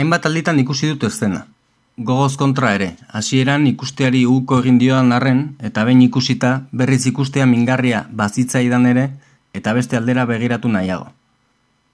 Hainbat 0.00 0.24
alditan 0.24 0.56
ikusi 0.56 0.88
dut 0.88 1.02
eszena. 1.04 1.42
Gogoz 2.08 2.38
kontra 2.40 2.70
ere, 2.72 2.86
hasieran 3.18 3.66
ikusteari 3.68 4.22
uko 4.24 4.60
egin 4.62 4.78
dioan 4.80 5.12
arren, 5.12 5.42
eta 5.68 5.82
behin 5.84 6.00
ikusita 6.06 6.52
berriz 6.72 7.02
ikustea 7.10 7.44
mingarria 7.50 8.06
bazitzaidan 8.20 8.86
ere, 8.88 9.02
eta 9.52 9.74
beste 9.76 9.98
aldera 9.98 10.24
begiratu 10.30 10.70
nahiago. 10.72 11.10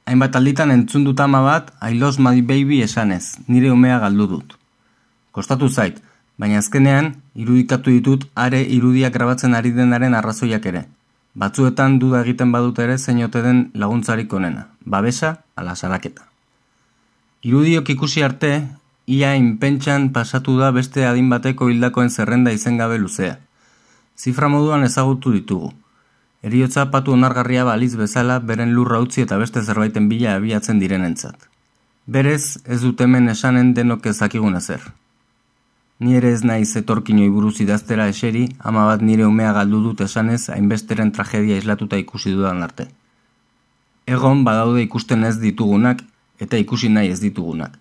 Hainbat 0.07 0.39
alditan 0.39 0.71
entzun 0.71 1.09
dut 1.09 1.23
ama 1.25 1.41
bat, 1.49 1.73
I 1.83 1.99
lost 1.99 2.23
my 2.23 2.45
baby 2.53 2.79
esanez, 2.87 3.41
nire 3.49 3.75
umea 3.75 3.99
galdu 4.05 4.29
dut. 4.37 4.55
Kostatu 5.33 5.69
zait, 5.69 5.99
baina 6.39 6.63
azkenean, 6.63 7.11
irudikatu 7.35 7.91
ditut 7.91 8.29
are 8.37 8.63
irudiak 8.79 9.19
grabatzen 9.19 9.59
ari 9.59 9.75
denaren 9.75 10.15
arrazoiak 10.15 10.71
ere. 10.75 10.85
Batzuetan 11.35 11.99
duda 11.99 12.23
egiten 12.23 12.55
badut 12.55 12.79
ere 12.87 13.03
zeinote 13.03 13.43
den 13.43 13.67
laguntzarik 13.75 14.33
onena, 14.33 14.69
babesa 14.85 15.41
ala 15.57 15.75
salaketa. 15.75 16.36
Irudiok 17.47 17.93
ikusi 17.95 18.25
arte, 18.27 18.53
ia 19.07 19.37
inpentsan 19.39 20.09
pasatu 20.11 20.57
da 20.59 20.73
beste 20.75 21.05
adin 21.07 21.29
bateko 21.31 21.69
hildakoen 21.71 22.09
zerrenda 22.11 22.51
izen 22.51 22.79
gabe 22.81 22.99
luzea. 22.99 23.37
Zifra 24.19 24.49
moduan 24.51 24.83
ezagutu 24.83 25.31
ditugu, 25.31 25.69
Eriotza 26.47 26.85
patu 26.93 27.15
onargarria 27.15 27.65
baliz 27.67 27.97
bezala 27.99 28.41
beren 28.49 28.73
lurra 28.75 28.99
utzi 29.03 29.23
eta 29.23 29.39
beste 29.41 29.63
zerbaiten 29.63 30.09
bila 30.11 30.35
abiatzen 30.39 30.79
direnentzat. 30.83 31.47
Berez, 32.07 32.59
ez 32.67 32.81
dut 32.83 33.01
hemen 33.01 33.29
esanen 33.33 33.73
denok 33.75 34.07
ezakigun 34.11 34.59
ezer. 34.59 34.83
Ni 35.99 36.19
ere 36.19 36.31
ez 36.35 36.45
naiz 36.45 36.77
etorkinoi 36.83 37.29
buruz 37.35 37.57
idaztera 37.65 38.07
eseri, 38.13 38.45
ama 38.59 38.85
bat 38.91 39.03
nire 39.03 39.27
umea 39.27 39.53
galdu 39.57 39.81
dut 39.87 40.03
esanez 40.07 40.49
hainbesteren 40.55 41.11
tragedia 41.13 41.57
islatuta 41.63 41.99
ikusi 42.03 42.35
dudan 42.35 42.63
arte. 42.63 42.87
Egon 44.07 44.45
badaude 44.45 44.83
ikusten 44.83 45.25
ez 45.25 45.39
ditugunak 45.43 46.05
eta 46.41 46.57
ikusi 46.57 46.89
nahi 46.89 47.11
ez 47.11 47.21
ditugunak. 47.21 47.77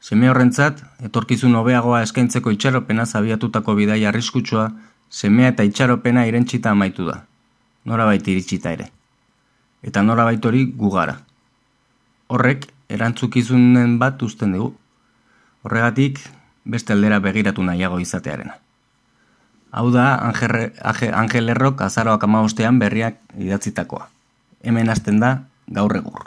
Seme 0.00 0.30
horrentzat, 0.30 0.80
etorkizun 1.04 1.54
hobeagoa 1.54 2.02
eskaintzeko 2.02 2.50
itxaropena 2.56 3.04
zabiatutako 3.06 3.74
bidai 3.74 4.04
arriskutsua, 4.08 4.70
semea 5.10 5.50
eta 5.52 5.66
itxaropena 5.68 6.24
irentsita 6.26 6.70
amaitu 6.70 7.10
da 7.10 7.24
norabait 7.84 8.26
iritsita 8.26 8.72
ere. 8.72 8.90
Eta 9.82 10.02
norabait 10.02 10.44
hori 10.44 10.66
gugara. 10.76 11.16
Horrek, 12.30 12.66
erantzukizunen 12.92 13.98
bat 13.98 14.22
uzten 14.22 14.52
dugu. 14.56 14.74
Horregatik, 15.64 16.20
beste 16.64 16.94
aldera 16.94 17.20
begiratu 17.20 17.64
nahiago 17.64 18.00
izatearena. 18.00 18.58
Hau 19.70 19.86
da, 19.94 20.18
Angel 20.18 21.54
Errok 21.54 21.82
azaroak 21.86 22.24
amabostean 22.26 22.80
berriak 22.82 23.20
idatzitakoa. 23.38 24.08
Hemen 24.66 24.90
hasten 24.90 25.20
da, 25.22 25.36
gaur 25.70 25.94
egur. 25.96 26.26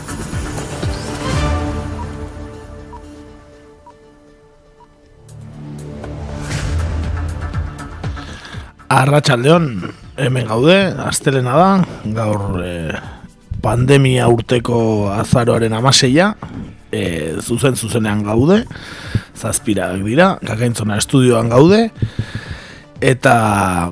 Arratxaldeon, 8.91 9.67
hemen 10.19 10.49
gaude, 10.49 10.75
astelena 11.05 11.53
da, 11.55 11.67
gaur 12.11 12.57
e, 12.59 12.71
pandemia 13.63 14.25
urteko 14.27 14.81
azaroaren 15.15 15.71
amaseia, 15.77 16.33
e, 16.91 17.03
zuzen 17.39 17.77
zuzenean 17.79 18.25
gaude, 18.27 18.65
zazpirak 19.39 20.01
dira, 20.03 20.33
kakaintzona 20.43 20.97
estudioan 20.99 21.47
gaude, 21.53 21.85
eta 22.99 23.35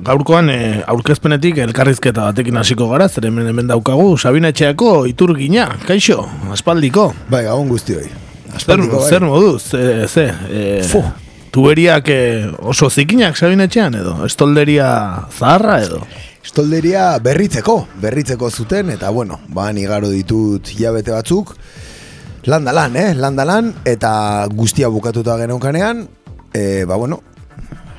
gaurkoan 0.04 0.52
e, 0.52 0.60
aurkezpenetik 0.92 1.62
elkarrizketa 1.64 2.28
batekin 2.28 2.60
hasiko 2.60 2.90
gara, 2.92 3.08
zer 3.08 3.30
hemen 3.30 3.48
hemen 3.48 3.72
daukagu, 3.72 4.18
Sabina 4.20 4.52
Etxeako 4.52 5.06
iturgina, 5.08 5.70
kaixo, 5.88 6.26
aspaldiko. 6.52 7.14
Bai, 7.32 7.46
gabon 7.48 7.72
guztioi. 7.72 8.04
Zer, 8.60 8.84
bai. 8.84 9.02
zer 9.08 9.24
moduz, 9.24 9.72
e, 9.72 10.04
ze, 10.12 10.28
e, 10.52 10.68
Tuberiak 11.50 12.06
eh, 12.08 12.46
oso 12.62 12.86
zikinak 12.90 13.34
sabinetxean 13.34 13.96
edo? 13.98 14.20
Estolderia 14.26 14.90
zaharra 15.34 15.80
edo? 15.82 16.04
Estolderia 16.46 17.18
berritzeko, 17.18 17.74
berritzeko 18.00 18.50
zuten, 18.50 18.92
eta 18.94 19.10
bueno, 19.10 19.40
ba, 19.48 19.72
igaro 19.74 20.08
ditut 20.10 20.70
hilabete 20.70 21.10
batzuk, 21.10 21.56
landa 22.46 22.72
lan, 22.72 22.94
eh, 22.96 23.14
landa 23.18 23.44
lan, 23.44 23.74
eta 23.84 24.46
guztia 24.54 24.88
bukatuta 24.88 25.36
genaukanean, 25.42 26.06
e, 26.54 26.84
ba, 26.84 26.96
bueno, 26.96 27.20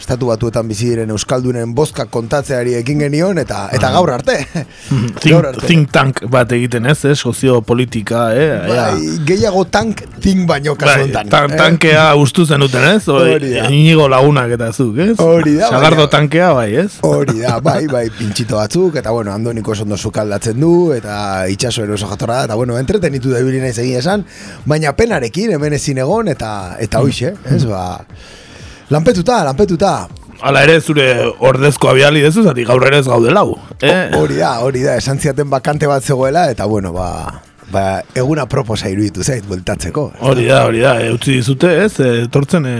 estatu 0.02 0.32
batuetan 0.32 0.68
bizi 0.70 0.90
diren 0.92 1.14
euskaldunen 1.14 1.76
bozka 1.78 2.08
kontatzeari 2.12 2.74
ekin 2.80 3.04
genion 3.06 3.38
eta 3.42 3.68
eta 3.76 3.90
ah. 3.90 3.94
gaur 3.98 4.12
arte. 4.16 4.38
think, 5.22 5.36
arte. 5.38 5.66
think 5.68 5.92
tank 5.94 6.24
bat 6.32 6.52
egiten 6.58 6.90
ez, 6.90 6.98
eh? 7.06 7.16
soziopolitika, 7.16 8.24
eh? 8.36 8.50
Bai, 8.68 9.18
gehiago 9.28 9.64
tank 9.72 10.04
think 10.22 10.48
baino 10.50 10.76
kasu 10.80 11.06
bai, 11.06 11.28
tan, 11.30 11.54
eh? 11.54 11.60
Tankea 11.62 12.08
ustu 12.20 12.46
zenuten 12.46 12.88
ez? 12.90 13.06
Hori 13.12 13.54
da. 13.54 13.68
Inigo 13.70 14.08
lagunak 14.12 14.56
eta 14.58 14.72
zuk, 14.74 14.98
ez? 15.06 15.16
Hori 15.22 15.56
da. 15.60 15.70
Sagardo 15.70 16.08
tankea 16.12 16.52
bai, 16.58 16.68
ez? 16.84 16.90
Hori 17.08 17.40
da, 17.44 17.60
bai, 17.64 17.86
bai, 17.92 18.06
pintxito 18.18 18.60
batzuk, 18.60 18.98
eta 19.02 19.14
bueno, 19.14 19.34
andoniko 19.36 19.76
sondo 19.78 19.98
zukaldatzen 19.98 20.60
du, 20.62 20.74
eta 20.98 21.48
itxaso 21.52 21.86
eroso 21.86 22.10
jatorra, 22.12 22.44
eta 22.50 22.58
bueno, 22.60 22.80
entretenitu 22.82 23.34
da 23.34 23.42
naiz 23.42 23.78
egin 23.78 23.98
esan, 24.00 24.26
baina 24.66 24.94
penarekin 24.98 25.58
hemen 25.58 25.78
ezin 25.78 26.02
egon, 26.02 26.32
eta, 26.32 26.78
eta 26.80 27.04
hoxe, 27.04 27.36
ez, 27.52 27.66
ba... 27.70 28.00
Lanpetuta, 28.92 29.44
lanpetuta. 29.48 30.10
Hala 30.44 30.66
ere 30.66 30.74
zure 30.82 31.06
ordezko 31.48 31.94
abiali 31.94 32.20
dezu, 32.26 32.42
zati 32.44 32.66
gaur 32.68 32.84
ere 32.90 32.98
ez 33.00 33.06
gaude 33.08 33.32
lau. 33.32 33.54
Eh? 33.80 34.10
Hori 34.18 34.36
da, 34.42 34.50
hori 34.66 34.82
da, 34.84 34.98
esan 35.00 35.22
ziaten 35.22 35.48
bakante 35.50 35.88
bat 35.88 36.04
zegoela, 36.04 36.50
eta 36.52 36.68
bueno, 36.68 36.92
ba, 36.92 37.08
ba, 37.72 38.02
eguna 38.16 38.46
proposa 38.52 38.90
iruditu 38.92 39.24
zait, 39.24 39.46
bueltatzeko. 39.48 40.06
Hori 40.28 40.46
da, 40.50 40.66
hori 40.68 40.84
da, 40.84 40.94
eutzi 41.08 41.38
dizute, 41.40 41.72
ez? 41.86 41.94
E, 42.04 42.28
tortzen 42.32 42.68
e, 42.68 42.76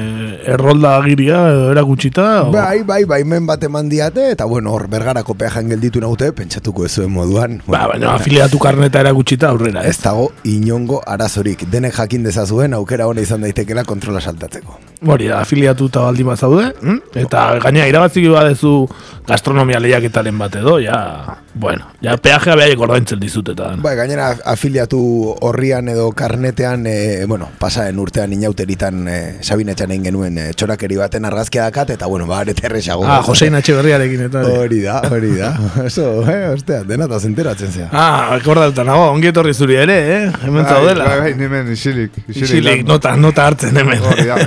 errolda 0.54 0.96
agiria 1.00 1.40
erakutxita? 1.72 2.28
O... 2.48 2.52
Bai, 2.54 2.84
bai, 2.88 3.04
bai, 3.10 3.22
men 3.28 3.48
bat 3.50 3.64
eman 3.68 3.90
diate, 3.92 4.30
eta 4.36 4.46
bueno, 4.50 4.74
hor, 4.76 4.88
bergarako 4.92 5.36
peajan 5.40 5.72
gelditu 5.72 6.04
naute, 6.04 6.32
pentsatuko 6.38 6.86
ez 6.86 6.94
zuen 6.94 7.12
moduan. 7.16 7.60
Ba, 7.68 7.86
baina 7.92 8.14
afiliatu 8.18 8.60
karneta 8.62 9.02
erakutxita 9.06 9.50
aurrera, 9.50 9.86
ez? 9.88 9.98
Dago, 10.04 10.30
inongo 10.50 11.02
arazorik, 11.08 11.66
denek 11.72 11.96
jakin 11.98 12.28
dezazuen, 12.28 12.76
aukera 12.78 13.08
hona 13.10 13.24
izan 13.24 13.46
daitekela 13.48 13.86
kontrola 13.88 14.22
saltatzeko. 14.22 14.80
Hori 15.12 15.32
da, 15.32 15.42
afiliatu 15.42 15.88
eta 15.90 16.06
baldin 16.06 16.28
bat 16.30 16.42
zaude, 16.42 16.68
hm? 16.82 17.00
eta 17.24 17.46
gaina 17.64 17.88
irabatzik 17.90 18.28
badezu 18.34 18.76
gastronomia 19.28 19.80
lehiaketaren 19.82 20.38
bat 20.38 20.60
edo, 20.62 20.78
ja, 20.84 21.00
bueno, 21.54 21.86
ja 22.02 22.16
peajea 22.18 22.56
behaiek 22.56 22.80
ordaintzen 22.80 23.20
dizutetan. 23.20 23.82
Bai, 23.84 23.96
gainera 24.00 24.30
afiliatu 24.48 25.00
horrian 25.44 25.90
edo 25.92 26.10
karnetean, 26.16 26.86
e, 26.88 27.26
bueno, 27.28 27.50
pasaren 27.60 28.00
urtean 28.00 28.32
inauteritan 28.34 29.08
e, 29.08 29.18
sabinetxan 29.44 29.92
egin 29.92 30.08
genuen 30.10 30.38
e, 30.40 30.46
txorakeri 30.56 31.00
baten 31.02 31.28
argazkia 31.28 31.68
dakat, 31.68 31.94
eta 31.98 32.08
bueno, 32.12 32.28
ba, 32.30 32.42
arete 32.46 32.66
erresago. 32.70 33.06
Ah, 33.06 33.22
Josein 33.26 33.56
Atxe 33.60 33.76
berriarekin, 33.76 34.26
eta. 34.30 34.44
Hori 34.62 34.82
da, 34.86 35.02
hori 35.10 35.34
da. 35.36 35.52
Eso, 35.90 36.08
eh, 36.32 36.54
ostea, 36.54 36.84
dena 36.88 37.08
da 37.12 37.20
zenteratzen 37.20 37.72
zea. 37.72 37.90
Ah, 37.92 38.38
akordatuta 38.38 38.86
nago, 38.88 39.10
ongi 39.12 39.32
etorri 39.32 39.54
zuri 39.54 39.80
ere, 39.82 39.98
eh? 40.16 40.22
Hemen 40.46 40.64
bai, 40.64 40.72
zaudela. 40.72 41.10
Bai, 41.12 41.20
bai, 41.26 41.34
nimen, 41.42 41.72
isilik. 41.76 42.16
Isilik, 42.32 42.86
nota, 42.88 43.16
nota 43.20 43.50
hartzen 43.52 43.76
hemen. 43.82 44.00
Hori 44.12 44.28
da, 44.30 44.40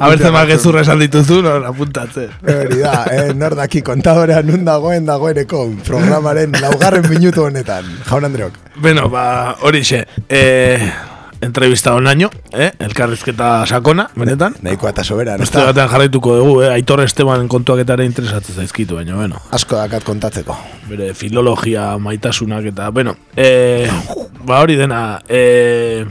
Abertzen 0.00 0.32
mak 0.34 0.54
ezurra 0.54 0.84
esan 0.86 1.02
dituzu, 1.02 1.40
no, 1.44 1.58
apuntatzen. 1.70 2.30
Hori 2.46 2.80
da, 2.84 2.94
eh, 3.10 3.28
nordaki 3.34 3.82
kontadorea 3.86 4.40
nun 4.46 4.64
dagoen 4.64 5.06
dagoeneko 5.08 5.66
programaren 5.86 6.52
laugarren 6.60 7.08
minutu 7.10 7.44
honetan. 7.44 7.86
Jaun 8.08 8.24
Andreok. 8.24 8.58
Beno, 8.80 9.08
ba, 9.12 9.56
hori 9.66 9.82
xe, 9.84 10.06
eh, 10.28 10.92
entrevista 11.40 11.94
on 11.94 12.06
año, 12.06 12.30
eh, 12.52 12.72
elkarrizketa 12.78 13.66
sakona, 13.66 14.10
benetan. 14.14 14.54
Nahiko 14.62 14.88
eta 14.88 15.04
sobera, 15.04 15.36
no 15.38 15.44
está. 15.44 15.64
batean 15.64 15.88
jarraituko 15.88 16.36
dugu, 16.36 16.62
eh, 16.62 16.72
Aitor 16.72 17.00
Esteban 17.00 17.48
kontuak 17.48 17.80
eta 17.80 17.94
ere 17.94 18.04
interesatzen 18.04 18.56
zaizkitu, 18.56 18.96
baina, 18.96 19.16
bueno. 19.16 19.40
Asko 19.50 19.76
dakat 19.76 20.04
kontatzeko. 20.04 20.56
Bere, 20.88 21.14
filologia, 21.14 21.96
maitasunak 21.98 22.64
eta, 22.72 22.90
bueno, 22.90 23.16
eh, 23.36 23.90
ba, 24.44 24.60
hori 24.60 24.76
dena, 24.76 25.20
eh, 25.28 26.04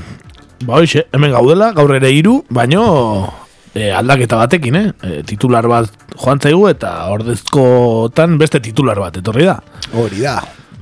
ba, 0.65 0.75
hori 0.75 0.87
xe, 0.87 1.07
hemen 1.13 1.31
gaudela, 1.31 1.71
gaur 1.73 1.95
ere 1.95 2.11
iru, 2.11 2.43
baino, 2.49 3.33
eh, 3.73 3.91
aldaketa 3.95 4.39
batekin, 4.41 4.75
eh, 4.75 4.87
eh 5.03 5.23
titular 5.23 5.67
bat 5.67 5.89
joan 6.15 6.39
zaigu 6.39 6.67
eta 6.69 6.93
ordezkotan 7.13 8.37
beste 8.37 8.59
titular 8.59 8.99
bat, 8.99 9.17
etorri 9.17 9.45
da. 9.45 9.59
Hori 9.93 10.21
da 10.25 10.39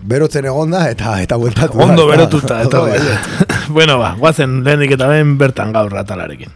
berotzen 0.07 0.45
egonda 0.47 0.85
eta 0.89 1.17
eta 1.23 1.37
bueltatu. 1.41 1.79
Ondo 1.83 2.05
da, 2.05 2.15
berotuta 2.15 2.61
eta 2.65 2.83
bai. 2.85 2.99
bueno, 3.77 3.99
ba, 3.99 4.13
guazen 4.19 4.61
lehenik 4.63 4.95
eta 4.97 5.09
ben 5.11 5.37
bertan 5.37 5.73
gaur 5.75 5.91
ratalarekin. 5.91 6.53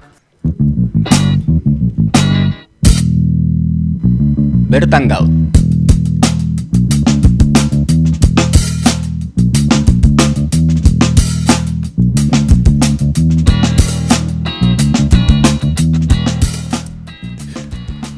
Bertan 4.72 5.12
gaur. 5.12 5.28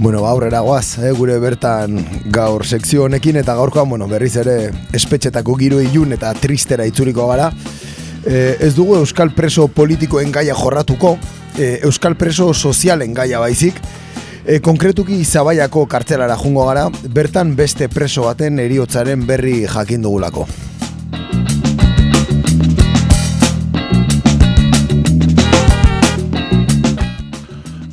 Bueno, 0.04 0.22
ba, 0.22 0.32
aurrera 0.32 0.60
goaz, 0.60 0.98
eh, 0.98 1.14
gure 1.16 1.38
bertan 1.40 1.94
gaur 2.28 2.66
sekzio 2.68 3.06
honekin 3.06 3.38
eta 3.40 3.54
gaurkoan, 3.56 3.88
bueno, 3.88 4.04
berriz 4.12 4.34
ere 4.36 4.56
espetxetako 4.92 5.54
giro 5.56 5.78
ilun 5.80 6.12
eta 6.12 6.34
tristera 6.36 6.84
itzuliko 6.84 7.24
gara. 7.30 7.46
Eh, 8.26 8.58
ez 8.60 8.74
dugu 8.76 8.98
Euskal 8.98 9.32
Preso 9.32 9.70
politikoen 9.72 10.30
gaia 10.30 10.58
jorratuko, 10.60 11.14
eh, 11.58 11.80
Euskal 11.88 12.18
Preso 12.20 12.54
sozialen 12.54 13.14
gaia 13.14 13.40
baizik, 13.40 13.80
E, 14.46 14.60
konkretuki 14.60 15.24
Zabaiako 15.24 15.86
kartzelara 15.88 16.36
jungo 16.36 16.66
gara, 16.68 16.90
bertan 17.08 17.56
beste 17.56 17.88
preso 17.88 18.26
baten 18.26 18.60
eriotzaren 18.60 19.24
berri 19.26 19.64
jakin 19.64 20.02
dugulako. 20.02 20.44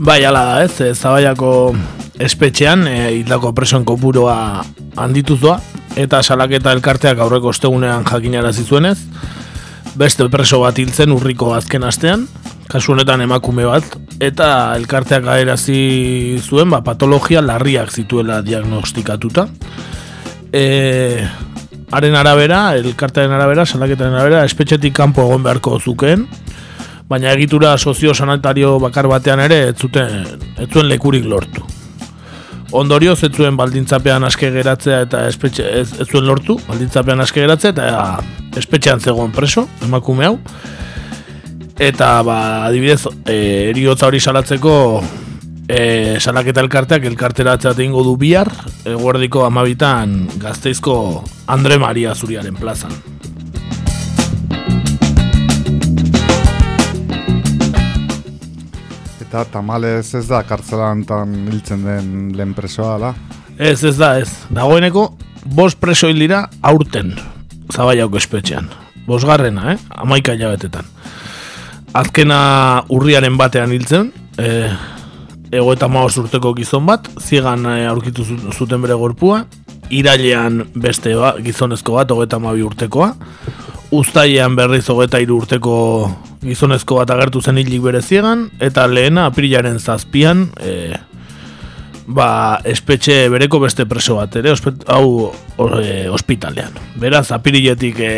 Bai, 0.00 0.24
ala 0.24 0.42
da, 0.42 0.64
ez, 0.64 0.80
e, 0.80 0.92
Zabaiako 0.92 1.99
espetxean, 2.20 2.86
e, 2.88 2.96
hildako 3.20 3.54
presoen 3.56 3.84
kopuroa 3.88 4.62
handituz 5.00 5.40
doa, 5.40 5.58
eta 5.98 6.22
salaketa 6.22 6.72
elkarteak 6.76 7.18
aurreko 7.18 7.50
ostegunean 7.54 8.04
jakinarazi 8.08 8.64
zuenez, 8.64 8.98
beste 9.98 10.26
preso 10.30 10.60
bat 10.62 10.78
hiltzen 10.78 11.12
urriko 11.12 11.54
azken 11.56 11.84
astean, 11.88 12.26
kasu 12.70 12.94
honetan 12.94 13.24
emakume 13.24 13.64
bat, 13.66 13.96
eta 14.22 14.76
elkarteak 14.78 15.24
gaerazi 15.26 16.38
zuen, 16.44 16.70
ba, 16.70 16.84
patologia 16.86 17.42
larriak 17.42 17.90
zituela 17.90 18.40
diagnostikatuta. 18.46 19.48
E, 20.52 20.62
haren 21.90 22.14
arabera, 22.14 22.62
elkartearen 22.78 23.34
arabera, 23.34 23.66
salaketaren 23.66 24.14
arabera, 24.14 24.44
espetxetik 24.46 24.94
kanpo 24.94 25.26
egon 25.26 25.42
beharko 25.46 25.80
zukeen, 25.80 26.28
baina 27.10 27.32
egitura 27.34 27.74
sozio-sanitario 27.78 28.76
bakar 28.78 29.08
batean 29.10 29.42
ere 29.42 29.64
ez 29.72 29.76
zuten 29.76 30.22
ez 30.60 30.70
zuen 30.70 30.86
lekurik 30.86 31.26
lortu. 31.26 31.79
Ondorioz 32.70 33.18
ez 33.26 33.32
zuen 33.34 33.56
baldintzapean 33.58 34.24
aske 34.24 34.50
geratzea 34.54 35.00
eta 35.06 35.24
espetxe, 35.26 35.64
ez, 35.80 35.88
ez 35.98 36.06
zuen 36.06 36.26
lortu, 36.28 36.54
baldintzapean 36.68 37.20
aske 37.24 37.42
geratzea 37.42 37.72
eta 37.74 37.86
espetxean 38.60 39.02
zegoen 39.02 39.32
preso, 39.34 39.66
emakume 39.82 40.28
hau. 40.28 40.36
Eta 41.80 42.12
ba, 42.22 42.38
adibidez, 42.68 43.02
e, 43.24 43.70
eriotza 43.72 44.06
hori 44.06 44.20
salatzeko 44.20 44.74
e, 45.66 46.18
salaketa 46.20 46.62
elkarteak 46.62 47.06
elkarteratzea 47.10 47.74
ingo 47.82 48.04
du 48.06 48.16
bihar, 48.20 48.52
eguerdiko 48.84 49.46
amabitan 49.48 50.28
gazteizko 50.38 51.24
Andre 51.50 51.80
Maria 51.82 52.14
Zuriaren 52.14 52.54
plazan. 52.54 52.94
Eta 59.30 59.44
tamalez 59.46 60.08
ez 60.18 60.24
da 60.26 60.40
kartzelan 60.42 61.04
tan 61.06 61.30
hiltzen 61.52 61.84
den 61.86 62.06
lehen 62.34 62.50
presoa, 62.56 62.96
ala? 62.96 63.12
Ez, 63.62 63.84
ez 63.86 63.94
da, 63.94 64.16
ez. 64.18 64.30
Dagoeneko, 64.50 65.04
bost 65.54 65.78
preso 65.78 66.08
hil 66.10 66.18
dira 66.18 66.40
aurten 66.66 67.12
zabaiako 67.70 68.18
espetxean. 68.18 68.66
Bosgarrena, 69.06 69.76
eh? 69.76 69.78
Amaika 70.02 70.34
jabetetan. 70.34 70.88
Azkena 71.94 72.40
urriaren 72.90 73.36
batean 73.38 73.70
hiltzen, 73.74 74.10
e, 74.38 74.50
ego 75.54 75.72
eta 75.76 75.86
maoz 75.90 76.16
urteko 76.18 76.50
gizon 76.58 76.86
bat, 76.90 77.06
ziegan 77.22 77.64
e, 77.70 77.84
aurkitu 77.90 78.26
zu- 78.26 78.50
zuten 78.54 78.82
bere 78.82 78.98
gorpua, 78.98 79.44
irailean 79.94 80.64
beste 80.74 81.14
ba, 81.18 81.36
gizonezko 81.42 81.94
bat, 82.00 82.10
hogeita 82.14 82.38
mabi 82.42 82.66
urtekoa, 82.66 83.12
Uztailean 83.90 84.54
berriz 84.54 84.84
hogeita 84.92 85.18
hiru 85.18 85.40
urteko 85.40 85.76
gizonezko 86.44 87.00
bat 87.00 87.10
agertu 87.10 87.40
zen 87.42 87.58
hilik 87.58 87.82
bere 87.82 88.00
ziegan, 88.02 88.46
eta 88.62 88.84
lehena 88.86 89.24
aprilaren 89.26 89.80
zazpian, 89.82 90.44
e, 90.62 90.94
ba, 92.06 92.60
espetxe 92.70 93.24
bereko 93.32 93.58
beste 93.64 93.88
preso 93.90 94.20
bat 94.20 94.36
ere, 94.38 94.52
ospet, 94.54 94.84
hau 94.86 95.32
o, 95.32 95.66
e, 95.82 96.06
ospitalean. 96.08 96.78
Beraz, 97.02 97.32
apiriletik 97.34 97.98
e, 97.98 98.12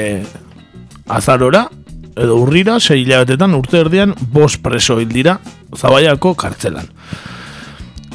azarora, 1.08 1.64
edo 2.12 2.36
urrira, 2.42 2.76
sei 2.76 3.00
hilabetetan 3.06 3.56
urte 3.56 3.80
erdian, 3.80 4.12
bost 4.28 4.60
preso 4.60 4.98
hil 5.00 5.08
dira, 5.08 5.38
zabaiako 5.72 6.34
kartzelan. 6.36 6.92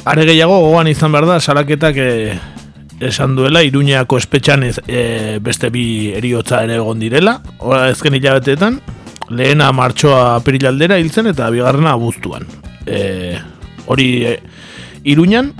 Are 0.06 0.24
gehiago, 0.30 0.60
gogoan 0.62 0.86
izan 0.94 1.10
behar 1.10 1.26
da, 1.26 1.40
salaketak 1.42 1.98
e, 1.98 2.38
esan 3.00 3.36
duela, 3.36 3.62
Iruñeako 3.62 4.18
espetxan 4.18 4.64
ez, 4.66 4.78
e, 4.86 5.38
beste 5.42 5.70
bi 5.70 6.10
eriotza 6.16 6.62
ere 6.66 6.78
egon 6.80 6.98
direla, 7.02 7.38
ora 7.58 7.88
ezken 7.92 8.18
hilabetetan, 8.18 8.80
lehena 9.30 9.70
martxoa 9.76 10.36
apirilaldera 10.38 10.98
hiltzen 10.98 11.30
eta 11.30 11.50
bigarrena 11.54 11.94
abuztuan. 11.96 12.46
E, 12.86 13.38
hori 13.86 14.08
e, 14.26 14.36
Iruñan, 15.08 15.52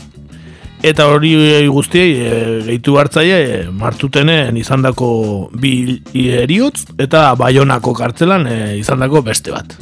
eta 0.82 1.08
hori 1.10 1.32
guztiei 1.68 2.14
e, 2.22 2.34
gehitu 2.66 2.98
hartzaile 2.98 3.38
e, 3.44 3.62
martutenen 3.70 4.56
izandako 4.56 5.10
bi 5.58 5.98
eriotz 6.14 6.84
eta 6.98 7.32
Baionako 7.38 7.94
kartzelan 7.98 8.46
e, 8.46 8.58
izandako 8.78 9.22
beste 9.26 9.54
bat. 9.54 9.74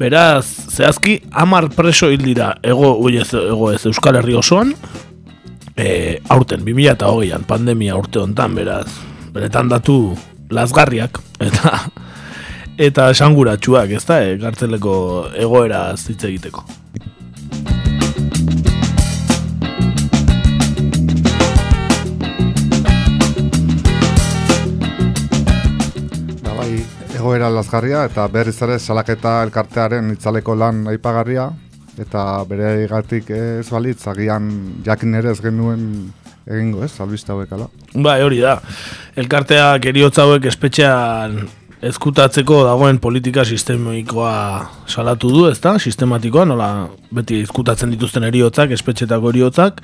Beraz, 0.00 0.46
zehazki, 0.72 1.18
amar 1.36 1.68
preso 1.74 2.08
hil 2.08 2.22
dira 2.24 2.54
ego, 2.64 2.94
ego 3.10 3.70
ez 3.72 3.84
Euskal 3.86 4.16
Herri 4.16 4.34
osoan, 4.34 4.72
e, 5.76 6.20
aurten, 6.28 6.64
2008an, 6.64 7.46
pandemia 7.48 7.96
urte 7.98 8.20
hontan, 8.22 8.54
beraz, 8.54 8.88
beretan 9.34 9.70
datu 9.70 10.16
lazgarriak, 10.50 11.20
eta 11.48 11.80
eta 12.80 13.10
esanguratsuak, 13.12 13.92
ez 13.96 14.04
da, 14.08 14.20
e, 14.24 14.36
kartzeleko 14.40 14.94
egoera 15.36 15.90
hitz 15.94 16.22
egiteko. 16.24 16.64
Da 26.40 26.54
bai, 26.56 26.70
egoera 27.14 27.50
lazgarria 27.52 28.06
eta 28.08 28.28
berriz 28.32 28.56
ere 28.64 28.78
salaketa 28.78 29.42
elkartearen 29.44 30.14
itzaleko 30.16 30.56
lan 30.56 30.86
aipagarria 30.88 31.50
eta 31.98 32.44
bere 32.48 32.86
gatik 32.90 33.30
ez 33.34 33.68
balitz, 33.70 34.06
agian 34.06 34.50
jakin 34.86 35.14
ere 35.18 35.32
ez 35.32 35.40
genuen 35.42 36.12
egingo 36.50 36.84
ez, 36.84 36.92
albiste 37.00 37.32
hauek 37.32 37.52
ala. 37.52 37.68
Bai, 37.94 38.20
hori 38.22 38.40
da. 38.42 38.58
Elkarteak 39.20 39.86
eriotza 39.90 40.26
hauek 40.26 40.46
espetxean 40.50 41.40
ezkutatzeko 41.80 42.62
dagoen 42.66 42.98
politika 43.00 43.44
sistemikoa 43.44 44.32
salatu 44.88 45.30
du, 45.32 45.46
ezta? 45.48 45.78
Sistematikoa, 45.80 46.44
nola 46.48 46.70
beti 47.14 47.40
ezkutatzen 47.46 47.92
dituzten 47.94 48.26
eriotzak, 48.28 48.74
espetxetako 48.76 49.32
eriotzak. 49.32 49.80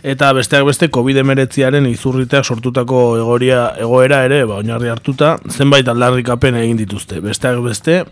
Eta 0.00 0.30
besteak 0.32 0.64
beste 0.64 0.88
COVID-19aren 0.88 1.84
izurriteak 1.90 2.46
sortutako 2.46 3.02
egoria, 3.18 3.66
egoera 3.76 4.22
ere, 4.24 4.44
ba, 4.48 4.62
oinarri 4.62 4.88
hartuta, 4.88 5.34
zenbait 5.50 5.88
aldarrikapen 5.92 6.56
egin 6.62 6.78
dituzte. 6.78 7.20
Besteak 7.20 7.60
beste, 7.66 8.04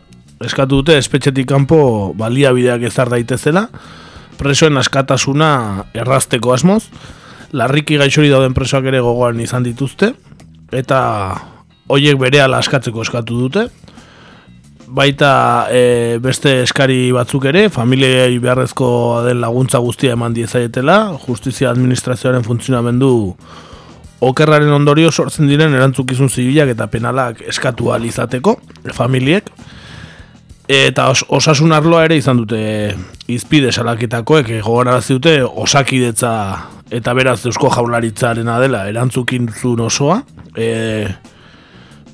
eskatu 0.44 0.80
dute 0.80 0.98
espetxetik 0.98 1.48
kanpo 1.48 2.12
baliabideak 2.18 2.86
ezar 2.88 3.10
daitezela, 3.10 3.66
presoen 4.38 4.78
askatasuna 4.78 5.50
errazteko 5.98 6.54
asmoz, 6.54 6.84
larriki 7.52 7.98
gaixori 7.98 8.30
dauden 8.30 8.54
presoak 8.54 8.86
ere 8.90 9.00
gogoan 9.02 9.40
izan 9.40 9.66
dituzte, 9.66 10.12
eta 10.72 11.00
hoiek 11.88 12.18
berehala 12.20 12.60
askatzeko 12.62 13.02
eskatu 13.02 13.38
dute, 13.46 13.68
baita 14.88 15.68
e, 15.70 16.18
beste 16.22 16.62
eskari 16.62 17.10
batzuk 17.12 17.44
ere, 17.50 17.66
familiei 17.72 18.38
beharrezko 18.40 18.88
den 19.26 19.42
laguntza 19.42 19.80
guztia 19.84 20.14
eman 20.16 20.36
diezaietela, 20.36 21.00
justizia 21.26 21.72
administrazioaren 21.74 22.46
funtzionamendu 22.46 23.10
okerraren 24.24 24.72
ondorio 24.74 25.10
sortzen 25.12 25.48
diren 25.50 25.74
erantzukizun 25.76 26.30
zibilak 26.30 26.72
eta 26.72 26.88
penalak 26.90 27.42
eskatu 27.52 27.92
ahal 27.92 28.06
izateko, 28.08 28.56
familiek, 28.96 29.50
eta 30.68 31.08
os, 31.08 31.24
osasun 31.28 31.72
arloa 31.72 32.04
ere 32.04 32.18
izan 32.20 32.42
dute 32.42 32.60
izpide 33.32 33.72
salaketakoek 33.72 34.50
gogorarazi 34.60 35.16
dute 35.16 35.38
osakidetza 35.42 36.32
eta 36.92 37.14
beraz 37.16 37.40
eusko 37.48 37.70
jaularitzarena 37.72 38.58
dela 38.60 38.84
erantzukintzun 38.88 39.80
osoa. 39.84 40.20
E, 40.56 41.08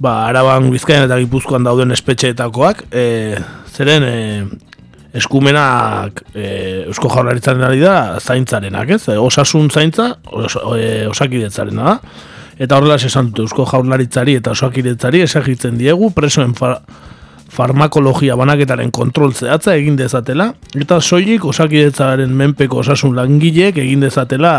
ba, 0.03 0.27
araban 0.29 0.71
bizkaian 0.71 1.07
eta 1.07 1.19
gipuzkoan 1.23 1.67
dauden 1.67 1.95
espetxeetakoak 1.95 2.85
e, 2.95 3.07
zeren 3.75 4.07
e, 4.07 4.19
eskumenak 5.19 6.23
e, 6.35 6.47
eusko 6.89 7.11
jaularitzaren 7.11 7.63
ari 7.67 7.83
da 7.83 8.21
zaintzarenak 8.21 8.95
ez? 8.97 9.03
Osasun 9.19 9.71
zaintza 9.71 10.13
os, 10.31 10.55
e, 10.79 11.09
osakidetzarena 11.11 11.91
da. 11.91 11.97
Eta 12.55 12.79
horrela 12.79 13.01
esan 13.03 13.33
dute 13.33 13.49
eusko 13.49 13.67
jaularitzari 13.67 14.39
eta 14.39 14.55
osakidetzari 14.55 15.25
esagitzen 15.27 15.79
diegu 15.79 16.13
presoen 16.15 16.55
fa, 16.59 16.77
farmakologia 17.51 18.37
banaketaren 18.37 18.91
kontrol 18.91 19.35
zehatza 19.35 19.75
egin 19.77 19.97
dezatela, 19.97 20.53
eta 20.75 21.01
soilik 21.01 21.45
osakidetzaren 21.45 22.35
menpeko 22.35 22.83
osasun 22.83 23.17
langileek 23.17 23.79
egin 23.85 24.05
dezatela 24.05 24.55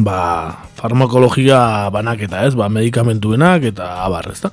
ba, 0.00 0.56
farmakologia 0.78 1.90
banaketa, 1.92 2.46
ez, 2.46 2.54
ba, 2.56 2.68
medikamentuenak 2.72 3.68
eta 3.72 4.04
abar, 4.06 4.30
ez 4.32 4.40
da. 4.40 4.52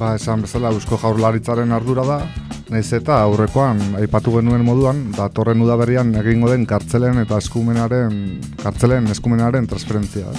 Ba, 0.00 0.14
esan 0.16 0.40
bezala, 0.40 0.72
Eusko 0.72 0.96
Jaurlaritzaren 0.96 1.76
ardura 1.76 2.06
da, 2.08 2.22
nahiz 2.70 2.92
eta 2.94 3.18
aurrekoan 3.26 3.80
aipatu 4.00 4.36
genuen 4.36 4.62
moduan, 4.64 5.02
datorren 5.16 5.60
udaberrian 5.64 6.12
egingo 6.22 6.50
den 6.52 6.66
kartzelen 6.70 7.18
eta 7.24 7.40
eskumenaren, 7.42 8.14
kartzelen 8.62 9.10
eskumenaren 9.10 9.66
transferentzia. 9.70 10.30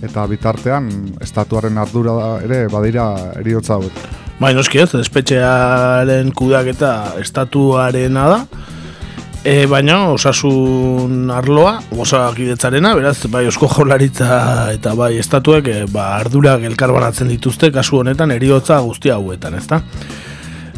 Eta 0.00 0.24
bitartean, 0.30 0.88
estatuaren 1.20 1.76
ardura 1.78 2.14
ere 2.44 2.64
badira 2.72 3.06
eriotza 3.40 3.76
hauek. 3.76 4.04
Bai, 4.40 4.54
noski 4.56 4.80
ez, 4.80 4.94
espetxearen 4.96 6.32
kudeak 6.32 6.70
eta 6.72 6.92
estatuarena 7.20 8.24
da, 8.32 8.38
e, 9.44 9.66
baina 9.68 9.98
osasun 10.14 11.28
arloa, 11.36 11.74
osakidetzarena, 11.92 12.94
beraz, 12.96 13.18
bai 13.28 13.44
eusko 13.50 13.68
jaularitza 13.68 14.40
eta 14.72 14.96
bai 14.96 15.12
estatuek 15.20 15.68
e, 15.68 15.78
ba, 15.92 16.14
ardurak 16.22 16.64
elkarbanatzen 16.70 17.28
dituzte, 17.28 17.68
kasu 17.74 18.00
honetan, 18.00 18.32
eriotza 18.32 18.80
guztia 18.86 19.20
hauetan, 19.20 19.60
ezta? 19.60 19.82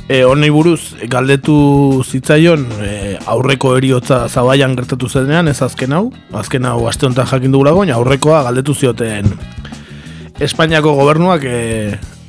E, 0.08 0.24
Honi 0.26 0.50
buruz, 0.50 0.94
galdetu 1.08 2.02
zitzaion 2.02 2.66
e, 2.82 3.18
aurreko 3.30 3.76
eriotza 3.78 4.24
zabaian 4.28 4.74
gertatu 4.76 5.08
zenean, 5.08 5.48
ez 5.48 5.60
azken 5.62 5.94
hau, 5.94 6.06
azken 6.34 6.66
hau 6.66 6.80
aste 6.90 7.06
honetan 7.06 7.28
jakin 7.30 7.54
dugulago, 7.54 7.84
baina 7.84 7.94
aurrekoa 8.00 8.42
galdetu 8.48 8.74
zioten 8.74 9.30
Espainiako 10.42 10.96
gobernuak 10.98 11.44
e, 11.46 11.60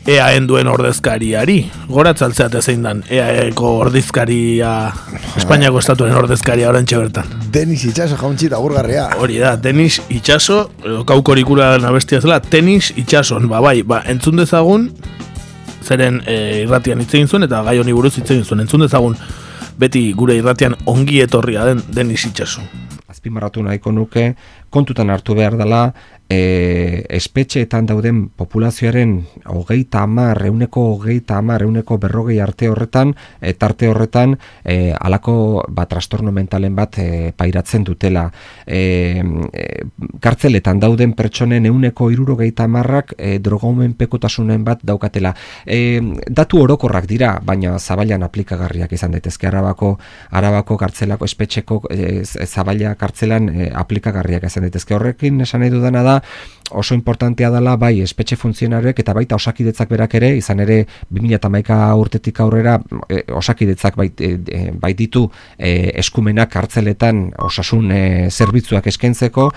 EAen 0.06 0.46
duen 0.48 0.68
ordezkariari. 0.68 1.56
Goratzaltzeat 1.88 2.58
zein 2.60 2.84
dan, 2.84 3.02
EAeko 3.10 3.70
ordezkaria, 3.86 4.74
Espainiako 5.40 5.80
estatuaren 5.80 6.20
ordezkaria 6.20 6.68
orantxe 6.70 7.00
bertan. 7.00 7.32
Denis 7.56 7.86
itxaso 7.88 8.20
jauntzi 8.20 8.52
da 8.52 8.60
gurgarria. 8.62 9.08
Hori 9.18 9.40
da, 9.42 9.56
Denis 9.58 10.02
itxaso, 10.14 10.66
kaukorikura 11.10 11.74
abestia 11.90 12.20
zela, 12.22 12.42
tenis 12.44 12.92
itxason, 13.00 13.48
ba 13.50 13.64
bai, 13.64 13.80
ba, 13.88 14.04
entzun 14.12 14.44
dezagun, 14.44 14.90
zeren 15.84 16.22
e, 16.26 16.64
irratian 16.64 17.02
hitz 17.04 17.14
egin 17.14 17.28
zuen, 17.28 17.48
eta 17.48 17.62
gai 17.68 17.78
honi 17.80 17.94
buruz 17.94 18.16
hitz 18.18 18.30
egin 18.32 18.46
zuen, 18.46 18.64
entzun 18.64 18.86
dezagun, 18.86 19.18
beti 19.80 20.12
gure 20.18 20.36
irratian 20.40 20.76
ongi 20.90 21.22
etorria 21.24 21.66
den 21.70 21.84
Denis 21.94 22.26
itxaso. 22.30 22.64
Azpimarratu 23.10 23.64
nahiko 23.64 23.92
nuke, 23.92 24.34
kontutan 24.74 25.12
hartu 25.14 25.36
behar 25.38 25.58
dela, 25.60 25.84
e, 26.30 27.06
espetxeetan 27.10 27.86
dauden 27.86 28.28
populazioaren 28.30 29.16
hogeita 29.46 30.04
amar, 30.04 30.38
reuneko 30.42 30.86
hogeita 30.94 31.38
amar, 31.38 31.62
reuneko 31.62 31.98
berrogei 32.02 32.40
arte 32.42 32.70
horretan, 32.70 33.14
e, 33.42 33.54
tarte 33.54 33.90
horretan, 33.90 34.38
e, 34.64 34.94
alako 34.94 35.66
bat 35.70 35.90
trastorno 35.90 36.32
mentalen 36.32 36.76
bat 36.76 36.98
e, 37.00 37.34
pairatzen 37.38 37.84
dutela. 37.84 38.26
E, 38.66 39.22
e, 39.54 39.66
kartzeletan 40.24 40.80
dauden 40.80 41.14
pertsonen 41.18 41.68
euneko 41.70 42.10
irurogeita 42.12 42.66
amarrak 42.70 43.14
e, 43.18 43.38
drogomen 43.40 43.94
pekotasunen 44.00 44.64
bat 44.64 44.84
daukatela. 44.84 45.34
E, 45.66 46.00
datu 46.30 46.64
orokorrak 46.64 47.08
dira, 47.10 47.36
baina 47.44 47.78
zabailan 47.80 48.24
aplikagarriak 48.24 48.94
izan 48.96 49.14
daitezke 49.18 49.48
arabako, 49.50 49.98
arabako 50.32 50.78
kartzelako 50.80 51.30
espetxeko 51.30 51.82
e, 51.92 52.24
zabaila 52.24 52.96
kartzelan 52.96 53.50
e, 53.50 53.70
aplikagarriak 53.84 54.48
izan 54.50 54.68
daitezke 54.68 54.96
horrekin 54.96 55.42
esan 55.44 55.64
nahi 55.64 55.74
dudana 55.74 56.04
da 56.04 56.13
oso 56.74 56.94
importantea 56.96 57.50
dela 57.52 57.76
bai 57.78 58.02
espetxe 58.02 58.36
funtzionarioek 58.40 59.00
eta 59.04 59.14
baita 59.14 59.36
osakidetzak 59.36 59.90
berak 59.90 60.16
ere 60.20 60.34
izan 60.38 60.64
ere 60.64 60.84
2011 61.12 61.78
urtetik 62.02 62.40
aurrera 62.42 62.80
e, 63.08 63.24
osakidetzak 63.32 63.98
bai, 64.00 64.10
e, 64.18 64.72
bai 64.74 64.94
ditu 64.98 65.26
e, 65.58 65.92
eskumenak 66.02 66.56
hartzeletan 66.56 67.26
osasun 67.46 67.92
e, 67.92 68.02
zerbitzuak 68.32 68.88
eskaintzeko. 68.88 69.50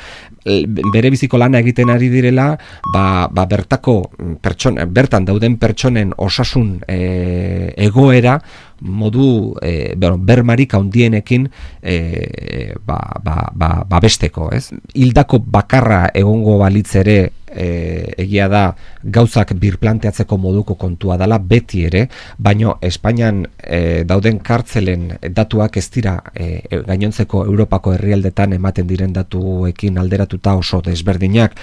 Bere 0.93 1.11
biziko 1.11 1.39
lana 1.39 1.59
egiten 1.65 1.91
ari 1.91 2.11
direla 2.13 2.53
ba, 2.93 3.27
ba 3.33 3.47
bertako 3.51 3.97
pertson, 4.43 4.79
bertan 4.93 5.27
dauden 5.27 5.57
pertsonen 5.63 6.13
osasun 6.17 6.77
e, 6.87 7.73
egoera 7.89 8.39
modu 8.81 9.57
e, 9.63 9.95
bueno, 9.97 10.19
bermarik 10.19 10.75
handienekin 10.75 11.49
e, 11.83 12.75
ba, 12.85 12.99
ba, 13.23 13.51
ba, 13.55 13.71
ba 13.89 14.01
besteko, 14.01 14.51
ez? 14.53 14.71
Hildako 14.95 15.41
bakarra 15.41 16.07
egongo 16.15 16.59
balitz 16.61 16.95
ere 17.01 17.19
e, 17.47 18.13
egia 18.19 18.49
da 18.53 18.65
gauzak 19.03 19.55
birplanteatzeko 19.61 20.39
moduko 20.39 20.77
kontua 20.77 21.17
dela 21.17 21.39
beti 21.39 21.85
ere, 21.89 22.07
baino 22.39 22.77
Espainian 22.83 23.45
e, 23.63 24.05
dauden 24.05 24.41
kartzelen 24.45 25.09
datuak 25.31 25.77
ez 25.81 25.89
dira 25.95 26.19
e, 26.35 26.61
gainontzeko 26.87 27.45
Europako 27.47 27.97
herrialdetan 27.97 28.57
ematen 28.59 28.87
diren 28.87 29.17
datuekin 29.17 29.99
alderatuta 29.99 30.57
oso 30.61 30.83
desberdinak. 30.85 31.57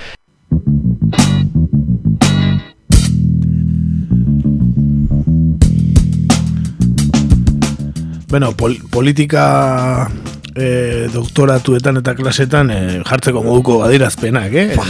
Bueno, 8.33 8.55
pol 8.57 8.79
politika 8.89 10.09
e, 10.57 11.05
doktoratuetan 11.13 11.99
eta 11.99 12.15
klasetan 12.17 12.71
e, 12.73 12.77
jartzeko 13.05 13.43
moduko 13.45 13.75
badirazpenak, 13.83 14.55
eh? 14.57 14.63
Ba, 14.73 14.87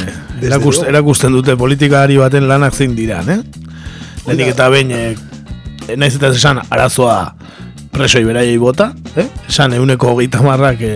Erakust, 0.47 0.85
erakusten 0.87 1.35
dute 1.35 1.57
politikari 1.59 2.15
baten 2.21 2.47
lanak 2.47 2.71
zein 2.71 2.93
diran, 2.95 3.33
eh? 3.33 3.41
Lehenik 4.29 4.53
eta 4.53 4.69
behin, 4.71 4.95
e, 4.95 5.97
naiz 5.99 6.13
eta 6.15 6.31
esan 6.31 6.61
arazoa 6.69 7.17
presoi 7.91 8.23
beraiei 8.29 8.55
bota, 8.63 8.93
eh? 9.19 9.27
Esan 9.51 9.75
euneko 9.75 10.13
hogeita 10.13 10.39
marrak 10.47 10.79
e, 10.79 10.93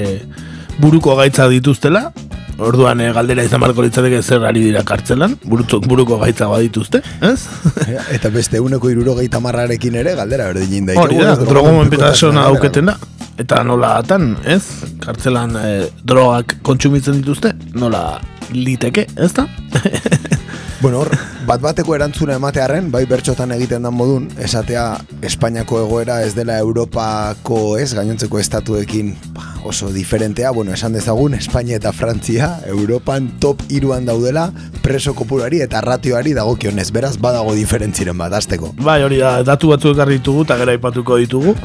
buruko 0.80 1.20
gaitza 1.20 1.50
dituztela, 1.51 2.13
Orduan 2.57 3.01
e, 3.01 3.11
galdera 3.13 3.43
izan 3.45 3.61
barko 3.61 3.83
litzateke 3.85 4.21
zer 4.23 4.45
ari 4.49 4.63
dira 4.63 4.81
kartzelan, 4.87 5.35
burutu, 5.45 5.79
buruko 5.83 6.17
gaitza 6.23 6.47
badituzte, 6.49 7.03
ez? 7.21 7.37
Eta 8.15 8.31
beste 8.33 8.59
uneko 8.59 8.89
iruro 8.89 9.15
marrarekin 9.41 9.95
ere, 9.95 10.15
galdera 10.15 10.47
berdin 10.47 10.87
da. 10.87 10.97
Hori 11.01 11.17
da, 11.21 11.35
drogo 11.35 11.71
menpetazona 11.77 12.47
auketena. 12.49 12.97
Eta 13.37 13.61
nola 13.63 13.97
atan, 13.99 14.35
ez? 14.45 14.63
Kartzelan 15.03 15.55
e, 15.61 15.89
drogak 16.03 16.57
kontsumitzen 16.63 17.21
dituzte, 17.21 17.53
nola 17.75 18.19
liteke, 18.51 19.05
ez 19.15 19.33
da? 19.37 19.45
Bueno, 20.77 21.00
bat 21.48 21.57
bateko 21.57 21.96
erantzuna 21.96 22.36
ematearen, 22.38 22.91
bai 22.93 23.01
bertxotan 23.10 23.50
egiten 23.55 23.88
dan 23.88 23.96
modun, 23.98 24.27
esatea 24.38 24.84
Espainiako 25.25 25.79
egoera 25.88 26.19
ez 26.22 26.36
dela 26.38 26.60
Europako 26.62 27.79
ez, 27.81 27.96
gainontzeko 27.98 28.38
estatuekin 28.38 29.15
ba, 29.34 29.48
oso 29.65 29.89
diferentea, 29.89 30.51
bueno, 30.53 30.75
esan 30.77 30.93
dezagun, 30.93 31.34
Espainia 31.34 31.79
eta 31.81 31.96
Frantzia, 31.98 32.51
Europan 32.69 33.31
top 33.41 33.65
iruan 33.74 34.05
daudela, 34.05 34.51
preso 34.86 35.15
kopurari 35.17 35.63
eta 35.65 35.81
ratioari 35.81 36.38
dagokionez, 36.38 36.91
beraz 36.93 37.15
badago 37.17 37.57
diferentziren 37.57 38.17
bat, 38.17 38.38
azteko. 38.38 38.75
Bai, 38.77 39.01
hori 39.01 39.17
da, 39.24 39.39
datu 39.48 39.74
batzu 39.74 39.96
ekarri 39.98 40.22
ditugu, 40.22 40.46
eta 40.46 40.62
gara 40.62 40.77
aipatuko 40.77 41.17
ditugu. 41.17 41.57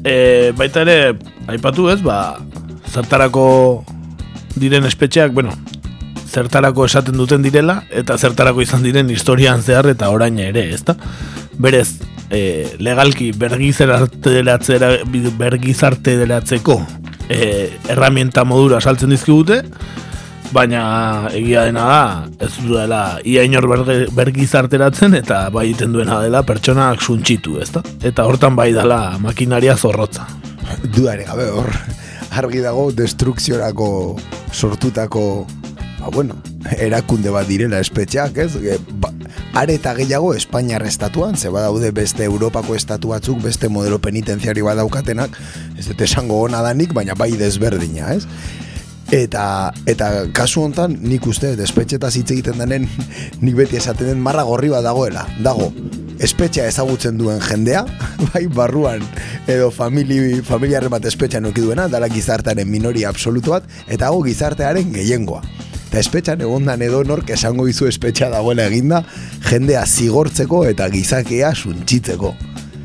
E, 0.00 0.54
baita 0.56 0.88
ere, 0.88 1.18
aipatu 1.52 1.90
ez, 1.92 2.00
ba, 2.00 2.38
zertarako 2.88 3.48
diren 4.56 4.88
espetxeak, 4.88 5.36
bueno, 5.36 5.52
zertarako 6.38 6.86
esaten 6.86 7.18
duten 7.18 7.42
direla 7.42 7.82
eta 7.90 8.18
zertarako 8.18 8.62
izan 8.64 8.84
diren 8.86 9.10
historian 9.10 9.62
zehar 9.62 9.90
eta 9.90 10.10
orain 10.14 10.38
ere, 10.42 10.64
ezta? 10.74 10.94
Berez, 11.58 11.88
e, 12.30 12.40
legalki 12.78 13.32
bergizarte 13.32 14.30
delatzeko 16.18 16.76
e, 17.28 17.70
erramienta 17.90 18.44
modura 18.48 18.80
saltzen 18.80 19.10
dizkigute, 19.14 19.62
baina 20.54 21.28
egia 21.36 21.64
dena 21.68 21.84
da, 21.88 22.02
ez 22.44 22.52
duela 22.64 23.02
ia 23.28 23.44
inor 23.44 23.66
bergizarteratzen 24.16 25.18
eta 25.18 25.48
bai 25.54 25.68
iten 25.74 25.92
duena 25.92 26.20
dela 26.24 26.42
pertsonak 26.46 27.02
suntxitu, 27.04 27.58
ezta? 27.64 27.82
Eta 28.02 28.24
hortan 28.28 28.56
bai 28.56 28.70
dela 28.76 29.18
makinaria 29.20 29.76
zorrotza. 29.76 30.28
Duare 30.94 31.24
gabe 31.28 31.50
hor, 31.52 31.72
argi 32.38 32.62
dago 32.64 32.90
destrukziorako 32.96 33.88
sortutako 34.52 35.24
ba, 36.08 36.14
bueno, 36.14 36.36
erakunde 36.78 37.30
bat 37.30 37.46
direla 37.48 37.80
espetxeak, 37.80 38.36
ez? 38.38 38.56
E, 38.56 38.78
ba, 39.00 39.10
are 39.58 39.74
eta 39.76 39.94
gehiago 39.94 40.32
Espainiar 40.34 40.84
estatuan, 40.86 41.36
ze 41.36 41.48
badaude 41.52 41.90
beste 41.92 42.24
Europako 42.24 42.74
estatu 42.74 43.12
batzuk, 43.12 43.42
beste 43.42 43.68
modelo 43.68 43.98
penitenziari 44.00 44.62
badaukatenak, 44.64 45.36
ez 45.76 45.86
dut 45.88 46.00
esango 46.00 46.40
hona 46.40 46.62
danik, 46.64 46.94
baina 46.94 47.14
bai 47.14 47.32
desberdina, 47.36 48.14
ez? 48.14 48.24
Eta, 49.12 49.72
eta 49.88 50.08
kasu 50.36 50.62
hontan 50.66 50.98
nik 51.00 51.26
uste, 51.26 51.54
despetxetaz 51.56 52.14
hitz 52.16 52.30
egiten 52.30 52.60
denen, 52.60 52.88
nik 53.44 53.56
beti 53.56 53.80
esaten 53.80 54.08
den 54.12 54.24
marra 54.24 54.44
gorri 54.48 54.72
bat 54.72 54.84
dagoela. 54.84 55.26
Dago, 55.44 55.70
espetxea 56.24 56.68
ezagutzen 56.68 57.20
duen 57.20 57.40
jendea, 57.44 57.84
bai 58.32 58.46
barruan 58.48 59.04
edo 59.48 59.70
famili, 59.72 60.40
familiarren 60.44 60.92
bat 60.92 61.04
espetxean 61.08 61.52
duena, 61.52 61.88
dala 61.88 62.08
gizartearen 62.12 62.68
minoria 62.68 63.08
absolutu 63.08 63.56
bat, 63.56 63.68
eta 63.88 64.08
hago 64.08 64.24
gizartearen 64.24 64.92
gehiengoa. 64.96 65.44
Eta 65.88 66.02
espetxan 66.02 66.42
egondan 66.44 66.82
edo 66.84 67.00
nork 67.08 67.30
esango 67.32 67.64
izu 67.68 67.86
espetxa 67.88 68.28
dagoela 68.28 68.66
eginda, 68.68 69.00
jendea 69.48 69.86
zigortzeko 69.86 70.66
eta 70.68 70.88
gizakea 70.92 71.54
suntxitzeko. 71.56 72.34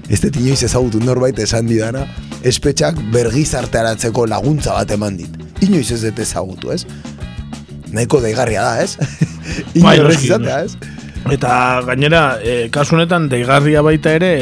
Ez 0.07 0.21
dut 0.23 0.37
inoiz 0.39 0.61
ezagutu 0.63 1.01
norbait 1.03 1.39
esan 1.43 1.67
didana, 1.67 2.05
espetxak 2.47 3.01
bergizartearatzeko 3.11 4.25
laguntza 4.31 4.77
bat 4.77 4.95
eman 4.95 5.19
dit. 5.19 5.35
Inoiz 5.67 5.89
ez 5.91 5.99
dut 6.05 6.23
ezagutu, 6.23 6.71
ez? 6.71 6.85
Nahiko 7.91 8.21
daigarria 8.23 8.63
da, 8.63 8.83
ez? 8.83 8.95
Bai, 9.83 9.97
Inoiz 9.99 10.21
izatea, 10.23 10.61
ez? 10.63 10.77
Eta 11.35 11.57
gainera, 11.87 12.23
e, 12.39 12.69
kasu 12.71 12.95
honetan 12.95 13.27
deigarria 13.31 13.83
baita 13.83 14.15
ere 14.15 14.33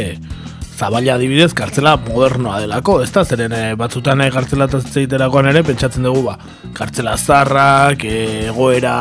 Zabala 0.82 1.14
adibidez 1.14 1.52
kartzela 1.54 1.92
modernoa 2.02 2.56
delako, 2.64 2.96
ez 3.04 3.12
da, 3.14 3.22
zeren 3.22 3.54
e, 3.54 3.60
batzutan 3.78 4.24
e, 4.26 4.32
kartzela 4.34 4.66
zeiterakoan 4.80 5.52
ere 5.52 5.62
pentsatzen 5.68 6.08
dugu 6.08 6.24
ba, 6.26 6.40
kartzela 6.74 7.14
zarrak, 7.20 8.02
e, 8.02 8.48
egoera 8.50 8.96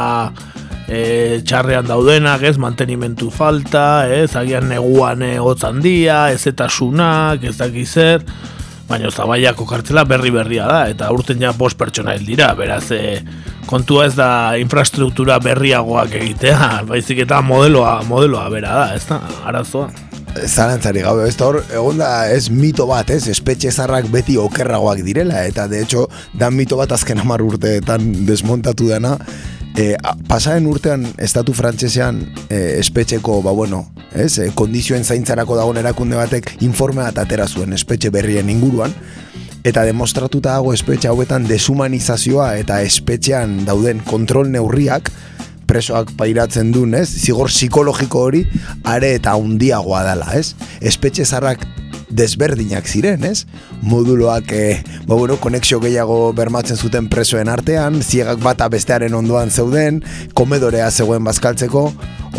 e, 0.85 1.41
txarrean 1.41 1.89
daudenak, 1.89 2.45
ez, 2.45 2.59
mantenimentu 2.61 3.31
falta, 3.33 4.05
ez, 4.13 4.29
agian 4.37 4.69
neguan 4.69 5.25
e, 5.25 5.39
handia, 5.41 6.19
ez 6.35 6.45
eta 6.53 6.69
sunak, 6.69 7.49
ez 7.49 7.57
dakizer, 7.57 8.29
baina 8.91 9.09
zabaiako 9.09 9.65
kartzela 9.65 10.05
berri 10.05 10.35
berria 10.37 10.69
da, 10.69 10.83
eta 10.93 11.09
urten 11.17 11.41
ja 11.41 11.55
bost 11.57 11.81
pertsona 11.81 12.13
hil 12.13 12.29
dira, 12.29 12.53
beraz, 12.61 12.91
e, 12.93 13.25
kontua 13.73 14.05
ez 14.11 14.15
da 14.21 14.31
infrastruktura 14.61 15.41
berriagoak 15.41 16.13
egitea, 16.21 16.71
baizik 16.93 17.25
eta 17.25 17.41
modeloa, 17.41 18.03
modeloa 18.05 18.49
bera 18.53 18.77
da, 18.83 18.87
ez 19.01 19.07
da, 19.09 19.23
arazoa. 19.49 20.10
Zarantzari 20.31 21.03
gabe, 21.03 21.27
ez 21.29 21.37
da 21.37 21.49
hor, 21.49 21.59
egon 21.75 21.99
da 21.99 22.11
ez 22.31 22.51
mito 22.55 22.87
bat, 22.87 23.09
ez, 23.11 23.25
espetxe 23.33 23.73
zarrak 23.73 24.07
beti 24.13 24.37
okerragoak 24.39 25.03
direla, 25.07 25.45
eta 25.47 25.67
de 25.69 25.83
hecho, 25.83 26.07
dan 26.39 26.55
mito 26.55 26.79
bat 26.79 26.93
azken 26.95 27.19
amar 27.19 27.43
urteetan 27.43 28.13
desmontatu 28.29 28.89
dena, 28.93 29.17
e, 29.75 29.97
pasaren 30.29 30.69
urtean 30.71 31.09
estatu 31.19 31.55
frantsesean 31.57 32.23
e, 32.49 32.79
espetxeko, 32.79 33.41
ba 33.43 33.55
bueno, 33.57 33.89
ez, 34.15 34.39
e, 34.39 34.51
kondizioen 34.55 35.05
zaintzarako 35.05 35.59
dagoen 35.59 35.83
erakunde 35.83 36.19
batek 36.21 36.55
informea 36.67 37.11
eta 37.11 37.27
atera 37.27 37.49
zuen 37.49 37.75
espetxe 37.75 38.13
berrien 38.15 38.51
inguruan, 38.55 38.95
eta 39.67 39.85
demostratuta 39.85 40.55
dago 40.55 40.73
espetxe 40.73 41.11
hauetan 41.11 41.45
deshumanizazioa 41.51 42.55
eta 42.63 42.81
espetxean 42.87 43.65
dauden 43.67 44.01
kontrol 44.07 44.49
neurriak, 44.53 45.11
presoak 45.71 46.15
pairatzen 46.19 46.73
duen, 46.75 46.97
ez? 46.99 47.09
Zigor 47.23 47.51
psikologiko 47.53 48.27
hori 48.27 48.47
are 48.89 49.15
eta 49.21 49.37
handiagoa 49.39 50.03
dela, 50.09 50.33
ez? 50.35 50.57
Espetxe 50.83 51.27
zarrak 51.27 51.63
desberdinak 52.11 52.89
ziren, 52.91 53.25
ez? 53.25 53.45
Moduloak, 53.87 54.51
e, 54.53 54.83
ba, 55.07 55.15
bueno, 55.15 55.39
konexio 55.41 55.79
gehiago 55.81 56.33
bermatzen 56.37 56.77
zuten 56.77 57.09
presoen 57.11 57.49
artean, 57.49 58.01
ziegak 58.03 58.43
bata 58.43 58.69
bestearen 58.73 59.15
ondoan 59.15 59.51
zeuden, 59.51 60.03
komedorea 60.35 60.91
zegoen 60.91 61.25
bazkaltzeko, 61.25 61.87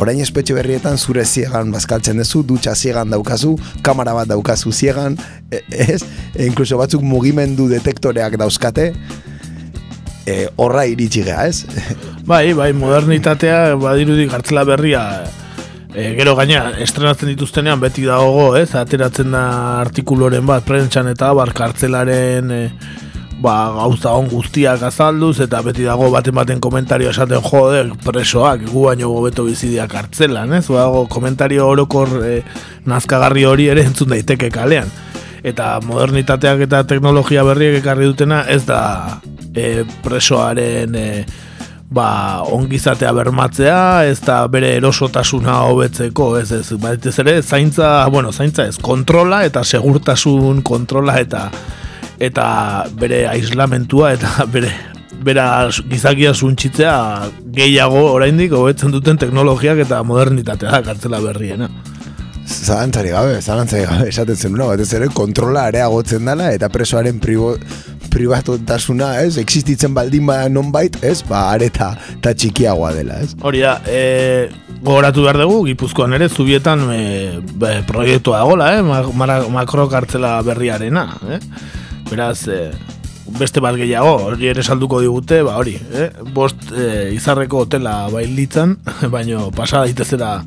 orain 0.01 0.19
espetxe 0.23 0.55
berrietan 0.57 0.99
zure 0.99 1.25
ziegan 1.25 1.71
bazkaltzen 1.71 2.19
duzu, 2.19 2.43
dutxa 2.47 2.75
ziegan 2.75 3.11
daukazu, 3.15 3.55
kamera 3.85 4.15
bat 4.17 4.31
daukazu 4.31 4.75
ziegan, 4.75 5.17
e, 5.49 5.63
ez? 5.87 6.01
E, 6.35 6.45
inkluso 6.49 6.79
batzuk 6.81 7.03
mugimendu 7.07 7.69
detektoreak 7.71 8.37
dauzkate, 8.41 8.91
e, 10.25 10.47
horra 10.55 10.85
iritsi 10.89 11.23
geha, 11.25 11.47
ez? 11.47 11.65
Bai, 12.31 12.53
bai, 12.53 12.71
modernitatea 12.77 13.75
badirudi 13.81 14.27
gartzela 14.29 14.63
berria 14.63 15.01
e, 15.93 16.13
gero 16.15 16.35
gaina 16.37 16.69
estrenatzen 16.83 17.31
dituztenean 17.33 17.81
beti 17.81 18.05
dago, 18.07 18.51
ez? 18.59 18.69
Ateratzen 18.77 19.33
da 19.33 19.45
artikuloren 19.81 20.45
bat 20.47 20.65
prentxan 20.67 21.09
eta 21.11 21.31
bar 21.35 21.51
kartzelaren 21.57 22.53
e, 22.55 22.61
ba, 23.41 23.55
gauza 23.75 24.13
on 24.15 24.29
guztiak 24.31 24.83
azalduz 24.85 25.39
eta 25.43 25.63
beti 25.65 25.87
dago 25.87 26.11
baten 26.13 26.37
baten 26.37 26.61
komentario 26.63 27.09
esaten 27.09 27.41
jode 27.43 27.83
presoak 28.05 28.67
gu 28.69 28.85
baino 28.91 29.09
gobeto 29.11 29.47
bizidia 29.49 29.87
kartzelan, 29.91 30.53
ez? 30.59 30.67
Bago 30.69 31.07
komentario 31.11 31.67
orokor 31.73 32.19
e, 32.23 32.41
nazkagarri 32.85 33.45
hori 33.49 33.71
ere 33.73 33.87
entzun 33.89 34.13
daiteke 34.13 34.53
kalean 34.53 34.93
eta 35.43 35.79
modernitateak 35.81 36.67
eta 36.67 36.83
teknologia 36.85 37.43
berriek 37.43 37.79
ekarri 37.81 38.05
dutena 38.05 38.43
ez 38.45 38.61
da 38.67 38.81
e, 39.55 39.83
presoaren 40.03 40.95
e, 40.95 41.07
ba, 41.91 42.41
ongizatea 42.47 43.11
bermatzea, 43.11 44.05
ez 44.07 44.19
da 44.23 44.45
bere 44.51 44.75
erosotasuna 44.77 45.57
hobetzeko, 45.67 46.37
ez 46.39 46.51
ez, 46.55 46.71
ez 46.71 47.17
ere, 47.19 47.41
zaintza, 47.41 48.07
bueno, 48.07 48.31
zaintza 48.31 48.65
ez, 48.69 48.77
kontrola 48.81 49.43
eta 49.45 49.63
segurtasun 49.63 50.61
kontrola 50.63 51.19
eta 51.19 51.49
eta 52.21 52.47
bere 52.95 53.25
aislamentua 53.27 54.13
eta 54.15 54.45
bere 54.53 54.71
bera 55.21 55.69
gizakia 55.89 56.33
suntxitzea 56.33 56.95
gehiago 57.55 58.07
oraindik 58.15 58.53
hobetzen 58.57 58.93
duten 58.93 59.19
teknologiak 59.21 59.83
eta 59.83 60.01
modernitatea 60.07 60.81
kartzela 60.85 61.19
berriena. 61.21 61.69
Zalantzari 62.51 63.11
gabe, 63.13 63.37
zalantzari 63.41 63.85
gabe, 63.85 64.07
esaten 64.09 64.35
zen 64.35 64.55
una, 64.57 64.71
batez 64.71 64.89
ere 64.97 65.07
kontrola 65.13 65.67
areagotzen 65.69 66.25
dela 66.25 66.49
eta 66.55 66.71
presoaren 66.73 67.21
pribo, 67.21 67.53
pribatutasuna, 68.11 69.13
ez, 69.23 69.37
existitzen 69.41 69.95
baldin 69.95 70.27
bada 70.29 70.49
nonbait, 70.51 70.97
ez, 71.03 71.19
ba, 71.27 71.47
areta 71.55 71.93
eta 72.17 72.33
txikiagoa 72.37 72.93
dela, 72.97 73.19
ez. 73.23 73.35
Hori 73.41 73.63
da, 73.63 73.77
e, 73.87 74.49
gogoratu 74.81 75.25
behar 75.25 75.41
dugu, 75.41 75.63
Gipuzkoan 75.71 76.15
ere, 76.17 76.29
zubietan 76.29 76.87
e, 76.93 77.01
be, 77.61 77.75
proiektua 77.89 78.41
dagoela, 78.43 78.71
eh, 78.77 79.51
makro 79.53 79.87
kartzela 79.91 80.37
berriarena, 80.45 81.07
eh? 81.35 81.39
Beraz, 82.11 82.47
e, 82.51 82.63
beste 83.39 83.63
bat 83.63 83.77
gehiago, 83.79 84.17
hori 84.31 84.49
ere 84.51 84.63
salduko 84.63 84.99
digute, 85.03 85.41
ba 85.47 85.55
hori, 85.61 85.77
eh? 85.95 86.09
bost 86.35 86.71
e, 86.75 87.11
izarreko 87.15 87.65
hotela 87.65 87.95
bailitzan, 88.11 88.77
baino 89.13 89.49
pasa 89.55 89.85
daitezera 89.85 90.39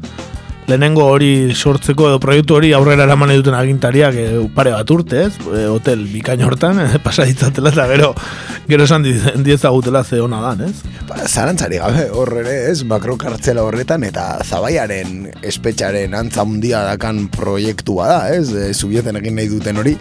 lehenengo 0.66 1.04
hori 1.12 1.52
sortzeko 1.52 2.08
edo 2.08 2.20
proiektu 2.22 2.56
hori 2.56 2.72
aurrera 2.72 3.04
eraman 3.04 3.32
duten 3.36 3.56
agintariak 3.56 4.16
e, 4.16 4.26
pare 4.54 4.72
bat 4.72 4.90
urte, 4.94 5.26
ez? 5.28 5.32
E, 5.44 5.64
hotel 5.68 6.06
bikain 6.08 6.44
hortan, 6.46 6.80
e, 6.86 7.00
pasa 7.04 7.26
ditzatela 7.28 7.72
eta 7.74 7.86
gero 7.90 8.12
gero 8.68 8.86
esan 8.88 9.04
diezagutela 9.04 10.04
ze 10.04 10.20
hona 10.24 10.40
dan, 10.40 10.64
ez? 10.70 11.00
Ba, 11.08 11.20
zarantzari 11.28 11.80
gabe, 11.82 12.06
horre 12.16 12.44
ez, 12.70 12.78
makro 12.88 13.18
kartzela 13.20 13.64
horretan 13.66 14.06
eta 14.08 14.38
zabaiaren 14.44 15.28
espetxaren 15.42 16.16
antza 16.16 16.46
mundia 16.48 16.84
dakan 16.88 17.26
proiektua 17.34 18.08
da, 18.08 18.22
ez? 18.32 18.48
E, 18.54 18.72
zubieten 18.72 19.20
egin 19.20 19.36
nahi 19.36 19.52
duten 19.52 19.84
hori, 19.84 19.98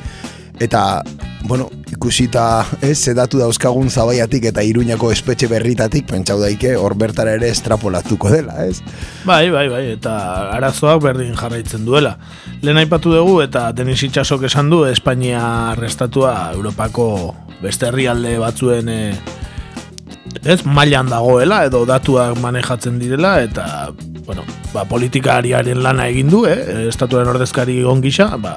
eta 0.59 1.03
bueno, 1.43 1.69
ikusita 1.91 2.65
ez, 2.81 2.97
zedatu 3.03 3.39
dauzkagun 3.41 3.89
zabaiatik 3.91 4.45
eta 4.47 4.63
iruñako 4.63 5.11
espetxe 5.11 5.49
berritatik, 5.51 6.05
pentsau 6.07 6.37
daike, 6.39 6.75
hor 6.79 6.95
bertara 6.99 7.33
ere 7.35 7.49
estrapolatuko 7.51 8.31
dela, 8.31 8.63
ez? 8.65 8.79
Bai, 9.27 9.49
bai, 9.51 9.67
bai, 9.71 9.83
eta 9.97 10.13
arazoak 10.55 11.01
berdin 11.03 11.35
jarraitzen 11.35 11.83
duela. 11.85 12.15
Lehen 12.63 12.79
aipatu 12.79 13.11
dugu 13.13 13.41
eta 13.43 13.71
Denis 13.75 14.01
Itxasok 14.07 14.47
esan 14.47 14.71
du 14.71 14.85
Espainia 14.87 15.75
restatua 15.79 16.53
Europako 16.55 17.07
beste 17.63 17.89
herrialde 17.89 18.37
batzuen 18.39 18.89
e, 18.89 18.99
ez, 20.43 20.61
mailan 20.63 21.11
dagoela 21.11 21.63
edo 21.67 21.83
datuak 21.87 22.39
manejatzen 22.39 22.99
direla 22.99 23.35
eta 23.43 23.91
bueno, 24.23 24.47
ba, 24.71 24.85
politikariaren 24.87 25.83
lana 25.83 26.07
egin 26.07 26.31
du, 26.31 26.45
eh? 26.47 26.87
estatuaren 26.87 27.33
ordezkari 27.35 27.81
gisa, 28.01 28.29
ba, 28.39 28.55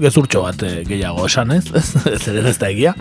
gezurtxo 0.00 0.44
bat 0.44 0.62
eh, 0.66 0.82
gehiago 0.88 1.26
esan 1.26 1.56
ez, 1.56 1.64
ez 1.74 2.22
ez 2.28 2.58
da 2.58 2.70
egia. 2.70 2.94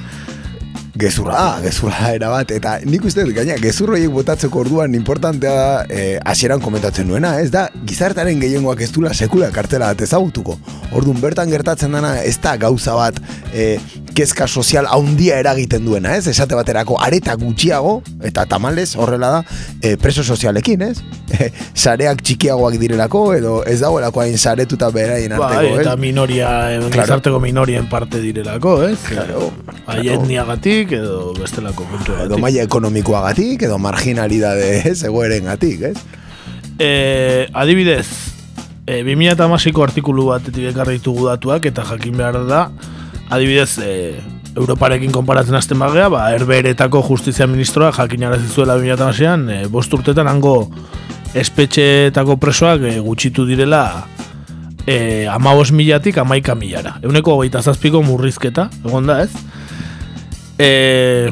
Gezurra, 0.95 1.57
gezurra 1.59 2.13
era 2.15 2.29
bat, 2.31 2.51
eta 2.55 2.77
nik 2.87 3.03
uste 3.03 3.25
dut, 3.27 3.35
gaina, 3.35 3.57
gezurroiek 3.59 4.13
botatzeko 4.15 4.61
orduan 4.61 4.93
importantea 4.95 5.51
da, 5.51 5.81
eh, 5.91 6.21
asieran 6.23 6.63
komentatzen 6.63 7.11
duena, 7.11 7.33
ez 7.43 7.49
da, 7.51 7.65
gizartaren 7.89 8.39
gehiengoak 8.39 8.79
ez 8.85 8.93
dula 8.95 9.11
sekula 9.11 9.49
kartela 9.51 9.91
bat 9.91 10.05
ezagutuko. 10.07 10.55
Orduan, 10.95 11.19
bertan 11.19 11.51
gertatzen 11.51 11.91
dena, 11.99 12.13
ez 12.23 12.37
da 12.39 12.55
gauza 12.61 12.95
bat, 12.95 13.19
eh, 13.51 13.75
kezka 14.15 14.47
sozial 14.47 14.87
haundia 14.89 15.37
eragiten 15.41 15.85
duena, 15.85 16.15
ez? 16.15 16.25
Esate 16.31 16.55
baterako 16.55 16.97
areta 17.03 17.35
gutxiago, 17.39 17.99
eta 18.25 18.45
tamales 18.49 18.95
horrela 18.95 19.31
da, 19.33 19.41
e, 19.81 19.95
preso 20.01 20.23
sozialekin, 20.23 20.85
ez? 20.87 21.03
E, 21.35 21.51
sareak 21.83 22.23
txikiagoak 22.25 22.79
direlako, 22.81 23.25
edo 23.35 23.55
ez 23.67 23.77
dagoelako 23.83 24.23
hain 24.23 24.37
saretuta 24.39 24.89
beraien 24.95 25.35
ba, 25.35 25.49
arteko, 25.51 25.75
ba, 25.75 25.83
Eta 25.83 25.95
minoria, 25.99 26.49
claro. 26.95 27.39
minorien 27.43 27.89
parte 27.91 28.21
direlako, 28.23 28.77
ez? 28.87 28.97
Claro. 29.09 29.51
Bai, 29.85 30.01
etniagatik, 30.15 30.95
edo 30.97 31.33
bestelako 31.37 31.85
puntu 31.91 32.15
Edo 32.25 32.39
maia 32.41 32.63
ekonomikoagatik, 32.63 33.67
edo 33.67 33.77
marginalidade, 33.83 34.79
ez? 34.91 35.01
Egoeren 35.03 35.51
gatik, 35.51 35.89
ez? 35.91 35.97
E, 36.79 37.47
adibidez, 37.53 38.07
e, 38.87 39.01
2008ko 39.03 39.83
artikulu 39.83 40.31
bat 40.31 40.47
ekarri 40.49 41.01
ditugu 41.01 41.27
datuak, 41.27 41.67
eta 41.67 41.83
jakin 41.91 42.17
behar 42.23 42.45
da, 42.47 42.67
adibidez, 43.29 43.77
e, 43.79 44.21
Europarekin 44.55 45.11
konparatzen 45.11 45.57
azten 45.57 45.79
bagea, 45.79 46.07
ba, 46.09 46.29
erberetako 46.35 47.01
justizia 47.09 47.47
ministroa 47.47 47.91
jakinarazi 47.95 48.47
zuela 48.47 48.77
2008an, 48.79 49.49
e, 49.51 49.57
bost 49.71 49.93
urtetan 49.93 50.29
hango 50.31 50.55
espetxeetako 51.35 52.37
presoak 52.39 52.85
e, 52.87 52.93
gutxitu 53.03 53.45
direla 53.49 54.05
e, 54.87 55.27
amabos 55.31 55.71
milatik 55.71 56.17
amaika 56.17 56.55
milara. 56.55 56.95
Euneko 57.03 57.39
gaita 57.41 57.61
zazpiko 57.61 58.03
murrizketa, 58.05 58.69
egon 58.85 59.11
da 59.11 59.19
ez? 59.25 59.31
E, 60.57 61.29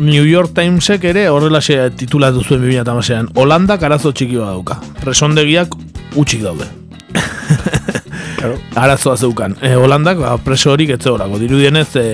New 0.00 0.24
York 0.24 0.54
Timesek 0.54 1.04
ere 1.10 1.26
horrela 1.28 1.60
titulatu 1.96 2.44
zuen 2.44 2.62
2008an, 2.62 3.34
Holanda 3.34 3.76
karazo 3.78 4.12
txiki 4.12 4.38
dauka. 4.38 4.78
Presondegiak 5.02 5.74
utxik 6.16 6.46
daude. 6.46 6.70
claro. 8.40 8.58
arazoa 8.74 9.16
zeukan. 9.16 9.56
E, 9.62 9.74
Holandak, 9.76 10.18
ba, 10.18 10.36
preso 10.44 10.72
horik 10.72 10.94
ez 10.96 11.00
zeorako. 11.02 11.38
Dirudienez, 11.38 11.88
e, 11.96 12.06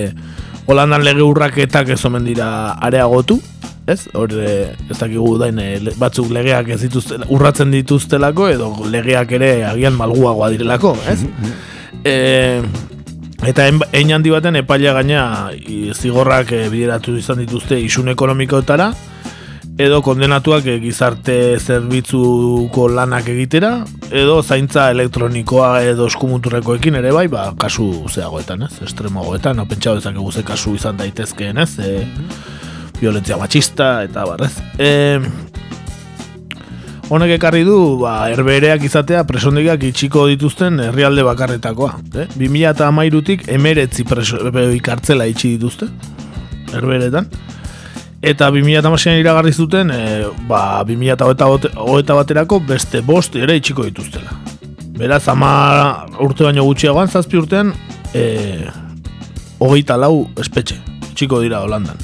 Holandan 0.67 1.05
lege 1.07 1.23
urraketak 1.23 1.93
ez 1.95 2.03
omen 2.05 2.27
dira 2.27 2.49
areagotu, 2.83 3.39
ez? 3.87 4.01
Hor, 4.13 4.33
e, 4.35 4.73
ez 4.89 4.97
dakigu 4.99 5.37
dain, 5.39 5.59
e, 5.63 5.93
batzuk 5.99 6.29
legeak 6.35 6.73
ez 6.75 6.81
dituzte, 6.83 7.21
urratzen 7.33 7.71
dituztelako, 7.71 8.49
edo 8.51 8.69
legeak 8.91 9.31
ere 9.39 9.51
agian 9.69 9.95
malguagoa 9.97 10.51
direlako, 10.51 10.93
ez? 11.07 11.21
e, 12.03 12.61
eta 13.47 13.67
en, 13.71 13.79
ein 13.95 14.11
handi 14.17 14.33
baten 14.33 14.59
epaila 14.59 14.97
gaina 14.99 15.21
zigorrak 15.95 16.51
e, 16.51 16.65
bideratu 16.73 17.15
izan 17.17 17.39
dituzte 17.45 17.79
isun 17.79 18.11
ekonomikoetara, 18.11 18.91
edo 19.77 20.01
kondenatuak 20.01 20.65
e, 20.65 20.79
gizarte 20.81 21.35
zerbitzuko 21.59 22.87
lanak 22.89 23.27
egitera, 23.29 23.71
edo 24.09 24.39
zaintza 24.41 24.87
elektronikoa 24.93 25.83
edo 25.85 26.07
eskumuturrekoekin 26.09 26.97
ere 26.97 27.11
bai, 27.13 27.27
ba, 27.29 27.51
kasu 27.61 27.85
zeagoetan, 28.09 28.65
ez? 28.65 28.73
Estremoagoetan, 28.87 29.59
no, 29.61 29.67
pentsa 29.69 29.93
dezakegu 29.99 30.31
ze 30.31 30.43
kasu 30.47 30.73
izan 30.79 30.97
daitezkeen, 30.97 31.61
ez? 31.61 31.77
E, 31.77 32.07
violentzia 32.97 33.37
machista, 33.37 33.91
eta 34.07 34.25
barrez. 34.25 34.55
E, 34.81 35.21
honek 37.13 37.35
ekarri 37.37 37.61
du, 37.67 37.77
ba, 38.01 38.15
erbereak 38.33 38.81
izatea 38.87 39.27
presondegiak 39.29 39.85
itxiko 39.91 40.25
dituzten 40.31 40.81
herrialde 40.87 41.27
bakarretakoa. 41.27 41.91
Eh? 42.17 42.25
2008tik 42.33 43.45
emeretzi 43.53 44.07
preso, 44.09 44.41
e, 44.49 44.65
kartzela 44.81 45.29
itxi 45.29 45.53
dituzte, 45.53 45.91
herberetan. 46.73 47.29
Eta 48.21 48.49
2008an 48.49 49.19
iragarri 49.19 49.51
zuten, 49.53 49.91
e, 49.93 50.25
ba, 50.49 50.81
2008 50.87 52.13
baterako 52.17 52.59
beste 52.65 53.01
bost 53.05 53.35
ere 53.37 53.55
itxiko 53.59 53.85
dituztela. 53.85 54.33
Beraz, 54.97 55.27
ama 55.29 56.07
urte 56.25 56.43
baino 56.47 56.63
gutxiagoan, 56.65 57.07
zazpi 57.13 57.37
urtean, 57.37 57.69
e, 58.17 58.65
hogeita 59.61 59.97
lau 60.01 60.27
espetxe, 60.41 60.79
itxiko 61.11 61.43
dira 61.43 61.61
Holandan. 61.61 62.01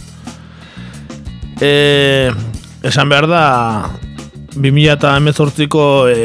E, 1.61 2.29
esan 2.85 3.09
behar 3.09 3.27
da, 3.31 3.43
2018ko 4.53 5.83
e, 6.13 6.17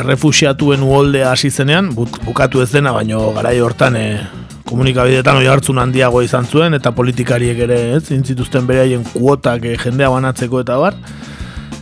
errefuxiatuen 0.00 0.82
uholdea 0.82 1.30
hasi 1.30 1.52
zenean, 1.54 1.92
buk- 1.94 2.18
bukatu 2.26 2.64
ez 2.64 2.72
dena, 2.74 2.90
baino 2.96 3.28
garai 3.36 3.60
hortan 3.62 3.94
e, 3.96 4.06
komunikabideetan 4.70 5.40
oi 5.42 5.48
hartzun 5.50 5.80
handiago 5.82 6.22
izan 6.22 6.46
zuen, 6.46 6.74
eta 6.78 6.94
politikariek 6.96 7.58
ere 7.66 7.80
ez, 7.96 8.04
intzituzten 8.14 8.66
beraien 8.70 9.04
kuotak 9.12 9.66
e, 9.66 9.76
jendea 9.82 10.10
banatzeko 10.14 10.62
eta 10.64 10.78
bar. 10.80 10.96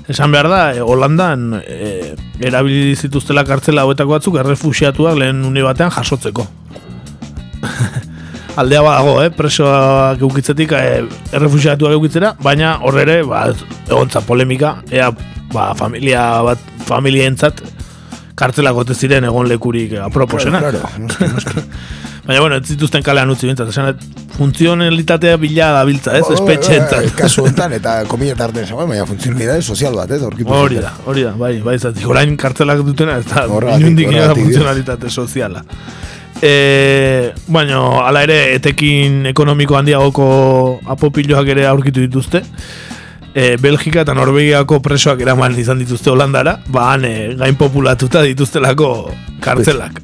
Esan 0.09 0.33
behar 0.33 0.48
da, 0.48 0.61
e, 0.72 0.81
Holandan 0.81 1.61
e, 1.61 2.14
erabili 2.40 2.96
zituztela 2.96 3.44
kartzela 3.48 3.85
hauetako 3.85 4.16
batzuk 4.16 4.40
errefuxiatuak 4.42 5.18
lehen 5.20 5.44
une 5.44 5.64
batean 5.66 5.92
jasotzeko. 5.94 6.48
aldea 8.59 8.83
badago, 8.83 9.18
eh? 9.22 9.31
presoak 9.35 10.22
eukitzetik 10.27 10.72
eh, 10.74 11.05
errefusiatuak 11.37 11.94
eukitzera, 11.94 12.33
baina 12.42 12.79
horre 12.83 13.05
ere, 13.05 13.18
ba, 13.27 13.44
egontza 13.87 14.22
polemika, 14.27 14.79
ea, 14.90 15.12
ba, 15.53 15.70
familia 15.79 16.24
bat, 16.46 16.64
familientzat, 16.88 17.62
kartzelak 18.38 18.83
ote 18.83 18.96
ziren 18.98 19.27
egon 19.29 19.48
lekurik 19.51 19.98
aproposena. 20.03 20.62
Claro, 20.64 20.83
noski. 21.07 21.64
baina, 22.29 22.41
bueno, 22.45 22.57
ez 22.61 22.69
zituzten 22.75 23.03
kalean 23.03 23.31
utzi 23.33 23.49
bintzat, 23.49 23.71
esan, 23.73 23.95
funtzionalitatea 24.37 25.38
bila 25.41 25.71
dabiltza, 25.79 26.12
ez, 26.19 26.27
Ba, 26.29 26.35
espetxeentzat. 26.37 27.07
ba, 27.07 27.14
Kasu 27.23 27.47
honetan, 27.47 27.73
eta 27.79 27.95
komila 28.11 28.37
tarten 28.37 28.67
zagoen, 28.69 28.91
baina 28.93 29.07
funtzionalidade 29.09 29.64
sozial 29.64 29.97
bat, 29.97 30.12
ez, 30.12 30.21
aurkitu 30.23 30.53
Hori 30.53 30.83
da, 30.85 30.93
hori 31.09 31.25
da, 31.25 31.33
bai, 31.41 31.55
bai, 31.64 31.79
zatik, 31.81 32.05
orain 32.09 32.37
kartzelak 32.37 32.85
dutena, 32.85 33.17
ez 33.23 33.27
da, 33.31 33.47
inundik 33.79 34.12
da 34.12 34.19
horregatik, 34.19 34.45
funtzionalitate 34.45 35.11
soziala. 35.11 35.64
E, 36.43 37.33
baina, 37.49 37.81
ala 38.05 38.23
ere, 38.29 38.38
etekin 38.59 39.25
ekonomiko 39.33 39.81
handiagoko 39.81 40.29
apopiloak 40.95 41.49
ere 41.57 41.64
aurkitu 41.67 42.05
dituzte. 42.05 42.45
E, 43.35 43.57
Belgika 43.61 44.05
eta 44.05 44.14
Norvegiako 44.14 44.79
presoak 44.85 45.21
eraman 45.25 45.57
izan 45.59 45.81
dituzte 45.83 46.12
Holandara, 46.12 46.59
ba, 46.69 46.93
han 46.93 47.09
gain 47.41 47.59
populatuta 47.59 48.23
dituztelako 48.29 48.93
kartzelak. 49.41 50.03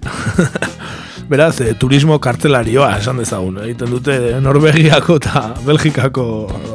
Beraz, 1.28 1.60
e, 1.64 1.72
turismo 1.80 2.18
kartzelarioa 2.20 2.98
esan 2.98 3.20
dezagun, 3.22 3.56
egiten 3.64 3.90
dute 3.94 4.16
Norvegiako 4.44 5.16
eta 5.22 5.44
Belgikako 5.64 6.24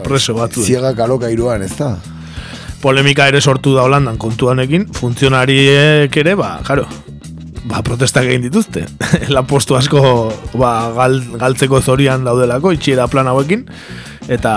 preso 0.05 0.33
batzu. 0.37 0.63
Ziega 0.65 0.95
kaloka 0.97 1.29
iruan, 1.29 1.61
ez 1.65 1.75
da? 1.77 1.97
polemika 2.81 3.25
ere 3.27 3.41
sortu 3.41 3.73
da 3.75 3.83
Holandan 3.83 4.17
kontuanekin, 4.17 4.85
funtzionariek 4.95 6.15
ere, 6.21 6.35
ba, 6.39 6.53
jaro, 6.63 6.85
ba, 7.67 7.81
protestak 7.83 8.29
egin 8.29 8.45
dituzte. 8.45 8.85
Lanpostu 9.35 9.75
asko 9.75 10.01
ba, 10.55 10.71
gal, 10.95 11.19
galtzeko 11.41 11.81
zorian 11.81 12.23
daudelako, 12.23 12.71
itxiera 12.77 13.09
plan 13.11 13.27
hauekin, 13.27 13.65
eta 14.31 14.53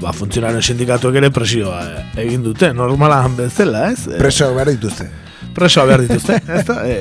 ba, 0.00 0.14
funtzionarien 0.16 0.64
sindikatuek 0.64 1.20
ere 1.20 1.30
presioa 1.36 1.82
egin 2.22 2.46
dute, 2.46 2.72
normalan 2.72 3.36
bezala, 3.36 3.90
ez? 3.92 4.06
E, 4.08 4.16
Preso 4.22 4.48
behar 4.56 4.72
dituzte. 4.72 5.10
presoa 5.56 5.84
behar 5.88 6.06
dituzte, 6.08 6.40
ez 6.48 6.64
da? 6.68 6.80
E, 6.88 6.96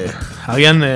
agian 0.52 0.84
e, 0.84 0.94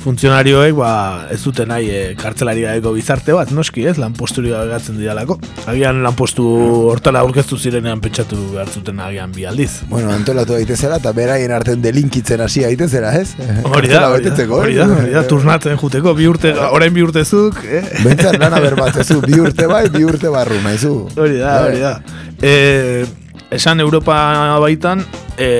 funtzionarioek 0.00 0.74
ba, 0.78 0.90
ez 1.32 1.40
dute 1.42 1.66
nahi 1.68 1.90
e, 1.92 2.00
kartzelariaeko 2.18 2.92
bizarte 2.94 3.34
bat, 3.36 3.50
noski 3.54 3.84
ez, 3.90 3.96
lanposturi 4.00 4.52
gatzen 4.70 4.96
didalako. 5.00 5.36
Agian 5.70 6.00
lanpostu 6.04 6.46
hortara 6.90 7.22
aurkeztu 7.24 7.58
zirenean 7.58 8.00
pentsatu 8.00 8.38
behar 8.54 8.70
zuten 8.72 9.00
agian 9.04 9.32
bi 9.34 9.44
aldiz. 9.48 9.70
Bueno, 9.90 10.12
antolatu 10.14 10.56
daitezela, 10.56 11.00
eta 11.02 11.12
beraien 11.16 11.52
arten 11.52 11.82
delinkitzen 11.84 12.40
hasi 12.44 12.64
daitezela, 12.64 13.12
ez? 13.20 13.34
Hori 13.68 13.92
da, 13.92 14.06
hori 14.10 14.30
da, 14.30 14.46
hori 14.56 14.78
da, 14.78 14.86
hori 14.96 15.14
da, 15.14 15.24
turnatzen 15.28 15.76
juteko, 15.80 16.14
bi 16.16 16.28
urte, 16.30 16.54
orain 16.70 16.94
bi 16.96 17.04
urtezuk, 17.04 17.60
eh? 17.68 17.82
Bentsat 18.04 18.38
lana 18.40 18.60
berbatzezu, 18.64 19.20
bi 19.26 19.40
urte 19.42 19.68
bai, 19.70 19.84
bi 19.92 20.06
urte 20.08 20.32
barru, 20.32 20.60
naizu. 20.64 20.94
Hori 21.16 21.42
da, 21.42 21.58
hori 21.66 21.82
da. 21.84 21.96
E, 22.40 23.04
esan 23.52 23.84
Europa 23.84 24.16
baitan, 24.62 25.04
e, 25.36 25.50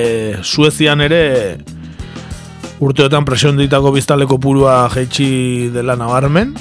Suezian 0.41 1.05
ere 1.05 1.21
urteotan 2.81 3.25
presion 3.25 3.59
ditako 3.59 3.93
biztaleko 3.95 4.39
purua 4.41 4.89
jaitsi 4.93 5.69
dela 5.73 5.95
nabarmen. 5.99 6.55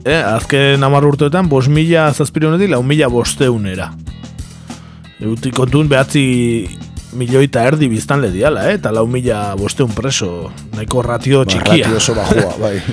E, 0.00 0.16
azken 0.16 0.82
hamar 0.82 1.04
urteotan, 1.06 1.48
bos 1.48 1.68
mila 1.68 2.08
zazpironetik, 2.12 2.72
lau 2.72 2.82
mila 2.82 3.10
bosteunera. 3.12 3.90
Eutik 5.20 5.54
kontun 5.54 5.90
behatzi 5.90 6.24
milioi 7.18 7.46
eta 7.48 7.66
erdi 7.68 7.88
biztanle 7.90 8.30
diala, 8.32 8.68
eh? 8.70 8.78
eta 8.78 8.92
lau 8.94 9.04
mila 9.10 9.50
bosteun 9.60 9.92
preso, 9.94 10.50
nahiko 10.74 11.04
ratio 11.04 11.44
txikia. 11.44 11.86
Ratio 11.86 12.02
oso 12.02 12.18
bajua, 12.18 12.52
bai. 12.60 12.76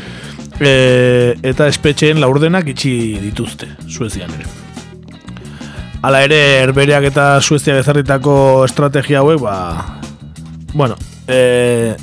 E, 0.58 1.36
eta 1.46 1.68
espetxeen 1.70 2.18
laurdenak 2.18 2.66
itxi 2.72 2.92
dituzte, 3.22 3.68
Suezian 3.94 4.32
ere. 4.34 4.48
Hala 6.02 6.24
ere, 6.26 6.40
herbereak 6.64 7.06
eta 7.12 7.28
Suezia 7.46 7.76
ezarritako 7.78 8.34
estrategia 8.66 9.22
hauek, 9.22 9.38
ba, 9.44 9.54
bueno, 10.74 10.98
e, 11.30 11.94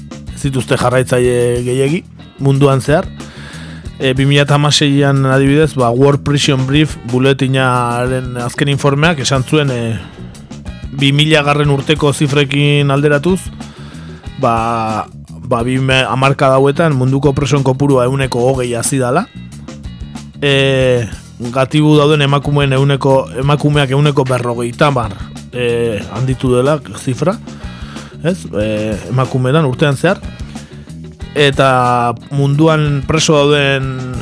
ez 0.44 0.50
dituzte 0.52 0.76
jarraitzaile 0.76 1.62
gehiegi, 1.64 2.02
munduan 2.38 2.82
zehar. 2.84 3.08
E, 3.98 4.12
2006an 4.12 5.24
adibidez, 5.32 5.72
ba, 5.78 5.90
World 5.90 6.24
Prison 6.26 6.66
Brief 6.66 6.98
buletinaren 7.12 8.36
azken 8.42 8.68
informeak 8.68 9.22
esan 9.24 9.44
zuen 9.46 9.70
e, 9.72 9.96
2000 11.00 11.44
garren 11.46 11.72
urteko 11.72 12.12
zifrekin 12.12 12.90
alderatuz, 12.90 13.40
ba, 14.42 15.06
ba 15.48 15.62
bi 15.64 15.78
hamarka 15.78 16.50
dauetan 16.52 16.94
munduko 16.98 17.32
presoen 17.32 17.64
kopurua 17.64 18.04
euneko 18.04 18.42
hogei 18.50 18.74
hazi 18.74 18.98
dala. 18.98 19.26
E, 20.42 21.06
gatibu 21.54 21.96
dauden 21.96 22.22
emakumeen 22.26 22.74
euneko, 22.76 23.30
emakumeak 23.40 23.94
euneko 23.96 24.26
berrogeita 24.28 24.90
mar 24.90 25.14
e, 25.52 26.02
handitu 26.12 26.52
dela 26.52 26.80
zifra, 26.98 27.38
ez? 28.24 28.38
E, 28.50 28.96
emakumeetan 29.10 29.68
urtean 29.68 29.96
zehar. 29.96 30.20
Eta 31.34 32.14
munduan 32.30 33.02
preso 33.06 33.36
dauden 33.36 34.14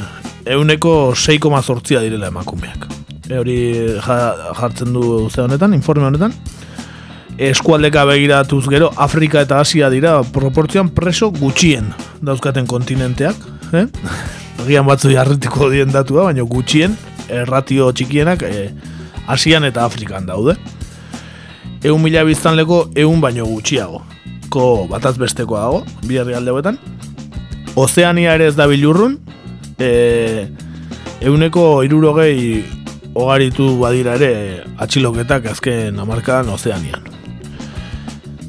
euneko 0.48 1.12
6,zortzia 1.14 2.00
direla 2.04 2.32
emakumeak. 2.32 2.88
E, 3.28 3.38
hori 3.38 3.58
ja- 4.02 4.52
jartzen 4.58 4.92
du 4.92 5.28
ze 5.30 5.40
honetan, 5.44 5.74
informe 5.74 6.08
honetan 6.08 6.34
eskualdeka 7.38 8.04
begiratuz 8.04 8.66
gero 8.68 8.90
Afrika 8.96 9.40
eta 9.40 9.60
Asia 9.60 9.88
dira 9.90 10.20
proportzioan 10.22 10.90
preso 10.94 11.30
gutxien 11.32 11.88
dauzkaten 12.20 12.66
kontinenteak, 12.66 13.36
eh? 13.72 13.86
Agian 14.62 14.86
batzu 14.86 15.10
jarritiko 15.10 15.70
dien 15.72 15.90
datua, 15.90 16.28
baina 16.28 16.44
gutxien 16.46 16.94
erratio 17.32 17.90
txikienak 17.92 18.44
eh, 18.46 18.68
Asian 19.32 19.64
eta 19.64 19.86
Afrikan 19.88 20.26
daude. 20.28 20.54
Eun 21.82 22.02
mila 22.02 22.22
biztanleko 22.24 22.84
eun 22.94 23.20
baino 23.20 23.46
gutxiago. 23.46 24.02
Ko 24.52 24.86
bataz 24.90 25.16
bestekoa 25.18 25.60
dago, 25.60 25.84
bi 26.06 26.18
herrialde. 26.20 26.76
Ozeania 27.74 28.34
ere 28.34 28.46
ez 28.46 28.56
da 28.56 28.66
bilurrun, 28.68 29.18
e, 29.78 30.46
euneko 31.20 31.82
irurogei 31.82 32.62
ogaritu 33.14 33.78
badira 33.80 34.14
ere 34.14 34.64
atxiloketak 34.78 35.46
azken 35.52 35.98
amarkadan 35.98 36.52
Ozeanian. 36.52 37.02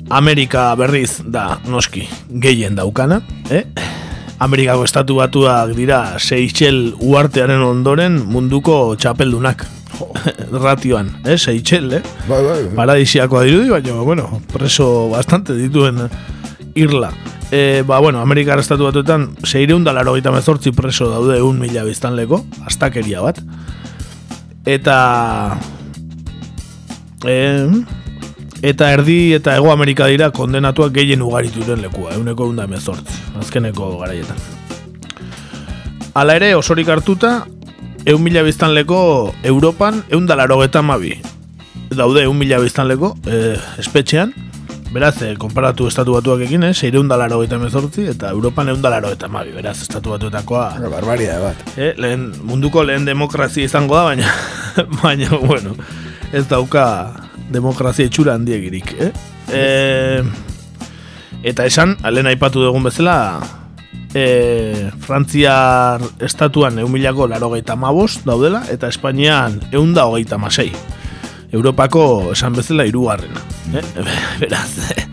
Amerika 0.09 0.75
berriz 0.75 1.21
da 1.25 1.57
noski 1.65 2.07
gehien 2.29 2.75
daukana, 2.75 3.21
eh? 3.49 3.63
Amerikako 4.43 4.83
estatu 4.83 5.15
batuak 5.15 5.71
dira 5.77 6.19
Seychelles 6.19 6.93
uartearen 6.99 7.63
ondoren 7.63 8.19
munduko 8.27 8.95
txapeldunak. 8.99 9.63
ratioan, 10.51 11.11
eh, 11.25 11.37
Seychelles, 11.37 12.01
eh? 12.01 12.03
Bai, 12.27 12.43
bai, 12.43 12.63
bai. 12.65 12.75
Paradisiakoa 12.75 13.43
dirudi, 13.43 13.69
baina, 13.69 13.93
bueno, 14.01 14.41
preso 14.51 15.09
bastante 15.09 15.53
dituen 15.53 16.09
irla. 16.75 17.11
E, 17.51 17.83
ba, 17.85 17.99
bueno, 17.99 18.19
Amerikar 18.19 18.57
estatu 18.59 18.87
batuetan, 18.87 19.35
seireun 19.45 19.83
dalaro 19.85 20.15
gita 20.15 20.31
mezortzi 20.33 20.71
preso 20.73 21.09
daude 21.11 21.41
un 21.45 21.59
mila 21.61 21.83
biztanleko, 21.85 22.43
astakeria 22.65 23.21
bat. 23.21 23.41
Eta... 24.65 25.57
E, 27.23 27.37
eta 28.63 28.89
erdi 28.95 29.33
eta 29.35 29.57
ego 29.59 29.71
Amerika 29.71 30.07
dira 30.07 30.31
kondenatuak 30.31 30.95
gehien 30.95 31.21
ugarituren 31.21 31.81
lekua, 31.83 32.15
euneko 32.17 32.47
eunda 32.49 32.65
mezortzi, 32.67 33.19
azkeneko 33.39 33.97
garaietan. 33.99 34.39
Hala 36.13 36.37
ere, 36.39 36.53
osorik 36.55 36.89
hartuta, 36.89 37.43
eun 38.05 38.23
mila 38.23 38.43
biztanleko 38.43 39.33
Europan 39.43 40.03
eun 40.11 40.27
dalaro 40.27 40.59
mabi. 40.83 41.21
Daude 41.89 42.23
eun 42.23 42.37
mila 42.37 42.59
biztanleko 42.59 43.15
e, 43.27 43.55
espetxean, 43.79 44.33
beraz, 44.93 45.21
e, 45.21 45.35
konparatu 45.37 45.87
estatu 45.87 46.13
batuak 46.13 46.41
ekin, 46.41 46.63
eh, 46.63 46.73
seireun 46.73 47.07
dalaro 47.07 47.39
mezortzi, 47.39 48.07
eta 48.09 48.29
Europan 48.29 48.69
eun 48.69 48.81
dalaro 48.81 49.09
mabi, 49.29 49.51
beraz, 49.51 49.81
estatu 49.81 50.09
batuetakoa. 50.09 50.79
Barbaria 50.89 51.39
bat. 51.39 51.55
Eh, 51.77 51.93
lehen, 51.97 52.33
munduko 52.43 52.83
lehen 52.83 53.05
demokrazia 53.05 53.65
izango 53.65 53.95
da, 53.95 54.03
baina, 54.03 54.27
baina, 55.03 55.29
bueno, 55.29 55.75
ez 56.33 56.47
dauka 56.47 57.13
demokrazia 57.51 58.05
itxura 58.05 58.33
handiegirik, 58.33 58.95
eh? 58.99 59.11
E, 59.51 60.23
eta 61.43 61.65
esan, 61.65 61.97
lehen 62.11 62.27
aipatu 62.27 62.61
dugun 62.61 62.83
bezala, 62.83 63.62
e, 64.13 64.91
Frantziar 64.99 66.01
estatuan 66.21 66.79
eumilako 66.79 67.27
laro 67.27 67.49
gaita 67.49 67.75
daudela, 68.25 68.63
eta 68.69 68.87
Espainian 68.87 69.59
eunda 69.71 70.05
hogeita 70.05 70.37
masei. 70.37 70.71
Europako 71.51 72.31
esan 72.31 72.53
bezala 72.53 72.85
irugarrena. 72.85 73.39
Eh? 73.73 73.83
Beraz, 74.39 74.91
eh? 74.91 75.07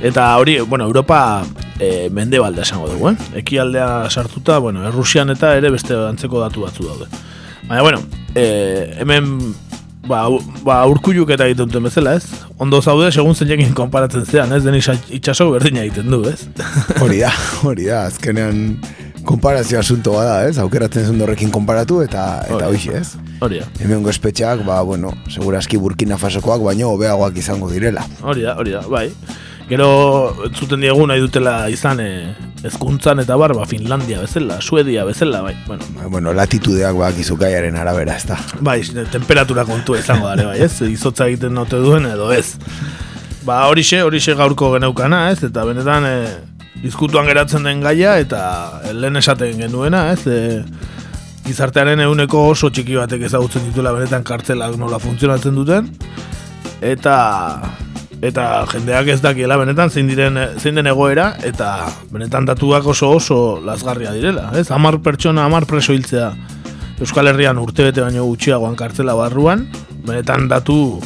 Eta 0.00 0.36
hori, 0.38 0.60
bueno, 0.60 0.84
Europa 0.84 1.44
e, 1.80 2.08
mende 2.10 2.38
balde 2.38 2.62
esango 2.62 2.88
dugu, 2.88 3.10
eh? 3.10 3.16
Eki 3.34 3.58
aldea 3.58 4.08
sartuta, 4.10 4.58
bueno, 4.58 4.86
Errusian 4.86 5.30
eta 5.30 5.56
ere 5.56 5.70
beste 5.70 5.94
antzeko 5.94 6.40
datu 6.40 6.62
batzu 6.62 6.86
daude. 6.86 7.06
Baina, 7.68 7.82
bueno, 7.82 8.00
e, 8.34 8.94
hemen 9.00 9.54
ba, 10.08 10.24
ba 10.66 10.78
urkulluk 10.90 11.30
eta 11.34 11.46
egiten 11.48 11.68
duten 11.68 11.88
bezala, 11.88 12.16
ez? 12.18 12.26
Ondo 12.58 12.80
zaude, 12.82 13.10
segun 13.12 13.36
zeinekin 13.36 13.74
konparatzen 13.76 14.26
zean, 14.26 14.52
ez? 14.56 14.62
Deniz 14.64 14.86
itxaso 15.14 15.50
berdina 15.54 15.84
egiten 15.84 16.10
du, 16.12 16.22
ez? 16.30 16.48
Hori 17.02 17.20
da, 17.22 17.32
hori 17.66 17.88
da, 17.90 18.06
azkenean 18.08 18.78
konparazio 19.28 19.78
asunto 19.80 20.14
bada, 20.16 20.40
ez? 20.48 20.56
Aukeratzen 20.62 21.10
zen 21.10 21.20
horrekin 21.24 21.52
konparatu 21.54 22.00
eta 22.04 22.24
eta 22.48 22.70
hoxe, 22.70 23.02
ez? 23.02 23.34
Hori 23.44 23.60
da. 23.60 23.68
Hemen 23.84 24.06
espetxeak, 24.10 24.64
ba, 24.66 24.80
bueno, 24.86 25.12
seguraski 25.30 25.80
burkina 25.80 26.18
fasokoak, 26.20 26.64
baino 26.64 26.94
hobeagoak 26.94 27.36
izango 27.38 27.70
direla. 27.70 28.06
Hori 28.22 28.48
da, 28.48 28.56
hori 28.58 28.74
da, 28.78 28.82
bai. 28.88 29.08
Gero 29.68 30.32
zuten 30.56 30.80
diegu 30.80 31.04
nahi 31.04 31.20
dutela 31.20 31.66
izan 31.68 31.98
eh, 32.00 32.32
ezkuntzan 32.64 33.20
eta 33.20 33.36
bar, 33.36 33.52
ba, 33.52 33.66
Finlandia 33.68 34.22
bezala, 34.22 34.62
Suedia 34.64 35.04
bezala, 35.04 35.42
bai. 35.44 35.54
Bueno, 35.66 35.84
ba, 35.96 36.06
bueno 36.08 36.32
latitudeak 36.32 36.96
bak 36.96 37.18
izukaiaren 37.20 37.76
arabera, 37.76 38.16
ez 38.16 38.24
da. 38.30 38.38
Bai, 38.64 38.80
temperatura 39.12 39.66
kontu 39.68 39.98
izango 39.98 40.30
dare, 40.30 40.46
bai, 40.48 40.62
ez? 40.64 40.72
Izotza 40.88 41.26
egiten 41.28 41.52
note 41.52 41.80
duen 41.84 42.08
edo 42.08 42.30
ez. 42.32 42.54
Ba, 43.44 43.66
horixe, 43.68 44.00
horixe 44.06 44.32
gaurko 44.38 44.72
geneukana, 44.72 45.26
ez? 45.34 45.42
Eta 45.50 45.66
benetan, 45.68 46.06
e, 46.08 46.86
izkutuan 46.88 47.28
geratzen 47.28 47.68
den 47.68 47.82
gaia, 47.84 48.16
eta 48.24 48.40
lehen 48.96 49.20
esaten 49.20 49.60
genuena, 49.60 50.06
ez? 50.14 50.24
E, 50.24 50.62
gizartearen 51.44 52.00
euneko 52.06 52.46
oso 52.54 52.72
txiki 52.72 52.96
batek 52.96 53.28
ezagutzen 53.28 53.68
dituela 53.68 53.92
benetan 53.96 54.24
kartzelak 54.24 54.80
nola 54.80 55.00
funtzionatzen 55.02 55.60
duten. 55.60 55.92
Eta 56.84 57.18
eta 58.22 58.66
jendeak 58.72 59.12
ez 59.14 59.20
dakiela 59.22 59.56
benetan 59.60 59.90
zein 59.90 60.08
diren 60.10 60.38
zein 60.58 60.74
den 60.74 60.90
egoera 60.90 61.32
eta 61.46 61.88
benetan 62.10 62.48
datuak 62.48 62.86
oso 62.86 63.12
oso 63.14 63.60
lazgarria 63.64 64.12
direla, 64.12 64.50
ez? 64.58 64.68
10 64.70 65.02
pertsona 65.04 65.48
10 65.48 65.68
preso 65.70 65.94
hiltzea 65.94 66.32
Euskal 66.98 67.30
Herrian 67.30 67.60
urtebete 67.62 68.02
baino 68.02 68.24
gutxiagoan 68.26 68.74
kartzela 68.74 69.14
barruan, 69.14 69.68
benetan 70.06 70.48
datu 70.50 70.98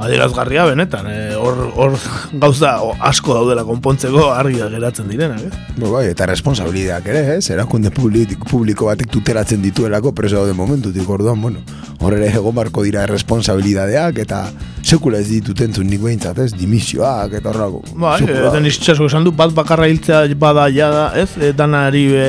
adierazgarria 0.00 0.64
benetan, 0.70 1.06
eh, 1.10 1.34
hor, 1.36 1.58
hor 1.76 1.96
gauza 2.32 2.72
asko 3.10 3.34
daudela 3.36 3.64
konpontzeko 3.68 4.30
argia 4.32 4.68
geratzen 4.72 5.10
direna, 5.10 5.36
eh? 5.36 5.50
Bo, 5.76 5.92
bai, 5.92 6.06
eta 6.12 6.26
responsabilidadeak 6.30 7.10
ere, 7.12 7.22
eh? 7.36 7.38
Erakunde 7.52 7.92
publiko, 7.94 8.38
publiko 8.48 8.88
batek 8.90 9.10
tuteratzen 9.12 9.62
dituelako 9.62 10.14
preso 10.16 10.40
daude 10.40 10.56
momentutik, 10.56 11.08
orduan, 11.08 11.40
bueno, 11.42 11.60
hor 12.00 12.16
ere 12.16 12.30
egon 12.32 12.56
barko 12.56 12.84
dira 12.86 13.04
responsabilidadeak 13.10 14.22
eta 14.24 14.44
sekula 14.80 15.20
ez 15.20 15.28
dituten 15.28 15.74
zun 15.76 15.90
nik 15.90 16.00
behintzat, 16.02 16.38
ez? 16.40 16.54
Dimisioak 16.56 17.36
eta 17.40 17.52
horrako. 17.52 17.82
Bai, 18.00 18.22
eden 18.24 18.68
iztxasko 18.70 19.10
esan 19.10 19.28
du, 19.28 19.34
bat 19.36 19.52
bakarra 19.56 19.90
hiltzea 19.90 20.24
bada 20.40 20.68
jada, 20.72 21.10
ez? 21.20 21.28
E, 21.36 21.52
danari 21.56 22.06
e, 22.16 22.26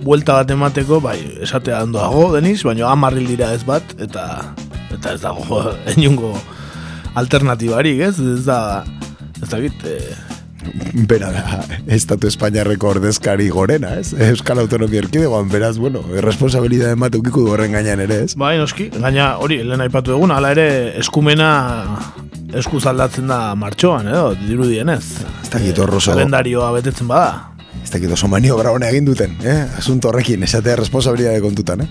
buelta 0.00 0.40
bat 0.40 0.56
emateko, 0.56 1.02
bai, 1.04 1.18
esatea 1.44 1.82
handoago, 1.84 2.30
deniz, 2.38 2.62
baina 2.64 2.88
amarril 2.90 3.28
dira 3.28 3.52
ez 3.52 3.62
bat, 3.68 3.96
eta 4.00 4.26
eta 4.92 5.14
ez 5.16 5.20
dago, 5.22 5.62
enungo 5.94 6.34
alternatibarik, 7.14 8.00
ez? 8.08 8.18
Ez 8.18 8.44
da, 8.46 8.84
ez 9.42 9.48
da 9.48 9.60
git, 9.62 9.84
eh... 9.88 10.14
Bera 11.10 11.32
da, 11.34 11.62
Estatu 11.90 12.28
Espainiarreko 12.30 12.92
ordezkari 12.92 13.48
gorena, 13.50 13.96
ez? 13.98 14.12
Euskal 14.28 14.60
Autonomia 14.62 15.02
Erkidegoan, 15.02 15.48
beraz, 15.50 15.74
bueno, 15.82 16.04
responsabilidade 16.22 16.94
emate 16.94 17.18
ukiko 17.18 17.42
du 17.42 17.54
horren 17.54 17.74
gainean 17.74 18.00
ere, 18.04 18.20
ez? 18.28 18.36
Bai, 18.38 18.54
noski, 18.60 18.86
gaina 18.94 19.32
hori, 19.42 19.58
lehen 19.66 19.82
aipatu 19.82 20.14
egun, 20.14 20.30
ala 20.30 20.52
ere, 20.54 20.66
eskumena 21.02 21.48
eskuz 22.54 22.84
aldatzen 22.86 23.26
da 23.32 23.40
martxoan, 23.58 24.06
edo, 24.12 24.36
dirudien 24.46 24.92
ez? 24.94 25.02
Ez 25.42 25.50
da 25.50 25.60
gito 25.62 25.88
oso... 25.88 26.12
Kalendarioa 26.12 26.70
betetzen 26.78 27.10
bada. 27.10 27.48
Ez 27.82 27.90
da 27.90 27.98
gito 27.98 28.14
oso 28.14 28.30
maniobra 28.30 28.70
hona 28.70 28.92
egin 28.92 29.08
duten, 29.08 29.34
eh? 29.42 29.64
Asunto 29.82 30.12
horrekin, 30.12 30.44
esatea 30.46 30.78
responsabilidade 30.78 31.42
kontutan, 31.42 31.82
eh? 31.82 31.90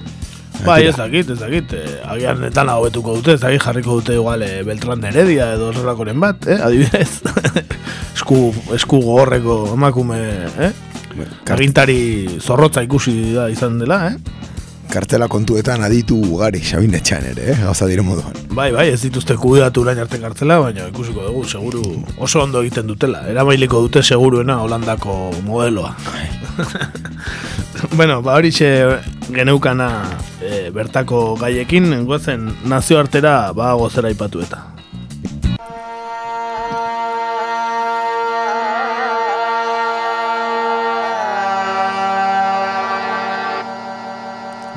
Bai, 0.65 0.85
ez 0.87 0.95
dakit, 0.95 1.29
ez 1.29 1.39
dakit. 1.39 1.73
Eh, 1.73 1.95
agian 2.13 2.41
netan 2.43 2.69
hobetuko 2.69 3.15
dute, 3.17 3.35
ez 3.37 3.41
dakit 3.41 3.63
jarriko 3.63 3.97
dute 3.99 4.13
igual 4.17 4.43
eh, 4.45 4.61
Beltran 4.67 5.01
de 5.01 5.09
Heredia 5.09 5.51
edo 5.55 5.71
horrelakoren 5.71 6.19
bat, 6.21 6.45
eh? 6.47 6.59
Adibidez. 6.61 7.21
esku, 8.15 8.51
esku 8.75 9.01
gogorreko 9.01 9.63
emakume, 9.73 10.21
eh? 10.67 10.71
Agintari 11.51 11.97
zorrotza 12.39 12.83
ikusi 12.85 13.33
da 13.35 13.49
izan 13.51 13.79
dela, 13.81 14.05
eh? 14.11 14.39
Kartela 14.91 15.29
kontuetan 15.31 15.85
aditu 15.87 16.17
ugari 16.35 16.59
Xabin 16.59 16.97
etxan 16.97 17.29
ere, 17.29 17.53
eh? 17.53 17.57
Gauza 17.63 17.87
dire 17.87 18.03
moduan. 18.03 18.35
Bai, 18.51 18.69
bai, 18.75 18.89
ez 18.91 18.99
dituzte 19.01 19.37
kudatu 19.39 19.85
urain 19.85 19.99
arte 20.03 20.19
kartela, 20.19 20.59
baina 20.59 20.89
ikusiko 20.91 21.23
dugu, 21.29 21.45
seguru 21.47 21.83
oso 22.19 22.43
ondo 22.43 22.61
egiten 22.61 22.89
dutela. 22.91 23.23
Erabailiko 23.31 23.79
dute 23.87 24.03
seguruena 24.03 24.59
Holandako 24.61 25.31
modeloa. 25.47 25.95
bueno, 27.97 28.21
ba 28.21 28.35
hori 28.35 28.51
geneukana 29.31 29.87
e, 30.51 30.69
bertako 30.75 31.35
gaiekin, 31.39 32.05
gozen 32.05 32.51
nazioartera 32.67 33.53
ba 33.55 33.73
gozera 33.79 34.11
ipatu 34.11 34.43
eta. 34.43 34.67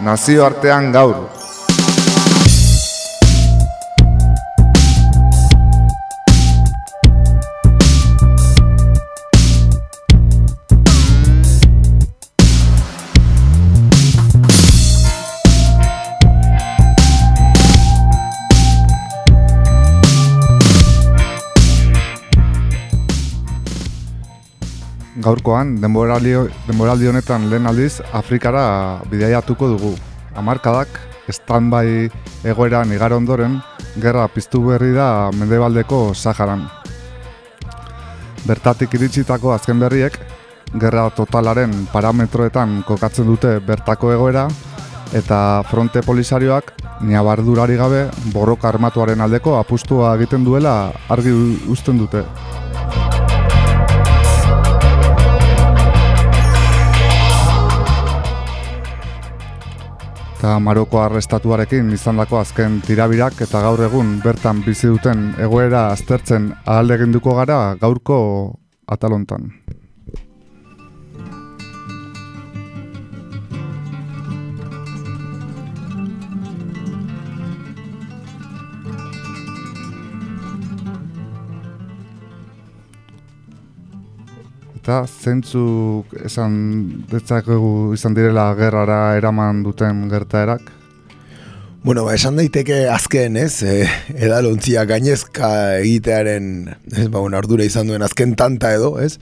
Nazioartean 0.05 0.93
gaur. 0.93 1.34
Gaurkoan 25.25 25.79
denboraldi, 25.81 27.09
honetan 27.09 27.49
lehen 27.51 27.67
aldiz 27.67 28.01
Afrikara 28.13 29.01
bidaiatuko 29.11 29.69
dugu. 29.73 29.95
Hamarkadak, 30.37 30.89
standby 31.33 32.11
egoeran 32.45 32.93
igar 32.93 33.15
ondoren, 33.17 33.61
gerra 34.01 34.27
piztu 34.29 34.61
berri 34.67 34.93
da 34.93 35.31
mendebaldeko 35.33 36.13
Saharan. 36.15 36.67
Bertatik 38.45 38.95
iritsitako 38.99 39.55
azken 39.55 39.81
berriek, 39.81 40.19
gerra 40.81 41.09
totalaren 41.17 41.73
parametroetan 41.93 42.83
kokatzen 42.85 43.31
dute 43.31 43.59
bertako 43.65 44.13
egoera, 44.13 44.49
eta 45.15 45.63
fronte 45.71 46.03
polisarioak 46.03 46.73
niabardurari 47.07 47.77
gabe 47.79 48.03
borroka 48.35 48.69
armatuaren 48.69 49.21
aldeko 49.21 49.59
apustua 49.61 50.15
egiten 50.19 50.45
duela 50.45 50.93
argi 51.09 51.33
uzten 51.71 51.99
dute. 51.99 52.25
Eta 60.45 60.59
Maroko 60.61 60.99
arrestatuarekin 61.01 61.87
izandako 61.97 62.37
azken 62.37 62.75
tirabirak 62.85 63.39
eta 63.47 63.63
gaur 63.65 63.81
egun 63.87 64.11
bertan 64.21 64.59
bizi 64.67 64.91
duten 64.91 65.23
egoera 65.41 65.87
aztertzen 65.95 66.51
ahaldeginduko 66.67 67.33
gara 67.39 67.57
gaurko 67.81 68.19
atalontan. 68.97 69.47
Eta 84.85 85.07
zentzuk 85.09 86.11
esan 86.29 86.57
detzakegu 87.09 87.95
izan 87.97 88.13
direla 88.13 88.51
gerrara 88.59 89.15
eraman 89.17 89.63
duten 89.65 90.03
gertaerak? 90.11 90.67
Bueno, 91.81 92.03
ba, 92.05 92.13
esan 92.13 92.37
daiteke 92.37 92.83
azken, 92.93 93.39
ez, 93.41 93.63
e, 93.65 93.87
edalontzia 94.13 94.83
gainezka 94.85 95.49
egitearen, 95.79 96.51
ez, 96.93 97.07
ba, 97.07 97.23
bueno, 97.23 97.39
ardura 97.41 97.65
izan 97.65 97.89
duen 97.89 98.05
azken 98.05 98.35
tanta 98.37 98.75
edo, 98.77 98.99
ez, 99.01 99.15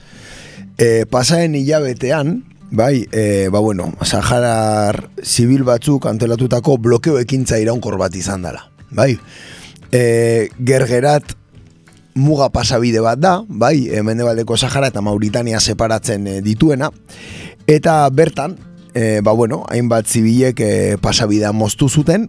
e, 0.82 1.06
pasaen 1.06 1.54
hilabetean, 1.54 2.40
bai, 2.74 3.04
e, 3.14 3.46
ba, 3.54 3.62
bueno, 3.62 3.92
Saharar 4.02 4.98
zibil 5.22 5.62
batzuk 5.62 6.10
antelatutako 6.10 6.74
blokeo 6.88 7.20
ekintza 7.22 7.62
iraunkor 7.62 8.00
bat 8.02 8.18
izan 8.18 8.42
dela, 8.48 8.64
bai, 8.90 9.12
e, 9.94 10.02
gergerat 10.58 11.36
muga 12.14 12.50
pasabide 12.52 13.00
bat 13.00 13.18
da, 13.18 13.40
bai, 13.48 13.88
e, 13.88 14.02
Mendebaldeko 14.02 14.56
Sahara 14.56 14.90
eta 14.92 15.00
Mauritania 15.00 15.60
separatzen 15.60 16.26
e, 16.26 16.40
dituena, 16.42 16.90
eta 17.66 18.08
bertan, 18.10 18.56
e, 18.94 19.20
ba 19.24 19.32
bueno, 19.32 19.64
hainbat 19.70 20.06
zibilek 20.06 20.60
e, 20.60 20.96
pasabidea 21.00 21.52
moztu 21.52 21.88
zuten, 21.88 22.28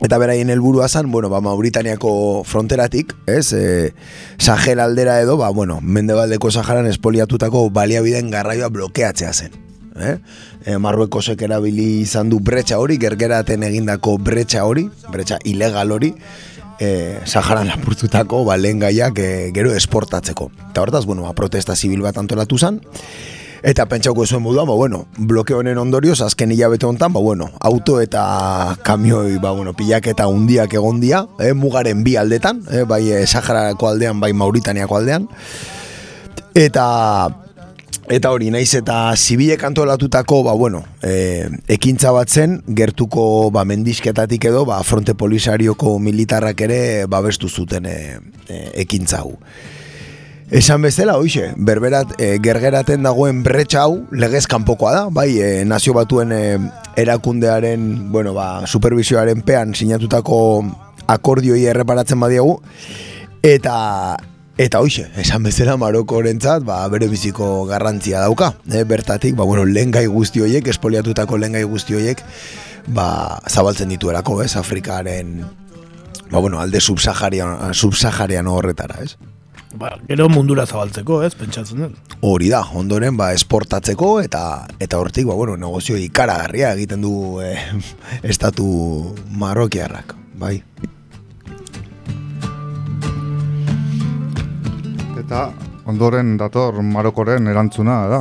eta 0.00 0.18
beraien 0.18 0.50
helburua 0.50 0.88
zen, 0.88 1.10
bueno, 1.10 1.28
ba, 1.28 1.40
Mauritaniako 1.40 2.44
fronteratik, 2.46 3.14
ez, 3.26 3.52
e, 3.52 3.94
Sahel 4.38 4.80
aldera 4.80 5.20
edo, 5.20 5.36
ba, 5.36 5.50
bueno, 5.50 5.80
Mendebaldeko 5.82 6.50
Saharan 6.50 6.86
espoliatutako 6.86 7.68
baliabideen 7.70 8.30
garraioa 8.30 8.68
blokeatzea 8.68 9.32
zen. 9.32 9.64
Eh? 9.98 10.14
Marruekosek 10.78 11.40
erabili 11.42 12.04
izan 12.04 12.28
du 12.30 12.38
bretxa 12.38 12.76
hori, 12.78 13.00
gergeraten 13.02 13.64
egindako 13.66 14.12
bretxa 14.22 14.62
hori, 14.62 14.84
bretxa 15.10 15.40
ilegal 15.42 15.90
hori, 15.90 16.12
e, 16.78 17.20
Saharan 17.26 17.68
lapurtutako 17.68 18.44
ba, 18.44 18.56
lehen 18.56 18.78
gaiak 18.78 19.18
e, 19.18 19.50
gero 19.54 19.74
esportatzeko. 19.74 20.50
Eta 20.70 20.82
hortaz, 20.82 21.04
bueno, 21.06 21.26
ba, 21.26 21.34
protesta 21.34 21.76
zibil 21.76 22.02
bat 22.02 22.18
antolatu 22.18 22.58
zen, 22.58 22.80
Eta 23.58 23.88
pentsauko 23.90 24.22
zuen 24.26 24.42
moduan, 24.42 24.68
ba, 24.68 24.74
bueno, 24.78 25.06
bloke 25.18 25.54
honen 25.54 25.78
ondorioz, 25.82 26.20
azken 26.22 26.52
hilabete 26.54 26.86
honetan, 26.86 27.12
ba, 27.12 27.20
bueno, 27.20 27.50
auto 27.58 27.98
eta 28.00 28.76
kamioi, 28.86 29.38
ba, 29.42 29.50
bueno, 29.50 29.72
pilak 29.74 30.06
eta 30.06 30.28
egon 30.28 31.00
dia, 31.00 31.26
eh, 31.40 31.52
mugaren 31.54 32.04
bi 32.04 32.14
aldetan, 32.16 32.62
eh, 32.70 32.84
bai 32.84 33.10
eh, 33.10 33.26
Saharako 33.26 33.88
aldean, 33.88 34.20
bai 34.20 34.32
Mauritaniako 34.32 34.96
aldean. 34.96 35.28
Eta, 36.54 37.28
eta 38.10 38.30
hori, 38.32 38.48
naiz 38.52 38.72
eta 38.78 39.12
zibilek 39.16 39.62
antolatutako, 39.68 40.42
ba, 40.46 40.54
bueno, 40.56 40.82
e, 41.04 41.48
ekintza 41.68 42.12
bat 42.16 42.30
zen, 42.30 42.58
gertuko 42.66 43.50
ba, 43.52 43.64
mendisketatik 43.68 44.48
edo, 44.48 44.64
ba, 44.68 44.80
fronte 44.86 45.14
polisarioko 45.18 45.98
militarrak 46.00 46.60
ere 46.64 46.80
babestu 47.10 47.48
zuten 47.48 47.86
e, 47.86 47.98
e, 48.48 48.62
ekintza 48.84 49.20
hau. 49.20 49.34
Esan 50.48 50.80
bezala, 50.80 51.18
hoxe, 51.20 51.50
berberat, 51.60 52.14
e, 52.16 52.38
gergeraten 52.40 53.04
dagoen 53.04 53.42
bretxa 53.44 53.84
hau, 53.84 53.98
legez 54.16 54.46
kanpokoa 54.48 54.94
da, 54.94 55.04
bai, 55.12 55.28
e, 55.36 55.50
nazio 55.68 55.92
batuen 55.96 56.32
e, 56.32 56.42
erakundearen, 56.96 58.08
bueno, 58.12 58.32
ba, 58.32 58.64
supervisioaren 58.64 59.44
pean 59.44 59.76
sinatutako 59.76 60.40
akordioi 61.12 61.66
erreparatzen 61.68 62.20
badiagu, 62.24 62.56
eta, 63.44 63.76
eta 64.58 64.80
hoxe, 64.82 65.06
esan 65.22 65.46
bezala 65.46 65.76
Maroko 65.78 66.18
orentzat, 66.18 66.64
ba, 66.66 66.80
bere 66.90 67.06
biziko 67.08 67.64
garrantzia 67.68 68.20
dauka, 68.24 68.52
e, 68.66 68.82
bertatik, 68.82 69.36
ba, 69.38 69.46
bueno, 69.46 69.64
lehen 69.64 69.94
gai 69.94 70.06
guzti 70.10 70.42
horiek, 70.42 70.66
espoliatutako 70.74 71.38
lehen 71.38 71.54
gai 71.54 71.62
guzti 71.62 71.94
horiek, 71.94 72.24
ba, 72.90 73.38
zabaltzen 73.48 73.94
dituerako, 73.94 74.42
ez, 74.42 74.56
Afrikaren, 74.58 75.38
ba, 76.28 76.40
bueno, 76.40 76.58
alde 76.60 76.82
subsaharian, 76.82 77.72
subsaharian 77.72 78.50
horretara, 78.50 78.98
ez. 79.06 79.14
Ba, 79.78 79.92
gero 80.08 80.26
mundura 80.32 80.64
zabaltzeko, 80.66 81.22
ez, 81.22 81.34
pentsatzen 81.38 81.84
dut. 81.84 82.14
Hori 82.24 82.48
da, 82.50 82.64
ondoren 82.74 83.18
ba, 83.20 83.30
esportatzeko 83.36 84.14
eta 84.24 84.42
eta 84.80 84.98
hortik 84.98 85.28
ba, 85.28 85.36
bueno, 85.38 85.58
negozio 85.60 85.98
ikaragarria 86.00 86.72
egiten 86.74 87.04
du 87.04 87.12
eh, 87.44 87.58
estatu 88.32 88.66
marrokiarrak, 89.38 90.16
bai. 90.40 90.56
Eta 95.28 95.50
ondoren 95.84 96.38
dator 96.40 96.78
Marokoren 96.80 97.50
erantzuna 97.52 97.98
da. 98.08 98.18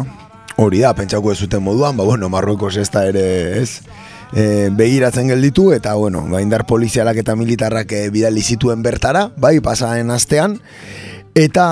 Hori 0.60 0.82
da, 0.84 0.90
pentsako 0.92 1.32
ez 1.32 1.38
zuten 1.40 1.62
moduan, 1.64 1.96
ba, 1.96 2.04
bueno, 2.04 2.28
Marrokos 2.28 2.74
ez 2.76 2.90
da 2.92 3.06
ere, 3.08 3.62
ez, 3.62 3.80
e, 4.36 4.68
begiratzen 4.76 5.30
gelditu, 5.32 5.70
eta, 5.72 5.94
bueno, 5.96 6.26
ba, 6.28 6.42
indar 6.44 6.66
polizialak 6.68 7.22
eta 7.22 7.38
militarrak 7.40 7.94
e, 7.96 8.02
bidali 8.12 8.44
zituen 8.44 8.84
bertara, 8.84 9.22
bai, 9.40 9.62
pasaren 9.64 10.12
astean, 10.12 10.58
eta 11.32 11.68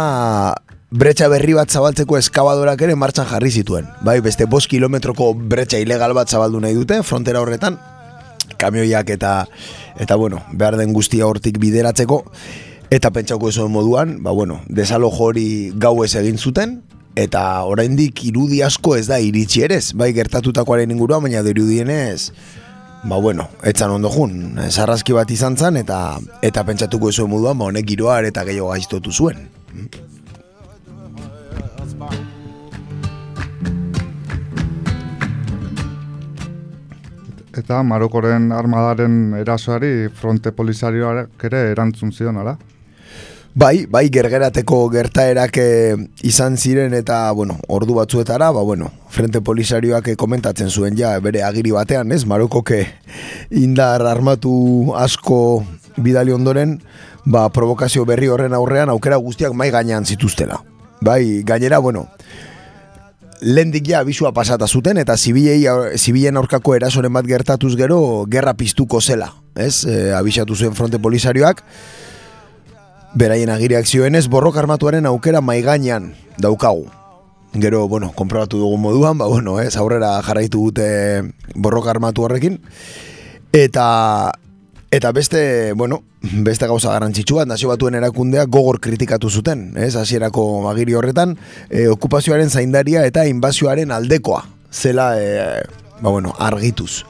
bretxa 0.95 1.27
berri 1.33 1.57
bat 1.57 1.73
zabaltzeko 1.73 2.15
eskabadorak 2.21 2.85
ere 2.87 2.95
martxan 2.95 3.27
jarri 3.27 3.51
zituen. 3.51 3.89
Bai, 4.07 4.21
beste 4.23 4.47
bost 4.47 4.71
kilometroko 4.71 5.33
bretxa 5.35 5.81
ilegal 5.83 6.15
bat 6.15 6.31
zabaldu 6.31 6.63
nahi 6.63 6.77
dute, 6.77 7.01
frontera 7.03 7.41
horretan, 7.43 7.75
kamioiak 8.61 9.11
eta, 9.17 9.33
eta 9.99 10.15
bueno, 10.15 10.45
behar 10.53 10.79
den 10.79 10.95
guztia 10.95 11.27
hortik 11.27 11.59
bideratzeko, 11.59 12.23
eta 12.89 13.11
pentsako 13.11 13.49
ezo 13.49 13.67
moduan, 13.69 14.21
ba 14.23 14.31
bueno, 14.31 14.61
desalo 14.67 15.09
jori 15.11 15.71
gau 15.75 16.03
egin 16.03 16.37
zuten, 16.37 16.81
eta 17.15 17.63
oraindik 17.63 18.23
irudi 18.27 18.61
asko 18.63 18.95
ez 18.95 19.07
da 19.07 19.19
iritsi 19.19 19.63
ere, 19.63 19.79
bai 19.95 20.11
gertatutakoaren 20.13 20.91
inguruan, 20.91 21.23
baina 21.23 21.41
dirudienez, 21.43 22.31
ba 23.03 23.17
bueno, 23.17 23.47
etzan 23.63 23.91
ondo 23.91 24.09
jun, 24.09 24.59
sarraski 24.69 25.13
bat 25.13 25.31
izan 25.31 25.57
zen, 25.57 25.77
eta 25.77 26.19
eta 26.41 26.63
pentsatuko 26.63 27.09
ez 27.09 27.19
moduan, 27.21 27.57
ba 27.57 27.65
honek 27.65 27.87
giroar 27.87 28.25
eta 28.25 28.43
gehiago 28.43 28.69
gaiztotu 28.73 29.11
zuen. 29.11 29.47
Eta 37.55 37.83
Marokoren 37.87 38.51
armadaren 38.51 39.33
erasoari 39.39 40.09
fronte 40.11 40.51
polisarioak 40.51 41.45
ere 41.47 41.69
erantzun 41.71 42.11
zion, 42.11 42.35
ala? 42.41 42.57
Bai, 43.55 43.85
bai 43.87 44.09
gergerateko 44.11 44.81
gertaerak 44.91 45.57
eh, 45.63 45.95
izan 46.27 46.57
ziren 46.59 46.91
eta, 46.93 47.31
bueno, 47.31 47.55
ordu 47.71 47.95
batzuetara, 47.95 48.49
ba, 48.51 48.59
bueno, 48.67 48.89
frente 49.07 49.39
polisarioak 49.39 50.09
eh, 50.11 50.15
komentatzen 50.19 50.67
zuen 50.67 50.97
ja, 50.99 51.13
bere 51.23 51.39
agiri 51.47 51.71
batean, 51.71 52.11
ez, 52.11 52.25
Marokoke 52.27 52.81
indar 53.55 54.03
armatu 54.09 54.91
asko 54.99 55.63
bidali 55.95 56.35
ondoren, 56.35 56.81
ba, 57.23 57.47
provokazio 57.55 58.03
berri 58.03 58.27
horren 58.27 58.51
aurrean 58.51 58.91
aukera 58.91 59.23
guztiak 59.23 59.55
mai 59.55 59.69
gainean 59.71 60.03
zituztela. 60.03 60.59
Bai, 60.99 61.45
gainera, 61.47 61.79
bueno, 61.79 62.09
lendik 63.39 63.87
ja 63.87 64.01
abisua 64.03 64.33
pasata 64.35 64.67
zuten 64.67 64.99
eta 64.99 65.15
zibilei 65.15 65.63
zibilen 65.95 66.35
aurkako 66.35 66.75
erasoren 66.75 67.15
bat 67.15 67.31
gertatuz 67.31 67.77
gero 67.79 68.25
gerra 68.27 68.59
piztuko 68.59 68.99
zela, 68.99 69.31
ez? 69.55 69.85
E, 69.87 70.11
abisatu 70.11 70.59
zuen 70.59 70.75
fronte 70.75 70.99
polisarioak 70.99 71.63
beraien 73.15 73.49
agiriak 73.49 73.87
zioenez 73.87 74.27
borrok 74.27 74.57
armatuaren 74.59 75.07
aukera 75.07 75.41
maiganean 75.41 76.13
daukagu. 76.37 76.89
Gero, 77.55 77.87
bueno, 77.87 78.11
konprobatu 78.11 78.59
dugu 78.59 78.77
moduan, 78.77 79.17
ba, 79.17 79.27
bueno, 79.31 79.61
ez, 79.63 79.77
aurrera 79.79 80.19
jarraitu 80.21 80.65
dute 80.67 81.23
borroka 81.55 81.89
armatu 81.93 82.25
horrekin. 82.27 82.59
Eta, 83.55 84.33
eta 84.91 85.11
beste, 85.15 85.71
bueno, 85.71 86.01
beste 86.21 86.67
gauza 86.67 86.91
garrantzitsua, 86.91 87.45
nazio 87.47 87.71
batuen 87.71 87.95
erakundea 87.95 88.43
gogor 88.51 88.81
kritikatu 88.83 89.31
zuten, 89.31 89.69
ez, 89.79 89.95
hasierako 89.95 90.67
agiri 90.67 90.99
horretan, 90.99 91.37
e, 91.69 91.87
okupazioaren 91.87 92.51
zaindaria 92.51 93.05
eta 93.07 93.23
inbazioaren 93.31 93.95
aldekoa, 93.95 94.43
zela, 94.71 95.13
e, 95.15 95.63
ba, 96.01 96.09
bueno, 96.09 96.35
argituz. 96.37 97.05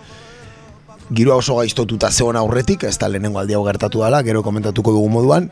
Giroa 1.09 1.41
oso 1.41 1.57
gaiztotuta 1.57 2.11
zeon 2.11 2.37
aurretik, 2.37 2.85
ez 2.85 2.99
da 3.01 3.09
lehenengo 3.09 3.41
aldiago 3.41 3.65
gertatu 3.65 4.05
dela, 4.05 4.21
gero 4.25 4.45
komentatuko 4.45 4.93
dugu 4.93 5.09
moduan, 5.09 5.49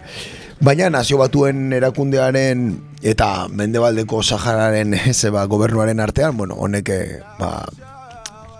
Baina 0.61 0.89
nazio 0.93 1.17
batuen 1.17 1.73
erakundearen 1.73 2.67
eta 3.01 3.47
mendebaldeko 3.49 4.21
Sahararen 4.23 4.93
ba, 5.33 5.45
gobernuaren 5.45 5.99
artean, 5.99 6.37
bueno, 6.37 6.55
honek 6.55 6.91
ba, 7.39 7.65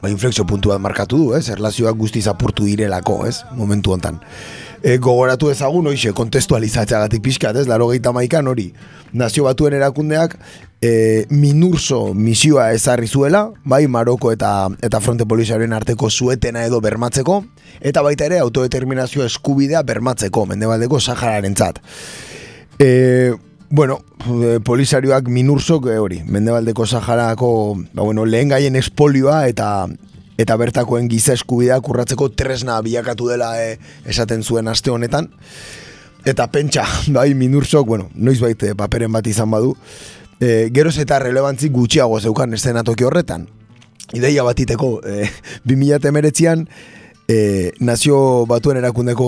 ba, 0.01 0.09
inflexio 0.09 0.45
puntu 0.45 0.73
bat 0.73 0.81
markatu 0.81 1.17
du, 1.17 1.29
ez? 1.37 1.47
Erlazioak 1.49 1.95
guztiz 1.97 2.27
apurtu 2.27 2.65
direlako, 2.65 3.25
ez? 3.27 3.43
Momentu 3.55 3.93
hontan. 3.93 4.19
E, 4.83 4.97
gogoratu 4.97 5.51
ezagun, 5.53 5.87
hoxe, 5.87 6.11
kontestualizatzeagatik 6.17 7.23
pixkat, 7.23 7.55
ez? 7.61 7.67
Laro 7.67 7.87
gehieta 7.87 8.11
hori. 8.49 8.73
Nazio 9.13 9.45
batuen 9.45 9.73
erakundeak 9.73 10.37
e, 10.84 11.25
minurso 11.29 12.13
misioa 12.13 12.73
ezarri 12.75 13.07
zuela, 13.07 13.45
bai, 13.63 13.86
Maroko 13.88 14.34
eta 14.34 14.67
eta 14.84 14.99
fronte 14.99 15.25
polizaren 15.29 15.71
arteko 15.73 16.09
zuetena 16.11 16.65
edo 16.67 16.81
bermatzeko, 16.84 17.39
eta 17.79 18.03
baita 18.03 18.27
ere 18.27 18.41
autodeterminazio 18.43 19.23
eskubidea 19.23 19.84
bermatzeko, 19.88 20.45
mendebaldeko 20.51 20.99
Sahararen 20.99 21.55
zat. 21.55 21.79
E, 22.79 23.34
bueno, 23.69 24.01
e, 24.27 24.57
polizarioak 24.59 25.29
minursok 25.31 25.88
e, 25.88 25.99
hori, 26.03 26.19
mendebaldeko 26.27 26.86
Saharako, 26.86 27.53
ba, 27.93 28.03
bueno, 28.03 28.25
lehen 28.25 28.51
gaien 28.51 28.75
espolioa 28.75 29.45
eta 29.47 29.88
eta 30.34 30.57
bertakoen 30.57 31.07
giza 31.07 31.36
eskubideak 31.38 31.88
urratzeko 31.88 32.31
tresna 32.34 32.79
bilakatu 32.81 33.29
dela 33.29 33.53
e, 33.61 33.77
esaten 34.09 34.43
zuen 34.43 34.67
aste 34.67 34.91
honetan. 34.91 35.29
Eta 36.25 36.49
pentsa, 36.51 36.84
bai, 37.15 37.29
minursok, 37.39 37.88
bueno, 37.88 38.09
noiz 38.15 38.41
baite 38.43 38.73
paperen 38.75 39.15
bat 39.15 39.27
izan 39.31 39.51
badu, 39.53 39.77
e, 40.43 40.69
geroz 40.75 40.97
eta 40.99 41.19
relevantzi 41.23 41.69
gutxiago 41.71 42.19
zeukan 42.19 42.53
eszenatoki 42.57 43.07
horretan. 43.07 43.47
Ideia 44.13 44.43
batiteko, 44.43 44.99
e, 45.07 45.29
2008an, 45.69 46.65
e, 47.31 47.37
nazio 47.79 48.17
batuen 48.49 48.81
erakundeko 48.81 49.27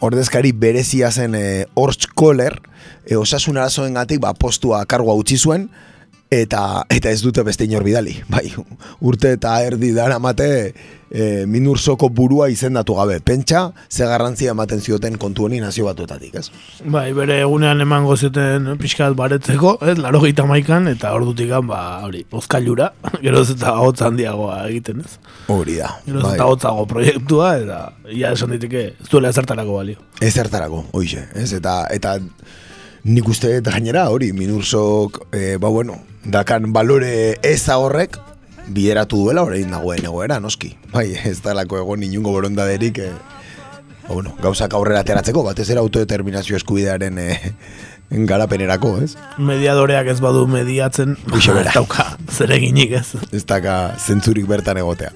ordezkari 0.00 0.54
berezia 0.56 1.12
zen 1.12 1.36
e, 1.36 1.44
Hortz 1.74 2.08
Kohler, 2.14 2.56
e, 3.04 3.16
osasun 3.20 3.60
arazoen 3.60 4.00
gatik, 4.00 4.22
ba, 4.24 4.32
postua 4.34 4.84
kargoa 4.88 5.16
utzi 5.20 5.38
zuen, 5.38 5.68
eta 6.42 6.84
eta 6.90 7.10
ez 7.10 7.22
dute 7.22 7.42
beste 7.46 7.64
inor 7.64 7.84
bidali. 7.86 8.18
Bai, 8.28 8.48
urte 9.00 9.34
eta 9.38 9.56
erdi 9.62 9.92
dara 9.94 10.18
mate 10.18 10.50
e, 11.14 11.46
minursoko 11.46 12.08
burua 12.10 12.48
izendatu 12.50 12.96
gabe. 12.98 13.20
Pentsa, 13.24 13.68
ze 13.88 14.06
garrantzia 14.08 14.52
ematen 14.54 14.80
zioten 14.80 15.18
kontu 15.20 15.46
honi 15.46 15.60
nazio 15.62 15.86
batuetatik, 15.86 16.34
ez? 16.40 16.48
Bai, 16.84 17.06
bere 17.16 17.38
egunean 17.44 17.80
emango 17.84 18.16
zioten 18.16 18.72
pixkat 18.80 19.14
baretzeko, 19.18 19.76
ez, 19.86 19.96
laro 20.02 20.20
gita 20.24 20.46
maikan, 20.50 20.88
eta 20.90 21.14
ordutik 21.16 21.52
ba, 21.68 21.82
hori, 22.06 22.24
ozkailura, 22.34 22.90
geroz 23.24 23.46
eta 23.54 23.76
hotz 23.84 24.00
handiagoa 24.02 24.64
egiten, 24.68 25.04
ez? 25.04 25.18
Hori 25.52 25.78
da. 25.78 25.94
Geroz 26.08 26.26
bai. 26.26 26.34
eta 26.38 26.50
hotzago 26.50 26.86
proiektua, 26.90 27.54
eta 27.62 27.80
ia 28.10 28.34
esan 28.34 28.54
diteke, 28.56 28.86
ez 28.98 29.10
duela 29.10 29.30
ezertarako 29.34 29.80
balio. 29.80 30.02
Ezertarako, 30.24 30.86
hoize, 30.96 31.28
ez? 31.38 31.52
Eta, 31.56 31.82
eta 31.94 32.18
nik 33.04 33.28
uste 33.28 33.52
eta 33.58 33.74
gainera 33.74 34.08
hori, 34.10 34.32
minursok, 34.32 35.26
e, 35.32 35.56
ba 35.60 35.68
bueno, 35.68 35.98
dakan 36.24 36.72
balore 36.72 37.38
eza 37.44 37.76
horrek, 37.78 38.16
bideratu 38.66 39.20
duela 39.26 39.44
orain 39.44 39.70
dagoen 39.70 40.04
egoera, 40.08 40.40
noski. 40.40 40.72
Bai, 40.92 41.10
ez 41.28 41.40
dalako 41.44 41.82
egon 41.82 42.02
inungo 42.06 42.32
borondaderik, 42.32 42.98
e, 42.98 43.10
ba, 44.06 44.14
bueno, 44.14 44.32
gauzak 44.42 44.72
aurrera 44.74 45.04
ateratzeko, 45.04 45.44
batez 45.44 45.68
ere 45.68 45.84
autodeterminazio 45.84 46.56
eskubidearen 46.56 47.20
e, 47.20 47.28
garapenerako, 48.24 48.96
ez? 49.04 49.14
Mediadoreak 49.36 50.08
ez 50.14 50.20
badu 50.24 50.46
mediatzen, 50.48 51.18
ez 51.36 51.46
dauka 51.74 52.14
zereginik 52.32 52.96
ez. 53.02 53.08
Ez 53.32 53.44
daka 53.44 53.94
zentzurik 54.00 54.48
bertan 54.48 54.80
egotea. 54.80 55.12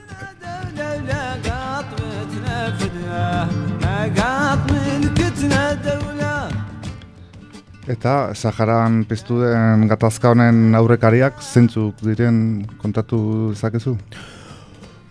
Eta 7.88 8.34
Saharan 8.36 9.04
piztu 9.08 9.38
den 9.40 9.86
gatazka 9.88 10.34
honen 10.34 10.76
aurrekariak 10.76 11.38
zeintzuk 11.40 12.02
diren 12.04 12.66
kontatu 12.82 13.20
dezakezu? 13.54 13.96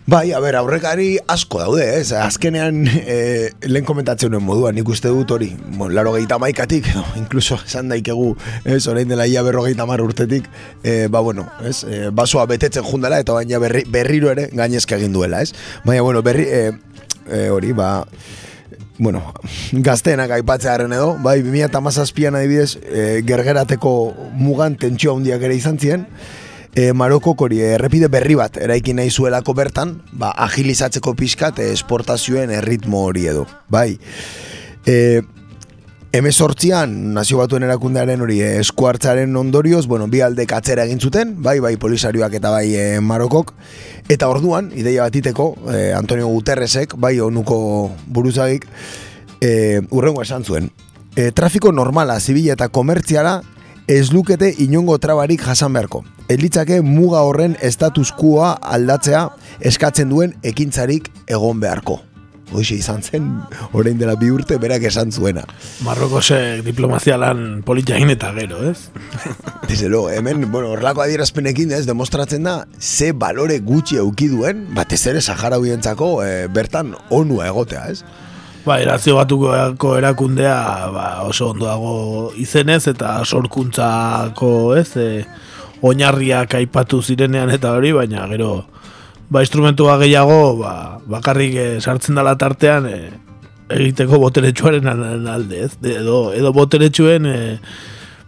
Bai, 0.08 0.30
a 0.32 0.38
ber, 0.40 0.56
aurrekari 0.56 1.18
asko 1.28 1.58
daude, 1.60 1.82
ez? 1.98 2.14
Azkenean, 2.16 2.78
e, 2.86 3.50
lehen 3.68 3.84
komentatzen 3.84 4.32
moduan, 4.40 4.78
nik 4.78 4.88
uste 4.88 5.10
dut 5.12 5.34
hori, 5.34 5.50
bon, 5.76 5.92
laro 5.92 6.14
gehieta 6.14 6.38
maikatik, 6.40 6.88
edo, 6.94 7.02
inkluso 7.20 7.58
esan 7.66 7.92
daikegu, 7.92 8.30
ez, 8.64 8.80
orain 8.88 9.10
dela 9.10 9.26
ia 9.28 9.42
berrogeita 9.44 9.84
mar 9.90 10.00
urtetik, 10.00 10.48
e, 10.80 11.10
ba, 11.12 11.20
bueno, 11.20 11.44
ez, 11.60 11.82
e, 11.84 12.00
basoa 12.08 12.46
betetzen 12.48 12.88
jundela, 12.88 13.20
eta 13.20 13.36
baina 13.36 13.60
berri, 13.60 13.84
berriro 13.92 14.32
ere 14.32 14.48
gainezka 14.54 14.96
egin 14.96 15.12
duela, 15.12 15.42
ez? 15.44 15.52
Baina, 15.84 16.06
bueno, 16.06 16.24
berri, 16.24 16.48
e, 16.48 16.62
e, 17.28 17.48
hori, 17.52 17.76
ba, 17.76 17.98
bueno, 18.98 19.22
gazteenak 19.86 20.34
aipatzearen 20.38 20.92
edo, 20.92 21.14
bai, 21.22 21.40
2008an 21.46 22.38
adibidez, 22.40 22.76
e, 22.82 23.22
gergerateko 23.26 23.94
mugan 24.38 24.76
tentsio 24.76 25.16
handiak 25.16 25.42
ere 25.48 25.56
izan 25.58 25.78
ziren, 25.78 26.06
e, 26.74 26.92
Maroko 26.92 27.34
hori 27.38 27.62
errepide 27.64 28.10
berri 28.12 28.36
bat 28.38 28.58
eraikin 28.60 29.00
nahi 29.00 29.10
zuelako 29.10 29.54
bertan, 29.54 29.98
ba, 30.12 30.32
agilizatzeko 30.48 31.14
pixkat 31.18 31.62
e, 31.62 31.72
esportazioen 31.74 32.52
erritmo 32.54 33.06
hori 33.08 33.26
edo. 33.30 33.46
Bai, 33.70 33.98
e, 34.86 35.22
Hemezortzian, 36.08 36.92
nazio 37.12 37.36
batuen 37.36 37.66
erakundearen 37.66 38.22
hori 38.24 38.38
eh, 38.40 38.54
esku 38.62 38.86
hartzaren 38.88 39.36
ondorioz, 39.36 39.82
bueno, 39.86 40.06
bi 40.08 40.22
aldek 40.24 40.54
atzera 40.56 40.86
egin 40.88 41.02
zuten, 41.04 41.34
bai, 41.44 41.58
bai, 41.60 41.74
polisarioak 41.76 42.38
eta 42.38 42.48
bai 42.54 42.70
e, 42.72 42.84
Marokok, 43.04 43.52
eta 44.08 44.30
orduan, 44.32 44.70
ideia 44.72 45.04
batiteko, 45.04 45.50
e, 45.68 45.92
Antonio 45.92 46.30
Guterresek, 46.32 46.96
bai, 46.96 47.18
onuko 47.20 47.58
buruzagik, 48.06 48.64
e, 49.44 49.82
urrengo 49.90 50.24
esan 50.24 50.48
zuen. 50.48 50.72
E, 51.12 51.28
trafiko 51.36 51.74
normala, 51.76 52.16
zibila 52.24 52.56
eta 52.56 52.70
komertziala 52.72 53.42
ez 53.88 54.08
lukete 54.12 54.54
inongo 54.64 54.96
trabarik 54.96 55.44
jasan 55.44 55.76
beharko. 55.76 56.06
Ez 56.28 56.40
litzake 56.40 56.80
muga 56.80 57.20
horren 57.28 57.56
status 57.68 58.14
quoa 58.16 58.54
aldatzea 58.64 59.26
eskatzen 59.60 60.08
duen 60.08 60.38
ekintzarik 60.40 61.12
egon 61.28 61.60
beharko. 61.60 62.00
Hoxe 62.48 62.78
izan 62.78 63.02
zen, 63.04 63.26
orain 63.76 63.98
dela 64.00 64.14
bi 64.16 64.30
urte 64.32 64.56
berak 64.60 64.86
esan 64.88 65.12
zuena. 65.12 65.42
Marrokosek 65.84 66.62
diplomazia 66.64 67.18
lan 67.20 67.60
politiain 67.66 68.08
eta 68.14 68.30
gero, 68.36 68.62
ez? 68.70 68.88
Desde 69.68 69.88
luego, 69.88 70.08
hemen, 70.10 70.46
bueno, 70.50 70.70
horlako 70.72 71.04
adierazpenekin 71.04 71.74
ez, 71.76 71.84
demostratzen 71.86 72.48
da, 72.48 72.62
ze 72.80 73.12
balore 73.12 73.58
gutxi 73.60 74.00
euki 74.00 74.30
duen, 74.32 74.64
batez 74.74 75.02
ere 75.12 75.20
Sahara 75.20 75.58
huientzako 75.60 76.22
e, 76.24 76.46
bertan 76.48 76.94
onua 77.10 77.50
egotea, 77.52 77.84
ez? 77.92 78.02
Ba, 78.64 78.80
erazio 78.80 79.16
batuko 79.16 79.94
erakundea 79.96 80.56
ba, 80.92 81.06
oso 81.28 81.52
ondo 81.52 81.68
dago 81.68 82.32
izenez 82.40 82.86
eta 82.88 83.18
sorkuntzako, 83.24 84.50
ez, 84.80 84.90
e, 84.96 85.08
oinarriak 85.84 86.56
aipatu 86.58 87.02
zirenean 87.02 87.52
eta 87.54 87.76
hori, 87.76 87.92
baina 87.92 88.24
gero 88.32 88.64
ba, 89.28 89.42
instrumentua 89.44 89.98
gehiago 90.02 90.56
ba, 90.62 90.74
bakarrik 91.06 91.54
e, 91.54 91.68
sartzen 91.80 92.18
dela 92.18 92.36
tartean 92.40 92.88
e, 92.88 92.98
egiteko 93.68 94.20
boteretsuaren 94.22 94.88
alde, 94.88 95.64
ez? 95.66 95.74
De, 95.82 95.98
edo, 96.00 96.32
edo 96.36 96.52
boteretsuen 96.56 97.28
e, 97.28 97.36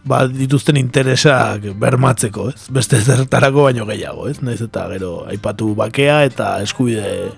ba, 0.04 0.24
dituzten 0.28 0.78
interesak 0.80 1.70
bermatzeko, 1.80 2.50
ez? 2.52 2.68
Beste 2.72 3.00
zertarako 3.00 3.68
baino 3.68 3.88
gehiago, 3.88 4.28
ez? 4.30 4.38
Naiz 4.44 4.60
eta 4.64 4.86
gero 4.92 5.24
aipatu 5.30 5.74
bakea 5.78 6.22
eta 6.28 6.54
eskubide 6.64 7.32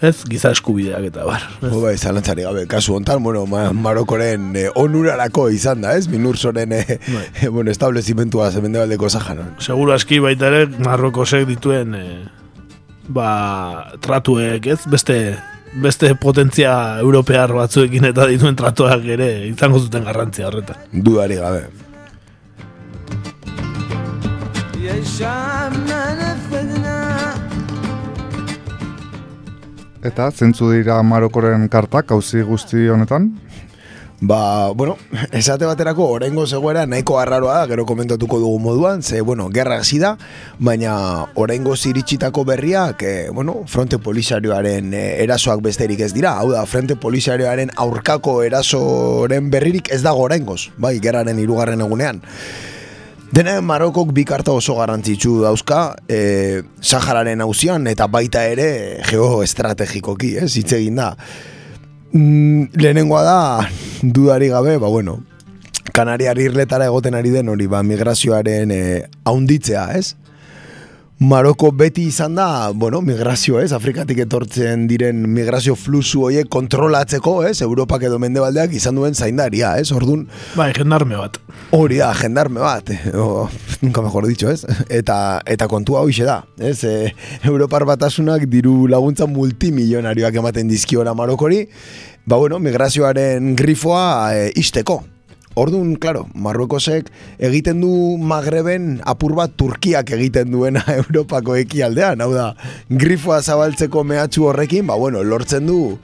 ez, 0.00 0.22
giza 0.30 0.52
eskubideak 0.54 1.08
eta 1.10 1.24
bar. 1.26 1.44
Ez? 1.60 1.72
Bai, 1.82 1.94
zalantzari 1.98 2.44
gabe, 2.46 2.64
kasu 2.70 2.94
hontan, 2.96 3.22
bueno, 3.22 3.44
ma, 3.50 3.68
Marokoren 3.72 4.52
eh, 4.56 4.68
onurarako 4.78 5.48
izan 5.54 5.82
da, 5.84 5.96
ez? 5.98 6.08
Minursoren 6.08 6.72
eh, 6.72 6.84
eh, 6.98 7.48
bueno, 7.54 7.70
establezimentua 7.70 8.50
zemendebaldeko 8.52 9.10
Saharan. 9.10 9.56
Seguro 9.64 9.96
aski 9.96 10.20
baita 10.24 10.52
ere 10.52 10.66
Marrokosek 10.84 11.48
dituen 11.50 11.96
eh, 11.98 12.26
ba, 13.08 13.92
tratuek, 14.04 14.66
ez? 14.66 14.80
Beste 14.90 15.18
beste 15.74 16.14
potentzia 16.16 16.98
europear 17.02 17.52
batzuekin 17.52 18.08
eta 18.10 18.26
dituen 18.30 18.56
tratuak 18.56 19.04
ere 19.16 19.28
izango 19.48 19.80
zuten 19.80 20.06
garrantzia 20.08 20.48
horretan. 20.48 20.80
Dudari 20.92 21.36
gabe. 21.36 21.66
Eta 30.08 30.30
zentzu 30.30 30.70
dira 30.72 31.02
Marokoren 31.02 31.68
kartak 31.68 32.12
hauzi 32.14 32.42
guzti 32.46 32.86
honetan? 32.88 33.32
Ba, 34.20 34.70
bueno, 34.72 34.96
esate 35.30 35.64
baterako 35.64 36.08
orengo 36.10 36.44
zegoera 36.46 36.86
nahiko 36.86 37.20
arraroa 37.20 37.60
da, 37.60 37.66
gero 37.70 37.84
komentatuko 37.86 38.40
dugu 38.42 38.58
moduan, 38.58 39.02
ze, 39.02 39.20
bueno, 39.20 39.48
gerra 39.54 39.76
hasi 39.78 40.00
da, 40.02 40.16
baina 40.58 41.28
orengo 41.38 41.76
ziritsitako 41.76 42.42
berriak, 42.44 43.02
e, 43.02 43.28
bueno, 43.30 43.62
fronte 43.66 44.00
polisarioaren 44.02 44.90
e, 44.92 45.02
erasoak 45.22 45.62
besterik 45.62 46.00
ez 46.02 46.10
dira, 46.16 46.32
hau 46.40 46.50
da, 46.50 46.64
fronte 46.66 46.96
polisarioaren 46.98 47.70
aurkako 47.76 48.42
erasoren 48.42 49.52
berririk 49.52 49.92
ez 49.94 50.00
dago 50.02 50.24
orengoz, 50.26 50.72
bai, 50.76 50.96
gerraren 50.98 51.38
hirugarren 51.38 51.86
egunean. 51.86 52.18
Dena 53.30 53.60
Marokok 53.60 54.10
bi 54.16 54.24
karta 54.26 54.50
oso 54.56 54.74
garrantzitsu 54.80 55.36
dauzka, 55.44 55.92
e, 56.08 56.64
Sahararen 56.80 57.44
hauzian 57.44 57.86
eta 57.86 58.10
baita 58.10 58.42
ere 58.50 58.98
geoestrategikoki, 59.06 60.32
ez, 60.42 60.50
hitz 60.58 60.72
egin 60.80 60.98
da. 60.98 61.12
Mm, 62.12 62.68
lehenengoa 62.72 63.22
da, 63.22 63.68
dudari 64.02 64.48
gabe, 64.48 64.78
ba 64.78 64.88
bueno, 64.88 65.20
Kanariar 65.92 66.38
irletara 66.38 66.86
egoten 66.86 67.16
ari 67.18 67.30
den 67.32 67.48
hori, 67.48 67.66
ba, 67.66 67.82
migrazioaren 67.82 68.70
e, 68.70 68.82
haunditzea, 69.24 69.88
ez? 69.98 70.14
Maroko 71.18 71.72
beti 71.74 72.04
izan 72.06 72.36
da, 72.38 72.70
bueno, 72.70 73.00
migrazio, 73.02 73.56
ez? 73.58 73.72
Afrikatik 73.74 74.20
etortzen 74.22 74.84
diren 74.86 75.24
migrazio 75.34 75.74
fluxu 75.74 76.22
horiek 76.28 76.46
kontrolatzeko, 76.46 77.32
ez? 77.48 77.56
Europak 77.66 78.04
edo 78.06 78.20
mendebaldeak 78.22 78.76
izan 78.78 78.94
duen 79.00 79.18
zaindaria, 79.18 79.72
ez? 79.82 79.90
Ordun 79.90 80.28
Bai, 80.54 80.68
jendarme 80.76 81.18
bat. 81.18 81.40
Hori 81.74 81.98
da, 81.98 82.12
jendarme 82.14 82.62
bat, 82.62 82.94
o, 83.18 83.48
nunca 83.82 84.06
mejor 84.06 84.30
dicho, 84.30 84.46
ez? 84.46 84.62
Eta, 84.86 85.42
eta 85.42 85.66
kontua 85.66 86.06
hoxe 86.06 86.22
da, 86.22 86.44
ez? 86.62 86.84
E, 86.86 87.10
Europar 87.42 87.82
batasunak 87.88 88.46
diru 88.46 88.86
laguntza 88.86 89.26
multimilionarioak 89.26 90.38
ematen 90.38 90.70
dizkiora 90.70 91.18
Marokori, 91.18 91.64
ba 92.30 92.38
bueno, 92.38 92.62
migrazioaren 92.62 93.56
grifoa 93.58 94.04
e, 94.38 94.50
isteko. 94.54 95.02
Orduan, 95.58 95.96
claro, 95.98 96.28
Marruekosek 96.38 97.08
egiten 97.42 97.80
du 97.82 97.90
Magreben 98.22 99.00
apur 99.08 99.34
bat 99.38 99.56
Turkiak 99.58 100.12
egiten 100.14 100.52
duena 100.54 100.84
Europako 101.00 101.56
ekialdean, 101.58 102.22
hau 102.22 102.30
da, 102.34 102.52
grifoa 102.88 103.40
zabaltzeko 103.42 104.04
mehatxu 104.06 104.46
horrekin, 104.46 104.86
ba 104.86 104.94
bueno, 105.00 105.24
lortzen 105.26 105.66
du, 105.66 105.98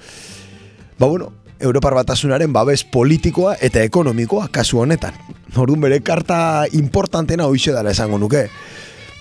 ba 0.98 1.06
bueno, 1.06 1.30
Europar 1.64 1.94
batasunaren 1.94 2.52
babes 2.52 2.82
politikoa 2.84 3.54
eta 3.62 3.84
ekonomikoa 3.86 4.48
kasu 4.52 4.82
honetan. 4.82 5.14
Orduan 5.54 5.86
bere 5.86 6.00
karta 6.02 6.66
importantena 6.74 7.46
hoixe 7.46 7.72
dara 7.72 7.94
esango 7.94 8.18
nuke. 8.18 8.48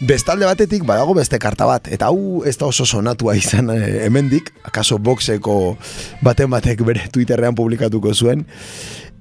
Bestalde 0.04 0.48
batetik 0.50 0.82
badago 0.84 1.14
beste 1.16 1.38
karta 1.40 1.68
bat, 1.70 1.86
eta 1.94 2.10
hau 2.10 2.42
ez 2.50 2.58
da 2.60 2.66
oso 2.66 2.84
sonatua 2.84 3.38
izan 3.40 3.70
eh, 3.72 4.02
hemendik, 4.08 4.50
akaso 4.68 4.98
boxeko 5.00 5.78
baten 6.26 6.50
batek 6.52 6.82
bere 6.84 7.06
Twitterrean 7.14 7.56
publikatuko 7.56 8.12
zuen, 8.12 8.44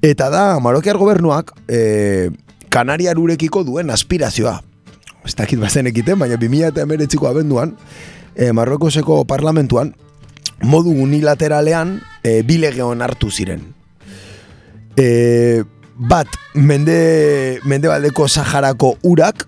Eta 0.02 0.30
da, 0.34 0.58
Marokiar 0.58 0.98
gobernuak 0.98 1.52
e, 1.70 2.30
Kanariar 2.74 3.20
urekiko 3.22 3.62
duen 3.62 3.92
aspirazioa. 3.94 4.56
Ez 5.22 5.36
dakit 5.38 5.60
bazen 5.62 5.86
ekiten, 5.86 6.18
baina 6.18 6.34
2000 6.40 6.72
eta 6.72 6.82
emeretziko 6.82 7.28
abenduan, 7.30 7.76
e, 8.34 8.50
Marrokoseko 8.50 9.20
parlamentuan, 9.30 9.92
modu 10.66 10.90
unilateralean 10.90 12.00
e, 12.24 12.40
bilegeon 12.42 13.04
hartu 13.06 13.30
ziren. 13.30 13.62
E, 14.98 15.62
bat, 15.94 16.26
mende, 16.54 17.60
mende 17.62 17.92
baldeko 17.92 18.26
Saharako 18.26 18.96
urak, 19.06 19.46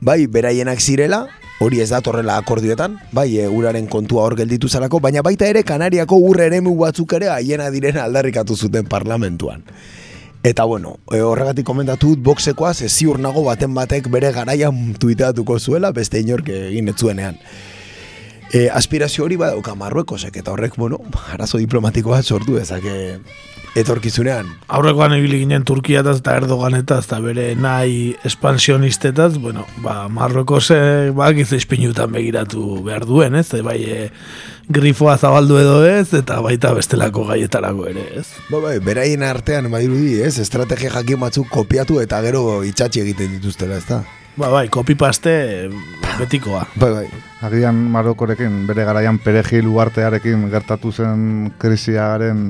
bai, 0.00 0.22
beraienak 0.24 0.80
zirela, 0.80 1.26
hori 1.62 1.80
ez 1.80 1.90
datorrela 1.92 2.36
akordioetan, 2.42 2.98
bai, 3.14 3.28
e, 3.38 3.46
uraren 3.48 3.86
kontua 3.90 4.24
hor 4.26 4.36
gelditu 4.38 4.68
zarako, 4.68 5.00
baina 5.00 5.22
baita 5.22 5.46
ere 5.46 5.62
Kanariako 5.66 6.18
urre 6.18 6.48
eremu 6.50 6.74
batzuk 6.78 7.14
ere 7.18 7.30
haiena 7.30 7.70
diren 7.70 8.00
aldarrikatu 8.02 8.56
zuten 8.56 8.88
parlamentuan. 8.90 9.62
Eta 10.42 10.64
bueno, 10.66 10.96
e, 11.12 11.20
horregatik 11.22 11.66
komentatu 11.66 12.16
dut 12.16 12.24
boxekoaz, 12.26 12.80
ez 12.82 12.90
ziur 12.90 13.20
nago 13.22 13.44
baten 13.46 13.74
batek 13.74 14.10
bere 14.10 14.32
garaian 14.34 14.96
tuiteatuko 14.98 15.60
zuela, 15.60 15.92
beste 15.94 16.18
inork 16.20 16.50
egin 16.50 16.90
ez 16.90 16.96
zuenean. 16.98 17.38
E, 18.52 18.66
aspirazio 18.68 19.24
hori 19.24 19.38
badauka 19.38 19.76
Marruekosek, 19.78 20.42
eta 20.42 20.52
horrek, 20.52 20.74
bueno, 20.76 20.98
arazo 21.32 21.62
diplomatikoa 21.62 22.22
sortu 22.22 22.58
dezake 22.58 23.20
etorkizunean. 23.78 24.48
Aurrekoan 24.68 25.14
ibili 25.16 25.42
ginen 25.42 25.64
Turkiataz 25.68 26.18
eta 26.20 26.34
Erdoganetaz 26.40 27.02
eta 27.06 27.18
bere 27.24 27.46
nahi 27.56 28.12
espansionistetaz, 28.28 29.36
bueno, 29.40 29.64
ba, 29.84 30.08
Marrokose 30.12 31.10
bak 31.16 31.40
ispinutan 31.42 32.12
begiratu 32.12 32.82
behar 32.84 33.06
duen, 33.08 33.36
ez? 33.40 33.48
E, 33.56 33.62
bai, 33.64 33.78
e, 33.82 34.10
grifoa 34.72 35.16
zabaldu 35.18 35.58
edo 35.60 35.80
ez, 35.88 36.12
eta 36.14 36.40
baita 36.44 36.72
bestelako 36.76 37.26
gaietarako 37.32 37.88
ere, 37.90 38.06
ez? 38.20 38.28
Ba, 38.50 38.60
bai, 38.60 38.78
beraien 38.84 39.24
artean, 39.26 39.70
badirudi, 39.72 40.20
ez? 40.22 40.36
Estrategia 40.42 40.92
jakin 40.98 41.20
batzuk 41.24 41.48
kopiatu 41.52 42.00
eta 42.04 42.20
gero 42.24 42.62
itxatxi 42.68 43.06
egiten 43.06 43.36
dituztela, 43.38 43.80
ez 43.80 43.88
da? 43.88 44.02
Ba, 44.36 44.48
bai, 44.52 44.66
kopipaste 44.72 45.34
betikoa. 46.20 46.66
Bai, 46.76 46.94
bai. 47.00 47.31
Agian 47.42 47.74
Marokorekin, 47.90 48.68
bere 48.68 48.84
garaian 48.86 49.16
perejil 49.18 49.66
uartearekin 49.66 50.44
gertatu 50.52 50.92
zen 50.94 51.48
krisiaren 51.58 52.42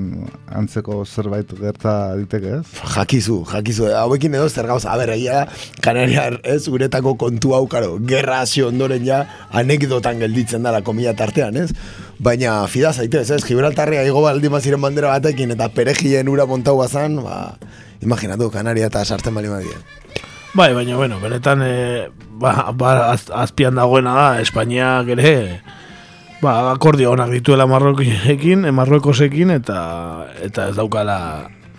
antzeko 0.52 0.98
zerbait 1.06 1.48
gerta 1.56 1.94
diteke, 2.18 2.58
ez? 2.58 2.82
Jakizu, 2.92 3.38
jakizu, 3.48 3.86
hauekin 3.96 4.36
edo 4.36 4.50
zer 4.50 4.68
gauza, 4.68 4.90
aber, 4.92 5.14
egia, 5.14 5.46
kanariar, 5.80 6.36
ez, 6.44 6.66
uretako 6.68 7.14
kontu 7.24 7.54
hau, 7.56 7.62
karo, 7.72 7.94
gerra 8.04 8.42
hasi 8.44 8.66
ondoren 8.66 9.08
ja, 9.08 9.22
anekdotan 9.62 10.20
gelditzen 10.20 10.68
dara 10.68 10.84
komila 10.84 11.16
tartean, 11.16 11.56
ez? 11.56 11.70
Baina, 12.20 12.58
fida 12.68 12.92
zaitez, 12.92 13.30
ez, 13.32 13.40
Gibraltarria 13.48 14.04
igo 14.04 14.20
baldi 14.20 14.52
maziren 14.52 14.84
bandera 14.84 15.16
batekin, 15.16 15.56
eta 15.56 15.72
perejien 15.72 16.28
ura 16.28 16.44
montau 16.44 16.76
bazan, 16.84 17.16
ba, 17.24 17.56
imaginatu, 18.04 18.52
kanaria 18.52 18.92
eta 18.92 19.08
sartzen 19.08 19.40
bali 19.40 19.48
madien. 19.48 20.01
Bai, 20.54 20.74
baina, 20.74 20.96
bueno, 20.96 21.18
benetan, 21.20 21.62
e, 21.64 22.10
ba, 22.28 22.72
ba, 22.76 23.10
az, 23.10 23.30
azpian 23.32 23.78
dagoena 23.80 24.12
da, 24.12 24.26
Espainiak 24.44 25.08
ere, 25.14 25.62
ba, 26.42 26.74
akordio 26.74 27.14
honak 27.14 27.32
dituela 27.32 27.64
Marrokosekin, 27.70 28.68
Marrokosekin, 28.76 29.54
eta, 29.56 29.80
eta 30.44 30.68
ez 30.68 30.76
daukala 30.76 31.18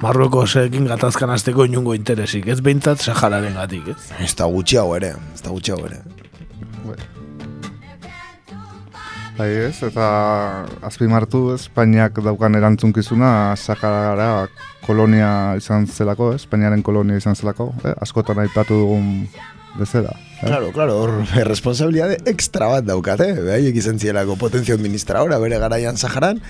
Marrokosekin 0.02 0.90
gatazkan 0.90 1.30
azteko 1.30 1.70
inungo 1.70 1.94
interesik, 1.94 2.50
ez 2.50 2.62
behintzat 2.66 3.06
Sahararen 3.06 3.62
gatik, 3.62 3.94
ez? 3.94 4.10
Ez 4.26 4.34
da 4.42 4.50
gutxiago 4.50 4.98
ere, 4.98 5.14
ez 5.36 5.46
da 5.46 5.54
gutxiago 5.54 5.92
ere. 5.92 6.02
Bai 6.82 7.12
ez, 9.42 9.82
eta 9.82 10.06
azpimartu 10.86 11.54
Espainiak 11.56 12.20
daukan 12.22 12.56
erantzunkizuna 12.56 13.56
Saharara 13.58 14.48
kolonia 14.86 15.56
izan 15.58 15.88
zelako? 15.88 16.34
Espainiaren 16.38 16.84
kolonia 16.84 17.18
izan 17.18 17.36
zelako, 17.36 17.74
eh? 17.84 17.96
askotan 18.02 18.44
aipatu 18.44 18.78
dugun 18.84 19.28
bezala. 19.80 20.14
Eh? 20.42 20.46
Claro, 20.46 20.72
claro, 20.72 20.98
hor 21.02 21.14
responsabilidade 21.48 22.20
extra 22.30 22.70
bat 22.70 22.86
daukate, 22.86 23.32
eh? 23.32 23.42
behaiek 23.48 23.80
izan 23.82 24.00
zielako 24.00 24.38
potentzio 24.38 24.76
administradora 24.76 25.40
bere 25.42 25.58
garaian 25.58 25.98
Saharan, 25.98 26.42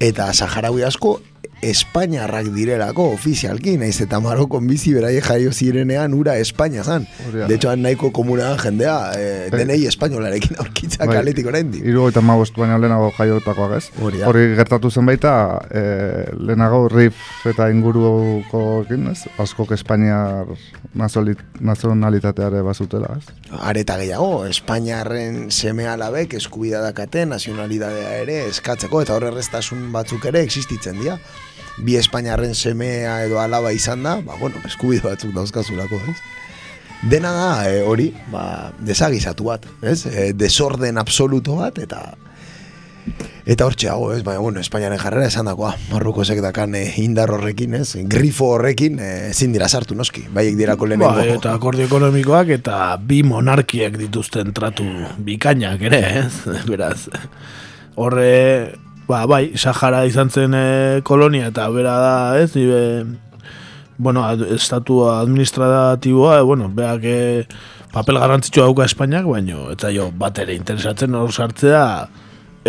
eta 0.00 0.32
Saharaui 0.32 0.86
asko 0.86 1.18
Espainiarrak 1.62 2.46
direlako 2.54 3.10
ofizialki, 3.14 3.74
naiz 3.80 4.00
eta 4.00 4.20
Marokon 4.24 4.66
bizi 4.68 4.94
beraie 4.96 5.20
jaio 5.20 5.52
zirenean 5.52 6.14
ura 6.16 6.38
Espainia 6.40 6.84
zan. 6.84 7.06
De 7.32 7.54
hecho, 7.54 7.74
nahiko 7.76 8.10
komuna 8.16 8.54
jendea, 8.58 9.12
eh, 9.16 9.50
denei 9.52 9.84
espainolarekin 9.86 10.56
aurkitza 10.62 11.04
Bai, 11.04 11.18
kaletik 11.18 11.50
oraindik. 11.52 11.84
Hiru 11.84 12.06
eta 12.08 12.22
magost 12.24 12.56
baina 12.56 12.78
lehenago 12.80 13.10
jaiotakoak 13.18 13.76
ez. 13.76 13.84
Hori 14.00 14.46
gertatu 14.56 14.90
zen 14.90 15.06
baita, 15.06 15.34
e, 15.70 15.82
lehenago 16.38 16.86
Rif 16.88 17.46
eta 17.50 17.68
inguruko 17.70 18.84
ez, 18.88 19.18
askok 19.38 19.72
Espainiar 19.76 20.48
nazionalitateare 20.94 22.62
bazutela 22.62 23.12
ez. 23.18 23.28
Areta 23.60 23.98
gehiago, 24.00 24.46
Espainiarren 24.46 25.50
seme 25.50 25.86
alabek 25.86 26.34
eskubida 26.40 26.80
dakate 26.80 27.26
nazionalidadea 27.26 28.16
ere 28.24 28.46
eskatzeko 28.48 29.02
eta 29.02 29.14
horre 29.14 29.30
erreztasun 29.34 29.90
batzuk 29.92 30.24
ere 30.32 30.42
existitzen 30.46 30.98
dira. 31.00 31.18
Bi 31.80 31.96
Espainiarren 31.96 32.54
semea 32.54 33.22
edo 33.24 33.40
alaba 33.40 33.72
izan 33.72 34.02
da, 34.04 34.18
ba, 34.24 34.36
bueno, 34.40 34.60
eskubide 34.68 35.06
batzuk 35.08 35.32
dauzkazulako, 35.36 36.00
ez? 36.10 36.16
Dena 37.10 37.32
da, 37.32 37.52
e, 37.70 37.80
hori, 37.82 38.10
ba, 38.32 38.72
desagizatu 38.84 39.48
bat, 39.48 39.64
ez? 39.80 40.04
E, 40.06 40.32
desorden 40.36 41.00
absoluto 41.00 41.60
bat, 41.62 41.80
eta 41.80 42.10
Eta 43.50 43.64
hortxe 43.66 43.88
hago, 43.88 44.10
ez, 44.12 44.20
baina, 44.22 44.42
bueno, 44.44 44.60
Espainiaren 44.60 45.00
jarrera 45.00 45.26
esan 45.26 45.48
dakoa, 45.48 45.72
Marrukosek 45.90 46.38
dakan 46.44 46.76
e, 46.78 46.82
indar 47.02 47.32
horrekin, 47.34 47.74
ez, 47.80 47.96
grifo 48.12 48.52
horrekin, 48.54 49.00
ezin 49.30 49.56
dira 49.56 49.66
sartu 49.66 49.96
noski, 49.98 50.26
baiek 50.34 50.58
dirako 50.58 50.86
lehenengo. 50.86 51.16
Ba, 51.16 51.24
eta 51.38 51.54
akordio 51.56 51.88
ekonomikoak 51.88 52.52
eta 52.60 52.76
bi 53.00 53.22
monarkiek 53.26 53.96
dituzten 53.98 54.52
tratu 54.54 54.86
bikainak 55.26 55.82
ere, 55.88 56.02
ez? 56.20 56.30
Beraz, 56.70 57.08
horre, 57.96 58.30
ba, 59.10 59.24
bai, 59.26 59.52
Sahara 59.58 60.04
izan 60.06 60.30
zen 60.30 60.54
eh, 60.54 61.02
kolonia 61.06 61.50
eta 61.50 61.66
bera 61.74 61.96
da, 61.98 62.14
ez? 62.40 62.54
Ibe, 62.56 62.80
bueno, 63.98 64.24
ad, 64.24 64.46
estatu 64.54 65.02
administratiboa, 65.10 66.38
e, 66.38 66.46
bueno, 66.46 66.70
beak 66.72 67.04
eh, 67.04 67.44
papel 67.92 68.20
garrantzitsua 68.22 68.68
dauka 68.70 68.86
Espainiak, 68.88 69.26
baino, 69.28 69.68
eta 69.74 69.92
jo, 69.94 70.08
bat 70.16 70.38
ere 70.40 70.56
interesatzen 70.56 71.18
hor 71.18 71.34
sartzea, 71.34 71.84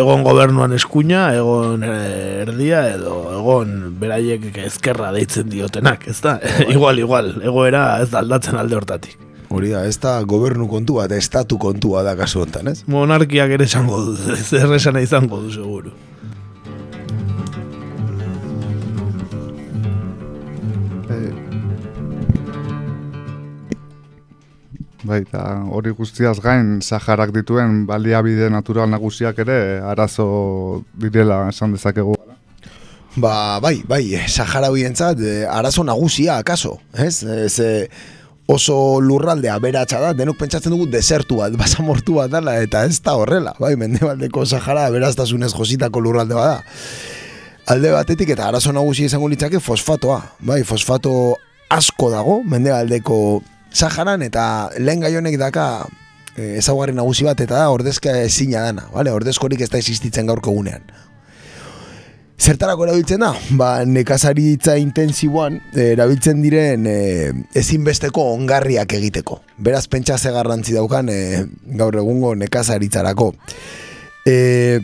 egon 0.02 0.24
gobernuan 0.26 0.74
eskuina, 0.76 1.30
egon 1.38 1.84
erdia, 1.86 2.86
edo 2.96 3.18
egon 3.38 3.76
beraiek 4.02 4.50
ezkerra 4.66 5.12
deitzen 5.16 5.52
diotenak, 5.52 6.08
ez 6.12 6.20
da? 6.24 6.40
igual, 6.76 7.00
igual, 7.00 7.36
egoera 7.44 7.86
ez 8.04 8.10
da 8.14 8.24
aldatzen 8.24 8.60
alde 8.60 8.80
hortatik. 8.80 9.20
Hori 9.52 9.74
da, 9.74 9.84
ez 9.84 9.98
da 10.00 10.16
gobernu 10.24 10.68
kontua, 10.72 11.10
eta 11.10 11.18
estatu 11.20 11.58
kontua 11.60 12.06
da 12.08 12.16
kasu 12.16 12.46
honetan, 12.46 12.72
ez? 12.72 12.86
Monarkiak 12.92 13.52
ere 13.58 13.68
esango 13.68 14.00
du, 14.08 14.16
zer 14.50 14.72
esana 14.78 15.04
izango 15.04 15.42
du, 15.44 15.52
seguru. 15.52 15.92
Bai, 25.04 25.24
eta 25.24 25.42
hori 25.74 25.94
guztiaz 25.98 26.38
gain, 26.44 26.80
Saharak 26.82 27.32
dituen 27.34 27.86
baliabide 27.90 28.52
natural 28.54 28.90
nagusiak 28.92 29.40
ere 29.42 29.58
arazo 29.82 30.84
direla 30.94 31.48
esan 31.50 31.74
dezakegu. 31.74 32.14
Ba, 33.16 33.60
bai, 33.60 33.82
bai, 33.88 34.04
Sahara 34.30 34.70
bientzat, 34.72 35.20
arazo 35.50 35.84
nagusia, 35.84 36.38
akaso, 36.38 36.78
ez? 36.94 37.24
Ez, 37.24 37.60
eh, 37.60 37.90
oso 38.52 39.02
lurralde 39.02 39.50
aberatsa 39.50 40.00
da, 40.00 40.14
denok 40.14 40.38
pentsatzen 40.40 40.72
dugu 40.72 40.86
desertu 40.92 41.42
bat, 41.42 41.56
basamortu 41.64 42.20
bat 42.22 42.32
dela, 42.32 42.56
eta 42.62 42.86
ez 42.86 43.02
da 43.04 43.18
horrela, 43.18 43.56
bai, 43.60 43.74
mendebaldeko 43.80 44.46
Sahara 44.46 44.86
aberaztasunez 44.88 45.52
jositako 45.56 46.04
lurralde 46.06 46.38
bada. 46.38 46.62
Alde 47.72 47.92
batetik 47.94 48.32
eta 48.36 48.48
arazo 48.48 48.72
nagusi 48.76 49.10
izango 49.10 49.28
litzake 49.32 49.60
fosfatoa, 49.60 50.22
bai, 50.46 50.62
fosfato 50.68 51.36
asko 51.72 52.10
dago 52.12 52.42
mendebaldeko 52.44 53.42
Saharan 53.72 54.22
eta 54.26 54.70
lehen 54.80 55.04
gaionek 55.04 55.38
daka 55.40 55.86
e, 56.36 56.58
ezaugarri 56.60 56.96
nagusi 56.96 57.26
bat 57.28 57.40
eta 57.40 57.60
da 57.64 57.70
ordezka 57.72 58.18
ezina 58.26 58.66
dana, 58.68 58.88
vale? 58.94 59.14
ordezkorik 59.16 59.62
ez 59.62 59.70
da 59.72 59.80
existitzen 59.80 60.28
gaurko 60.28 60.52
gunean. 60.52 60.84
Zertarako 62.42 62.88
erabiltzen 62.88 63.22
da? 63.22 63.36
Ba, 63.54 63.84
nekazaritza 63.86 64.74
intensiboan 64.82 65.60
eh, 65.76 65.92
erabiltzen 65.92 66.40
diren 66.42 66.88
e, 66.90 66.96
ezinbesteko 67.62 68.24
ongarriak 68.34 68.96
egiteko. 68.98 69.38
Beraz, 69.62 69.86
pentsa 69.92 70.18
ze 70.18 70.34
garrantzi 70.34 70.74
daukan 70.74 71.12
e, 71.14 71.20
gaur 71.78 72.00
egungo 72.02 72.34
nekazaritzarako. 72.42 73.30
E, 74.26 74.82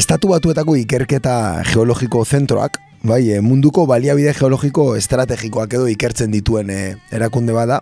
estatu 0.00 0.32
batuetako 0.32 0.78
ikerketa 0.80 1.34
geologiko 1.68 2.24
zentroak, 2.24 2.80
bai, 3.02 3.30
e, 3.30 3.40
munduko 3.40 3.86
baliabide 3.86 4.34
geologiko 4.34 4.94
estrategikoak 4.96 5.78
edo 5.78 5.88
ikertzen 5.88 6.34
dituen 6.34 6.70
e, 6.70 6.96
erakunde 7.14 7.54
bada, 7.56 7.80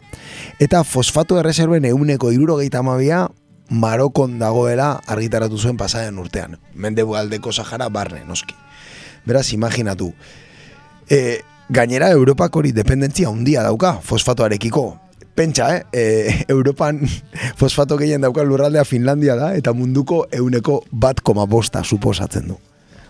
eta 0.60 0.84
fosfato 0.84 1.38
erreserben 1.40 1.84
euneko 1.88 2.32
irurogeita 2.34 2.84
amabia 2.84 3.26
Marokon 3.70 4.38
dagoela 4.38 5.00
argitaratu 5.10 5.58
zuen 5.58 5.76
pasaren 5.76 6.18
urtean. 6.22 6.56
Mende 6.74 7.02
aldeko 7.02 7.52
Sahara 7.52 7.88
barne, 7.88 8.20
noski. 8.24 8.54
Beraz, 9.26 9.52
imaginatu. 9.52 10.12
E, 11.10 11.40
gainera, 11.68 12.12
Europak 12.14 12.54
hori 12.56 12.70
dependentzia 12.72 13.28
handia 13.28 13.64
dauka 13.66 13.96
fosfatoarekiko. 14.02 15.00
Pentsa, 15.34 15.76
eh? 15.76 15.82
E, 15.92 16.44
Europan 16.48 17.02
fosfato 17.60 17.98
gehien 17.98 18.22
dauka 18.22 18.44
lurraldea 18.44 18.84
Finlandia 18.84 19.34
da, 19.36 19.52
eta 19.56 19.74
munduko 19.74 20.26
euneko 20.30 20.84
bat 20.92 21.20
koma 21.20 21.46
bosta 21.46 21.82
suposatzen 21.82 22.46
du. 22.54 22.60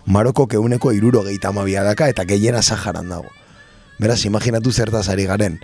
Maroko 0.07 0.47
euneko 0.49 0.93
iruro 0.95 1.21
gehieta 1.25 1.51
amabia 1.51 1.83
daka, 1.83 2.07
eta 2.07 2.23
gehiena 2.23 2.61
Saharan 2.63 3.09
dago. 3.11 3.27
Beraz, 3.99 4.23
imaginatu 4.25 4.71
zertaz 4.71 5.09
ari 5.09 5.25
garen. 5.27 5.59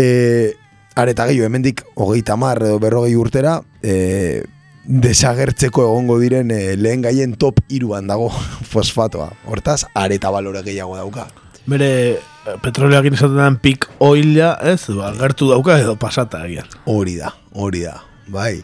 E, 0.00 0.54
areta 0.96 1.26
gehiago, 1.28 1.46
hemendik 1.46 1.84
hogeita 1.94 2.36
mar 2.40 2.62
edo 2.64 2.78
berrogei 2.80 3.16
urtera, 3.20 3.60
e, 3.82 4.44
desagertzeko 4.88 5.84
egongo 5.84 6.16
diren 6.22 6.50
e, 6.50 6.78
lehen 6.80 7.04
gaien 7.04 7.36
top 7.36 7.60
iruan 7.68 8.08
dago 8.08 8.30
fosfatoa. 8.72 9.28
Hortaz, 9.44 9.84
areta 9.92 10.32
balore 10.32 10.64
gehiago 10.64 10.96
dauka. 10.96 11.28
Bere 11.68 11.90
eh, 12.16 12.56
petroleak 12.64 13.10
izaten 13.12 13.36
den 13.36 13.60
pik 13.60 13.90
oila, 14.00 14.54
ez, 14.64 14.88
ba, 14.96 15.12
gertu 15.20 15.50
dauka 15.52 15.76
edo 15.76 15.98
pasata 16.00 16.46
egian. 16.48 16.68
Hori 16.88 17.18
da, 17.20 17.34
hori 17.52 17.84
da, 17.84 17.98
bai. 18.32 18.62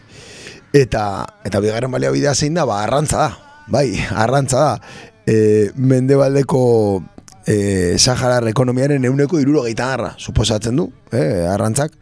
Eta, 0.73 1.03
eta 1.45 1.61
bigarren 1.61 1.93
balia 1.93 2.09
bidea 2.09 2.33
zein 2.33 2.57
da, 2.57 2.65
ba, 2.65 2.81
arrantza 2.81 3.21
da, 3.21 3.44
bai, 3.67 3.89
arrantza 4.11 4.59
da. 4.59 4.81
E, 5.25 5.71
mendebaldeko 5.75 7.03
e, 7.47 7.97
Saharar 7.97 8.47
ekonomiaren 8.49 9.05
euneko 9.05 9.39
iruro 9.41 9.63
gehitan 9.65 10.11
suposatzen 10.17 10.75
du, 10.75 10.91
e, 11.11 11.47
arrantzak. 11.49 11.95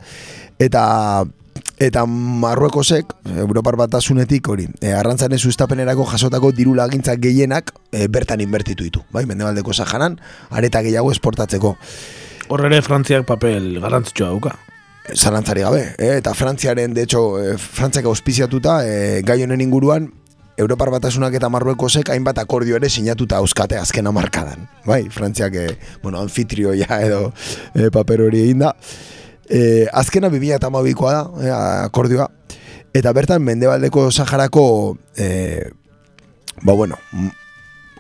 Eta 0.60 1.24
eta 1.84 2.06
Marruekosek 2.08 3.12
Europar 3.42 3.76
batasunetik 3.76 4.48
hori 4.48 4.68
e, 4.80 4.92
arrantzaren 4.94 5.40
sustapenerako 5.40 6.06
jasotako 6.12 6.52
diru 6.56 6.76
lagintzak 6.78 7.20
gehienak 7.20 7.74
e, 7.92 8.08
bertan 8.08 8.42
inbertitu 8.42 8.86
ditu, 8.86 9.04
bai, 9.12 9.26
mendebaldeko 9.26 9.74
saharan, 9.74 10.20
areta 10.52 10.84
gehiago 10.86 11.12
esportatzeko. 11.12 11.76
Horrere 12.54 12.82
Frantziak 12.86 13.26
papel 13.26 13.80
garrantzitsua 13.82 14.30
dauka. 14.30 14.56
Zalantzari 15.14 15.66
gabe, 15.66 15.84
e, 15.98 16.18
eta 16.20 16.34
Frantziaren, 16.34 16.94
de 16.94 17.04
hecho, 17.04 17.42
e, 17.42 17.58
Frantziak 17.58 18.06
auspiziatuta, 18.08 18.82
e, 18.88 19.22
gai 19.26 19.42
honen 19.44 19.62
inguruan, 19.62 20.12
Europar 20.58 20.92
batasunak 20.94 21.34
eta 21.34 21.50
Marruekosek 21.50 22.12
hainbat 22.14 22.38
akordio 22.44 22.78
ere 22.78 22.90
sinatuta 22.90 23.40
euskate 23.42 23.78
azken 23.80 24.08
amarkadan. 24.08 24.68
Bai, 24.86 25.08
Frantziak, 25.10 25.56
e, 25.56 25.78
bueno, 26.04 26.22
anfitrioia 26.22 27.00
edo 27.02 27.32
e, 27.74 27.90
paper 27.94 28.28
hori 28.28 28.44
egin 28.48 28.62
da. 28.66 28.74
E, 29.50 29.88
azkena 29.92 30.30
2008koa 30.34 31.14
da, 31.16 31.24
e, 31.42 31.54
akordioa. 31.88 32.30
Eta 32.94 33.14
bertan, 33.18 33.42
mendebaldeko 33.42 34.12
Saharako, 34.12 34.66
e, 35.18 35.72
ba 36.62 36.78
bueno, 36.78 37.00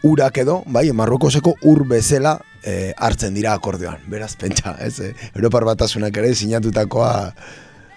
urak 0.06 0.38
edo, 0.43 0.62
bai, 0.68 0.91
Marrokoseko 0.93 1.56
ur 1.72 1.88
bezala 1.89 2.38
e, 2.62 2.93
hartzen 2.97 3.34
dira 3.34 3.56
akordioan. 3.58 4.04
Beraz, 4.12 4.36
pentsa, 4.38 4.78
ez, 4.84 4.99
e, 4.99 5.14
Europar 5.34 5.66
batasunak 5.66 6.18
ere 6.22 6.36
sinatutakoa 6.36 7.14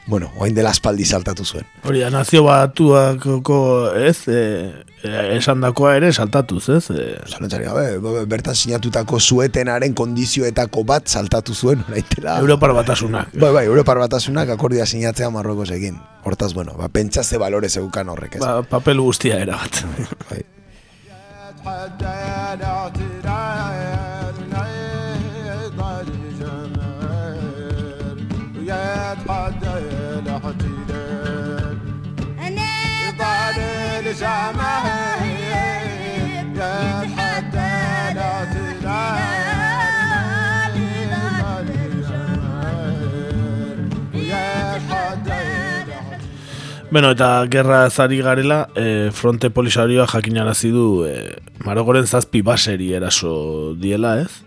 bueno, 0.07 0.30
oain 0.36 0.54
dela 0.54 0.70
aspaldi 0.70 1.04
saltatu 1.04 1.44
zuen. 1.44 1.66
Hori 1.84 2.00
da, 2.00 2.11
nazio 2.14 2.44
batuako, 2.46 3.59
ez, 3.98 4.28
e, 4.30 4.42
e, 5.02 5.14
esan 5.36 5.61
dakoa 5.64 5.96
ere 5.98 6.12
saltatuz, 6.12 6.68
ez? 6.76 6.84
E... 6.94 7.07
Zalantzari 7.26 7.66
gabe, 7.66 8.24
bertan 8.30 8.54
sinatutako 8.54 9.18
zuetenaren 9.20 9.94
kondizioetako 9.98 10.84
bat 10.86 11.11
saltatu 11.11 11.54
zuen, 11.54 11.82
oraitela. 11.88 12.38
Europar 12.44 12.74
batasunak. 12.78 13.34
Bai, 13.34 13.52
bai, 13.59 13.64
Europar 13.66 13.98
batasunak 14.02 14.54
akordia 14.54 14.86
sinatzea 14.86 15.30
Marrokos 15.34 15.70
egin. 15.74 15.98
Hortaz, 16.26 16.54
bueno, 16.54 16.78
ba, 16.78 16.88
pentsa 16.88 17.24
ze 17.24 17.38
balore 17.42 17.68
zeukan 17.68 18.09
horrek, 18.09 18.38
ez? 18.38 18.44
Ba, 18.46 18.62
papel 18.62 19.02
guztia 19.02 19.42
era 34.22 34.52
bat. 34.52 34.86
bai. 34.86 35.16
Bueno, 46.88 47.10
eta 47.10 47.44
gerra 47.50 47.90
zari 47.90 48.20
garela, 48.22 48.68
e, 48.78 49.10
fronte 49.12 49.50
polisarioa 49.50 50.06
jakinarazi 50.06 50.70
du 50.72 51.04
e, 51.04 51.34
Marogoren 51.66 52.06
zazpi 52.06 52.40
baseri 52.46 52.92
eraso 52.94 53.74
diela, 53.76 54.20
ez? 54.22 54.45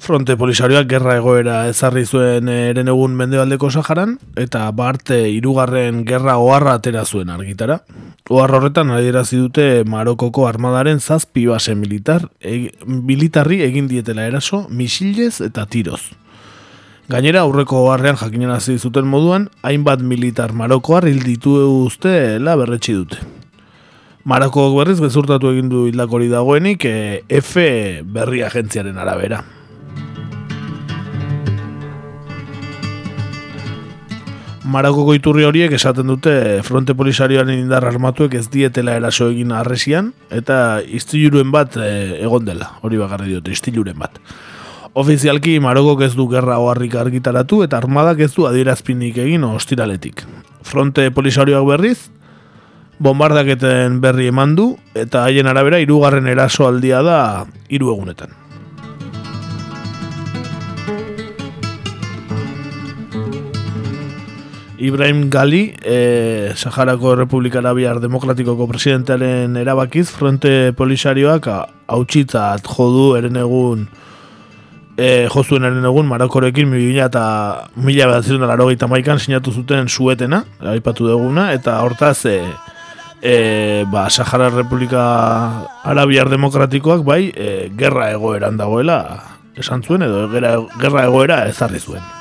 Fronte 0.00 0.32
polisarioak 0.40 0.86
gerra 0.88 1.18
egoera 1.18 1.54
ezarri 1.68 2.06
zuen 2.08 2.48
eren 2.48 2.88
egun 2.88 3.12
mendebaldeko 3.18 3.68
Saharan, 3.68 4.14
eta 4.40 4.62
barte 4.72 5.18
irugarren 5.28 6.06
gerra 6.08 6.38
oharra 6.40 6.78
atera 6.78 7.02
zuen 7.04 7.28
argitara. 7.28 7.82
Oharra 8.32 8.56
horretan 8.56 8.94
adierazi 8.96 9.36
dute 9.36 9.66
Marokoko 9.84 10.46
armadaren 10.48 11.04
zazpi 11.04 11.44
base 11.50 11.76
militar, 11.76 12.24
e, 12.40 12.70
militarri 12.86 13.60
egin 13.66 13.92
dietela 13.92 14.24
eraso, 14.24 14.62
misilez 14.70 15.42
eta 15.44 15.66
tiroz. 15.68 16.00
Gainera 17.12 17.44
aurreko 17.44 17.84
harrean 17.92 18.16
jakinen 18.16 18.56
hasi 18.56 18.78
zuten 18.78 19.04
moduan, 19.04 19.50
hainbat 19.60 20.00
militar 20.00 20.56
marokoar 20.56 21.10
hil 21.12 21.20
ditu 21.28 21.58
uste 21.84 22.38
la 22.40 22.56
berretsi 22.56 22.96
dute. 22.96 23.20
Maroko 24.24 24.70
berriz 24.78 24.96
gezurtatu 25.00 25.52
egin 25.52 25.68
du 25.68 25.86
hildakori 25.92 26.32
dagoenik 26.32 26.88
e, 26.88 26.98
F 27.44 27.56
berri 28.16 28.46
agentziaren 28.48 28.96
arabera. 28.96 29.44
Marokoko 34.70 35.16
iturri 35.16 35.42
horiek 35.42 35.72
esaten 35.74 36.06
dute 36.06 36.32
fronte 36.62 36.94
polisarioaren 36.94 37.58
indar 37.58 37.82
armatuek 37.88 38.36
ez 38.38 38.44
dietela 38.52 38.94
eraso 39.00 39.26
egin 39.32 39.50
arresian 39.56 40.12
eta 40.30 40.78
istiluruen 40.86 41.50
bat 41.50 41.74
e, 41.80 42.20
egon 42.22 42.46
dela, 42.46 42.68
hori 42.86 43.00
bakarri 43.00 43.32
diote, 43.32 43.50
istiluren 43.50 43.98
bat. 43.98 44.20
Ofizialki 45.00 45.56
Marokok 45.62 46.04
ez 46.06 46.12
du 46.14 46.28
gerra 46.30 46.60
oharrik 46.62 46.94
argitaratu 47.02 47.64
eta 47.66 47.80
armadak 47.82 48.22
ez 48.26 48.30
du 48.36 48.46
adierazpinik 48.46 49.18
egin 49.24 49.46
ostiraletik. 49.48 50.22
Fronte 50.66 51.08
polisarioak 51.14 51.66
berriz, 51.66 51.98
bombardaketen 53.02 53.98
berri 54.04 54.28
eman 54.30 54.54
du 54.58 54.74
eta 54.94 55.24
haien 55.26 55.50
arabera 55.50 55.82
hirugarren 55.82 56.30
eraso 56.30 56.68
aldia 56.68 57.02
da 57.06 57.20
hiru 57.68 57.90
egunetan. 57.96 58.39
Ibrahim 64.80 65.28
Gali, 65.28 65.74
e, 65.84 66.52
Saharako 66.56 67.14
Republika 67.14 67.58
Arabiar 67.58 68.00
Demokratikoko 68.00 68.64
presidentearen 68.66 69.58
erabakiz, 69.60 70.06
fronte 70.08 70.72
polisarioak 70.72 71.48
hautsitzat 71.92 72.64
jodu 72.64 73.10
eren 73.18 73.36
egun 73.36 73.82
e, 74.96 75.28
jozuen 75.28 75.66
eren 75.68 75.84
egun 75.84 76.08
Marokorekin 76.08 76.70
mila 76.72 77.10
eta 77.10 77.24
mila 77.76 78.06
behatzen 78.08 78.40
laro 78.40 78.70
maikan 78.88 79.18
sinatu 79.18 79.52
zuten 79.52 79.88
suetena, 79.88 80.44
aipatu 80.60 81.06
duguna, 81.08 81.52
eta 81.52 81.82
hortaz 81.84 82.24
e, 82.24 82.40
e, 83.20 83.84
ba, 83.84 84.08
Sahara 84.08 84.48
Republika 84.48 85.68
Arabiar 85.84 86.30
Demokratikoak 86.30 87.04
bai 87.04 87.28
e, 87.36 87.68
gerra 87.76 88.12
egoeran 88.12 88.56
dagoela 88.56 89.20
esan 89.56 89.82
zuen 89.82 90.08
edo 90.08 90.24
gerra, 90.32 90.56
gerra 90.80 91.04
egoera 91.04 91.44
ezarri 91.52 91.84
zuen. 91.84 92.19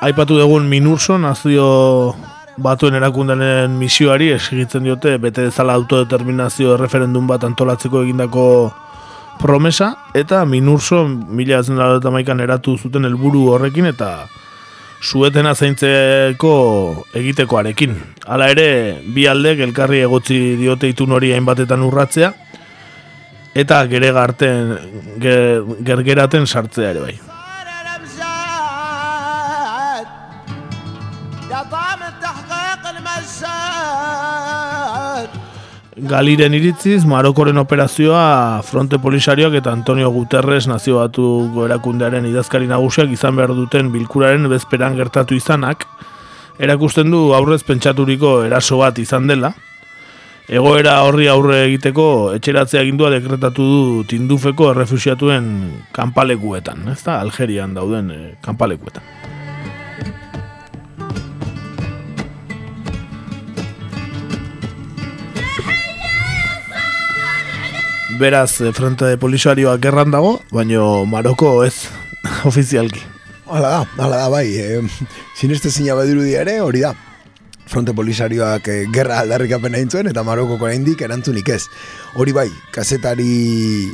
Aipatu 0.00 0.38
dugun 0.38 0.68
Minurso 0.68 1.18
nazio 1.18 2.14
batuen 2.58 2.94
erakundaren 2.94 3.74
misioari 3.78 4.30
egitzen 4.36 4.84
diote 4.86 5.16
bete 5.18 5.48
dezala 5.48 5.74
autodeterminazio 5.74 6.76
referendum 6.78 7.26
bat 7.26 7.44
antolatzeko 7.44 8.02
egindako 8.06 8.44
promesa 9.42 9.94
eta 10.14 10.44
Minurso 10.44 11.04
mila 11.08 11.62
maikan 12.10 12.40
eratu 12.40 12.76
zuten 12.78 13.04
helburu 13.04 13.48
horrekin 13.54 13.86
eta 13.86 14.28
suetena 15.00 15.54
zaintzeko 15.54 17.04
egitekoarekin. 17.14 17.94
Hala 18.26 18.48
ere, 18.50 18.98
bi 19.14 19.26
aldek 19.26 19.60
elkarri 19.60 20.02
egotzi 20.02 20.56
diote 20.58 20.88
itun 20.90 21.12
hori 21.12 21.32
hainbatetan 21.32 21.82
urratzea 21.82 22.32
eta 23.54 23.84
gere 23.86 24.12
garten 24.12 24.76
ger, 25.18 25.64
gergeraten 25.82 26.46
sartzea 26.46 26.90
ere 26.90 27.00
bai. 27.00 27.37
Galiren 35.98 36.54
iritziz, 36.54 37.02
Marokoren 37.08 37.58
operazioa 37.58 38.62
fronte 38.62 39.00
polisarioak 39.02 39.56
eta 39.58 39.72
Antonio 39.74 40.10
Guterres 40.14 40.68
nazio 40.70 41.00
batu 41.00 41.24
erakundearen 41.64 42.26
idazkari 42.28 42.68
nagusiak 42.70 43.10
izan 43.10 43.34
behar 43.34 43.50
duten 43.56 43.90
bilkuraren 43.90 44.46
bezperan 44.52 44.94
gertatu 44.98 45.34
izanak, 45.34 45.86
erakusten 46.62 47.10
du 47.10 47.32
aurrez 47.34 47.64
pentsaturiko 47.66 48.44
eraso 48.46 48.78
bat 48.78 48.98
izan 49.02 49.26
dela, 49.26 49.50
egoera 50.46 51.00
horri 51.08 51.26
aurre 51.32 51.64
egiteko 51.64 52.06
etxeratzea 52.36 52.84
gindua 52.86 53.10
dekretatu 53.16 53.66
du 53.66 54.04
tindufeko 54.12 54.70
errefusiatuen 54.76 55.50
kanpalekuetan, 55.98 56.86
ez 56.94 57.02
da, 57.02 57.18
Algerian 57.24 57.74
dauden 57.74 58.14
e, 58.14 58.20
kanpalekuetan. 58.44 59.37
Beraz 68.18 68.60
eh, 68.60 68.72
frente 68.72 69.04
de 69.04 69.16
polisarioak 69.16 69.80
gerran 69.80 70.10
dago, 70.10 70.40
baino 70.50 71.06
Maroko 71.06 71.62
ez 71.64 71.86
ofizialki. 72.44 73.00
Hala 73.46 73.68
da, 73.68 73.80
hala 73.96 74.16
da, 74.16 74.28
bai, 74.28 74.46
e, 74.58 74.80
sineste 75.38 75.70
zina 75.70 75.94
badiru 75.94 76.24
ere, 76.26 76.58
hori 76.60 76.82
da. 76.82 76.92
Fronte 77.68 77.94
polisarioak 77.94 78.68
e, 78.68 78.76
gerra 78.92 79.20
aldarrik 79.22 79.54
apena 79.56 79.78
intzuen, 79.78 80.10
eta 80.10 80.24
Maroko 80.26 80.58
koraindik 80.58 81.00
erantzunik 81.06 81.48
ez. 81.54 81.62
Hori 82.18 82.34
bai, 82.34 82.48
kazetari 82.74 83.86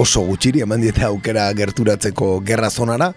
oso 0.00 0.24
gutxiri, 0.26 0.64
eman 0.64 0.80
dieta 0.80 1.10
aukera 1.10 1.50
gerturatzeko 1.52 2.38
gerra 2.46 2.70
zonara, 2.70 3.12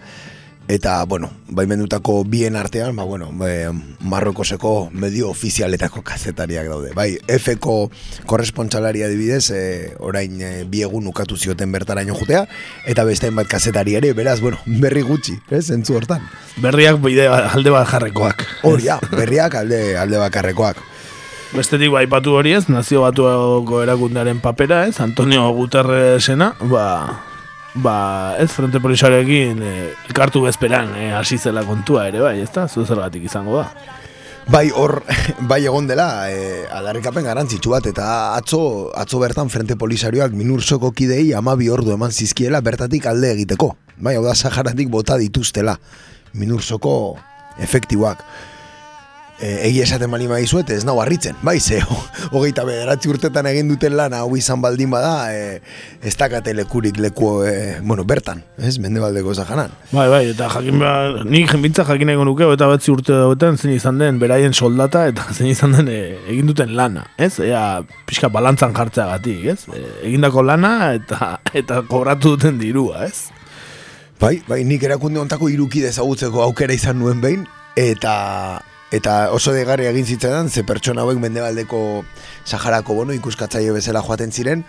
Eta, 0.68 1.04
bueno, 1.04 1.30
baimendutako 1.48 2.24
bien 2.24 2.56
artean, 2.56 2.96
ba, 2.96 3.04
bueno, 3.04 3.30
e, 3.46 3.70
Marrokoseko 4.00 4.90
medio 4.92 5.28
ofizialetako 5.30 6.02
kazetariak 6.02 6.66
daude. 6.66 6.90
Bai, 6.92 7.18
F-ko 7.28 7.90
korrespontsalaria 8.26 9.06
dibidez, 9.06 9.50
e, 9.54 9.94
orain 10.02 10.40
e, 10.42 10.64
biegun 10.66 11.06
ukatu 11.06 11.36
zioten 11.36 11.70
bertaraino 11.70 12.16
jutea, 12.18 12.48
eta 12.84 13.04
beste 13.06 13.30
bat 13.30 13.46
kazetari 13.46 13.94
ere, 13.94 14.10
beraz, 14.12 14.40
bueno, 14.40 14.58
berri 14.66 15.04
gutxi, 15.06 15.38
ez, 15.50 15.68
zentzu 15.70 15.94
hortan. 16.00 16.26
Berriak 16.58 16.98
bide 16.98 17.28
alde 17.30 17.70
bakarrekoak. 17.70 18.42
Hori, 18.66 18.90
berriak 19.14 19.54
alde, 19.62 19.80
alde 19.96 20.18
bakarrekoak. 20.18 20.82
Bestetik 21.54 21.92
bai 21.94 22.08
patu 22.10 22.34
hori 22.34 22.56
ez, 22.58 22.66
nazio 22.66 23.04
batuako 23.06 23.84
erakundaren 23.84 24.42
papera 24.42 24.82
ez, 24.90 24.98
Antonio 25.00 25.46
Guterresena, 25.54 26.56
ba, 26.66 27.22
ba, 27.76 28.36
ez 28.38 28.50
frente 28.52 28.80
polisarekin 28.80 29.60
e, 29.62 29.74
elkartu 30.08 30.42
bezperan 30.46 30.94
e, 30.96 31.10
hasi 31.14 31.38
zela 31.38 31.64
kontua 31.66 32.06
ere 32.08 32.22
bai, 32.24 32.40
ezta? 32.42 32.66
Zu 32.68 32.86
zergatik 32.86 33.24
izango 33.28 33.60
da. 33.60 33.68
Bai, 34.48 34.70
hor, 34.70 35.00
bai 35.50 35.62
egon 35.64 35.88
dela, 35.90 36.30
e, 36.30 36.64
adarrikapen 36.72 37.26
garantzitsu 37.26 37.74
bat, 37.74 37.86
eta 37.90 38.08
atzo, 38.36 38.90
atzo 38.94 39.20
bertan 39.22 39.50
frente 39.50 39.76
polisarioak 39.76 40.34
minursoko 40.38 40.92
kidei 40.96 41.32
ama 41.34 41.56
bi 41.58 41.70
ordu 41.72 41.94
eman 41.94 42.14
zizkiela 42.14 42.62
bertatik 42.64 43.06
alde 43.10 43.32
egiteko. 43.34 43.74
Bai, 43.96 44.16
hau 44.16 44.24
da, 44.24 44.34
Saharatik 44.34 44.90
bota 44.92 45.16
dituztela 45.20 45.78
minursoko 46.36 47.16
efektiboak 47.62 48.22
e, 49.40 49.68
egia 49.68 49.84
esaten 49.84 50.10
mani 50.10 50.28
maizuet 50.30 50.70
ez 50.72 50.82
nau 50.86 50.96
harritzen, 51.02 51.36
bai, 51.46 51.58
ze 51.60 51.80
hogeita 52.30 52.64
bederatzi 52.66 53.10
urtetan 53.12 53.46
egin 53.50 53.68
duten 53.70 53.96
lan 53.98 54.14
hau 54.16 54.28
izan 54.38 54.62
baldin 54.64 54.90
bada 54.92 55.32
e, 55.34 55.60
ez 56.02 56.14
dakate 56.16 56.54
lekurik 56.56 56.98
leku, 57.02 57.30
e, 57.46 57.80
bueno, 57.82 58.04
bertan, 58.04 58.42
ez, 58.58 58.76
mende 58.82 59.02
baldeko 59.02 59.34
zahanan. 59.34 59.74
Bai, 59.92 60.08
bai, 60.12 60.22
eta 60.32 60.48
jakin 60.56 60.80
behar, 60.82 61.22
nik 61.28 61.50
jenbintza 61.52 61.86
jakin 61.88 62.14
egon 62.14 62.30
nuke, 62.30 62.48
eta 62.56 62.68
batzi 62.70 62.92
urte 62.94 63.14
dauetan 63.14 63.58
zen 63.60 63.74
izan 63.76 64.00
den 64.02 64.20
beraien 64.22 64.54
soldata, 64.54 65.06
eta 65.12 65.28
zen 65.36 65.50
izan 65.50 65.76
den 65.78 65.90
e, 65.92 66.00
egin 66.32 66.52
duten 66.52 66.76
lana, 66.78 67.06
ez, 67.18 67.34
ea 67.44 67.82
pixka 68.08 68.32
balantzan 68.32 68.76
jartzea 68.76 69.10
gatik, 69.14 69.44
ez, 69.54 69.60
e, 69.72 69.84
egindako 70.10 70.46
lana 70.46 70.94
eta 70.96 71.36
eta 71.56 71.82
kobratu 71.88 72.36
duten 72.36 72.60
dirua, 72.62 73.06
ez. 73.08 73.28
Bai, 74.16 74.38
bai, 74.48 74.62
nik 74.64 74.80
erakunde 74.86 75.20
ontako 75.20 75.50
irukide 75.52 75.90
ezagutzeko 75.92 76.40
aukera 76.40 76.72
izan 76.72 76.96
nuen 77.02 77.20
behin, 77.20 77.42
eta 77.76 78.14
Eta 78.94 79.32
oso 79.34 79.50
degarri 79.50 79.88
egin 79.90 80.06
zitzaidan, 80.06 80.48
ze 80.48 80.62
pertsona 80.62 81.02
hauek 81.02 81.18
mendebaldeko 81.18 82.04
Saharako 82.44 82.94
bono 82.94 83.16
ikuskatzaio 83.16 83.74
bezala 83.74 84.02
joaten 84.06 84.30
ziren, 84.30 84.62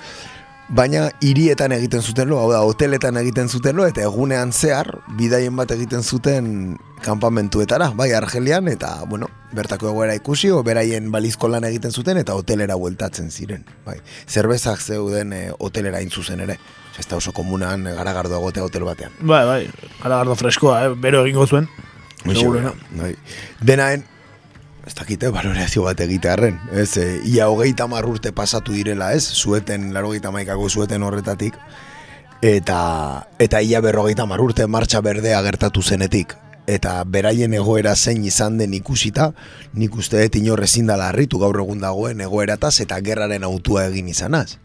baina 0.67 1.07
hirietan 1.23 1.71
egiten 1.71 2.01
zuten 2.01 2.27
lo, 2.29 2.39
hau 2.41 2.49
da, 2.51 2.63
hoteletan 2.65 3.17
egiten 3.21 3.47
zuten 3.47 3.77
lo, 3.77 3.85
eta 3.87 4.03
egunean 4.03 4.51
zehar, 4.51 4.89
bidaien 5.19 5.55
bat 5.55 5.71
egiten 5.71 6.03
zuten 6.03 6.49
kanpamentuetara, 7.05 7.91
bai, 7.95 8.09
Argelian, 8.17 8.67
eta, 8.67 9.03
bueno, 9.07 9.29
bertako 9.55 9.91
egoera 9.93 10.17
ikusi, 10.17 10.51
o 10.51 10.63
beraien 10.65 11.11
balizko 11.13 11.47
lan 11.47 11.67
egiten 11.69 11.93
zuten, 11.93 12.17
eta 12.17 12.35
hotelera 12.35 12.75
bueltatzen 12.75 13.31
ziren, 13.31 13.63
bai. 13.85 13.99
Zerbezak 14.27 14.81
zeuden 14.81 15.33
e, 15.33 15.43
hotelera 15.59 16.01
intzuzen 16.03 16.43
ere. 16.43 16.57
Ez 16.97 17.05
da 17.05 17.19
oso 17.19 17.29
komunan 17.29 17.83
garagardo 17.93 18.39
egotea 18.39 18.65
hotel 18.65 18.83
batean. 18.87 19.13
Bai, 19.21 19.43
bai, 19.45 19.61
garagardo 20.01 20.35
freskoa, 20.35 20.79
eh? 20.87 20.95
bero 20.97 21.21
egingo 21.27 21.45
zuen. 21.45 21.69
Seguro, 22.25 22.73
bai. 22.97 23.15
Denaen, 23.61 24.03
ez 24.87 24.95
dakite, 24.95 25.29
baloreazio 25.35 25.83
bat 25.83 25.99
egitearen. 25.99 26.59
Ez, 26.71 26.97
e, 26.97 27.21
ia 27.27 27.49
hogeita 27.51 27.87
marrurte 27.91 28.31
pasatu 28.31 28.73
direla, 28.73 29.11
ez? 29.13 29.23
Zueten, 29.35 29.93
laro 29.93 30.13
maikako 30.31 30.69
zueten 30.69 31.03
horretatik. 31.03 31.55
Eta, 32.41 33.27
eta 33.39 33.61
ia 33.61 33.81
berrogeita 33.81 34.25
marrurte 34.25 34.67
martxa 34.67 35.01
berdea 35.01 35.41
gertatu 35.41 35.81
zenetik. 35.81 36.35
Eta 36.67 37.03
beraien 37.03 37.53
egoera 37.53 37.95
zein 37.95 38.25
izan 38.25 38.57
den 38.57 38.73
ikusita, 38.73 39.31
nik 39.73 39.95
uste 39.95 40.21
dut 40.21 40.35
inorrezin 40.35 40.87
dala 40.87 41.07
harritu 41.09 41.39
gaur 41.39 41.59
egun 41.59 41.79
dagoen 41.79 42.21
egoerataz 42.21 42.81
eta 42.83 42.99
gerraren 43.01 43.43
autua 43.43 43.87
egin 43.87 44.07
izanaz. 44.07 44.57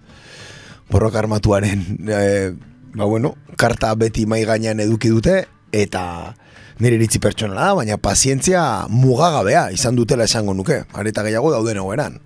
Borrok 0.90 1.14
armatuaren, 1.14 1.84
e, 2.09 2.53
ba 2.94 3.05
bueno, 3.05 3.36
karta 3.57 3.94
beti 3.94 4.26
mai 4.26 4.44
gainean 4.44 4.80
eduki 4.80 5.09
dute, 5.09 5.46
eta 5.72 6.34
nire 6.82 6.98
iritzi 6.98 7.20
pertsonala 7.22 7.72
baina 7.78 7.96
pazientzia 8.02 8.62
mugagabea 8.90 9.68
izan 9.70 9.96
dutela 9.96 10.26
esango 10.26 10.54
nuke, 10.54 10.82
areta 10.98 11.22
gehiago 11.22 11.52
dauden 11.54 11.78
egoeran. 11.78 12.18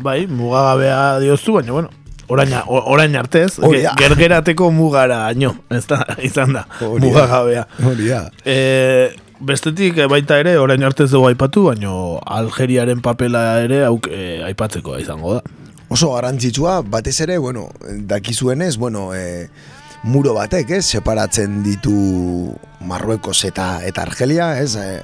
Bai, 0.00 0.26
mugagabea 0.26 1.18
dioztu, 1.20 1.58
baina 1.58 1.74
bueno, 1.76 1.90
orain, 2.32 2.54
orain 2.66 3.16
artez, 3.20 3.58
gergerateko 4.00 4.70
mugara 4.72 5.24
aino, 5.26 5.52
ez 5.74 5.84
da, 5.90 6.00
izan 6.24 6.56
da, 6.56 6.64
mugagabea. 6.80 7.66
E, 8.44 8.56
bestetik 9.40 10.00
baita 10.08 10.40
ere, 10.40 10.56
orain 10.58 10.88
artez 10.88 11.10
dugu 11.12 11.28
aipatu, 11.32 11.68
baina 11.68 11.92
Algeriaren 12.40 13.04
papela 13.04 13.44
ere 13.66 13.84
auk, 13.90 14.08
e, 14.08 14.40
aipatzeko 14.48 14.96
izango 15.02 15.38
da. 15.38 15.44
Oso 15.92 16.12
garantzitsua, 16.12 16.82
batez 16.84 17.18
ere, 17.24 17.38
bueno, 17.40 17.68
dakizuenez, 18.08 18.76
bueno, 18.76 19.10
e, 19.16 19.48
muro 20.08 20.32
batek, 20.32 20.70
ez, 20.78 20.86
separatzen 20.88 21.60
ditu 21.62 21.94
Marruekos 22.88 23.42
eta 23.44 23.84
eta 23.84 24.06
Argelia, 24.06 24.54
ez, 24.60 24.74
e, 24.80 25.02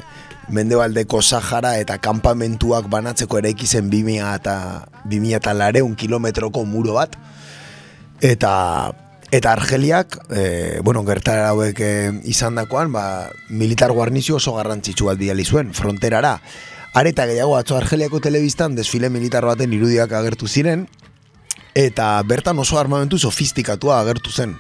Mendebaldeko 0.54 1.20
Sahara 1.22 1.74
eta 1.80 1.98
kanpamentuak 2.04 2.88
banatzeko 2.92 3.38
ere 3.40 3.52
ikizen 3.52 3.90
2000 3.92 4.32
eta 4.40 4.56
2000 5.04 5.38
eta 5.40 5.54
lareun 5.56 5.94
kilometroko 5.96 6.64
muro 6.64 6.96
bat, 6.96 7.16
eta 8.24 8.54
eta 9.34 9.52
Argeliak, 9.52 10.18
e, 10.30 10.80
bueno, 10.84 11.04
gertara 11.04 11.50
hauek 11.50 11.80
e, 11.80 11.92
izan 12.30 12.56
dakoan, 12.60 12.92
ba, 12.94 13.30
militar 13.48 13.92
guarnizio 13.92 14.38
oso 14.40 14.54
garrantzitsu 14.56 15.10
bat 15.10 15.18
biali 15.18 15.44
zuen, 15.44 15.72
fronterara. 15.74 16.38
Areta 16.94 17.26
gehiago 17.26 17.56
atzo 17.58 17.76
Argeliako 17.76 18.20
telebistan 18.22 18.76
desfile 18.78 19.10
militar 19.10 19.44
baten 19.44 19.72
irudiak 19.74 20.12
agertu 20.14 20.46
ziren, 20.46 20.86
eta 21.74 22.14
bertan 22.22 22.62
oso 22.62 22.78
armamentu 22.78 23.18
sofistikatua 23.18 23.98
agertu 24.00 24.30
zen. 24.30 24.54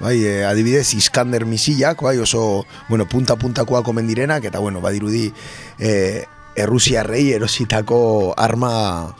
Bai, 0.00 0.22
e, 0.24 0.44
adibidez, 0.44 0.94
Iskander 0.94 1.44
misilak, 1.44 2.00
bai, 2.02 2.18
oso, 2.18 2.64
bueno, 2.88 3.06
punta-puntakoa 3.08 3.82
komen 3.82 4.06
direnak, 4.06 4.44
eta, 4.44 4.58
bueno, 4.60 4.80
badirudi, 4.80 5.32
e, 5.78 6.24
Errusiarrei 6.58 7.32
erositako 7.32 8.34
arma 8.36 9.14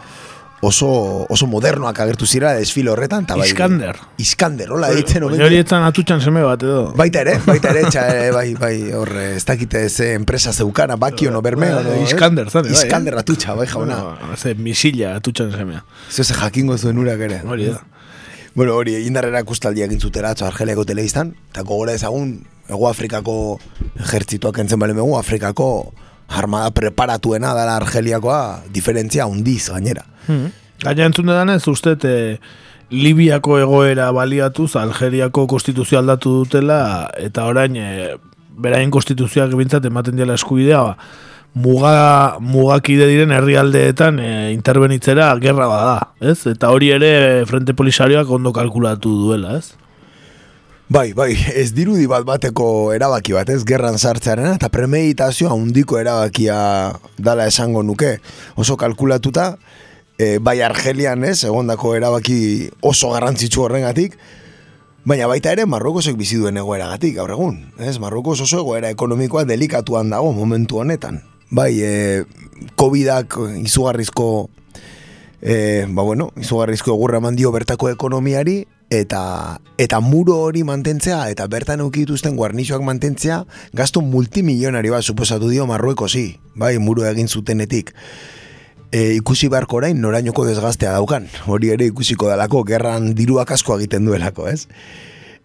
oso, 0.61 0.89
oso 1.31 1.47
modernoak 1.47 2.01
agertu 2.03 2.27
zira 2.27 2.53
desfile 2.55 2.91
horretan. 2.91 3.27
ta 3.27 3.37
bai- 3.37 3.47
Iskander. 3.47 3.97
Iskander, 4.17 4.73
hola 4.73 4.91
ditzen 4.91 5.23
Baina 5.23 5.45
hori 5.47 5.57
etzan 5.63 5.85
atutxan 5.87 6.21
seme 6.21 6.43
bat 6.43 6.63
edo. 6.67 6.93
Baita 6.99 7.21
ere, 7.21 7.39
baita 7.47 7.71
ere, 7.71 7.85
txa, 7.91 8.03
eh, 8.27 8.31
bai, 8.35 8.55
bai, 8.55 8.93
horre, 8.93 9.37
ez 9.37 9.45
dakite 9.45 9.89
ze 9.89 10.15
enpresa 10.15 10.53
zeukana, 10.53 10.97
bakio 10.97 11.31
no 11.31 11.41
bermeo. 11.43 11.81
no, 11.83 11.93
eh? 11.93 12.03
Iskander, 12.03 12.51
zane, 12.51 12.71
bai, 12.73 12.75
eh? 12.75 12.87
Iskander 12.87 13.19
atutxa, 13.19 13.55
bai, 13.55 13.69
jauna. 13.69 13.97
No, 13.99 14.37
ze 14.37 14.55
misila 14.57 15.15
atutxan 15.15 15.53
semea. 15.53 15.85
Zeu 16.11 16.25
ze 16.25 16.35
jakingo 16.35 16.77
zuen 16.77 16.99
urak 16.99 17.21
ere. 17.21 17.43
Hori 17.47 17.67
da. 17.67 17.81
Bueno, 18.59 18.75
hori, 18.75 18.97
indarrera 19.07 19.45
kustaldia 19.47 19.87
egin 19.87 20.01
zutera, 20.03 20.33
atzo 20.35 20.43
Argeliako 20.49 20.83
telebistan, 20.83 21.29
eta 21.53 21.63
gogora 21.63 21.93
ezagun, 21.95 22.41
Ego 22.67 22.89
Afrikako 22.89 23.35
ejertzituak 24.03 24.59
entzen 24.59 24.81
bale 24.83 24.97
megu, 24.99 25.13
Afrikako 25.15 25.69
armada 26.41 26.73
preparatuena 26.75 27.53
dela 27.55 27.77
Argeliakoa, 27.79 28.65
diferentzia 28.75 29.29
hundiz 29.31 29.69
gainera. 29.69 30.03
Hmm. 30.27 30.51
Gaina 30.83 31.07
entzun 31.07 31.31
ez 31.31 31.69
uste 31.71 31.95
e, 32.03 32.41
Libiako 32.91 33.61
egoera 33.61 34.11
baliatuz 34.11 34.75
Algeriako 34.75 35.47
konstituzio 35.47 36.01
aldatu 36.01 36.35
dutela 36.43 37.13
eta 37.17 37.47
orain 37.47 37.77
e, 37.77 38.17
beraien 38.59 38.91
konstituzioak 38.91 39.55
bintzat 39.55 39.87
ematen 39.87 40.17
dela 40.17 40.35
eskubidea 40.35 40.83
ba, 40.83 40.97
muga, 41.55 42.39
mugakide 42.41 43.09
diren 43.09 43.33
herrialdeetan 43.33 44.21
e, 44.21 44.31
interbenitzera 44.53 45.31
gerra 45.43 45.67
bada, 45.71 45.99
ez? 46.21 46.41
Eta 46.47 46.71
hori 46.75 46.93
ere 46.95 47.45
Frente 47.47 47.75
Polisarioak 47.75 48.31
ondo 48.31 48.53
kalkulatu 48.53 49.15
duela, 49.25 49.59
ez? 49.59 49.75
Bai, 50.89 51.13
bai, 51.13 51.35
ez 51.53 51.75
dirudi 51.77 52.07
bat 52.09 52.25
bateko 52.25 52.95
erabaki 52.97 53.35
bat, 53.37 53.51
ez 53.53 53.61
gerran 53.69 53.99
sartzearena 53.99 54.55
eta 54.57 54.71
premeditazioa 54.73 55.53
handiko 55.53 55.99
erabakia 56.01 56.57
dala 57.19 57.49
esango 57.51 57.83
nuke. 57.85 58.15
Oso 58.57 58.79
kalkulatuta, 58.81 59.51
e, 60.17 60.39
bai 60.41 60.61
Argelian 60.65 61.25
ez, 61.29 61.43
egondako 61.45 61.93
erabaki 61.99 62.71
oso 62.81 63.13
garrantzitsu 63.13 63.67
horrengatik, 63.67 64.17
baina 65.09 65.29
baita 65.29 65.53
ere 65.53 65.67
Marrokosek 65.69 66.17
bizi 66.17 66.41
duen 66.41 66.57
egoeragatik 66.57 67.19
gaur 67.21 67.37
egun. 67.37 67.61
Ez, 67.79 67.99
Marrokos 68.01 68.41
oso 68.45 68.63
egoera 68.63 68.89
ekonomikoa 68.93 69.45
delikatuan 69.49 70.09
dago 70.13 70.33
momentu 70.33 70.81
honetan. 70.81 71.21
Bai, 71.51 71.81
e, 71.81 72.25
Covidak 72.77 73.39
izugarrizko 73.65 74.51
e, 75.41 75.87
ba 75.89 76.03
bueno, 76.03 76.33
izugarrizko 76.37 76.93
egurra 76.93 77.23
eman 77.23 77.37
dio 77.37 77.53
bertako 77.53 77.89
ekonomiari 77.89 78.67
eta 78.91 79.61
eta 79.81 80.01
muro 80.01 80.39
hori 80.45 80.65
mantentzea 80.65 81.29
eta 81.33 81.47
bertan 81.47 81.81
eduki 81.81 82.05
dituzten 82.05 82.37
guarnixoak 82.37 82.83
mantentzea 82.85 83.43
gasto 83.73 84.01
multimilionari 84.01 84.91
bat 84.91 85.05
suposatu 85.05 85.49
dio 85.49 85.67
Marruekosi, 85.67 86.39
bai, 86.55 86.77
muro 86.79 87.07
egin 87.09 87.29
zutenetik. 87.29 87.95
E, 88.93 89.15
ikusi 89.17 89.49
beharko 89.49 89.81
orain 89.81 90.01
norainoko 90.01 90.47
desgaztea 90.49 90.95
daukan. 90.97 91.29
Hori 91.47 91.73
ere 91.75 91.89
ikusiko 91.89 92.29
dalako 92.29 92.65
gerran 92.65 93.13
diruak 93.15 93.53
asko 93.53 93.77
egiten 93.77 94.09
duelako, 94.09 94.49
ez? 94.49 94.67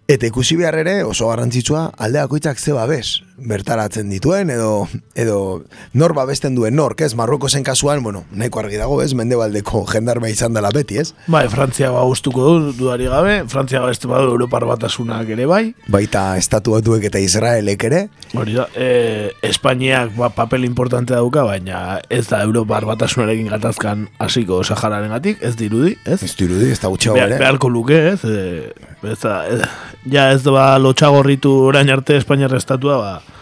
Eta 0.08 0.28
ikusi 0.28 0.56
behar 0.60 0.76
ere 0.80 1.02
oso 1.04 1.28
garrantzitsua 1.28 1.90
aldeakoitzak 1.96 2.60
ze 2.60 2.76
babes 2.76 3.22
bertaratzen 3.48 4.10
dituen 4.10 4.50
edo 4.54 4.88
edo 5.16 5.64
nor 5.94 6.14
babesten 6.18 6.56
duen 6.56 6.76
nork, 6.76 7.02
ez? 7.02 7.14
Marrokosen 7.16 7.64
kasuan, 7.64 8.04
bueno, 8.04 8.24
nahiko 8.32 8.62
argi 8.62 8.80
dago, 8.82 9.02
ez? 9.04 9.14
Mendebaldeko 9.18 9.84
jendarme 9.92 10.32
izan 10.32 10.56
dela 10.56 10.72
beti, 10.74 11.00
ez? 11.02 11.14
Bai, 11.28 11.46
Frantzia 11.52 11.92
ba 11.94 12.04
gustuko 12.08 12.48
du 12.48 12.74
dudari 12.78 13.08
gabe, 13.12 13.36
Frantzia 13.52 13.84
beste 13.86 14.10
badu 14.10 14.32
Europar 14.32 14.66
batasunak 14.70 15.30
ere 15.36 15.48
bai. 15.50 15.64
Baita 15.92 16.26
estatu 16.40 16.78
batuek 16.78 17.08
eta 17.10 17.22
Israelek 17.22 17.88
ere. 17.90 18.02
Hori 18.38 18.58
da, 18.58 18.68
e, 18.76 19.32
Espainiak 19.46 20.16
ba, 20.18 20.32
papel 20.36 20.66
importante 20.68 21.14
dauka, 21.14 21.46
baina 21.48 22.00
ez 22.10 22.26
da 22.32 22.42
Europar 22.46 22.88
batasunarekin 22.90 23.52
gatazkan 23.54 24.08
hasiko 24.24 24.64
Sahararen 24.64 25.14
ez 25.14 25.56
dirudi, 25.56 25.96
ez? 26.06 26.22
Ez 26.24 26.36
dirudi, 26.36 26.72
ez 26.72 26.80
da 26.80 26.90
gutxago 26.90 27.18
ere. 27.18 27.38
beharko 27.38 27.70
luke, 27.70 27.98
ez? 28.14 28.24
E, 28.24 28.74
ez 29.04 29.20
da, 29.22 29.44
ez, 29.48 29.62
ja 30.10 30.32
ez 30.32 30.42
da 30.44 30.52
ba, 30.56 30.66
lotxagorritu 30.80 31.52
orain 31.70 31.90
arte 31.90 32.18
Espainiar 32.18 32.54
estatua, 32.56 32.98
ba, 32.98 33.33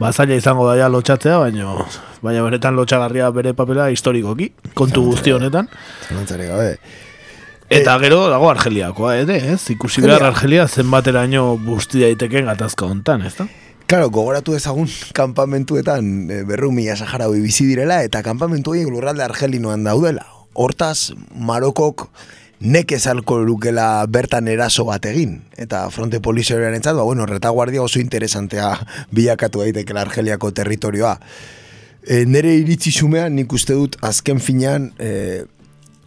ba 0.00 0.12
zaila 0.12 0.36
izango 0.38 0.66
da 0.68 0.76
ja 0.78 0.88
lotxatzea, 0.88 1.38
baina 1.38 1.76
baina 2.22 2.42
benetan 2.46 2.76
lotxagarria 2.76 3.30
bere 3.30 3.54
papela 3.54 3.90
historikoki, 3.90 4.52
kontu 4.74 5.04
guzti 5.10 5.34
honetan. 5.34 5.68
Zalantzarik 6.08 6.52
gabe. 6.52 6.76
Eta 7.72 7.96
gero 8.02 8.26
dago 8.28 8.50
Argeliakoa 8.50 9.14
ere, 9.22 9.38
ez? 9.54 9.62
Ikusi 9.72 10.02
behar 10.04 10.26
Argelia 10.26 10.66
zenbateraino 10.68 11.56
busti 11.56 12.02
daiteken 12.04 12.50
gatazka 12.50 12.84
hontan, 12.84 13.24
ez 13.24 13.34
da? 13.38 13.46
Claro, 13.88 14.10
gogoratu 14.12 14.54
ezagun 14.56 14.90
kanpamentuetan 15.16 16.06
e, 16.30 16.42
berru 16.48 16.70
mila 16.72 16.94
saharaui 16.96 17.40
bizi 17.44 17.66
direla 17.68 18.02
eta 18.04 18.22
kanpamentu 18.24 18.74
horiek 18.74 18.88
lurralde 18.92 19.24
argelinoan 19.24 19.84
daudela. 19.84 20.24
Hortaz, 20.52 21.12
Marokok 21.32 22.06
nekez 22.62 23.06
alko 23.10 23.40
lukela 23.42 24.06
bertan 24.06 24.46
eraso 24.48 24.84
bat 24.86 25.04
egin. 25.10 25.40
Eta 25.58 25.82
fronte 25.90 26.20
polizioaren 26.22 26.76
entzat, 26.78 26.94
ba, 26.94 27.02
bueno, 27.02 27.26
retaguardia 27.26 27.82
oso 27.82 28.00
interesantea 28.00 28.76
bilakatu 29.14 29.64
daitekela 29.64 30.06
Argeliako 30.06 30.52
territorioa. 30.54 31.16
E, 32.02 32.22
nere 32.26 32.54
iritzi 32.58 32.94
xumean 32.94 33.34
nik 33.38 33.52
uste 33.52 33.74
dut 33.78 33.98
azken 34.02 34.40
finean 34.42 34.90
e, 34.98 35.42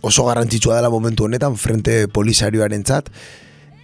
oso 0.06 0.26
garrantzitsua 0.28 0.80
dela 0.80 0.92
momentu 0.92 1.28
honetan 1.28 1.56
frente 1.60 2.08
polisarioaren 2.08 2.84
zat, 2.86 3.12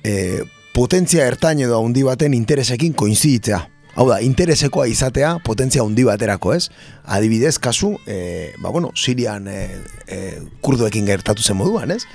e, 0.03 0.43
potentzia 0.75 1.27
ertain 1.27 1.59
edo 1.59 1.79
handi 1.83 2.03
baten 2.07 2.35
interesekin 2.37 2.95
koinziditzea. 2.95 3.61
Hau 3.99 4.05
da, 4.07 4.21
interesekoa 4.23 4.85
izatea 4.87 5.33
potentzia 5.43 5.83
handi 5.83 6.05
baterako, 6.07 6.53
ez? 6.55 6.69
Adibidez, 7.03 7.57
kasu, 7.59 7.97
e, 8.07 8.53
ba, 8.63 8.71
bueno, 8.71 8.93
Sirian 8.95 9.49
e, 9.51 9.65
e, 10.07 10.19
kurdoekin 10.63 11.09
gertatu 11.09 11.43
zen 11.43 11.59
moduan, 11.59 11.91
ez? 11.91 12.05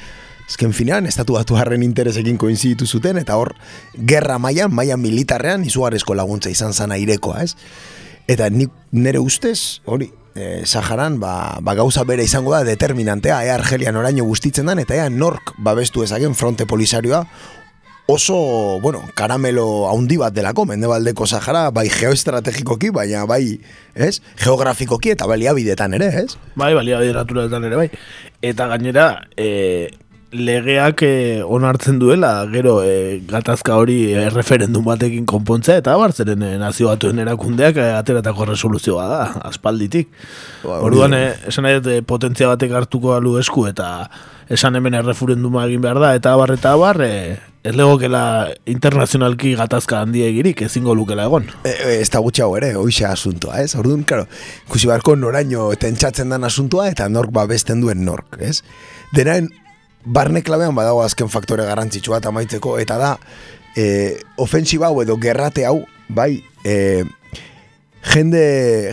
Ezken 0.46 0.72
finean, 0.72 1.06
estatu 1.10 1.34
batu 1.34 1.56
harren 1.58 1.82
interesekin 1.82 2.38
koinziditu 2.38 2.86
zuten, 2.86 3.18
eta 3.18 3.34
hor, 3.36 3.54
gerra 3.96 4.38
mailan, 4.38 4.70
mailan 4.74 5.02
militarrean, 5.02 5.64
izugarrizko 5.66 6.14
laguntza 6.14 6.52
izan 6.52 6.72
zana 6.72 6.98
irekoa, 7.02 7.42
ez? 7.42 7.56
Eta 8.30 8.48
nik 8.50 8.70
nere 8.94 9.18
ustez, 9.18 9.82
hori, 9.84 10.12
e, 10.36 10.62
Saharan, 10.64 11.18
ba, 11.18 11.58
ba 11.60 11.74
gauza 11.74 12.04
bere 12.04 12.24
izango 12.24 12.54
da 12.54 12.62
determinantea, 12.64 13.42
ea 13.44 13.58
Argelian 13.58 13.98
oraino 13.98 14.24
guztitzen 14.28 14.70
dan, 14.70 14.78
eta 14.78 14.94
ea 14.94 15.10
nork 15.10 15.56
babestu 15.58 16.06
ezagen 16.06 16.38
fronte 16.38 16.66
polisarioa, 16.66 17.24
oso, 18.06 18.78
bueno, 18.80 19.02
karamelo 19.18 19.88
haundi 19.90 20.16
bat 20.16 20.34
delako, 20.34 20.64
mendebaldeko 20.70 21.26
Sahara, 21.26 21.70
bai 21.74 21.88
geoestrategikoki, 21.90 22.92
baina 22.94 23.24
bai, 23.26 23.58
ez? 23.94 24.20
Geografikoki 24.38 25.10
eta 25.16 25.26
baliabidetan 25.26 25.98
ere, 25.98 26.12
ez? 26.22 26.38
Bai, 26.54 26.72
baliabide 26.78 27.16
naturaletan 27.16 27.66
ere 27.66 27.80
bai. 27.82 27.88
Eta 28.46 28.68
gainera, 28.70 29.08
e, 29.34 29.90
legeak 30.32 31.02
e, 31.06 31.42
onartzen 31.42 31.98
duela, 31.98 32.46
gero 32.50 32.80
e, 32.82 33.22
gatazka 33.28 33.76
hori 33.78 34.12
e, 34.12 34.28
referendum 34.30 34.84
batekin 34.84 35.26
konpontzea, 35.28 35.78
eta 35.82 35.94
bartzeren 35.98 36.42
e, 36.42 36.52
nazio 36.58 36.90
batuen 36.90 37.22
erakundeak 37.22 37.78
e, 37.78 37.90
ateratako 37.94 38.48
resoluzioa 38.50 39.06
da, 39.10 39.20
aspalditik. 39.46 40.10
Ba, 40.64 40.80
Orduan, 40.86 41.14
e, 41.14 41.26
esan 41.50 41.66
nahi 41.66 41.78
dut, 41.78 41.92
e, 41.94 42.02
potentzia 42.02 42.50
batek 42.50 42.74
hartuko 42.74 43.14
alu 43.14 43.36
esku, 43.38 43.68
eta 43.70 44.08
esan 44.52 44.78
hemen 44.78 44.94
erreferenduma 44.98 45.66
egin 45.66 45.84
behar 45.84 46.00
da, 46.02 46.14
eta 46.18 46.32
abar, 46.34 46.56
eta 46.58 46.72
abar, 46.74 47.00
e, 47.06 47.36
ez 47.66 47.74
legokela 47.74 48.22
internazionalki 48.70 49.54
gatazka 49.58 50.00
handia 50.02 50.26
egirik, 50.30 50.64
ezingo 50.66 50.94
lukela 50.94 51.26
egon. 51.26 51.46
E, 51.62 51.70
e, 51.70 51.94
ez 52.00 52.10
da 52.14 52.22
gutxiago 52.22 52.58
ere, 52.58 52.72
hoxe 52.78 53.06
asuntoa, 53.06 53.60
ez? 53.62 53.76
Orduan, 53.78 54.02
karo, 54.06 54.26
ikusi 54.66 54.90
beharko 54.90 55.14
noraino 55.18 55.68
tentsatzen 55.78 56.34
dan 56.34 56.46
asuntoa 56.46 56.90
eta 56.90 57.08
nork 57.10 57.30
babesten 57.34 57.82
duen 57.82 58.04
nork, 58.06 58.38
ez? 58.42 58.60
Denaen, 59.14 59.50
barne 60.06 60.42
klabean 60.42 60.74
badago 60.74 61.02
azken 61.02 61.28
faktore 61.28 61.66
garrantzitsua 61.66 62.22
eta 62.22 62.30
amaitzeko, 62.30 62.78
eta 62.78 62.96
da, 63.00 63.12
e, 63.76 64.16
ofensiba 64.38 64.88
hau 64.88 65.02
edo 65.02 65.18
gerrate 65.20 65.66
hau, 65.66 65.80
bai, 66.08 66.44
e, 66.64 67.04
jende, 68.14 68.44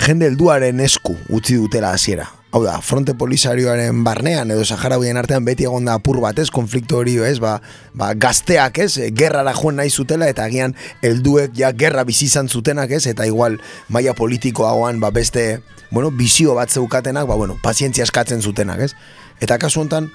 jende 0.04 0.32
helduaren 0.32 0.82
esku 0.84 1.16
utzi 1.30 1.60
dutela 1.62 1.94
hasiera. 1.94 2.28
Hau 2.54 2.62
da, 2.62 2.76
fronte 2.86 3.16
polisarioaren 3.18 4.04
barnean 4.06 4.52
edo 4.54 4.66
Saharauien 4.66 5.18
artean 5.18 5.46
beti 5.46 5.66
egon 5.66 5.88
da 5.90 5.96
apur 5.98 6.20
bat 6.22 6.38
ez, 6.38 6.52
konflikto 6.54 7.00
hori 7.00 7.16
ez, 7.26 7.40
ba, 7.42 7.56
ba, 7.98 8.12
gazteak 8.14 8.82
ez, 8.84 8.92
e, 8.98 9.10
gerrara 9.14 9.56
joan 9.58 9.80
nahi 9.82 9.94
zutela 9.94 10.30
eta 10.30 10.46
agian 10.50 10.76
helduek 11.06 11.56
ja 11.58 11.72
gerra 11.78 12.04
bizi 12.10 12.28
izan 12.30 12.50
zutenak 12.50 12.92
ez, 12.92 13.06
eta 13.10 13.30
igual 13.30 13.58
maila 13.90 14.14
politikoagoan 14.18 15.02
ba, 15.02 15.14
beste, 15.14 15.62
bueno, 15.94 16.12
bizio 16.12 16.54
bat 16.58 16.74
zeukatenak, 16.74 17.30
ba, 17.30 17.38
bueno, 17.38 17.58
pazientzia 17.62 18.06
eskatzen 18.06 18.42
zutenak 18.42 18.86
ez. 18.86 18.94
Eta 19.42 19.58
kasu 19.62 19.82
hontan, 19.82 20.12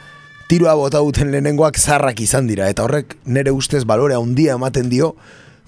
tiroa 0.48 0.74
bota 0.78 0.98
duten 1.04 1.30
lehenengoak 1.32 1.76
zarrak 1.78 2.20
izan 2.24 2.46
dira, 2.48 2.68
eta 2.72 2.84
horrek 2.86 3.16
nere 3.24 3.52
ustez 3.52 3.84
balore 3.84 4.16
handia 4.16 4.54
ematen 4.56 4.88
dio, 4.88 5.14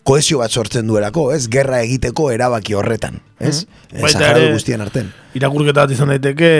kohesio 0.03 0.39
bat 0.41 0.51
sortzen 0.51 0.89
duelako, 0.89 1.31
ez? 1.37 1.45
Gerra 1.53 1.83
egiteko 1.85 2.31
erabaki 2.33 2.75
horretan, 2.75 3.21
ez? 3.39 3.65
Mm 3.67 3.79
Baita 4.01 4.19
Saharaui 4.21 4.45
ere- 4.47 4.53
guztien 4.55 4.81
arten. 4.81 5.09
irakurketa 5.35 5.83
bat 5.85 5.91
izan 5.91 6.09
daiteke 6.15 6.51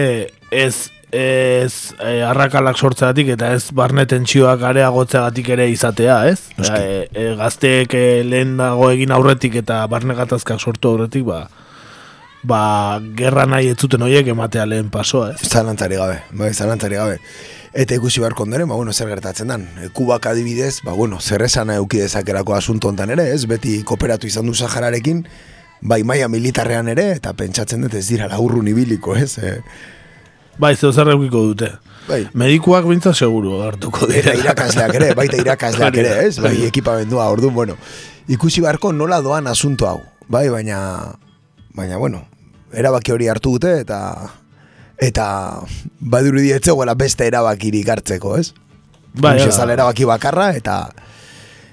ez 0.51 0.91
ez 1.11 1.95
e, 1.99 2.21
arrakalak 2.23 2.77
sortzeatik 2.79 3.33
eta 3.35 3.49
ez 3.55 3.73
barne 3.75 4.05
tentsioak 4.07 4.61
areagotzeagatik 4.63 5.49
ere 5.57 5.69
izatea, 5.71 6.19
ez? 6.31 6.41
E, 6.59 7.09
e, 7.15 7.25
gazteek 7.39 7.95
e, 7.99 8.05
lehen 8.27 8.57
dago 8.61 8.91
egin 8.95 9.11
aurretik 9.15 9.57
eta 9.63 9.81
barne 9.91 10.15
gatazkak 10.15 10.61
sortu 10.63 10.93
aurretik, 10.93 11.25
ba, 11.27 11.49
ba, 12.47 12.61
gerra 13.19 13.47
nahi 13.47 13.73
ez 13.73 13.79
zuten 13.79 14.03
horiek 14.07 14.27
ematea 14.35 14.67
lehen 14.71 14.91
pasoa, 14.91 15.33
ez? 15.35 15.49
Zalantzari 15.51 15.99
gabe, 15.99 16.21
bai, 16.31 16.53
zalantzari 16.55 16.99
gabe. 17.01 17.19
Eta 17.73 17.95
ikusi 17.95 18.19
beharko 18.21 18.43
ondoren, 18.43 18.67
ba, 18.69 18.75
bueno, 18.75 18.93
zer 18.93 19.07
gertatzen 19.09 19.49
dan. 19.53 19.69
E, 19.79 19.89
Kubak 19.95 20.27
adibidez, 20.27 20.81
ba, 20.83 20.93
bueno, 20.93 21.21
zer 21.21 21.43
esan 21.47 21.71
euki 21.71 22.01
dezakerako 22.03 22.55
asunto 22.57 22.89
hontan 22.91 23.11
ere, 23.15 23.29
ez? 23.35 23.45
Beti 23.47 23.77
kooperatu 23.87 24.27
izan 24.27 24.47
du 24.51 24.55
Sahararekin, 24.59 25.23
bai 25.81 26.03
maia 26.03 26.27
militarrean 26.29 26.89
ere, 26.91 27.13
eta 27.15 27.33
pentsatzen 27.39 27.87
dut 27.87 27.95
ez 27.95 28.09
dira 28.09 28.27
laurrun 28.29 28.67
ibiliko, 28.69 29.15
ez? 29.17 29.37
E, 29.39 29.61
Bai, 30.61 30.75
zeu 30.77 30.91
zer 30.93 31.09
eukiko 31.09 31.41
dute. 31.47 31.71
Bai. 32.09 32.25
Medikuak 32.37 32.85
bintza 32.85 33.15
seguru 33.15 33.63
hartuko 33.65 34.09
Eta 34.11 34.35
dira. 34.35 34.35
irakasleak 34.43 34.95
ere, 34.99 35.13
baita 35.17 35.39
irakasleak 35.45 35.97
ere, 36.03 36.17
ez? 36.27 36.35
Bai, 36.43 36.57
ekipamendua, 36.67 37.31
orduan, 37.33 37.55
bueno. 37.55 37.79
Ikusi 38.29 38.61
beharko 38.61 38.91
nola 38.93 39.23
doan 39.25 39.47
asunto 39.47 39.87
hau. 39.89 40.03
Bai, 40.29 40.49
baina, 40.51 41.15
baina, 41.73 41.97
bueno, 42.03 42.27
erabaki 42.75 43.15
hori 43.15 43.31
hartu 43.31 43.55
dute, 43.57 43.79
eta, 43.87 44.01
eta, 45.01 45.27
badirudi 46.01 46.53
ez 46.53 46.63
zegoela 46.63 46.95
beste 46.95 47.27
erabakirik 47.27 47.89
hartzeko, 47.89 48.37
ez? 48.37 48.53
Bai, 49.15 49.35
Hauxe 49.35 49.49
hala. 49.49 49.57
zala 49.57 49.75
erabaki 49.75 50.07
bakarra, 50.07 50.51
eta, 50.55 50.77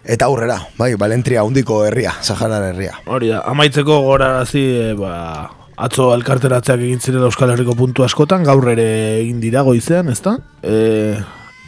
eta 0.07 0.25
aurrera, 0.25 0.57
bai, 0.79 0.93
Valentria 0.95 1.43
hundiko 1.43 1.83
herria, 1.85 2.15
Sahara 2.21 2.61
herria. 2.69 2.95
Hori 3.05 3.29
da, 3.33 3.43
amaitzeko 3.51 3.99
gorarazi, 4.07 4.63
e, 4.79 4.93
ba, 4.97 5.13
atzo 5.77 6.09
elkarteratzeak 6.15 6.81
egin 6.87 7.03
zirela 7.03 7.27
Euskal 7.29 7.51
Herriko 7.53 7.75
puntu 7.77 8.05
askotan, 8.07 8.45
gaur 8.47 8.65
ere 8.71 8.87
egin 9.19 9.41
dira 9.43 9.61
goizean, 9.67 10.09
ezta? 10.09 10.37
E, 10.63 11.19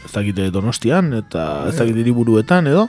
ez 0.05 0.13
dakite 0.15 0.49
donostian, 0.55 1.13
eta 1.19 1.67
ez 1.69 1.75
dakite 1.77 2.01
hiriburuetan 2.01 2.71
edo. 2.71 2.87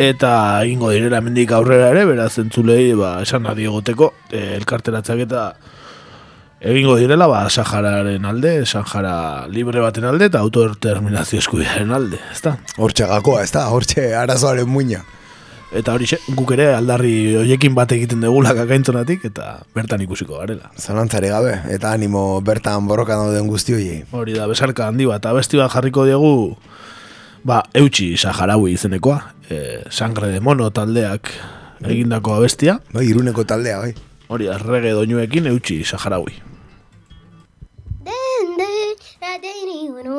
Eta 0.00 0.32
egingo 0.64 0.90
direla 0.90 1.20
hemendik 1.20 1.52
aurrera 1.54 1.92
ere, 1.92 2.02
beraz 2.08 2.32
entzulei, 2.42 2.90
ba, 2.98 3.20
esan 3.22 3.46
adi 3.46 3.68
egoteko, 3.68 4.10
e, 4.32 4.56
elkarteratzeak 4.56 5.22
eta 5.28 5.46
egingo 6.64 6.96
direla, 6.96 7.26
ba, 7.28 7.44
Sahararen 7.50 8.24
alde, 8.24 8.64
Sahara 8.64 9.46
libre 9.52 9.82
baten 9.84 10.06
alde, 10.08 10.30
eta 10.30 10.40
autodeterminazio 10.40 11.42
eskubiaren 11.42 11.92
alde, 11.92 12.20
ezta? 12.32 12.56
Hortxe 12.80 13.04
gakoa, 13.10 13.42
ez 13.44 13.52
da, 13.52 13.66
hortxe 13.68 14.14
arazoaren 14.16 14.68
muina. 14.68 15.02
Eta 15.74 15.92
hori 15.92 16.06
guk 16.38 16.52
ere 16.54 16.68
aldarri 16.72 17.34
hoiekin 17.36 17.74
bat 17.76 17.90
egiten 17.92 18.22
degula 18.22 18.54
kakaintzonatik, 18.56 19.26
eta 19.28 19.58
bertan 19.76 20.00
ikusiko 20.06 20.38
garela. 20.38 20.70
Zalantzare 20.78 21.28
gabe, 21.34 21.58
eta 21.74 21.92
animo 21.92 22.40
bertan 22.46 22.88
borroka 22.88 23.18
dauden 23.18 23.50
guzti 23.50 23.76
hoiei. 23.76 23.98
Hori 24.14 24.38
da, 24.38 24.46
besarka 24.48 24.88
handi 24.88 25.10
bat, 25.10 25.26
abesti 25.26 25.60
bat 25.60 25.74
jarriko 25.74 26.06
diegu, 26.08 26.32
ba, 27.44 27.60
eutxi 27.76 28.14
saharaui 28.16 28.78
izenekoa, 28.78 29.18
e, 29.50 29.60
sangre 29.90 30.32
de 30.32 30.40
mono 30.40 30.70
taldeak 30.72 31.28
egindako 31.84 32.38
abestia. 32.38 32.78
Bai, 32.94 33.04
iruneko 33.10 33.44
taldea, 33.44 33.84
bai. 33.84 33.92
Hori 34.32 34.48
da, 34.48 34.56
doinuekin 34.62 35.52
eutxi 35.52 35.82
saharaui. 35.84 36.53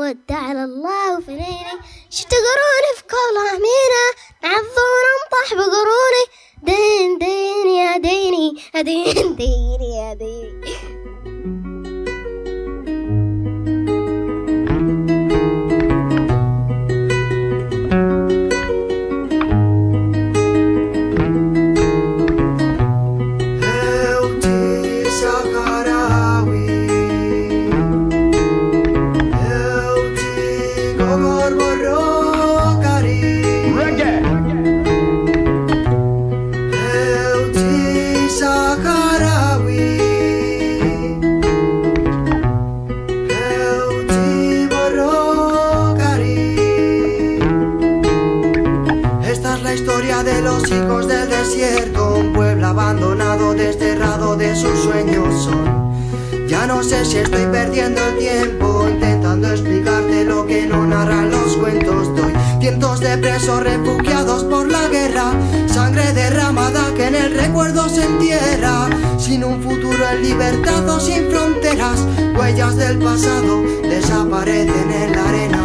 ودع 0.06 0.36
على 0.36 0.64
الله 0.64 1.18
وفنيني 1.18 1.76
شفت 2.10 2.32
قروني 2.32 2.91
في 2.97 3.03
كولا 3.03 3.51
مينا 3.51 4.06
نعظون 4.43 5.06
انطح 5.16 5.53
بقروني. 5.53 6.26
دين 6.64 7.18
دين 7.18 7.68
يا 7.68 7.97
ديني. 7.97 8.62
دين 8.76 9.36
دين 9.36 9.82
يا 9.82 10.14
ديني. 10.14 10.95
Sé 56.86 57.03
si 57.03 57.17
estoy 57.17 57.45
perdiendo 57.51 57.99
el 57.99 58.17
tiempo 58.19 58.88
intentando 58.88 59.49
explicarte 59.49 60.23
lo 60.23 60.45
que 60.45 60.67
no 60.67 60.86
narran 60.86 61.31
los 61.31 61.57
cuentos. 61.57 62.15
Doy 62.15 62.31
cientos 62.59 62.99
de 62.99 63.17
presos 63.17 63.63
refugiados 63.63 64.43
por 64.43 64.69
la 64.69 64.88
guerra, 64.89 65.33
sangre 65.65 66.13
derramada 66.13 66.93
que 66.95 67.07
en 67.07 67.15
el 67.15 67.33
recuerdo 67.33 67.89
se 67.89 68.05
entierra. 68.05 68.88
Sin 69.17 69.43
un 69.43 69.63
futuro 69.63 70.07
en 70.11 70.21
libertad 70.21 70.88
o 70.88 70.99
sin 70.99 71.27
fronteras, 71.31 72.05
huellas 72.38 72.75
del 72.75 72.99
pasado 72.99 73.63
desaparecen 73.89 74.91
en 74.91 75.11
la 75.11 75.29
arena. 75.29 75.63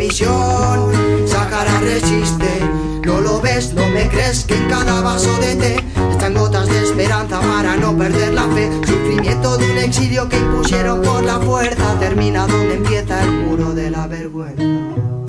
Televisión 0.00 1.28
Sahara 1.28 1.78
resiste 1.80 2.48
no 3.04 3.20
lo 3.20 3.40
ves, 3.40 3.74
no 3.74 3.86
me 3.88 4.08
crees 4.08 4.44
que 4.44 4.54
en 4.54 4.68
cada 4.68 5.02
vaso 5.02 5.30
de 5.38 5.56
té 5.56 5.76
están 6.10 6.34
gotas 6.34 6.68
de 6.68 6.84
esperanza 6.84 7.40
para 7.40 7.76
no 7.76 7.96
perder 7.96 8.34
la 8.34 8.46
fe. 8.48 8.70
Sufrimiento 8.86 9.56
de 9.58 9.70
un 9.70 9.78
exilio 9.78 10.28
que 10.28 10.38
impusieron 10.38 11.02
por 11.02 11.24
la 11.24 11.40
fuerza 11.40 11.98
termina 11.98 12.46
donde 12.46 12.74
empieza 12.74 13.22
el 13.22 13.32
muro 13.32 13.72
de 13.72 13.90
la 13.90 14.06
vergüenza. 14.06 15.19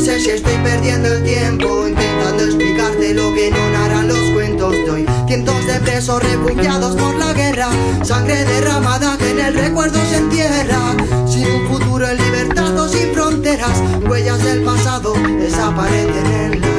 Sé 0.00 0.18
si 0.18 0.30
estoy 0.30 0.56
perdiendo 0.64 1.08
el 1.12 1.22
tiempo 1.22 1.86
intentando 1.86 2.44
explicarte 2.44 3.12
lo 3.12 3.34
que 3.34 3.50
no 3.50 3.70
narran 3.70 4.08
los 4.08 4.30
cuentos. 4.32 4.74
Doy 4.86 5.06
cientos 5.26 5.66
de 5.66 5.74
presos 5.80 6.22
refugiados 6.22 6.96
por 6.96 7.14
la 7.16 7.32
guerra, 7.34 7.68
sangre 8.02 8.44
derramada 8.44 9.18
que 9.18 9.30
en 9.30 9.40
el 9.40 9.54
recuerdo 9.54 9.98
se 10.10 10.16
entierra. 10.16 10.96
Sin 11.26 11.46
un 11.46 11.68
futuro 11.68 12.08
en 12.08 12.16
libertad 12.16 12.76
o 12.78 12.88
sin 12.88 13.12
fronteras, 13.12 13.82
huellas 14.08 14.42
del 14.42 14.62
pasado 14.62 15.12
desaparecen 15.38 16.26
en 16.26 16.60
la 16.60 16.69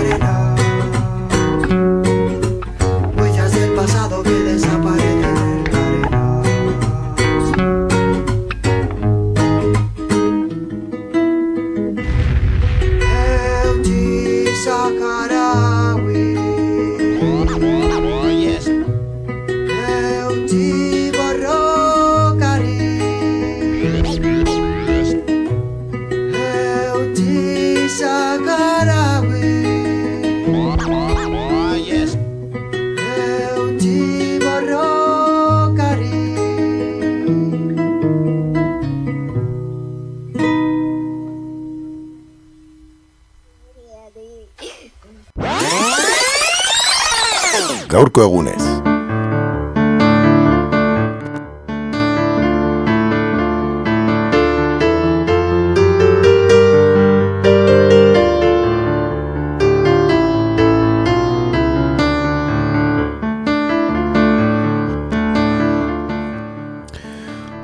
gaurko 48.12 48.24
egunez. 48.24 48.62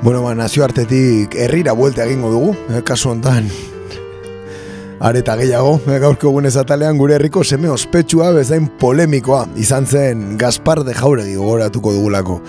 Bueno, 0.00 0.22
ba, 0.22 0.34
nazioartetik 0.34 1.34
herrira 1.34 1.72
buelta 1.72 2.06
egingo 2.06 2.30
dugu, 2.30 2.56
eh, 2.70 2.82
kasu 2.82 3.10
hontan. 3.10 3.50
Areta 5.08 5.38
gehiago, 5.40 5.78
eh, 5.88 5.96
gaurko 6.02 6.28
egunez 6.28 6.58
atalean 6.60 6.98
gure 7.00 7.14
herriko 7.16 7.40
seme 7.40 7.70
ospetsua 7.72 8.26
bezain 8.36 8.66
polemikoa 8.80 9.46
izan 9.56 9.86
zen 9.86 10.36
Gaspar 10.36 10.82
de 10.84 10.92
Jauregi 10.92 11.36
gogoratuko 11.38 11.94
dugulako. 11.94 12.42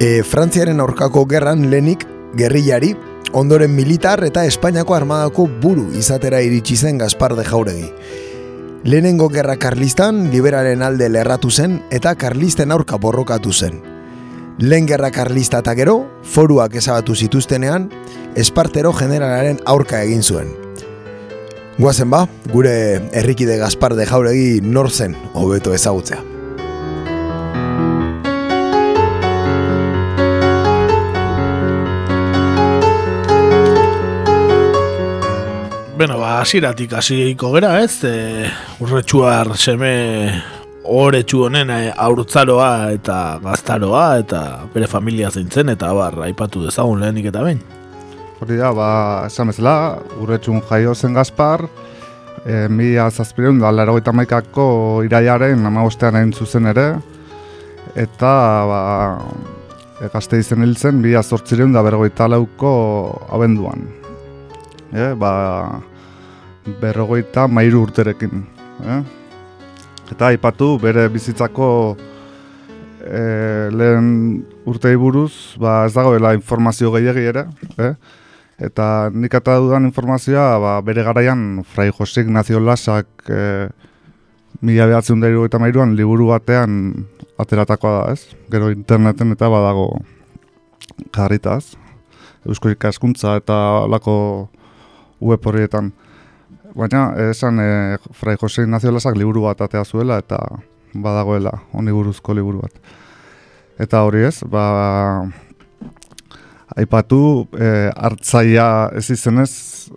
E, 0.00 0.22
Frantziaren 0.24 0.80
aurkako 0.80 1.26
gerran 1.28 1.66
lenik 1.68 2.06
gerrillari, 2.38 2.94
ondoren 3.36 3.74
militar 3.76 4.22
eta 4.24 4.46
Espainiako 4.48 4.94
armadako 4.96 5.44
buru 5.60 5.84
izatera 5.92 6.40
iritsi 6.40 6.76
zen 6.76 6.96
Gaspar 6.96 7.34
de 7.36 7.44
Jauregi. 7.44 7.90
Lehenengo 8.84 9.28
gerra 9.28 9.58
karlistan 9.60 10.30
liberaren 10.32 10.80
alde 10.82 11.10
lerratu 11.10 11.50
zen 11.50 11.82
eta 11.90 12.14
karlisten 12.14 12.72
aurka 12.72 12.96
borrokatu 12.96 13.52
zen. 13.52 13.82
Lehen 14.58 14.88
gerra 14.88 15.10
karlista 15.10 15.60
eta 15.60 15.76
gero, 15.76 15.98
foruak 16.22 16.80
ezabatu 16.80 17.14
zituztenean, 17.14 17.90
Espartero 18.36 18.94
generalaren 18.96 19.60
aurka 19.66 20.00
egin 20.02 20.22
zuen. 20.22 20.67
Guazen 21.78 22.10
ba, 22.10 22.24
gure 22.50 22.98
herrikide 23.14 23.54
Gaspar 23.56 23.92
de 23.94 24.02
Jauregi 24.02 24.58
nor 24.66 24.88
zen 24.90 25.12
hobeto 25.38 25.70
ezagutzea. 25.70 26.18
Beno, 35.94 36.18
ba, 36.18 36.40
asiratik 36.40 36.98
hasiko 36.98 37.54
gera, 37.54 37.76
ez? 37.84 38.02
E, 38.02 38.50
urretxuar 38.82 39.54
seme 39.54 39.94
oretxu 40.82 41.46
honen 41.46 41.70
e, 41.70 41.80
aurtzaroa 41.94 42.90
eta 42.98 43.38
gaztaroa 43.46 44.06
eta 44.26 44.46
bere 44.74 44.90
familia 44.90 45.30
zeintzen 45.30 45.70
eta 45.78 45.94
bar, 45.94 46.24
aipatu 46.26 46.66
dezagun 46.66 47.06
lehenik 47.06 47.30
eta 47.30 47.46
behin. 47.46 47.77
Hori 48.38 48.54
da, 48.54 48.70
ba, 48.70 48.88
esan 49.26 49.50
bezala, 49.50 49.98
urretxun 50.22 50.60
jaio 50.68 50.94
zen 50.94 51.16
Gaspar, 51.18 51.64
e, 52.46 52.68
mila 52.70 53.08
zazpireun 53.10 53.58
da, 53.58 53.72
laro 53.74 53.98
maikako 54.12 55.02
iraiaren 55.02 55.66
amabostean 55.66 56.16
egin 56.20 56.32
zuzen 56.32 56.66
ere, 56.70 56.86
eta, 57.96 58.32
ba, 58.70 58.82
e, 59.98 60.08
gazte 60.12 60.38
izen 60.38 60.62
hil 60.62 60.76
zen, 60.76 61.00
mila 61.02 61.22
zortzireun 61.22 61.72
da 61.72 61.82
berrogeita 61.82 62.28
lauko 62.28 63.26
abenduan. 63.34 63.88
E, 64.92 65.14
ba, 65.18 65.80
berrogeita 66.80 67.48
mairu 67.48 67.82
urterekin. 67.88 68.44
Eh? 68.84 69.00
Eta 70.12 70.30
aipatu 70.30 70.76
bere 70.80 71.08
bizitzako 71.12 71.68
e, 73.02 73.22
lehen 73.74 74.08
urtei 74.68 74.94
buruz, 74.96 75.58
ba 75.60 75.82
ez 75.88 75.92
dagoela 75.96 76.34
informazio 76.36 76.92
gehiagi 76.94 77.28
ere, 77.32 77.46
eh? 77.78 77.92
Eta 78.58 79.10
nik 79.14 79.34
eta 79.38 79.54
dudan 79.62 79.86
informazioa 79.86 80.58
ba, 80.58 80.72
bere 80.82 81.04
garaian 81.06 81.62
Frai 81.62 81.92
Jose 81.94 82.24
Ignacio 82.24 82.58
Lasak 82.58 83.30
e, 83.30 83.68
mila 84.66 84.88
behatzen 84.90 85.22
dairu 85.22 85.44
eta 85.46 85.60
mairuan 85.62 85.94
liburu 85.94 86.32
batean 86.32 87.06
ateratakoa 87.38 87.92
da, 88.00 88.16
ez? 88.16 88.34
Gero 88.50 88.72
interneten 88.74 89.30
eta 89.36 89.46
badago 89.52 90.00
jarritaz. 91.14 91.76
Eusko 92.48 92.74
ikaskuntza 92.74 93.36
eta 93.38 93.86
lako 93.86 94.16
web 95.22 95.46
horietan. 95.46 95.92
Baina, 96.74 97.12
esan 97.30 97.62
e, 97.62 97.70
Frai 98.10 98.34
Jose 98.42 98.66
Ignacio 98.66 98.90
Lasak 98.90 99.14
liburu 99.18 99.46
bat 99.46 99.62
atea 99.62 99.84
zuela 99.84 100.18
eta 100.18 100.38
badagoela, 100.94 101.52
honi 101.72 101.94
buruzko 101.94 102.34
liburu 102.34 102.66
bat. 102.66 102.74
Eta 103.78 104.02
hori 104.02 104.24
ez, 104.26 104.40
ba, 104.50 104.66
aipatu 106.78 107.20
e, 107.58 107.90
hartzaia 107.96 108.88
ez 108.96 109.08
izenez 109.10 109.52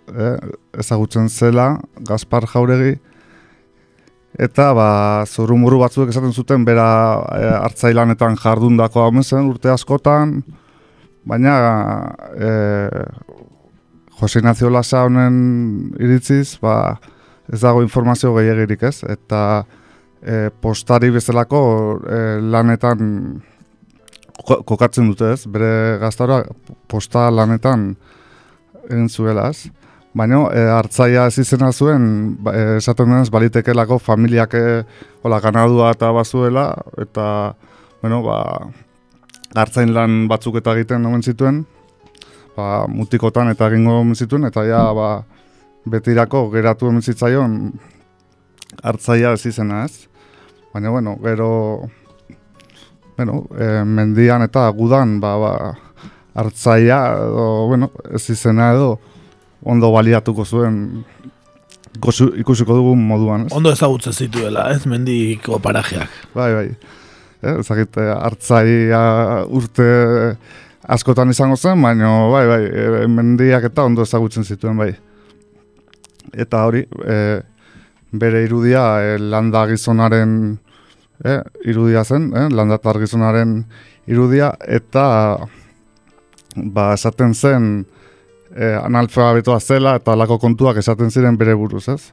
e, 0.08 0.34
ezagutzen 0.82 1.28
zela 1.28 1.76
Gaspar 2.08 2.48
Jauregi 2.50 2.96
eta 4.40 4.70
ba, 4.76 4.88
zurumuru 5.28 5.82
batzuek 5.82 6.10
esaten 6.12 6.32
zuten 6.32 6.64
bera 6.64 6.88
e, 7.36 7.48
hartzailanetan 7.66 8.38
jardundako 8.40 9.04
hau 9.04 9.22
zen 9.22 9.48
urte 9.50 9.70
askotan, 9.70 10.40
baina 11.24 11.56
e, 12.34 12.50
Jose 14.20 14.38
Ignacio 14.38 14.70
Lasa 14.70 15.04
honen 15.04 15.92
iritziz, 16.00 16.58
ba, 16.62 16.98
ez 17.52 17.60
dago 17.60 17.82
informazio 17.82 18.32
gehiagirik 18.36 18.82
ez, 18.82 19.02
eta 19.04 19.64
e, 20.22 20.48
postari 20.62 21.10
bezalako 21.10 21.62
e, 22.06 22.20
lanetan 22.40 23.42
kokatzen 24.40 25.10
dute 25.12 25.32
ez, 25.34 25.44
bere 25.46 25.98
gaztaroa 26.00 26.42
posta 26.88 27.28
lanetan 27.30 27.92
egin 28.88 29.08
zuela 29.08 29.48
ez. 29.52 29.68
Baina 30.16 30.42
e, 30.52 30.62
hartzaia 30.68 31.26
ez 31.30 31.38
izena 31.40 31.70
zuen, 31.72 32.36
ba, 32.44 32.52
e, 32.52 32.64
esaten 32.80 33.08
denez, 33.08 33.30
balitekelako 33.32 33.98
familiak 34.02 34.54
e, 34.54 34.64
hola, 35.24 35.40
ganadua 35.40 35.92
eta 35.94 36.10
bazuela, 36.12 36.66
eta 37.00 37.26
bueno, 38.02 38.20
ba, 38.26 38.40
hartzain 39.54 39.92
lan 39.94 40.26
batzuk 40.28 40.58
eta 40.60 40.74
egiten 40.76 41.06
omen 41.08 41.22
zituen, 41.22 41.62
ba, 42.56 42.84
mutikotan 42.88 43.52
eta 43.52 43.70
egingo 43.72 44.02
zituen 44.14 44.44
eta 44.50 44.66
ja 44.68 44.84
ba, 44.96 45.08
betirako 45.88 46.48
geratu 46.52 46.90
hemen 46.90 47.02
zitzaion 47.02 47.56
hartzaia 48.82 49.32
ez 49.32 49.46
izena 49.46 49.84
ez. 49.84 50.08
Baina, 50.72 50.90
bueno, 50.90 51.16
gero 51.22 51.48
bueno, 53.16 53.44
e, 53.58 53.84
mendian 53.84 54.42
eta 54.46 54.68
gudan 54.76 55.18
ba, 55.20 55.36
ba, 55.38 55.52
hartzaia 56.34 57.00
edo, 57.16 57.66
bueno, 57.68 57.90
ez 58.12 58.24
izena 58.30 58.72
edo 58.72 58.96
ondo 59.62 59.92
baliatuko 59.92 60.44
zuen 60.44 61.04
ikusiko 61.92 62.74
dugun 62.74 63.04
moduan. 63.06 63.46
Ez? 63.46 63.52
Ondo 63.56 63.72
ezagutzen 63.72 64.12
zituela, 64.12 64.70
ez 64.72 64.86
mendiko 64.88 65.58
parajeak. 65.62 66.10
Bai, 66.34 66.50
bai. 66.54 66.66
Eh, 67.42 67.58
ezagite, 67.58 68.06
hartzaia 68.14 69.02
urte 69.50 69.86
askotan 70.88 71.30
izango 71.30 71.56
zen, 71.56 71.80
baina 71.82 72.10
bai, 72.32 72.44
bai, 72.48 72.62
e, 72.66 73.06
mendiak 73.10 73.68
eta 73.70 73.84
ondo 73.86 74.06
ezagutzen 74.06 74.44
zituen 74.44 74.78
bai. 74.78 74.92
Eta 76.32 76.64
hori, 76.66 76.84
e, 77.04 77.16
bere 78.12 78.44
irudia 78.46 78.84
e, 79.02 79.16
landa 79.18 79.66
gizonaren 79.70 80.58
e, 81.24 81.38
irudia 81.70 82.04
zen, 82.04 82.30
e, 82.34 82.46
landatar 82.54 82.98
gizonaren 83.02 83.62
irudia, 84.06 84.52
eta 84.66 85.06
ba, 86.56 86.92
esaten 86.94 87.34
zen 87.34 87.70
e, 88.54 88.74
analfabetoa 88.82 89.60
zela 89.60 89.96
eta 90.00 90.16
lako 90.18 90.38
kontuak 90.42 90.82
esaten 90.82 91.10
ziren 91.10 91.38
bere 91.38 91.54
buruz, 91.54 91.86
ez? 91.88 92.12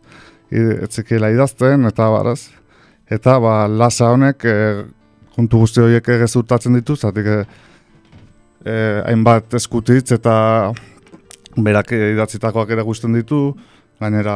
Etzikila 0.49 1.30
idazten, 1.30 1.86
eta 1.86 2.07
baraz. 2.10 2.49
Eta 3.10 3.38
ba, 3.41 3.64
lasa 3.68 4.11
honek 4.14 4.45
e, 4.45 4.60
kontu 5.40 5.64
guzti 5.64 5.84
horiek 5.84 6.07
egezurtatzen 6.18 6.76
ditu, 6.76 6.95
zatik 6.95 7.27
e, 7.30 7.40
eh, 8.65 9.02
hainbat 9.07 9.56
eskutitz 9.60 10.11
eta 10.11 10.36
berak 11.56 11.94
idatzitakoak 11.95 12.73
ere 12.76 12.84
guztien 12.88 13.15
ditu, 13.15 13.53
gainera 14.02 14.36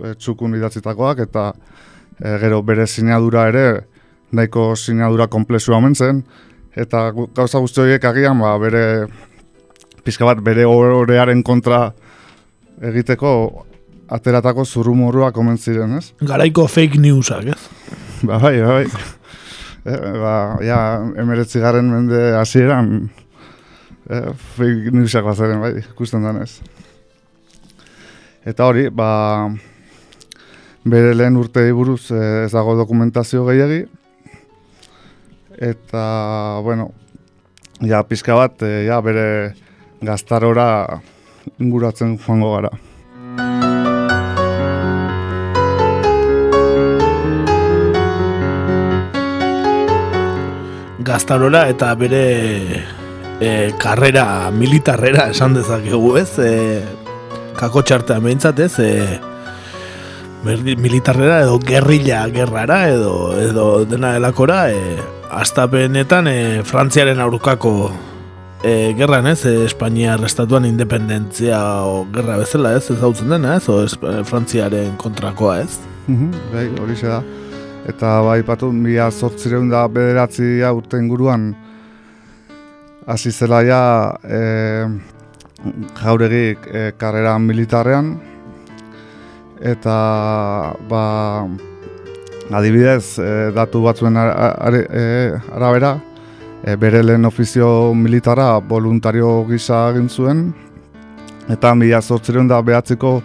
e, 0.00 0.14
txukun 0.16 0.56
idatzitakoak 0.58 1.20
eta 1.26 1.50
e, 2.20 2.38
gero 2.42 2.62
bere 2.62 2.86
sinadura 2.86 3.48
ere 3.48 3.66
nahiko 4.34 4.74
sinadura 4.76 5.28
komplexu 5.30 5.74
omen 5.74 5.94
zen, 5.94 6.24
eta 6.74 7.10
gauza 7.14 7.60
guzti 7.62 7.80
horiek 7.84 8.04
agian 8.04 8.40
ba, 8.42 8.56
bere 8.58 8.84
pizka 10.04 10.26
bat 10.28 10.40
bere 10.44 10.66
orearen 10.66 11.42
kontra 11.42 11.86
egiteko 12.82 13.30
ateratako 14.14 14.64
zurrumorruak 14.64 15.36
omen 15.40 15.58
ziren, 15.58 15.96
ez? 15.98 16.12
Garaiko 16.20 16.66
fake 16.68 17.00
newsak, 17.00 17.54
ez? 17.54 17.60
Ba, 18.24 18.38
bai, 18.38 18.56
ba, 18.60 18.80
bai. 18.80 18.86
E, 19.84 19.96
ba, 20.20 20.34
ja, 20.64 20.78
emeretzi 21.20 21.60
garen 21.60 21.90
mende 21.92 22.20
hasieran 22.38 22.90
eh, 24.10 24.30
fake 24.56 24.92
newsak 24.94 25.24
bazaren, 25.26 25.60
bai, 25.60 25.72
ikusten 25.84 26.24
danez. 26.24 26.58
Eta 28.44 28.68
hori, 28.68 28.90
ba, 28.92 29.08
bere 30.84 31.14
lehen 31.14 31.36
urte 31.40 31.64
buruz 31.72 32.10
eh, 32.12 32.44
ez 32.44 32.52
dago 32.52 32.76
dokumentazio 32.76 33.44
gehiagi. 33.48 33.84
Eta, 35.54 36.04
bueno, 36.62 36.90
ja, 37.80 38.02
pizka 38.08 38.34
bat, 38.38 38.62
eh, 38.62 38.84
ja, 38.88 39.00
bere 39.00 39.54
gaztarora 40.04 41.00
inguratzen 41.58 42.18
joango 42.18 42.56
gara. 42.56 42.74
gaztarora 51.04 51.66
eta 51.68 51.90
bere 52.00 52.24
e, 53.40 53.50
karrera 53.78 54.50
militarrera 54.50 55.28
esan 55.34 55.54
dezakegu 55.54 56.14
ez, 56.16 56.30
e, 56.40 56.80
kako 57.58 57.82
txartean 57.84 58.24
behintzat 58.24 58.62
ez, 58.64 58.72
e, 58.80 59.33
militarrera 60.44 61.40
edo 61.42 61.58
gerrilla 61.58 62.26
gerrara 62.32 62.88
edo, 62.88 63.32
edo 63.40 63.84
dena 63.88 64.12
delakora, 64.14 64.70
e, 64.70 64.98
astapenetan 65.30 66.28
e, 66.28 66.62
Frantziaren 66.64 67.20
aurkako 67.20 67.90
e, 68.62 68.94
gerran 68.98 69.26
ez, 69.30 69.44
e, 69.46 69.64
Espainiar 69.64 70.22
estatuan 70.24 70.66
independentzia 70.68 71.60
o 71.88 72.04
gerra 72.12 72.36
bezala 72.42 72.74
ez, 72.76 72.84
ez 72.92 73.00
hautzen 73.00 73.32
dena 73.32 73.56
ez, 73.56 73.68
o 73.68 73.80
ez, 73.84 73.96
Frantziaren 74.28 74.96
kontrakoa 75.00 75.60
ez. 75.64 75.78
Mhm, 76.06 76.30
bai, 76.52 76.68
hori 76.82 77.00
da. 77.00 77.22
Eta 77.88 78.20
bai, 78.24 78.42
patu, 78.44 78.70
mila 78.72 79.10
zortzireun 79.10 79.68
da 79.72 79.86
bederatzi 79.88 80.60
urte 80.72 81.00
inguruan 81.00 81.54
hasi 83.06 83.32
zela 83.32 83.60
ja 83.64 83.82
e, 84.24 84.40
jauregik 86.00 86.68
e, 86.68 86.92
karrera 86.96 87.38
militarrean 87.38 88.14
eta 89.64 90.74
ba 90.88 91.04
adibidez 92.52 93.18
e, 93.18 93.50
datu 93.56 93.80
batzuen 93.82 94.16
ara- 94.20 94.52
are- 94.60 94.86
e, 94.90 95.04
arabera 95.56 95.96
e, 96.62 96.76
bere 96.76 97.02
lehen 97.02 97.24
ofizio 97.24 97.94
militara 97.94 98.58
voluntario 98.60 99.44
gisa 99.48 99.88
egin 99.94 100.08
zuen 100.08 100.44
eta 101.48 101.74
mila 101.74 102.02
zortzireun 102.02 102.48
da 102.48 102.60
behatziko 102.62 103.22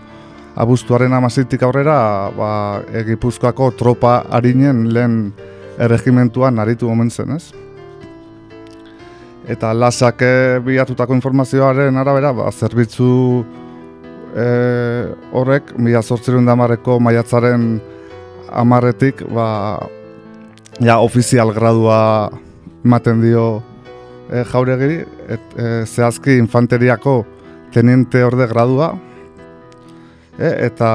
abuztuaren 0.56 1.14
amazitik 1.14 1.64
aurrera 1.64 2.32
ba, 2.36 2.82
e, 2.92 3.04
Gipuzkoako 3.04 3.72
tropa 3.78 4.24
harinen 4.32 4.88
lehen 4.94 5.34
erregimentuan 5.80 6.60
aritu 6.60 6.90
omen 6.92 7.10
zen, 7.10 7.36
ez? 7.36 7.54
Eta 9.48 9.72
lasak 9.74 10.22
bilatutako 10.66 11.16
informazioaren 11.16 11.96
arabera, 11.98 12.34
ba, 12.36 12.52
zerbitzu 12.52 13.46
e, 14.36 14.50
horrek, 15.34 15.74
mila 15.78 16.02
zortzirun 16.02 16.48
damareko 16.48 17.00
maiatzaren 17.04 17.80
amarretik, 18.50 19.24
ba, 19.34 19.80
ja, 20.80 21.00
ofizial 21.00 21.54
gradua 21.56 22.30
ematen 22.86 23.22
dio 23.24 23.46
e, 24.30 24.44
jauregiri, 24.52 25.04
et, 25.30 25.54
e, 25.58 25.70
zehazki 25.86 26.38
infanteriako 26.40 27.24
teniente 27.74 28.24
orde 28.26 28.48
gradua, 28.50 28.94
e, 30.38 30.50
eta 30.70 30.92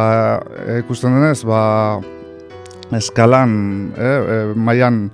e, 0.66 0.80
ikusten 0.84 1.18
denez, 1.18 1.42
ba, 1.48 2.00
eskalan, 2.94 3.58
e, 3.96 4.08
e, 4.08 4.40
mailan 4.54 5.08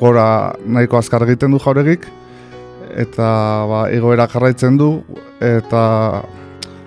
gora 0.00 0.54
nahiko 0.64 1.00
azkar 1.00 1.24
egiten 1.26 1.54
du 1.54 1.60
jauregik, 1.62 2.06
eta 2.90 3.30
ba, 3.70 3.86
egoera 3.94 4.26
jarraitzen 4.30 4.78
du, 4.80 4.92
eta 5.40 5.82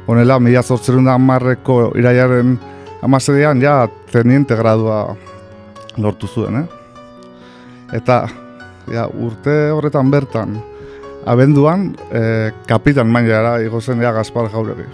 honela, 0.08 0.40
mila 0.40 0.64
zortzerun 0.64 1.06
da 1.08 1.16
amarreko 1.18 1.94
iraiaren 2.00 2.58
amasedian, 3.04 3.62
ja, 3.62 3.88
teniente 4.12 4.56
gradua 4.56 5.16
lortu 5.98 6.28
zuen, 6.28 6.64
eh? 6.64 6.68
Eta, 7.94 8.24
ja, 8.92 9.08
urte 9.08 9.54
horretan 9.72 10.10
bertan, 10.12 10.58
abenduan, 11.30 11.92
e, 12.12 12.52
kapitan 12.68 13.12
mailara 13.12 13.60
igo 13.64 13.82
zen 13.82 14.02
ja 14.02 14.12
Gaspar 14.16 14.50
Jauregi. 14.52 14.88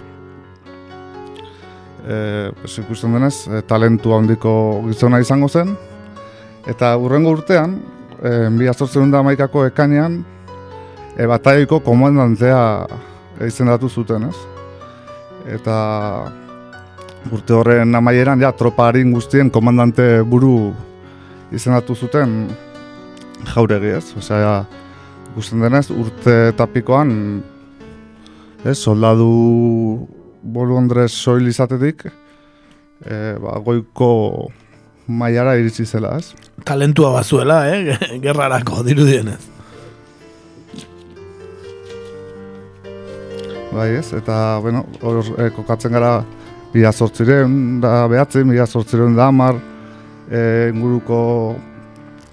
E, 2.06 2.50
pues, 2.60 2.76
ikusten 2.82 3.16
denez, 3.16 3.46
e, 3.48 3.62
talentu 3.66 4.14
handiko 4.16 4.52
gizona 4.88 5.20
izango 5.22 5.48
zen, 5.48 5.74
eta 6.70 6.92
urrengo 6.98 7.34
urtean, 7.38 7.78
e, 8.20 8.50
mila 8.52 8.74
zortzen 8.74 9.10
da 9.10 9.24
maikako 9.26 9.66
ekainean, 9.70 10.20
e, 11.16 11.26
bataiako 11.26 11.80
komandantzea 11.86 12.62
izendatu 13.46 13.88
zuten, 13.88 14.28
ez? 14.28 14.49
Eta 15.48 15.76
urte 17.32 17.54
horren 17.56 17.94
amaieran, 17.94 18.40
ja, 18.40 18.52
tropa 18.56 18.88
harin 18.88 19.12
guztien 19.12 19.50
komandante 19.50 20.22
buru 20.26 20.72
izendatu 21.52 21.94
zuten 21.94 22.48
jauregi, 23.54 23.94
ez? 23.98 24.06
Osea, 24.18 24.54
ikusten 25.32 25.62
denez, 25.64 25.88
urte 25.94 26.52
tapikoan, 26.58 27.12
ez, 28.64 28.78
soldadu 28.78 30.08
bolu 30.42 30.78
Andres 30.80 31.12
soil 31.12 31.48
izatetik, 31.50 32.06
e, 33.04 33.14
ba, 33.40 33.58
goiko 33.64 34.50
mailara 35.10 35.56
iritsi 35.60 35.86
zela, 35.86 36.16
ez? 36.18 36.32
Talentua 36.64 37.12
bazuela, 37.18 37.62
eh? 37.68 37.96
Gerrarako 38.24 38.84
dirudienez. 38.86 39.59
Bai 43.70 43.90
ez, 43.94 44.12
eta, 44.16 44.58
bueno, 44.62 44.84
hor 45.02 45.22
e, 45.38 45.50
kokatzen 45.54 45.92
gara 45.94 46.24
mila 46.74 46.92
zortzireun 46.92 47.80
da 47.82 48.06
behatzi, 48.10 48.42
mila 48.44 48.66
zortzireun 48.66 49.14
da 49.18 49.28
hamar 49.30 49.60
e, 50.30 50.70
inguruko 50.72 51.20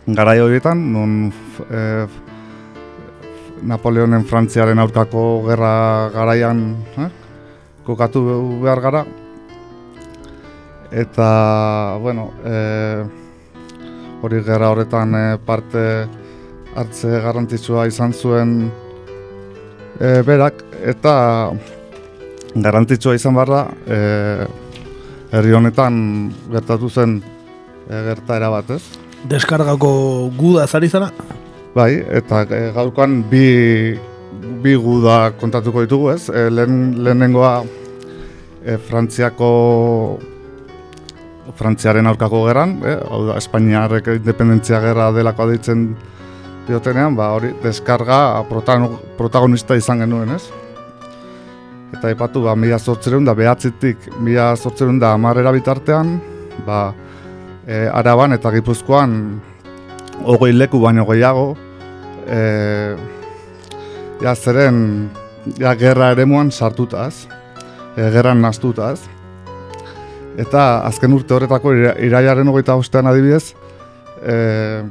garai 0.08 0.40
horietan, 0.42 0.82
non 0.94 1.30
e, 1.70 1.84
Napoleonen 3.66 4.26
Frantziaren 4.26 4.80
aurkako 4.80 5.22
gerra 5.48 6.10
garaian 6.14 6.60
eh, 6.98 7.10
kokatu 7.86 8.22
behar 8.62 8.82
gara. 8.82 9.06
Eta, 10.92 11.98
bueno, 12.02 12.30
e, 12.46 12.58
hori 14.22 14.44
gerra 14.46 14.70
horretan 14.72 15.16
e, 15.16 15.24
parte 15.46 15.84
hartze 16.78 17.20
garrantzitsua 17.24 17.88
izan 17.90 18.14
zuen 18.14 18.54
e, 20.00 20.22
berak, 20.26 20.64
eta 20.86 21.16
garrantzitsua 22.56 23.16
izan 23.18 23.36
barra, 23.38 23.66
e, 23.86 23.98
herri 25.36 25.56
honetan 25.58 25.98
gertatu 26.52 26.90
zen 26.90 27.20
e, 27.22 28.04
gertaera 28.12 28.52
bat, 28.54 28.72
ez? 28.78 28.82
Deskargako 29.28 29.92
guda 30.38 30.68
zari 30.68 30.90
zara? 30.90 31.12
Bai, 31.76 31.92
eta 32.22 32.44
e, 32.50 32.62
gaurkoan 32.76 33.22
bi, 33.30 33.98
bi 34.64 34.76
guda 34.82 35.34
kontatuko 35.40 35.84
ditugu, 35.86 36.12
ez? 36.16 36.30
E, 36.30 36.48
lehen, 36.54 37.04
lehenengoa 37.04 37.54
e, 38.64 38.78
Frantziako 38.78 39.52
Frantziaren 41.58 42.08
aurkako 42.10 42.44
gerran, 42.48 42.78
e, 42.86 42.98
hau 43.08 43.24
da, 43.30 43.38
Espainiarrek 43.42 44.12
independentzia 44.18 44.82
gerra 44.84 45.12
delako 45.16 45.48
deitzen 45.52 45.90
diotenean, 46.68 47.16
ba, 47.16 47.32
hori 47.36 47.54
deskarga 47.64 48.44
protago- 48.50 49.00
protagonista 49.18 49.76
izan 49.76 50.00
genuen, 50.04 50.30
ez? 50.36 50.44
Eta 51.96 52.12
ipatu, 52.12 52.44
ba, 52.44 52.56
mila 52.56 52.80
zortzereun 52.80 53.26
da 53.26 53.34
behatzitik, 53.34 54.10
mila 54.20 54.56
zortzereun 54.56 55.00
da 55.00 55.14
amarrera 55.16 55.52
bitartean, 55.56 56.18
ba, 56.66 56.94
e, 57.66 57.88
Araban 57.88 58.34
eta 58.36 58.52
Gipuzkoan 58.52 59.42
hogei 60.26 60.52
leku 60.54 60.82
baino 60.84 61.06
gehiago, 61.08 61.56
e, 62.28 62.96
ja 64.22 64.36
zeren 64.36 65.10
ja 65.60 65.74
gerra 65.80 66.12
eremuan 66.12 66.52
sartutaz, 66.52 67.28
e, 67.96 68.10
gerran 68.12 68.42
nastutaz. 68.42 69.00
Eta 70.38 70.84
azken 70.86 71.14
urte 71.14 71.34
horretako 71.34 71.74
ira- 71.74 71.96
iraiaren 72.04 72.48
hogeita 72.48 72.76
bostean 72.76 73.08
adibidez, 73.08 73.56
e, 74.22 74.84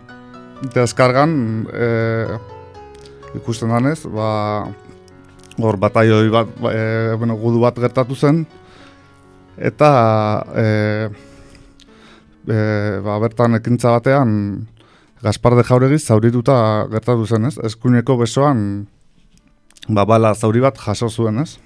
deskargan 0.75 1.67
e, 1.73 1.89
ikusten 3.37 3.73
danez, 3.73 4.01
ba, 4.09 4.29
hor 5.61 5.79
bataioi 5.81 6.29
bat, 6.33 6.53
ba, 6.61 6.73
e, 6.73 7.15
bueno, 7.21 7.37
gudu 7.41 7.61
bat 7.65 7.79
gertatu 7.81 8.17
zen, 8.17 8.45
eta 9.57 9.91
e, 10.55 10.67
e, 12.49 12.57
ba, 13.05 13.19
bertan 13.23 13.61
ekintza 13.61 13.97
batean 13.99 14.33
Gaspar 15.23 15.57
de 15.57 15.65
Jauregi 15.65 15.99
zaurituta 15.99 16.87
gertatu 16.93 17.25
zen, 17.27 17.49
ez? 17.49 17.57
Eskuineko 17.65 18.19
besoan 18.21 18.61
ba, 19.89 20.05
bala 20.05 20.35
zauri 20.35 20.61
bat 20.61 20.77
jaso 20.79 21.09
zuen, 21.09 21.41
ez? 21.41 21.57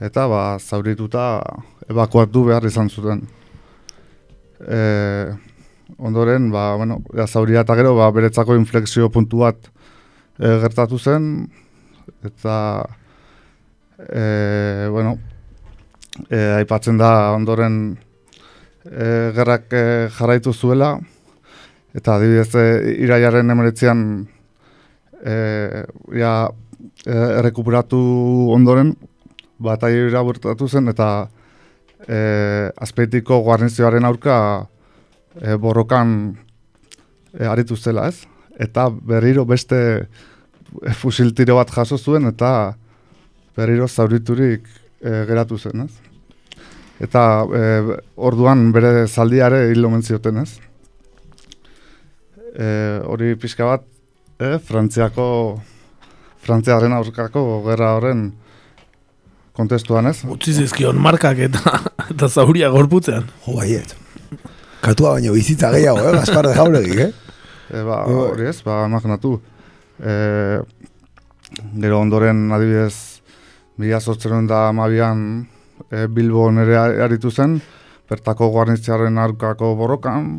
Eta 0.00 0.28
ba, 0.30 0.58
zaurituta 0.58 1.42
ebakuatu 1.90 2.46
behar 2.46 2.64
izan 2.64 2.88
zuten. 2.88 3.26
E, 4.60 4.78
ondoren, 5.98 6.50
ba, 6.52 6.74
bueno, 6.76 7.00
ja, 7.16 7.26
zauria 7.26 7.64
eta 7.64 7.76
gero, 7.78 7.94
ba, 7.98 8.10
beretzako 8.14 8.56
inflexio 8.58 9.10
puntu 9.10 9.44
bat 9.44 9.70
e, 10.38 10.58
gertatu 10.62 10.98
zen, 10.98 11.48
eta 12.26 12.56
e, 13.98 14.88
bueno, 14.90 15.16
e, 16.28 16.38
aipatzen 16.60 17.00
da 17.00 17.32
ondoren 17.36 17.80
e, 18.84 19.06
gerrak 19.36 19.72
e, 19.72 19.84
jarraitu 20.16 20.52
zuela, 20.52 20.94
eta 21.94 22.16
adibidez 22.16 22.54
e, 22.54 22.66
iraiaren 23.04 23.50
emeretzean 23.50 24.02
e, 25.24 25.34
ja, 26.16 26.34
e, 27.04 27.14
errekuperatu 27.40 28.00
ondoren 28.54 28.94
batailera 29.60 30.22
bertatu 30.24 30.68
zen 30.68 30.88
eta 30.92 31.10
e, 32.06 32.18
azpeitiko 32.80 33.40
guarnizioaren 33.44 34.06
aurka 34.08 34.36
e, 35.40 35.56
borrokan 35.56 36.36
e, 37.34 37.46
aritu 37.46 37.76
zela 37.76 38.08
ez. 38.08 38.26
eta 38.60 38.90
berriro 38.90 39.46
beste 39.48 40.06
fusil 41.00 41.32
tiro 41.34 41.56
bat 41.56 41.70
jaso 41.70 41.96
zuen 41.98 42.26
eta 42.28 42.76
berriro 43.56 43.88
zauriturik 43.88 44.66
e, 45.00 45.24
geratu 45.28 45.58
zen, 45.58 45.86
ez? 45.86 45.92
Eta 47.00 47.22
e, 47.44 47.62
orduan 48.16 48.70
bere 48.76 49.06
zaldiare 49.08 49.70
hil 49.70 49.84
omen 49.88 50.02
zioten, 50.04 50.42
ez? 50.44 50.58
E, 52.52 52.68
hori 53.08 53.34
pixka 53.40 53.68
bat, 53.68 53.86
e, 54.38 54.58
Frantziako 54.58 55.26
Frantziaren 56.40 56.92
aurkako 56.96 57.44
gerra 57.66 57.94
horren 57.98 58.30
kontestuan, 59.56 60.08
ez? 60.12 60.20
Utsi 60.24 60.54
zizkion 60.56 61.00
markak 61.00 61.40
eta 61.48 61.80
eta 62.12 62.28
zauria 62.28 62.70
gorputzean. 62.72 63.28
Jo, 63.44 63.58
baiet. 63.58 63.96
Katua 64.80 65.18
baino 65.18 65.34
bizitza 65.36 65.68
gehiago, 65.74 66.00
eh? 66.08 66.12
Gaspar 66.16 66.46
de 66.48 66.54
Jauregik, 66.56 67.00
eh? 67.04 67.10
E, 67.68 67.82
ba, 67.84 67.98
hori 68.08 68.46
ez, 68.48 68.62
ba, 68.64 68.86
imaginatu. 68.88 69.34
E, 70.00 70.14
gero 71.82 71.98
ondoren 72.00 72.46
adibidez, 72.56 73.20
mila 73.76 74.00
sortzeren 74.00 74.48
da 74.48 74.62
amabian 74.70 75.44
e, 75.90 76.06
Bilbo 76.08 76.46
nere 76.56 76.78
aritu 77.04 77.28
zen, 77.28 77.58
bertako 78.08 78.48
guarnitzearen 78.56 79.20
aurkako 79.20 79.74
borrokan, 79.76 80.32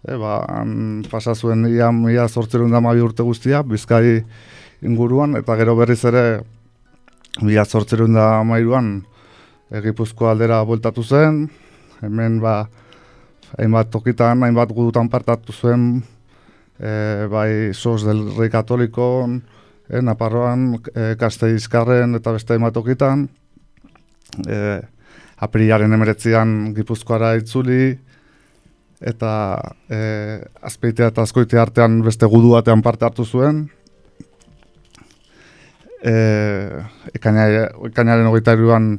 e, 0.00 0.16
ba, 0.16 0.40
han 0.48 1.04
pasa 1.12 1.36
zuen 1.36 1.68
ia 1.68 1.92
mila 1.92 2.24
sortzeren 2.24 2.72
da 2.72 2.80
amabi 2.80 3.04
urte 3.04 3.26
guztia, 3.26 3.60
bizkai 3.60 4.22
inguruan, 4.80 5.36
eta 5.36 5.60
gero 5.60 5.76
berriz 5.76 6.00
ere 6.08 6.26
mila 7.44 7.68
sortzeren 7.68 8.16
da 8.16 8.30
amairuan 8.40 8.94
egipuzko 9.76 10.32
aldera 10.32 10.64
bueltatu 10.64 11.04
zen, 11.04 11.50
hemen 12.00 12.40
ba, 12.40 12.62
hainbat 13.58 13.90
tokitan, 13.90 14.44
hainbat 14.46 14.72
gudutan 14.74 15.08
partatu 15.10 15.52
zuen, 15.52 16.02
e, 16.78 17.26
bai 17.30 17.72
sos 17.74 18.04
del 18.06 18.22
rei 18.36 18.50
katoliko, 18.50 19.28
e, 19.88 20.02
Naparroan, 20.02 20.74
e, 20.94 21.14
Kasteizkarren 21.18 22.14
eta 22.18 22.32
beste 22.36 22.54
hainbat 22.54 22.76
tokitan, 22.76 23.26
e, 24.46 24.60
aprilaren 25.40 25.92
emeretzian 25.92 26.74
gipuzkoara 26.76 27.34
itzuli, 27.40 27.96
eta 29.00 29.32
e, 29.88 29.98
azpeitea 30.62 31.08
eta 31.10 31.24
azkoitea 31.24 31.62
artean 31.62 32.00
beste 32.04 32.28
gudu 32.28 32.52
batean 32.58 32.82
parte 32.84 33.08
hartu 33.08 33.24
zuen, 33.24 33.64
e, 36.04 36.12
ekainaren 37.16 38.28
hogeita 38.28 38.54
eruan 38.56 38.92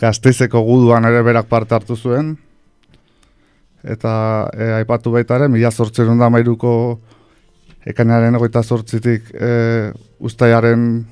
gazteizeko 0.00 0.62
guduan 0.66 1.06
ere 1.06 1.22
berak 1.22 1.46
parte 1.50 1.76
hartu 1.76 1.96
zuen, 1.96 2.34
eta 3.84 4.48
e, 4.56 4.70
aipatu 4.80 5.12
baita 5.12 5.36
ere, 5.36 5.48
mila 5.52 5.70
sortzen 5.70 6.18
da 6.18 6.30
mairuko 6.32 6.72
ekainaren 7.84 8.38
egoita 8.38 8.62
sortzitik 8.64 9.28
e, 9.34 9.92
ustaiaren 10.24 11.04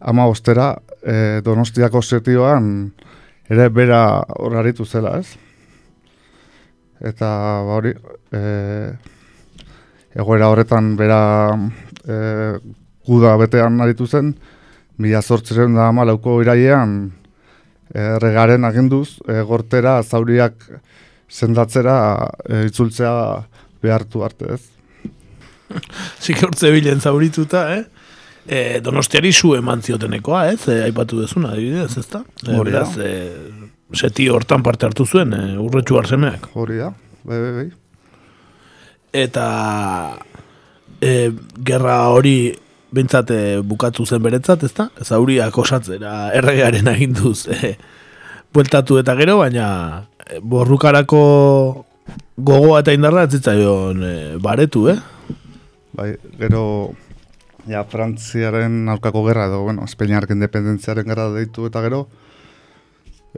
ama 0.00 0.26
ostera 0.30 0.72
e, 1.02 1.40
donostiako 1.44 2.02
setioan 2.02 2.90
ere 3.50 3.68
bera 3.74 4.22
horraritu 4.38 4.86
zela, 4.86 5.18
ez? 5.18 5.34
Eta 7.00 7.28
ba 7.66 7.78
hori, 7.80 7.92
e, 8.30 8.42
egoera 10.14 10.50
horretan 10.52 10.94
bera 10.96 11.22
e, 12.06 12.18
guda 13.06 13.34
betean 13.40 13.80
aritu 13.82 14.06
zen, 14.06 14.34
mila 15.00 15.22
sortzen 15.22 15.74
da 15.74 15.88
ama 15.90 16.04
lauko 16.06 16.38
irailean 16.44 17.00
e, 17.90 18.18
regaren 18.22 18.68
aginduz, 18.68 19.18
e, 19.26 19.40
gortera 19.48 19.98
zauriak 20.04 20.68
sendatzera 21.30 21.96
e, 22.44 22.66
itzultzea 22.68 23.14
behartu 23.82 24.24
arte 24.26 24.54
ez. 24.56 24.60
Sikortze 26.24 26.72
bilen 26.74 27.00
zaurituta, 27.00 27.64
eh? 27.76 27.84
E, 28.50 28.80
donostiari 28.82 29.30
zu 29.32 29.54
eman 29.54 29.82
ziotenekoa, 29.86 30.46
ez? 30.52 30.64
E, 30.68 30.80
aipatu 30.88 31.20
dezuna, 31.22 31.52
adibidez, 31.54 31.92
ez 32.00 32.06
da? 32.10 32.24
E, 32.46 32.56
Hori 32.56 32.74
da. 32.74 32.82
beraz, 32.82 32.96
e, 32.98 33.68
seti 33.96 34.26
hortan 34.32 34.64
parte 34.66 34.88
hartu 34.88 35.06
zuen, 35.06 35.34
e, 35.36 35.44
urretxu 35.60 36.00
arsemeak. 36.00 36.50
Hori 36.58 36.80
da, 36.80 36.90
bai, 37.22 37.38
bai, 37.38 37.52
bai. 37.60 37.68
Eta 39.20 39.46
e, 41.02 41.30
gerra 41.66 42.00
hori 42.14 42.52
bintzate 42.94 43.60
bukatu 43.66 44.06
zen 44.06 44.22
beretzat, 44.22 44.64
ez 44.66 44.72
da? 44.74 44.88
Zauriak 45.04 45.56
osatzera 45.62 46.30
erregearen 46.34 46.90
aginduz 46.90 47.46
e, 47.50 47.74
bueltatu 48.54 48.98
eta 49.00 49.14
gero, 49.18 49.38
baina 49.40 49.68
e, 50.26 50.40
borrukarako 50.42 51.22
gogoa 52.36 52.80
eta 52.82 52.94
indarra 52.96 53.26
ez 53.26 53.36
zitzaion 53.38 54.02
e, 54.02 54.16
baretu, 54.42 54.88
eh? 54.92 54.98
Bai, 55.96 56.14
gero 56.38 56.64
ja, 57.68 57.84
Frantziaren 57.84 58.88
aurkako 58.88 59.24
gerra 59.28 59.46
edo, 59.50 59.62
bueno, 59.66 59.84
Espainiark 59.84 60.32
independentziaren 60.34 61.06
gerra 61.06 61.28
deitu 61.34 61.68
eta 61.68 61.82
gero 61.84 62.06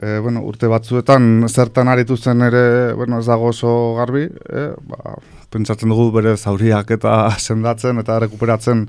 e, 0.01 0.18
bueno, 0.18 0.43
urte 0.48 0.68
batzuetan 0.70 1.48
zertan 1.48 1.90
aritu 1.93 2.16
zen 2.16 2.43
ere, 2.48 2.93
bueno, 2.97 3.18
ez 3.20 3.26
dago 3.26 3.51
oso 3.52 3.94
garbi, 3.98 4.24
e, 4.24 4.68
ba, 4.89 5.16
pentsatzen 5.52 5.93
dugu 5.93 6.10
bere 6.16 6.36
zauriak 6.36 6.90
eta 6.97 7.16
sendatzen 7.47 8.01
eta 8.02 8.20
rekuperatzen 8.24 8.86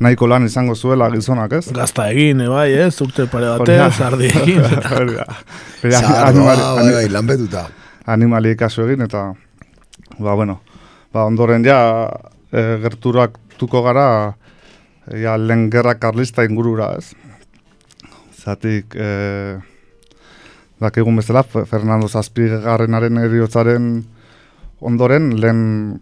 nahiko 0.00 0.26
lan 0.26 0.44
izango 0.46 0.74
zuela 0.74 1.08
gizonak, 1.10 1.52
ez? 1.52 1.68
Gazta 1.72 2.08
egin, 2.10 2.40
e, 2.40 2.48
bai, 2.50 2.72
ez? 2.86 2.94
Urte 3.04 3.26
pare 3.30 3.52
batea, 3.58 3.90
zardi 3.90 4.26
egin. 4.26 4.62
Bere 5.82 5.92
Zarroa, 5.98 6.28
animali- 6.28 6.64
bai, 6.80 6.92
bai, 6.98 7.08
lanbetuta. 7.12 7.66
animali 8.06 8.56
kasu 8.56 8.82
egin 8.88 9.00
eta 9.06 9.32
ba 10.18 10.34
bueno, 10.36 10.60
ba 11.12 11.24
ondoren 11.24 11.64
ja 11.64 11.78
e, 12.52 12.78
gerturak 12.82 13.38
tuko 13.58 13.82
gara 13.82 14.34
ja 15.20 15.36
lehen 15.38 15.70
gerra 15.70 15.94
karlista 16.00 16.44
ingurura, 16.44 16.94
ez? 16.98 17.12
Zatik 18.44 18.92
e, 18.94 19.56
dakigun 20.80 21.16
bezala 21.16 21.42
Fe- 21.42 21.64
Fernando 21.64 22.08
Zazpigarrenaren 22.08 23.16
eriotzaren 23.24 24.04
ondoren 24.84 25.30
lehen 25.40 26.00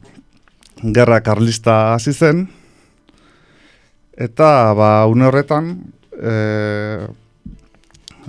gerra 0.94 1.20
karlista 1.22 1.92
hasi 1.94 2.12
zen 2.12 2.48
eta 4.16 4.72
ba 4.76 5.06
une 5.08 5.26
horretan 5.26 5.72
e, 6.12 6.32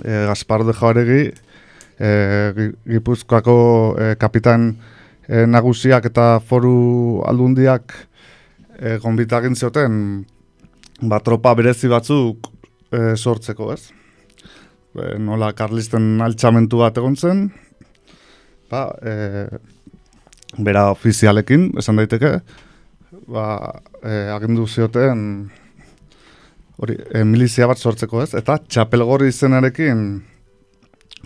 e, 0.04 0.12
Gaspar 0.28 0.64
de 0.64 0.72
Jauregi 0.72 1.22
e, 1.98 2.08
Gi- 2.56 2.74
Gipuzkoako 2.94 3.56
e, 3.98 4.14
kapitan 4.16 4.70
e, 5.28 5.44
nagusiak 5.46 6.06
eta 6.10 6.40
foru 6.40 7.22
aldundiak 7.28 7.92
e, 8.80 8.96
gonbita 9.02 9.42
egin 9.42 9.54
zioten 9.56 10.24
ba, 11.02 11.20
tropa 11.20 11.54
berezi 11.54 11.88
batzuk 11.92 12.48
e, 12.90 13.14
sortzeko, 13.16 13.72
ez? 13.74 13.90
E, 14.94 15.18
nola 15.18 15.52
karlisten 15.52 16.20
altxamentu 16.24 16.80
bat 16.80 16.96
egon 16.98 17.16
zen, 17.18 17.48
ba, 18.70 18.86
e, 19.02 19.46
bera 20.64 20.86
ofizialekin, 20.94 21.72
esan 21.82 21.98
daiteke, 21.98 22.38
ba, 23.26 23.46
e, 24.02 24.30
agindu 24.34 24.66
zioten 24.70 25.50
hori, 26.78 26.96
e, 27.10 27.24
milizia 27.24 27.68
bat 27.70 27.78
sortzeko, 27.78 28.22
ez? 28.24 28.32
Eta 28.38 28.58
txapelgorri 28.66 29.30
izenarekin 29.32 30.06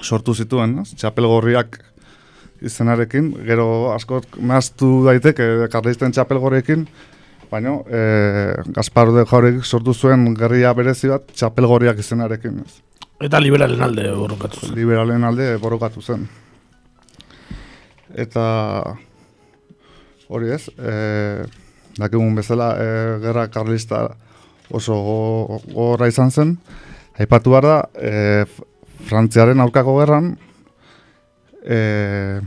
sortu 0.03 0.35
zituen, 0.35 0.79
ez? 0.83 0.93
Txapelgorriak 0.99 1.79
izenarekin, 2.65 3.31
gero 3.47 3.69
askot 3.95 4.39
maztu 4.43 5.05
daiteke 5.07 5.69
karlisten 5.73 6.13
txapelgorriekin, 6.15 6.85
baina 7.51 7.79
e, 7.87 8.03
Gaspar 8.77 9.13
de 9.15 9.25
Jauregik 9.29 9.65
sortu 9.65 9.95
zuen 9.95 10.27
gerria 10.37 10.75
berezi 10.77 11.11
bat 11.13 11.31
txapelgorriak 11.33 12.01
izenarekin, 12.03 12.61
ez? 12.67 12.83
Eta 13.25 13.41
liberalen 13.43 13.83
alde 13.83 14.11
borrokatu 14.15 14.61
zen. 14.63 14.75
Liberalen 14.79 15.25
alde 15.27 15.49
borrokatu 15.63 16.03
zen. 16.03 16.29
Eta 18.15 18.45
hori 20.29 20.53
ez, 20.55 20.65
e, 20.79 20.93
dakigun 21.99 22.37
bezala 22.39 22.73
e, 22.79 22.89
gerra 23.25 23.49
karlista 23.51 24.07
oso 24.71 24.95
go- 24.95 25.61
gogorra 25.73 26.09
izan 26.09 26.31
zen. 26.31 26.57
Aipatu 27.19 27.51
behar 27.51 27.65
da, 27.67 27.79
e, 27.95 28.45
Frantziaren 29.09 29.61
aurkako 29.61 29.99
gerran, 30.01 30.33
e, 31.65 32.41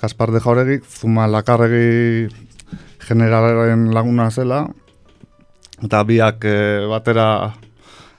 Gaspar 0.00 0.30
de 0.30 0.40
Jauregik, 0.40 0.84
Zuma 0.84 1.26
Lakarregi 1.26 2.28
generalaren 3.06 3.88
laguna 3.94 4.30
zela, 4.30 4.66
eta 5.82 6.02
biak 6.04 6.44
e, 6.44 6.56
batera 6.90 7.54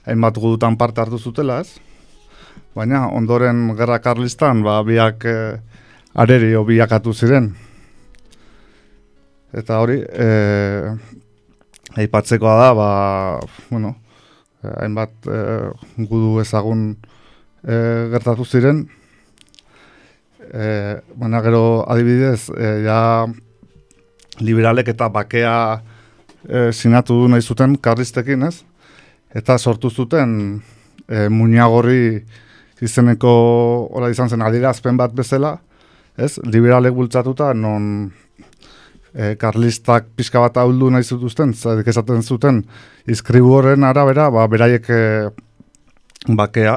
hainbat 0.08 0.38
gudutan 0.40 0.76
parte 0.80 1.00
hartu 1.00 1.18
zutela, 1.18 1.60
ez? 1.60 1.78
Baina 2.74 3.06
ondoren 3.12 3.74
gerra 3.76 3.98
karlistan, 4.00 4.62
ba, 4.62 4.80
biak 4.82 5.24
e, 5.24 5.36
arerio 6.14 6.64
biakatu 6.64 7.12
ziren. 7.14 7.52
Eta 9.52 9.78
hori, 9.80 10.00
e, 10.02 10.28
aipatzekoa 11.98 12.54
da, 12.60 12.68
ba, 12.76 12.90
bueno, 13.70 13.94
hainbat 14.62 15.26
e, 15.26 15.42
gudu 16.08 16.38
ezagun 16.42 16.90
e, 17.64 17.74
gertatu 18.14 18.46
ziren. 18.46 18.84
E, 20.48 20.64
baina 21.18 21.42
gero 21.44 21.84
adibidez, 21.90 22.48
e, 22.54 22.72
ja 22.86 23.00
liberalek 24.40 24.92
eta 24.94 25.10
bakea 25.12 25.54
e, 26.46 26.70
sinatu 26.72 27.26
nahi 27.28 27.42
zuten 27.42 27.76
karlistekin, 27.82 28.46
ez? 28.48 28.62
Eta 29.34 29.58
sortu 29.58 29.90
zuten 29.90 30.60
e, 31.08 31.28
muñagorri 31.28 32.22
izeneko 32.80 33.32
ora 33.90 34.10
izan 34.10 34.30
zen 34.30 34.42
adierazpen 34.46 34.96
bat 34.96 35.14
bezala, 35.14 35.58
ez? 36.16 36.38
Liberalek 36.46 36.94
bultzatuta 36.94 37.52
non 37.54 38.08
e, 39.18 39.34
karlistak 39.40 40.12
pixka 40.16 40.40
bat 40.42 40.56
ahuldu 40.62 40.92
nahi 40.94 41.04
zutuzten, 41.04 41.52
esaten 41.52 42.22
zuten, 42.22 42.62
izkribu 43.10 43.56
horren 43.58 43.86
arabera, 43.88 44.28
ba, 44.30 44.46
beraiek 44.50 44.90
e, 44.94 45.02
bakea 46.28 46.76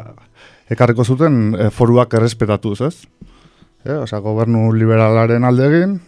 ekarriko 0.74 1.06
zuten 1.06 1.42
e, 1.54 1.70
foruak 1.74 2.14
errespetatuz, 2.18 2.80
ez? 2.88 2.96
E, 3.86 3.94
Osa, 3.94 4.22
gobernu 4.24 4.72
liberalaren 4.78 5.46
alde 5.46 5.68
egin, 5.70 6.00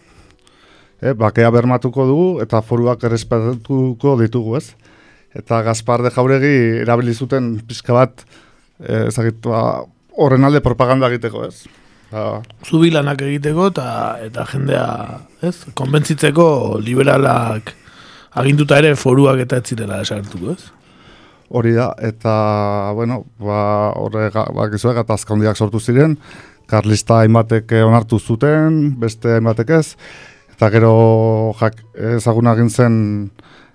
e, 1.00 1.14
bakea 1.18 1.52
bermatuko 1.54 2.08
dugu 2.10 2.28
eta 2.42 2.62
foruak 2.66 3.06
errespetatuko 3.06 4.16
ditugu, 4.22 4.58
ez? 4.58 4.74
Eta 5.34 5.62
Gaspar 5.66 6.02
de 6.02 6.12
Jauregi 6.14 6.54
erabili 6.82 7.14
zuten 7.14 7.56
pixka 7.66 7.94
bat 7.94 8.26
e, 8.78 9.06
ezagitu, 9.08 9.54
ba, 9.54 9.84
horren 10.18 10.46
alde 10.46 10.62
propaganda 10.64 11.10
egiteko, 11.10 11.46
ez? 11.46 11.83
Zubilanak 12.64 13.22
egiteko 13.26 13.70
eta 13.72 13.88
eta 14.22 14.44
jendea, 14.52 14.86
ez? 15.42 15.56
Konbentzitzeko 15.74 16.46
liberalak 16.84 17.74
aginduta 18.38 18.78
ere 18.82 18.94
foruak 18.98 19.44
eta 19.46 19.58
ez 19.62 19.68
zirela 19.72 20.00
esartuko, 20.02 20.54
ez? 20.54 20.72
hori 21.54 21.72
da, 21.76 21.92
eta, 22.02 22.34
bueno, 22.94 23.24
ba, 23.38 23.92
horre, 24.00 24.28
ba, 24.34 24.68
gizuek, 24.72 24.98
azkaundiak 25.06 25.56
sortu 25.56 25.80
ziren, 25.80 26.18
Karlista 26.66 27.20
hainbatek 27.20 27.74
onartu 27.84 28.18
zuten, 28.18 28.94
beste 29.00 29.36
hainbatek 29.36 29.70
ez, 29.76 29.96
eta 30.54 30.70
gero 30.72 30.94
jak, 31.60 31.76
ezaguna 32.16 32.54
egin 32.56 32.70
zen 32.70 32.96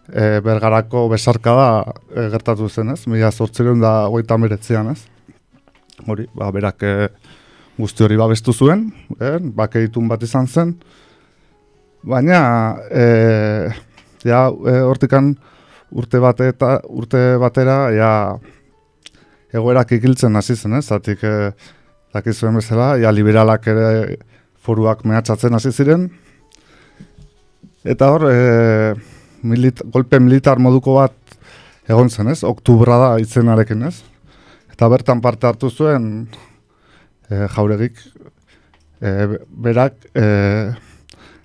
e, 0.10 0.39
bergarako 0.43 1.06
besarka 1.11 1.53
da 1.56 1.69
e, 2.10 2.27
gertatu 2.34 2.69
zen, 2.69 2.95
ez? 2.95 3.06
Mila 3.07 3.31
zortzireun 3.31 3.84
da 3.84 3.93
goita 4.10 4.39
meretzean, 4.41 4.89
ez? 4.95 5.06
Hori, 6.07 6.26
ba, 6.34 6.49
berak 6.56 6.84
e, 6.84 6.95
guzti 7.80 8.03
hori 8.03 8.18
babestu 8.19 8.53
zuen, 8.53 8.89
e, 9.19 9.38
bake 9.39 9.85
ditun 9.88 10.10
bat 10.11 10.23
izan 10.23 10.47
zen, 10.47 10.73
baina, 12.03 12.41
e, 12.91 13.06
ja, 14.27 14.47
e, 14.49 14.80
hortikan, 14.84 15.34
urte 15.89 16.19
bate 16.22 16.51
eta 16.51 16.76
urte 16.93 17.22
batera 17.41 17.77
ja 17.95 18.11
egoerak 19.53 19.95
ikiltzen 19.97 20.35
hasi 20.38 20.56
zen, 20.56 20.77
ez? 20.77 20.85
Zatik 20.85 21.23
eh 21.23 21.51
dakizuen 22.14 22.56
bezala, 22.57 22.95
ja 22.97 23.11
liberalak 23.14 23.68
ere 23.69 24.18
foruak 24.65 25.03
mehatxatzen 25.06 25.53
hasi 25.53 25.72
ziren. 25.72 26.07
Eta 27.85 28.10
hor, 28.10 28.26
e, 28.31 28.95
milit, 29.45 29.84
golpe 29.93 30.19
militar 30.19 30.57
moduko 30.57 30.95
bat 30.97 31.14
egon 31.89 32.10
zen, 32.10 32.31
ez? 32.34 32.41
Oktubra 32.43 32.97
da 32.97 33.11
izenarekin, 33.22 33.84
ez? 33.85 34.01
Eta 34.73 34.89
bertan 34.89 35.22
parte 35.22 35.47
hartu 35.47 35.69
zuen 35.69 36.27
e, 37.30 37.47
jauregik 37.56 38.01
e, 39.01 39.39
berak 39.49 40.10
e, 40.14 40.27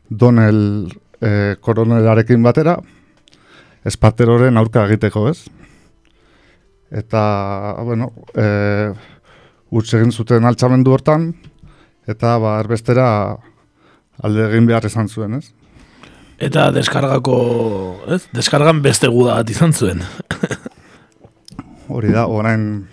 Donel 0.08 0.60
e, 1.20 1.56
koronelarekin 1.60 2.42
batera, 2.44 2.76
espateroren 3.84 4.58
aurka 4.60 4.84
egiteko, 4.88 5.28
ez? 5.30 5.44
Eta, 6.94 7.22
bueno, 7.84 8.10
e, 8.36 8.46
utz 9.74 9.88
egin 9.96 10.12
zuten 10.12 10.46
altxamendu 10.46 10.94
hortan, 10.94 11.32
eta 12.08 12.36
ba, 12.42 12.58
erbestera 12.62 13.08
alde 14.22 14.48
egin 14.50 14.68
behar 14.68 14.86
izan 14.86 15.08
zuen, 15.08 15.40
ez? 15.40 15.50
Eta 16.44 16.68
deskargako, 16.74 17.38
ez? 18.14 18.24
Deskargan 18.34 18.82
beste 18.84 19.08
guda 19.10 19.38
bat 19.40 19.50
izan 19.50 19.72
zuen. 19.72 20.02
Hori 21.94 22.10
da, 22.14 22.26
orain 22.26 22.84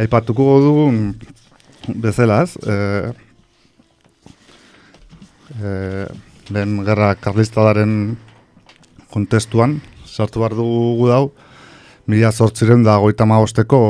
aipatuko 0.00 0.46
dugun 0.64 0.98
bezala, 1.88 2.42
ez? 2.42 2.56
E, 2.62 3.12
e, 5.58 6.06
lehen 6.52 6.82
gerra 6.86 7.14
karlistadaren 7.20 8.16
kontestuan, 9.12 9.80
sartu 10.06 10.42
behar 10.42 10.56
dugu 10.56 11.08
dau, 11.08 11.24
mila 12.06 12.32
zortziren 12.32 12.82
da 12.84 12.98
goita 13.02 13.26
maosteko 13.28 13.80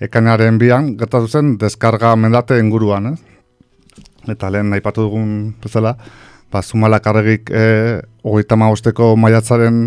ekainaren 0.00 0.58
bian, 0.58 0.94
gertatu 0.96 1.28
zen, 1.28 1.56
deskarga 1.60 2.14
mendate 2.16 2.58
inguruan, 2.60 3.12
ez? 3.12 3.18
Eta 4.30 4.50
lehen 4.52 4.70
nahi 4.72 4.82
patu 4.84 5.06
dugun 5.06 5.54
bezala, 5.62 5.94
ba, 6.52 6.62
zumalak 6.62 7.06
arregik 7.06 7.50
e, 7.50 8.00
ogeita 8.24 8.56
maosteko 8.60 9.14
maiatzaren 9.16 9.82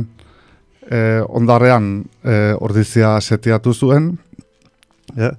e, 0.89 0.99
ondarrean 1.27 1.89
e, 2.23 2.37
ordizia 2.59 3.15
setiatu 3.21 3.73
zuen, 3.73 4.13
e, 5.17 5.31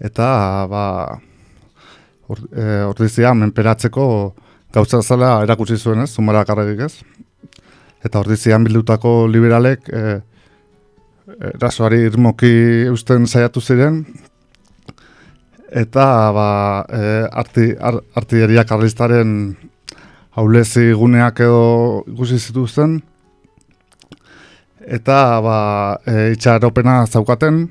eta 0.00 0.66
ba, 0.70 0.84
or, 2.28 2.38
e, 2.52 3.34
menperatzeko 3.34 4.34
gauza 4.72 5.02
zela 5.02 5.42
erakutsi 5.42 5.76
zuen, 5.76 6.02
ez? 6.02 6.18
Arregik 6.18 6.80
ez? 6.80 6.94
eta 8.04 8.20
ordizian 8.20 8.64
bildutako 8.66 9.24
liberalek 9.32 9.88
e, 9.88 10.04
erasoari 11.54 12.02
irmoki 12.04 12.52
eusten 12.90 13.26
saiatu 13.26 13.62
ziren 13.64 14.02
eta 15.74 16.06
ba, 16.36 16.48
e, 16.84 17.00
arti, 17.32 17.70
ar, 17.80 17.98
artilleria 18.20 18.66
karlistaren 18.68 19.32
haulezi 20.36 20.92
guneak 20.98 21.40
edo 21.46 22.04
ikusi 22.12 22.38
zituzten 22.38 22.98
eta 24.84 25.18
ba, 25.40 25.58
e, 26.04 26.34
itxaropena 26.36 27.00
zaukaten 27.08 27.64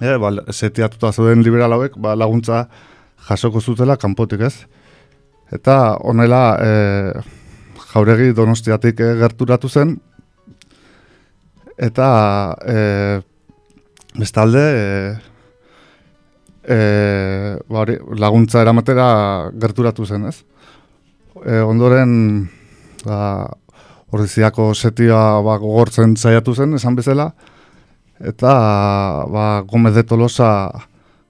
e, 0.00 0.16
ba, 0.18 0.32
setiatuta 0.50 1.12
zuen 1.12 1.42
liberal 1.44 1.76
hauek 1.76 1.98
ba, 2.00 2.14
laguntza 2.18 2.66
jasoko 3.28 3.60
zutela 3.60 3.96
kanpotik 3.96 4.46
ez. 4.48 4.54
Eta 5.54 5.96
honela 6.02 6.42
e, 6.58 6.72
jauregi 7.92 8.32
donostiatik 8.34 9.00
e, 9.00 9.12
gerturatu 9.20 9.68
zen, 9.68 9.94
eta 11.78 12.08
e, 12.66 12.78
bestalde 14.18 14.64
e, 14.64 14.88
e, 16.64 16.78
bari, 17.70 17.98
laguntza 18.18 18.62
eramatera 18.62 19.08
gerturatu 19.60 20.06
zen, 20.06 20.28
ez? 20.30 20.42
E, 21.44 21.60
ondoren, 21.62 22.14
ba, 23.04 23.18
ordiziako 24.14 24.72
setia 24.74 25.40
ba, 25.44 25.58
gogortzen 25.62 26.16
zaiatu 26.16 26.54
zen, 26.54 26.74
esan 26.78 26.96
bezala, 26.98 27.32
eta 28.20 28.52
ba, 29.30 29.64
Gomez 29.66 29.94
de 29.94 30.04
Tolosa, 30.04 30.70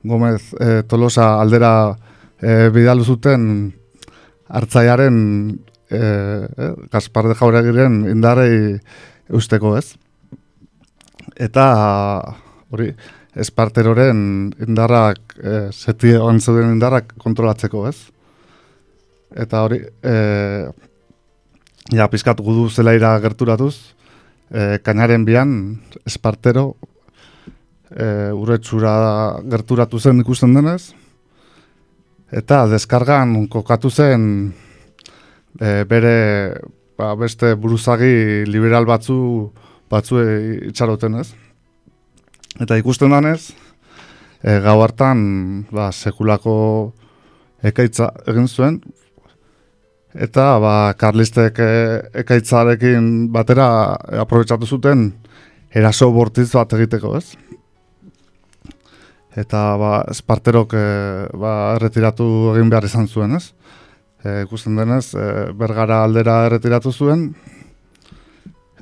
Gomez 0.02 0.52
e, 0.60 0.82
Tolosa 0.88 1.40
aldera 1.40 1.96
e, 2.40 2.68
bidalu 2.74 3.04
zuten 3.04 3.72
hartzaiaren 4.48 5.16
e, 5.88 5.98
e, 5.98 6.70
Gaspar 6.92 7.28
de 7.30 7.36
Jauregiren 7.38 8.04
indarrei 8.10 8.78
eusteko 9.32 9.76
ez. 9.78 9.94
Eta 11.40 11.66
hori 12.70 12.92
Esparteroren 13.34 14.52
indarrak, 14.62 15.18
e, 15.42 15.54
seti 15.72 16.12
zuden 16.14 16.70
indarrak 16.70 17.16
kontrolatzeko 17.18 17.88
ez. 17.88 17.96
Eta 19.34 19.64
hori, 19.66 19.80
e, 19.82 20.14
ja, 21.90 22.06
pizkat 22.08 22.38
gudu 22.38 22.68
zelaira 22.70 23.18
gerturatuz, 23.18 23.94
e, 24.50 24.78
kainaren 24.84 25.24
bian, 25.24 25.54
Espartero, 26.06 26.74
e, 27.90 28.30
urretxura 28.34 28.94
gerturatu 29.50 30.00
zen 30.00 30.20
ikusten 30.24 30.54
denez, 30.56 30.94
eta 32.34 32.64
deskargan 32.70 33.46
kokatu 33.52 33.90
zen 33.90 34.24
e, 35.60 35.84
bere 35.88 36.16
ba, 36.98 37.14
beste 37.18 37.54
buruzagi 37.54 38.44
liberal 38.48 38.86
batzu 38.88 39.52
batzu 39.90 40.20
itxaroten 40.70 41.20
ez. 41.20 41.28
Eta 42.62 42.78
ikusten 42.78 43.12
danez, 43.14 43.52
e, 44.42 44.58
gau 44.64 44.80
hartan 44.82 45.66
ba, 45.74 45.90
sekulako 45.92 46.56
ekaitza 47.64 48.10
egin 48.30 48.48
zuen, 48.48 48.80
eta 50.14 50.58
ba, 50.62 50.94
karlistek 50.98 51.58
e, 51.58 51.70
ekaitzarekin 52.22 53.32
batera 53.34 53.66
aprobetsatu 54.22 54.66
zuten 54.66 55.08
eraso 55.74 56.10
bortiz 56.14 56.50
bat 56.54 56.72
egiteko 56.78 57.16
ez. 57.18 57.26
Eta 59.34 59.64
ba, 59.80 59.92
esparterok 60.12 60.76
e, 60.78 60.86
ba, 61.34 61.54
erretiratu 61.74 62.28
egin 62.54 62.70
behar 62.70 62.86
izan 62.86 63.10
zuen 63.10 63.34
ez? 63.34 63.48
E, 64.22 64.44
ikusten 64.46 64.78
denez, 64.78 65.08
e, 65.18 65.26
bergara 65.58 66.04
aldera 66.06 66.44
erretiratu 66.46 66.94
zuen, 66.94 67.32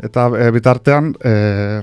eta 0.05 0.29
e, 0.37 0.51
bitartean, 0.53 1.15
e, 1.25 1.81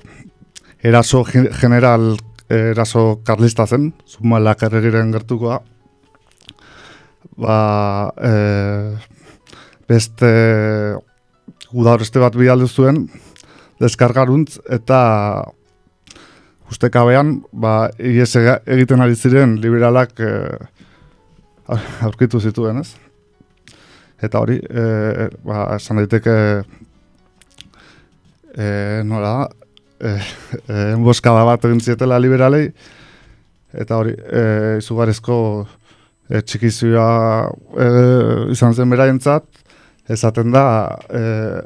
eraso 0.85 1.23
general, 1.25 2.13
eraso 2.49 3.19
karlista 3.25 3.65
zen, 3.67 3.91
zumalak 4.07 4.61
erregiren 4.69 5.11
gertukoa, 5.17 5.59
ba, 7.41 7.57
e, 8.21 8.33
beste 9.89 10.29
udaureste 11.73 12.21
bat 12.21 12.35
bidaldu 12.37 12.67
zuen 12.69 13.07
deskargaruntz 13.81 14.59
eta 14.69 14.99
ustekabean 16.69 17.39
ba, 17.51 17.89
ies 17.97 18.35
egiten 18.37 19.01
ari 19.01 19.15
ziren 19.15 19.55
liberalak 19.61 20.19
eh, 20.21 20.57
aurkitu 22.05 22.41
zituen, 22.41 22.81
ez? 22.83 22.93
Eta 24.21 24.41
hori, 24.41 24.59
eh, 24.59 25.29
ba, 25.45 25.63
esan 25.77 26.01
daiteke 26.01 26.35
eh, 28.57 29.01
nola 29.07 29.33
eh, 29.99 30.19
eh, 30.67 30.91
enboskada 30.93 31.45
bat 31.47 31.65
egin 31.69 31.81
zietela 31.81 32.19
liberalei, 32.21 32.67
eta 33.73 34.01
hori, 34.01 34.13
eh, 34.17 34.77
izugarrizko 34.81 35.39
eh, 36.29 36.41
txikizioa 36.41 37.09
eh, 37.85 38.51
izan 38.53 38.75
zen 38.75 38.91
beraientzat, 38.91 39.47
esaten 40.09 40.51
da, 40.51 40.97
eh, 41.09 41.61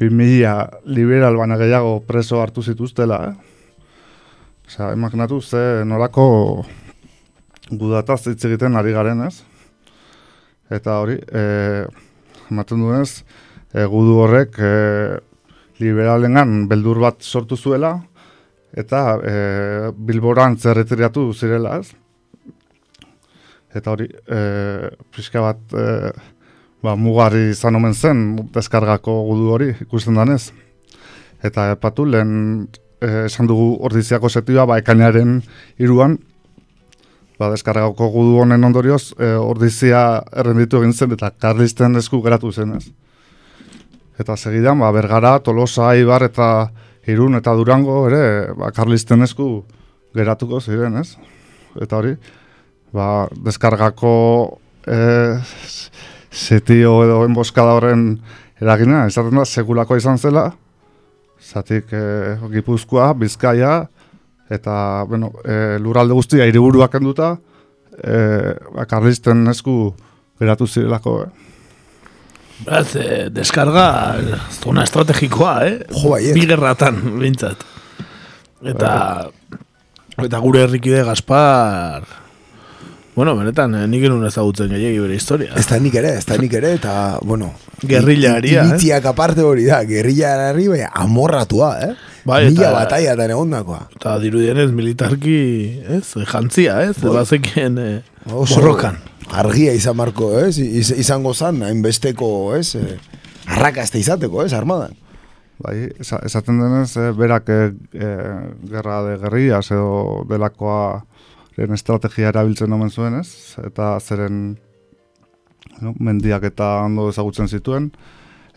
2000 0.00 0.80
liberal 0.84 1.36
baina 1.36 1.58
gehiago 1.60 2.00
preso 2.06 2.40
hartu 2.42 2.62
zituztela, 2.62 3.20
eh? 3.28 3.34
Osea, 4.66 4.92
imaginatu 4.96 5.40
ze 5.40 5.84
nolako 5.84 6.64
gudataz 7.70 8.26
hitz 8.26 8.44
egiten 8.48 8.76
ari 8.76 8.92
garen, 8.92 9.20
ez? 9.26 9.44
Eta 10.70 10.98
hori, 11.00 11.18
eh, 11.32 11.84
ematen 12.50 12.80
duenez, 12.80 13.24
e, 13.74 13.84
gudu 13.90 14.18
horrek 14.22 14.58
e, 14.58 14.72
liberalengan 15.82 16.64
beldur 16.70 17.00
bat 17.02 17.22
sortu 17.22 17.58
zuela, 17.58 17.96
eta 18.74 19.02
e, 19.18 19.34
bilboran 19.94 20.56
zerretiratu 20.58 21.26
zirela, 21.34 21.78
ez? 21.82 21.90
Eta 23.74 23.94
hori, 23.94 24.06
e, 24.06 24.40
pixka 25.14 25.42
bat, 25.42 25.62
e, 25.74 26.12
ba, 26.84 26.94
mugarri 27.00 27.48
izan 27.54 27.78
omen 27.78 27.94
zen, 27.94 28.22
deskargako 28.52 29.16
gudu 29.30 29.50
hori, 29.56 29.70
ikusten 29.86 30.18
danez. 30.20 30.52
Eta 31.44 31.70
epatu 31.72 32.04
lehen 32.08 32.34
eh, 33.00 33.24
esan 33.24 33.48
dugu 33.48 33.78
ordiziako 33.88 34.28
setioa, 34.28 34.66
ba, 34.68 34.78
ekainaren 34.82 35.38
iruan, 35.80 36.18
ba, 37.40 37.48
deskargako 37.54 38.10
gudu 38.12 38.38
honen 38.42 38.68
ondorioz, 38.68 39.14
eh, 39.18 39.34
ordizia 39.40 40.04
errenditu 40.36 40.82
egin 40.82 40.92
zen, 40.92 41.16
eta 41.16 41.32
karlisten 41.32 41.96
esku 42.00 42.20
geratu 42.24 42.52
zen, 42.52 42.76
ez? 42.76 42.92
Eta 44.20 44.36
segidan, 44.36 44.78
ba, 44.84 44.92
Bergara, 44.94 45.38
Tolosa, 45.42 45.94
Ibar 45.98 46.28
eta 46.28 46.68
Irun 47.10 47.36
eta 47.40 47.52
Durango 47.56 48.04
ere, 48.10 48.52
ba, 48.60 48.70
karlisten 48.76 49.24
esku 49.24 49.48
geratuko 50.14 50.60
ziren, 50.60 51.00
ez? 51.00 51.16
Eta 51.80 51.98
hori, 51.98 52.14
ba, 52.94 53.26
deskargako 53.44 54.12
eh, 54.86 55.40
setio 56.34 56.98
edo 57.04 57.22
enboskada 57.24 57.76
horren 57.78 58.18
eragina, 58.60 59.04
esaten 59.06 59.38
da, 59.38 59.46
segulako 59.46 59.96
izan 60.00 60.18
zela, 60.18 60.48
zatik 61.40 61.92
e, 61.94 62.04
Gipuzkoa, 62.52 63.12
Bizkaia, 63.18 63.84
eta 64.52 64.76
bueno, 65.08 65.30
e, 65.44 65.78
lurralde 65.82 66.16
guztia 66.16 66.46
hiriburuak 66.48 66.92
kenduta, 66.96 67.34
e, 67.98 68.18
ba, 68.74 68.86
karlisten 68.90 69.46
esku 69.52 69.94
geratu 70.40 70.66
zirelako. 70.66 71.16
Eh? 71.24 71.44
Beraz, 72.64 72.96
eh, 72.96 73.28
deskarga 73.34 73.86
zona 74.62 74.84
estrategikoa, 74.86 75.54
eh? 75.66 75.78
Jo, 75.90 76.14
baiet. 76.14 76.34
Bi 76.36 76.46
gerratan, 76.48 77.00
bintzat. 77.20 77.64
Eta, 78.64 78.92
eta 80.22 80.40
gure 80.40 80.62
herrikide 80.64 81.02
Gaspar, 81.04 82.06
bueno, 83.14 83.36
benetan, 83.36 83.74
eh, 83.78 83.86
nik 83.88 84.02
enun 84.08 84.24
ezagutzen 84.26 84.68
gehiagi 84.74 84.98
bere 84.98 85.14
historia. 85.14 85.52
Ez 85.56 85.66
da 85.70 85.78
nik 85.78 85.94
ere, 85.94 86.16
ez 86.18 86.24
da 86.26 86.36
nik 86.40 86.52
ere, 86.58 86.72
eta, 86.80 87.18
bueno... 87.22 87.52
Gerrillaria, 87.84 88.62
eh? 88.62 88.68
Iritziak 88.72 89.04
aparte 89.10 89.42
hori 89.44 89.66
da, 89.68 89.82
gerrillaari, 89.86 90.66
baina 90.72 90.88
amorratua, 90.94 91.70
eh? 91.84 91.92
Bai, 92.24 92.46
Mila 92.48 92.70
eta- 92.70 92.72
bataia 92.78 93.12
eta 93.14 93.26
egondakoa. 93.34 93.80
Eta 93.98 94.16
dirudienez 94.22 94.70
militarki, 94.72 95.36
ez, 95.98 96.04
jantzia, 96.30 96.78
ez, 96.88 96.96
Bai. 97.02 97.12
bazekien 97.18 97.78
eh, 97.78 98.02
Oso 98.32 98.56
borrokan. 98.60 98.96
Argia 99.34 99.72
izan 99.76 99.96
marko, 99.96 100.32
ez? 100.40 100.58
Iz, 100.58 100.90
izango 101.04 101.34
zan, 101.34 101.62
hainbesteko, 101.62 102.30
ez? 102.56 102.74
Eh, 102.80 102.98
arrakaste 103.46 103.98
izateko, 104.00 104.42
ez, 104.46 104.52
armadan. 104.56 104.96
Bai, 105.62 105.76
esa- 106.02 106.22
esaten 106.26 106.58
denez, 106.58 106.96
eh, 106.96 107.10
berak 107.14 107.48
eh, 107.52 107.70
eh, 107.92 108.38
gerra 108.72 109.02
de 109.06 109.18
guerrillas 109.22 109.70
edo 109.70 110.24
delakoa 110.28 111.04
ren 111.56 111.76
estrategia 111.76 112.32
erabiltzen 112.32 112.72
omen 112.72 112.90
zuen, 112.90 113.20
ez? 113.20 113.56
Eta 113.62 114.00
zeren 114.00 114.56
no, 115.80 115.94
mendiak 116.00 116.44
eta 116.50 116.80
ondo 116.84 117.08
ezagutzen 117.12 117.48
zituen. 117.48 117.92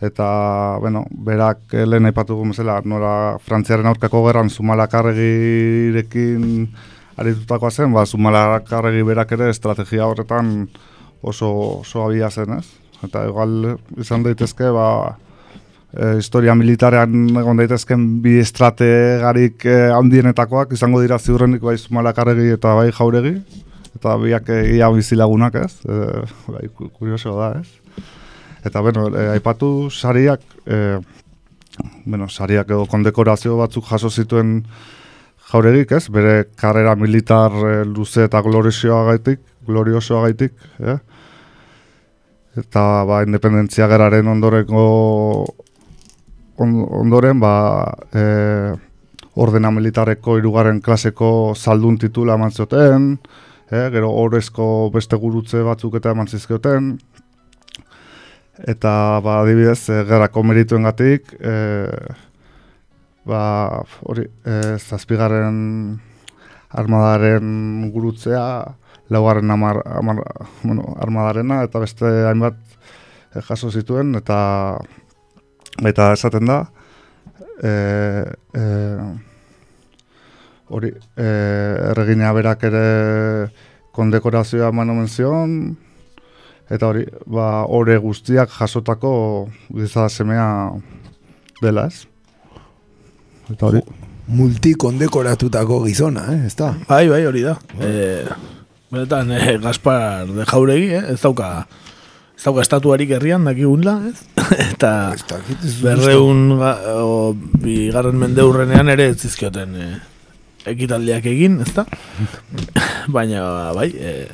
Eta, 0.00 0.78
bueno, 0.78 1.04
berak 1.10 1.74
eh, 1.74 1.86
lehen 1.86 2.06
aipatuko 2.06 2.44
bezala, 2.46 2.80
nora 2.86 3.38
Frantziaren 3.42 3.86
aurkako 3.90 4.22
gerran 4.28 4.50
Zumalakarregirekin 4.50 6.68
aritutakoa 7.18 7.70
zen, 7.70 7.92
ba, 7.92 8.06
Zumalakarregi 8.06 9.02
berak 9.02 9.32
ere 9.34 9.50
estrategia 9.50 10.06
horretan 10.06 10.68
oso, 11.20 11.80
oso 11.80 12.04
abia 12.04 12.30
zen, 12.30 12.60
ez? 12.60 12.66
Eta 13.02 13.26
igual 13.26 13.78
izan 13.98 14.22
daitezke, 14.22 14.70
ba, 14.74 15.18
e, 15.92 16.16
historia 16.18 16.54
militarean 16.58 17.30
egon 17.40 17.60
daitezken 17.60 18.06
bi 18.24 18.38
estrategarik 18.42 19.64
e, 19.66 19.78
handienetakoak 19.94 20.72
izango 20.76 21.00
dira 21.02 21.18
ziurrenik 21.18 21.62
bai 21.64 21.76
Zumalakarregi 21.78 22.52
eta 22.56 22.74
bai 22.78 22.90
jauregi, 22.92 23.34
eta 23.96 24.16
biak 24.20 24.48
e, 24.54 24.60
ia 24.76 24.90
bizilagunak 24.94 25.54
ez, 25.64 25.72
e, 25.86 26.00
bai, 26.48 26.68
ku- 26.74 26.90
kurioso 26.90 27.36
da 27.38 27.54
ez. 27.60 27.68
Eta 28.66 28.80
bueno, 28.84 29.08
e, 29.14 29.28
aipatu 29.36 29.88
sariak, 29.90 30.42
e, 30.66 30.98
bueno, 32.04 32.28
sariak 32.28 32.70
edo 32.70 32.86
kondekorazio 32.90 33.56
batzuk 33.56 33.86
jaso 33.86 34.10
zituen 34.10 34.64
jauregik, 35.52 35.92
ez? 35.96 36.08
Bere 36.12 36.48
karrera 36.58 36.96
militar 36.96 37.54
e, 37.64 37.84
luze 37.86 38.26
eta 38.26 38.42
gloriosoa 38.44 39.04
gaitik, 39.12 39.40
gloriosoa 39.66 40.26
gaitik, 40.26 40.52
eh? 40.80 40.98
Eta 42.58 42.82
ba, 43.06 43.22
independentzia 43.22 43.86
geraren 43.86 44.26
ondoreko 44.26 44.82
on, 46.58 46.74
ondoren 47.00 47.40
ba, 47.40 47.52
e, 48.12 48.24
ordena 49.38 49.70
militareko 49.70 50.38
irugarren 50.40 50.80
klaseko 50.82 51.54
zaldun 51.54 51.98
titula 51.98 52.34
eman 52.38 52.50
zioten, 52.50 53.12
eh, 53.70 53.86
gero 53.94 54.10
orezko 54.24 54.90
beste 54.94 55.16
gurutze 55.16 55.62
batzuk 55.66 55.98
eta 56.00 56.14
eman 56.16 56.26
zizkioten, 56.26 56.96
eta 58.66 58.92
ba, 59.24 59.40
adibidez, 59.44 59.80
e, 59.90 60.02
gerrako 60.08 60.42
merituengatik, 60.50 61.34
e, 61.38 61.54
ba, 63.28 63.42
hori, 64.08 64.26
e, 64.44 64.76
zazpigarren 64.78 65.58
armadaren 66.68 67.90
gurutzea, 67.94 68.44
laugarren 69.08 69.50
amar, 69.50 69.82
amar, 69.86 70.22
bueno, 70.62 70.94
armadarena, 71.00 71.62
eta 71.64 71.80
beste 71.80 72.08
hainbat 72.28 72.58
e, 73.34 73.40
jaso 73.46 73.70
zituen, 73.70 74.16
eta 74.18 74.38
eta 75.86 76.12
esaten 76.16 76.48
da, 76.48 76.58
e, 77.62 77.72
e, 78.54 78.64
hori, 80.68 80.92
e, 81.16 81.28
erregina 81.92 82.32
berak 82.36 82.64
ere 82.68 82.86
kondekorazioa 83.94 84.72
eman 84.72 84.90
omen 84.94 85.08
zion, 85.08 85.54
eta 86.70 86.90
hori, 86.90 87.06
ba, 87.26 87.64
ore 87.64 87.96
guztiak 88.02 88.52
jasotako 88.58 89.12
giza 89.74 90.08
semea 90.08 90.50
dela, 91.62 91.88
ez? 91.88 92.06
Eta 93.48 93.70
hori, 93.70 93.82
Multikondekoratutako 94.28 95.80
gizona, 95.86 96.26
eh? 96.34 96.46
Ez 96.46 96.54
da? 96.58 96.74
Bai, 96.88 97.06
bai, 97.08 97.22
hori 97.24 97.46
da. 97.46 97.54
Eh, 97.80 98.26
benetan, 98.92 99.30
eh, 99.32 99.56
Gaspar 99.62 100.28
de 100.28 100.44
Jauregi, 100.44 100.90
eh, 100.92 101.14
ez 101.14 101.20
dauka 101.22 101.66
ez 102.38 102.44
dauka 102.46 102.62
estatuarik 102.62 103.10
herrian 103.16 103.48
dakigunla, 103.48 103.96
ez? 104.12 104.20
Eta 104.70 104.92
berreun 105.82 106.54
ga, 106.60 106.74
o, 107.02 107.32
bigarren 107.34 108.18
mendeurrenean 108.20 108.92
ere 108.94 109.08
ez 109.10 109.16
zizkioten 109.26 109.74
eh, 109.74 109.96
ekitaldiak 110.70 111.26
egin, 111.26 111.58
ez 111.64 111.72
da? 111.74 111.84
Baina, 113.16 113.42
bai, 113.74 113.88
eh, 113.90 114.30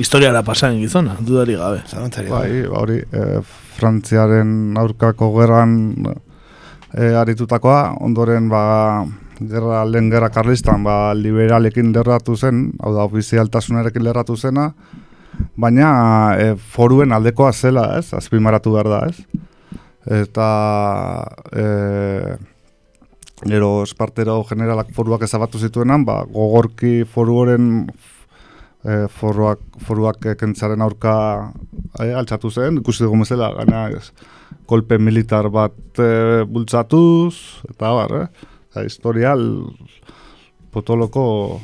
historiara 0.00 0.40
pasan 0.46 0.80
gizona, 0.80 1.18
dudari 1.20 1.58
gabe. 1.60 1.82
bai, 2.30 2.48
ba, 2.64 2.78
hori, 2.80 3.02
e, 3.12 3.42
Frantziaren 3.76 4.78
aurkako 4.80 5.28
gerran 5.36 5.76
e, 6.06 7.12
aritutakoa, 7.18 7.98
ondoren 8.00 8.48
ba, 8.48 8.64
gerra, 9.36 9.84
lehen 9.84 10.08
gerra 10.12 10.32
karlistan 10.32 10.84
ba, 10.84 11.12
liberalekin 11.12 11.92
lerratu 11.92 12.36
zen, 12.36 12.70
hau 12.80 12.94
da 12.96 13.04
ofizialtasunarekin 13.04 14.04
lerratu 14.08 14.36
zena, 14.36 14.70
baina 15.56 15.90
e, 16.38 16.54
foruen 16.56 17.12
aldekoa 17.12 17.52
zela, 17.52 17.86
ez, 17.98 18.12
azpimaratu 18.16 18.72
behar 18.74 18.90
da, 18.92 19.02
ez. 19.08 19.42
Eta 20.22 20.48
e, 21.54 21.66
gero 23.46 23.70
espartero 23.86 24.40
generalak 24.48 24.92
foruak 24.94 25.24
ezabatu 25.26 25.60
zituenan, 25.62 26.06
ba, 26.06 26.22
gogorki 26.30 27.02
foru 27.08 27.38
horren 27.42 27.70
e, 28.84 29.06
foruak, 29.18 29.62
foruak 29.86 30.26
e, 30.26 30.36
kentzaren 30.38 30.82
aurka 30.82 31.14
e, 32.00 32.12
altxatu 32.18 32.50
zen, 32.50 32.80
ikusi 32.82 33.06
dugu 33.06 33.22
mesela, 33.22 33.52
gaina 33.58 33.88
ez, 33.96 34.08
kolpe 34.70 34.98
militar 34.98 35.50
bat 35.54 36.02
e, 36.02 36.42
bultzatuz, 36.48 37.62
eta 37.70 37.92
bar, 37.98 38.16
eh? 38.22 38.48
Historial 38.86 39.42
potoloko 40.72 41.60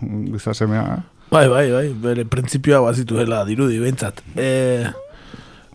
gizasemea, 0.00 0.86
eh? 0.96 1.15
Bai, 1.30 1.48
bai, 1.50 1.70
bai, 1.72 1.86
bere 1.90 2.24
printzipioa 2.30 2.84
bazituela 2.84 3.42
dirudi 3.48 3.80
behintzat. 3.82 4.20
E, 4.38 4.86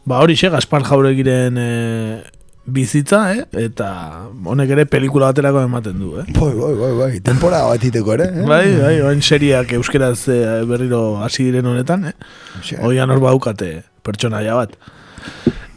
ba 0.08 0.22
hori 0.24 0.38
xe, 0.40 0.50
Gaspar 0.54 0.86
Jauregiren 0.88 1.58
e, 1.60 1.72
bizitza, 2.72 3.20
eh? 3.36 3.44
eta 3.66 3.90
honek 4.48 4.72
ere 4.78 4.86
pelikula 4.88 5.32
baterako 5.34 5.66
ematen 5.68 6.00
du, 6.00 6.14
eh? 6.22 6.26
Bai, 6.38 6.54
bai, 6.56 6.72
bai, 6.80 6.92
bai, 7.02 7.10
temporada 7.26 7.68
bat 7.68 7.84
iteko 7.84 8.16
ere, 8.16 8.30
eh? 8.32 8.48
Bai, 8.48 8.64
bai, 8.80 8.94
oin 9.10 9.24
seriak 9.28 9.76
euskeraz 9.76 10.22
e, 10.32 10.40
berriro 10.70 11.04
hasi 11.26 11.50
diren 11.50 11.68
honetan, 11.74 12.08
eh? 12.14 12.16
Oian 12.88 13.12
hor 13.12 13.20
baukate 13.24 13.74
pertsonaia 14.08 14.56
bat. 14.56 14.78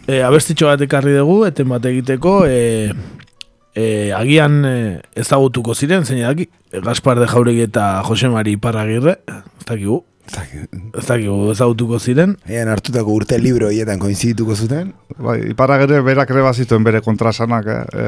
E, 0.06 0.20
abestitxo 0.22 0.70
bat 0.70 0.86
ekarri 0.86 1.16
dugu, 1.18 1.40
eten 1.50 1.66
bat 1.72 1.90
egiteko, 1.90 2.44
e, 2.46 2.94
e, 3.74 4.12
agian 4.14 4.62
e, 4.64 5.02
ezagutuko 5.18 5.74
ziren, 5.74 6.06
zein 6.06 6.22
daki, 6.22 6.48
Gaspar 6.84 7.20
de 7.20 7.28
Jauregi 7.30 7.66
eta 7.66 8.02
Jose 8.06 8.30
Mari 8.30 8.56
Parragirre, 8.56 9.18
ez 9.28 9.66
dakigu, 9.68 10.00
ez 10.24 11.04
dakigu 11.06 11.50
ezagutuko 11.52 11.98
ziren. 11.98 12.36
Ean 12.50 12.70
hartutako 12.72 13.14
urte 13.18 13.38
libro 13.38 13.70
hietan 13.74 14.00
koinzidituko 14.02 14.56
zuten. 14.56 14.92
Bai, 15.18 15.40
iparagere 15.52 16.00
berak 16.06 16.30
ere 16.34 16.44
bazituen 16.46 16.86
bere 16.86 17.02
kontrasanak, 17.04 17.68
eh? 17.70 17.80
E, 17.92 18.06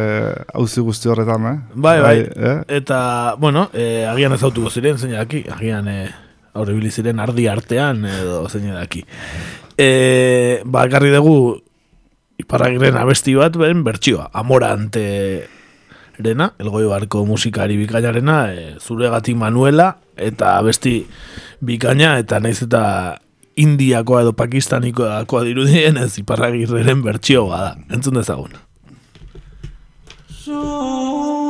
hauzi 0.54 0.84
guzti 0.86 1.12
horretan, 1.12 1.50
eh? 1.50 1.56
Bai, 1.74 1.98
bai, 2.02 2.16
eh? 2.22 2.56
eta, 2.80 3.00
bueno, 3.42 3.68
e, 3.74 4.06
agian 4.08 4.34
ezagutuko 4.38 4.72
ziren, 4.72 4.98
zein 4.98 5.18
daki, 5.18 5.44
agian 5.52 5.90
e, 5.90 6.00
aurre 6.56 6.90
ziren 6.90 7.20
ardi 7.20 7.46
artean, 7.52 8.04
edo 8.06 8.46
zein 8.48 8.72
daki. 8.72 9.04
E, 9.76 10.62
ba, 10.64 10.86
garri 10.88 11.12
dugu, 11.12 11.60
iparragiren 12.40 12.96
abesti 12.96 13.34
bat, 13.36 13.56
ben, 13.60 13.84
bertxioa, 13.84 14.30
amorante 14.32 15.04
rena, 16.18 16.52
elgoi 16.58 16.86
barko 16.88 17.24
musikari 17.26 17.76
bikainarena, 17.80 18.38
e, 18.52 18.66
zure 18.80 19.10
gati 19.12 19.34
Manuela, 19.34 19.96
eta 20.16 20.56
abesti 20.58 20.98
bikaina, 21.60 22.16
eta 22.22 22.40
naiz 22.40 22.60
eta 22.62 22.82
Indiakoa 23.56 24.20
edo 24.20 24.34
Pakistanikoa 24.36 25.24
dirudien 25.46 25.96
ez 25.96 26.18
iparragirreren 26.20 27.00
bertxioa 27.06 27.62
da. 27.62 27.72
Entzun 27.88 28.20
dezagun. 28.20 28.52
Zugana 30.44 31.45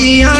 Yeah. 0.00 0.39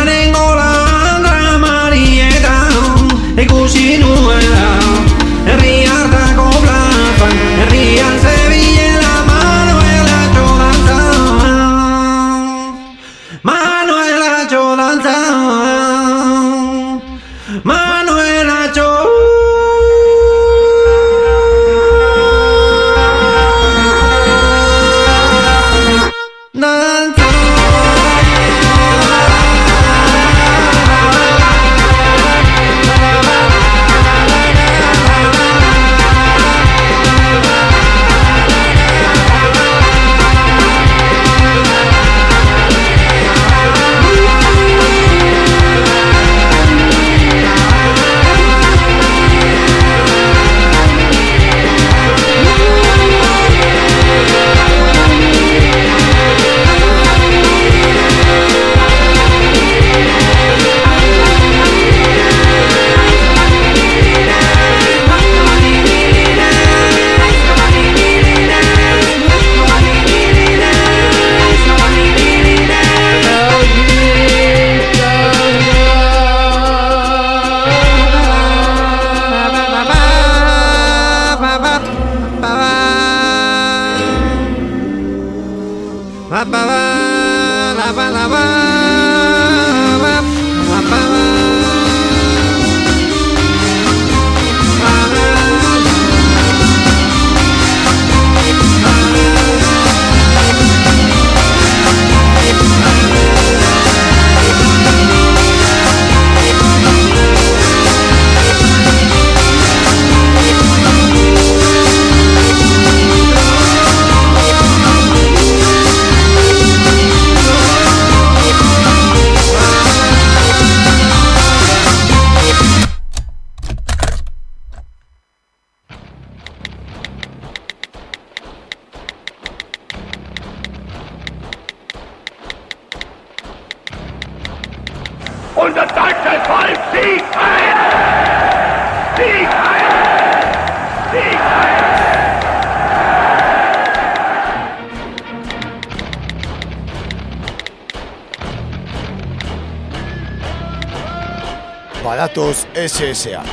SS-ak. 153.21 153.49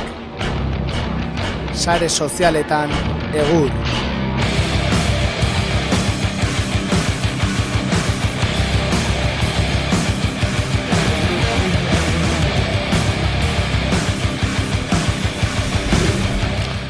Sare 1.76 2.08
sozialetan 2.08 2.90
egur. 3.36 3.70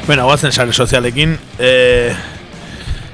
Bueno, 0.05 0.25
guazen 0.25 0.51
sare 0.51 0.73
sozialekin. 0.73 1.35
Eh, 1.59 2.15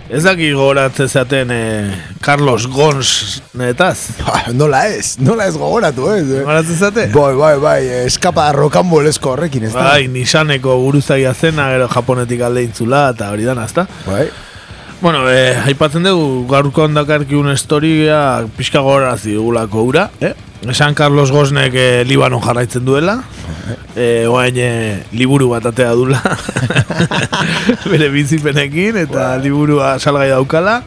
ez 0.09 0.23
daki 0.23 0.51
gogoratzen 0.53 1.09
zaten 1.09 1.51
eh, 1.51 1.97
Carlos 2.21 2.69
Gons 2.71 3.34
netaz. 3.59 4.11
Ba, 4.25 4.41
nola 4.53 4.85
ez, 4.91 5.15
nola 5.19 5.47
ez 5.49 5.55
gogoratu, 5.57 6.09
ez? 6.13 6.25
Eh? 6.29 6.41
Gogoratzen 6.41 6.81
zate? 6.87 7.07
Bai, 7.13 7.33
bai, 7.39 7.53
bai, 7.61 7.79
eskapa 8.05 8.49
rokanbolesko 8.55 9.35
horrekin, 9.35 9.67
ez 9.69 9.73
da? 9.75 9.91
Bai, 9.91 10.09
Nissaneko 10.11 10.77
buruzaia 10.83 11.33
zena, 11.33 11.69
gero 11.73 11.87
japonetik 11.91 12.43
alde 12.45 12.65
intzula, 12.67 13.09
eta 13.15 13.31
hori 13.33 13.47
dana, 13.47 13.67
ezta? 13.69 13.87
Bai. 14.07 14.27
Bueno, 15.01 15.25
eh, 15.29 15.53
aipatzen 15.67 16.07
dugu, 16.07 16.45
gaurko 16.49 16.85
ondakarki 16.87 17.35
un 17.35 17.51
historia 17.51 18.17
pixka 18.57 18.81
gogorazi 18.81 19.35
dugulako 19.35 19.83
ura, 19.91 20.09
eh? 20.23 20.33
Esan 20.65 20.95
Carlos 20.95 21.29
Gosnek 21.31 21.75
eh, 21.77 22.03
Libanon 22.07 22.41
jarraitzen 22.41 22.85
duela, 22.87 23.19
eh, 23.95 24.25
oain 24.25 24.55
eh, 24.57 25.03
liburu 25.13 25.51
bat 25.51 25.67
atea 25.69 25.91
dula, 25.93 26.21
bere 27.91 28.07
bizipenekin, 28.09 28.97
eta 29.03 29.35
liburua 29.43 29.97
salgai 29.99 30.31
daukala, 30.31 30.79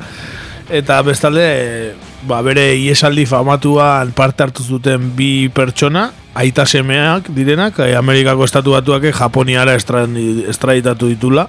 eta 0.70 1.00
bestalde, 1.02 1.44
eh, 1.44 1.94
ba, 2.28 2.40
bere 2.42 2.74
iesaldi 2.76 3.24
famatuan 3.26 4.12
parte 4.12 4.42
hartu 4.42 4.62
zuten 4.62 5.10
bi 5.16 5.48
pertsona, 5.48 6.10
aita 6.34 6.66
semeak 6.66 7.30
direnak, 7.34 7.78
eh, 7.80 7.96
Amerikako 7.96 8.44
estatu 8.44 8.72
batuak 8.76 9.08
Japoniara 9.14 9.74
estra- 9.74 10.06
estraditatu 10.48 11.08
ditula, 11.08 11.48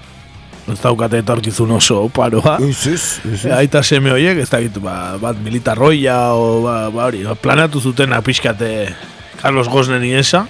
ez 0.72 0.80
daukate 0.82 1.18
etorkizun 1.24 1.72
oso 1.72 2.08
paroa. 2.14 2.58
Ez, 2.62 2.88
ez, 2.88 3.04
ez. 3.34 3.46
Aita 3.52 3.82
seme 3.84 4.12
horiek, 4.12 4.38
ez 4.38 4.50
dakit, 4.50 4.78
ba, 4.80 5.18
bat 5.18 5.38
militarroia, 5.44 6.34
o, 6.34 6.62
ba, 6.64 6.90
ba, 6.94 7.06
hori, 7.10 7.24
ba, 7.26 7.36
planatu 7.36 7.82
zuten 7.82 8.14
apiskate 8.14 8.94
Carlos 9.42 9.68
Gosnen 9.70 10.04
iesa. 10.06 10.46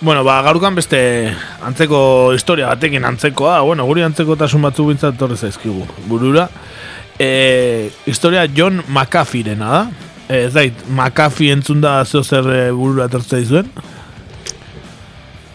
Bueno, 0.00 0.22
ba, 0.24 0.40
gaurkan 0.42 0.74
beste 0.74 1.32
antzeko 1.64 2.32
historia 2.32 2.68
batekin 2.68 3.04
antzekoa, 3.04 3.60
bueno, 3.60 3.84
guri 3.84 4.00
antzeko 4.02 4.36
tasun 4.36 4.62
batzu 4.64 4.86
bintzat 4.88 5.18
torre 5.20 5.36
zaizkigu, 5.36 5.84
burura. 6.08 6.46
E, 7.20 7.90
historia 8.06 8.46
John 8.56 8.82
McAfeerena 8.88 9.68
da. 9.68 9.90
E, 10.26 10.46
ez 10.46 10.52
dait, 10.54 10.84
McAfee 10.88 11.52
entzun 11.52 11.82
da 11.84 11.98
zeo 12.06 12.22
zer 12.24 12.46
e, 12.48 12.60
burura 12.72 13.10
tortzea 13.12 13.42
izuen. 13.44 13.68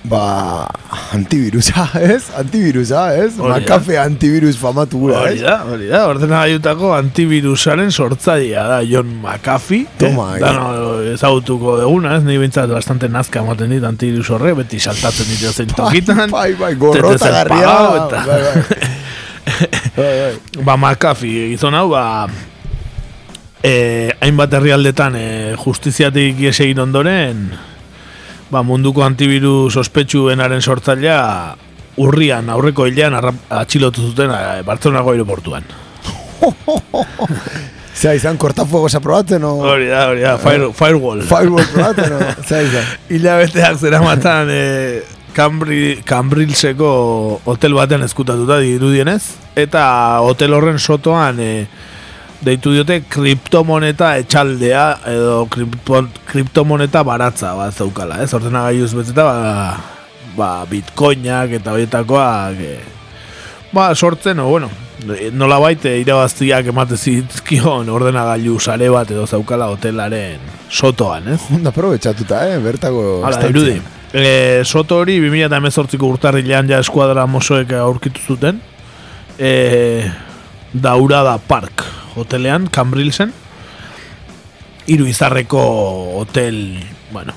Ba, 0.06 0.68
antivirusa, 1.16 1.88
ez? 2.14 2.28
Antivirusa, 2.38 3.08
ez? 3.18 3.40
Hori 3.40 3.50
da. 3.50 3.56
Makafe 3.56 3.98
antivirus 3.98 4.54
famatu 4.62 5.00
gura, 5.02 5.24
Hori 5.24 5.40
ez? 5.40 5.42
da, 5.42 5.56
hori 5.66 5.88
da, 5.90 6.04
ordenagailutako 6.12 6.92
antivirusaren 6.94 7.90
sortzailea 7.90 8.68
da 8.70 8.78
John 8.86 9.10
McAfee. 9.24 9.88
Toma, 9.98 10.36
eh? 10.36 10.38
eh. 10.38 10.44
Dano 10.44 11.00
ezagutuko 11.16 11.80
deguna, 11.80 12.20
ez? 12.20 12.28
Ni 12.28 12.38
bintzat 12.38 12.70
bastante 12.70 13.10
nazka 13.10 13.42
ematen 13.42 13.74
dit 13.74 13.90
antivirus 13.90 14.30
horre, 14.38 14.54
beti 14.62 14.78
saltatzen 14.84 15.34
ditu 15.34 15.50
zein 15.50 15.74
tokitan. 15.74 16.30
Bai, 16.30 16.52
bai, 16.62 16.76
gorrota 16.78 17.34
garria. 17.40 17.74
Bai, 18.14 18.22
bai. 18.30 18.92
ba, 19.96 20.76
McAfee, 20.76 21.50
gizon 21.54 21.76
hau, 21.78 21.90
ba, 21.94 22.28
eh, 23.64 24.12
hainbat 24.22 24.54
herrialdetan 24.58 25.16
eh, 25.20 25.54
justiziatik 25.60 26.40
ies 26.44 26.60
egin 26.60 26.84
ondoren, 26.84 27.48
ba, 28.52 28.64
munduko 28.64 29.06
antivirus 29.06 29.76
ospetsuenaren 29.82 30.62
sortzailea 30.62 31.22
urrian, 32.04 32.50
aurreko 32.52 32.90
hilean 32.90 33.16
atxilotu 33.16 34.10
zuten 34.12 34.34
eh, 34.36 34.62
Bartzelonako 34.68 35.16
aeroportuan. 35.16 35.64
Zea 37.96 38.12
izan, 38.18 38.36
kortafuegos 38.36 38.92
aprobatzen, 38.98 39.44
o... 39.48 39.54
Hori 39.64 39.88
da, 39.88 40.10
hori 40.12 40.26
da, 40.26 40.36
fire, 40.38 40.68
firewall. 40.76 41.22
Firewall 41.24 41.70
probatzen, 41.72 42.18
o... 42.18 42.34
Zea 42.44 42.66
izan. 42.68 42.90
Hilabeteak 43.16 43.80
zera 43.80 44.02
matan 44.04 44.52
eh, 44.52 45.15
Cambri, 45.36 46.00
Cambrilseko 46.08 46.90
hotel 47.44 47.76
baten 47.76 48.06
ezkutatuta 48.06 48.62
dirudienez, 48.64 49.36
eta 49.60 49.84
hotel 50.24 50.56
horren 50.56 50.80
sotoan 50.80 51.42
eh, 51.44 51.66
deitu 52.46 52.72
diote 52.72 53.02
kriptomoneta 53.12 54.14
etxaldea 54.22 54.86
edo 55.12 55.42
kripto, 55.52 56.06
kriptomoneta 56.30 57.04
baratza 57.04 57.52
bat 57.58 57.76
zaukala, 57.76 58.22
ez? 58.24 58.32
Ordenagailuz 58.38 58.94
beteta 58.96 59.26
ba, 59.28 59.36
ba 60.38 60.50
bitcoinak 60.72 61.58
eta 61.60 61.76
horietakoak 61.76 62.62
eh, 62.64 62.80
ba 63.76 63.90
sortzen, 63.96 64.40
o 64.40 64.48
bueno, 64.54 64.70
nola 65.36 65.60
baite 65.60 65.98
irabaztiak 66.00 66.72
emate 66.72 66.96
zizkion 66.96 67.92
ordenagailu 67.92 68.56
sare 68.60 68.88
bat 68.94 69.12
edo 69.12 69.28
zaukala 69.28 69.68
hotelaren 69.74 70.40
sotoan, 70.70 71.28
ez? 71.36 71.42
Onda 71.52 71.76
aprobetxatuta, 71.76 72.46
eh? 72.54 72.58
Bertako... 72.64 73.04
Hala, 73.28 73.52
irudi. 73.52 73.76
E, 74.16 74.64
soto 74.64 75.02
hori 75.02 75.18
2018ko 75.20 76.08
urtarrilean 76.14 76.70
ja 76.72 76.78
eskuadra 76.80 77.26
mosoek 77.28 77.74
aurkitu 77.76 78.22
zuten. 78.24 78.62
E, 79.36 80.08
Daurada 80.72 81.34
Park 81.38 81.84
hotelean, 82.16 82.70
Cambrilsen. 82.72 83.34
Hiru 84.88 85.10
izarreko 85.12 85.60
hotel, 86.22 86.80
bueno, 87.12 87.36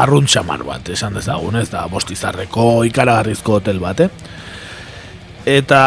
arrunt 0.00 0.32
xamar 0.32 0.64
bat, 0.64 0.88
esan 0.94 1.18
dezagun, 1.18 1.58
ez 1.60 1.68
da, 1.68 1.84
bost 1.92 2.14
izarreko 2.14 2.86
ikaragarrizko 2.88 3.58
hotel 3.58 3.82
bat, 3.82 4.00
eh? 4.06 4.08
Eta, 5.58 5.82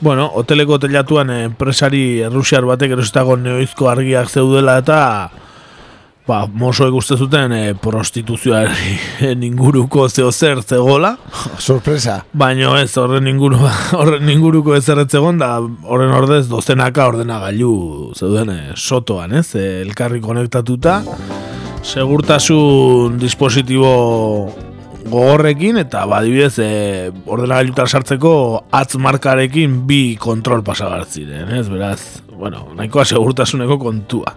bueno, 0.00 0.26
hoteleko 0.34 0.80
hotelatuan 0.80 1.30
enpresari 1.36 2.24
errusiar 2.26 2.66
batek 2.66 2.96
erositako 2.96 3.38
neoizko 3.38 3.92
argiak 3.92 4.32
zeudela 4.32 4.80
eta 4.82 4.98
ba, 6.26 6.44
mosoek 6.48 6.94
uste 6.96 7.16
zuten 7.20 7.52
e, 7.52 7.62
prostituzioaren 7.80 9.42
inguruko 9.48 10.08
zeo 10.08 10.30
zer 10.32 10.62
zegola. 10.62 11.14
Sorpresa. 11.58 12.22
Baina 12.32 12.72
ez, 12.80 12.92
horren, 13.00 13.28
inguru, 13.28 13.60
horren 13.98 14.30
inguruko 14.32 14.76
ez 14.76 14.86
erretzegon, 14.88 15.40
da 15.42 15.58
horren 15.60 16.14
ordez 16.16 16.46
dozenaka 16.48 17.08
ordenagailu 17.12 17.74
zeuden 18.16 18.54
e, 18.54 18.60
sotoan, 18.76 19.36
ez? 19.40 19.50
E, 19.58 19.66
elkarri 19.84 20.22
konektatuta, 20.24 21.00
segurtasun 21.84 23.18
dispositibo 23.20 23.90
gogorrekin 25.04 25.76
eta 25.82 26.06
badibidez 26.08 26.54
e, 26.64 26.68
ordenagailutan 27.28 27.90
sartzeko 27.90 28.34
atz 28.72 28.96
markarekin 28.96 29.82
bi 29.88 30.16
kontrol 30.20 30.64
pasabar 30.64 31.04
ziren, 31.04 31.52
ez? 31.52 31.66
Beraz, 31.68 32.00
bueno, 32.32 32.70
nahikoa 32.78 33.04
segurtasuneko 33.12 33.76
kontua. 33.82 34.32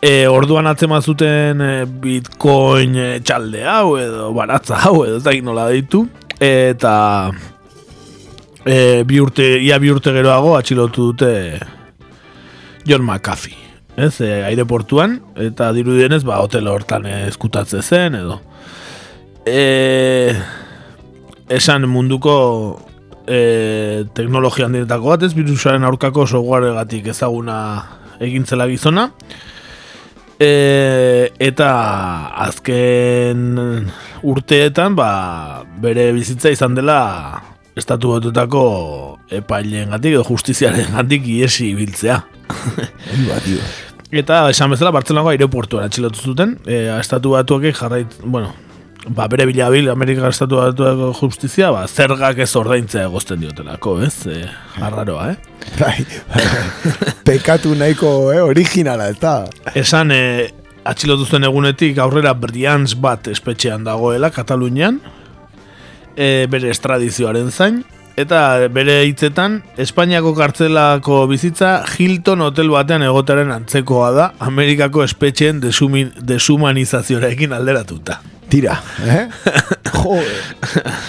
E, 0.00 0.24
orduan 0.32 0.64
atzema 0.64 1.02
zuten 1.04 1.60
e, 1.60 1.72
bitcoin 1.84 2.94
e, 2.96 3.08
txalde 3.20 3.66
hau 3.68 3.98
edo 4.00 4.30
baratza 4.32 4.78
hau 4.80 5.02
edo 5.04 5.18
ez 5.18 5.24
dakit 5.26 5.44
nola 5.44 5.66
deitu. 5.68 6.06
Eta 6.40 6.92
e, 8.64 9.02
bi 9.04 9.18
urte, 9.20 9.44
ia 9.60 9.76
bi 9.82 9.90
urte 9.92 10.14
geroago 10.16 10.54
atxilotu 10.56 11.10
dute 11.10 11.34
John 12.88 13.04
McAfee 13.04 13.58
ez, 14.00 14.14
e, 14.24 14.30
aireportuan. 14.48 15.18
Eta 15.36 15.68
dirudienez 15.76 16.22
ba 16.24 16.40
hotel 16.40 16.72
hortan 16.72 17.04
eskutatze 17.26 17.82
zen 17.84 18.16
edo. 18.22 18.40
E, 19.44 20.32
esan 21.52 21.84
munduko 21.92 22.38
e, 23.28 24.06
teknologia 24.16 24.64
handietako 24.64 25.12
bat 25.12 25.28
ez 25.28 25.34
virusaren 25.36 25.84
aurkako 25.84 26.24
softwaregatik 26.24 27.12
ezaguna 27.12 27.60
egintzela 28.24 28.64
gizona 28.72 29.10
E, 30.40 31.28
eta 31.36 31.70
azken 32.46 33.90
urteetan 34.24 34.96
ba, 34.96 35.10
bere 35.82 36.06
bizitza 36.16 36.52
izan 36.54 36.78
dela 36.78 37.00
estatu 37.76 38.14
batutako 38.14 38.62
epaileen 39.40 39.92
gatik 39.92 40.16
edo 40.16 40.24
justiziaren 40.24 40.96
gatik 40.96 41.28
iesi 41.28 41.70
ibiltzea. 41.74 42.22
eta 44.22 44.40
esan 44.50 44.72
bezala 44.72 44.94
Bartzelonako 44.96 45.34
aireportuan 45.34 45.86
atxilotu 45.86 46.24
zuten, 46.32 46.56
e, 46.64 46.86
estatu 46.96 47.36
batuak 47.36 47.68
jarrait, 47.76 48.16
bueno, 48.24 48.54
ba, 49.08 49.26
bere 49.28 49.46
bilabil 49.48 49.88
Amerika 49.90 50.28
estatu 50.28 50.60
batuako 50.60 51.12
justizia, 51.20 51.70
ba, 51.74 51.86
zergak 51.88 52.38
ez 52.42 52.50
ordaintzea 52.56 53.06
egozten 53.08 53.40
diotelako, 53.40 53.96
ez? 54.04 54.14
E, 54.26 54.40
arraroa, 54.80 55.30
eh? 55.32 55.36
Bai, 55.78 55.96
bai. 56.32 56.46
Pekatu 57.28 57.74
nahiko, 57.78 58.32
eh, 58.34 58.42
originala, 58.44 59.10
eta... 59.14 59.44
Esan, 59.74 60.12
e, 60.12 60.50
atxilotu 60.84 61.26
zuen 61.28 61.46
egunetik 61.48 62.00
aurrera 62.00 62.34
Brians 62.34 62.96
bat 62.96 63.30
espetxean 63.30 63.86
dagoela 63.86 64.32
Katalunian, 64.34 65.00
e, 66.16 66.46
bere 66.50 66.70
estradizioaren 66.72 67.50
zain, 67.50 67.82
eta 68.20 68.68
bere 68.68 68.98
hitzetan 69.08 69.60
Espainiako 69.80 70.34
kartzelako 70.36 71.22
bizitza 71.30 71.78
Hilton 71.94 72.42
hotel 72.44 72.68
batean 72.72 73.04
egotaren 73.06 73.52
antzekoa 73.54 74.10
da 74.12 74.26
Amerikako 74.44 75.06
espetxeen 75.06 75.62
desumin, 75.62 76.10
deshumanizazioarekin 76.28 77.54
alderatuta. 77.56 78.18
Tira, 78.50 78.82
eh? 79.06 79.28
Jode. 79.94 80.36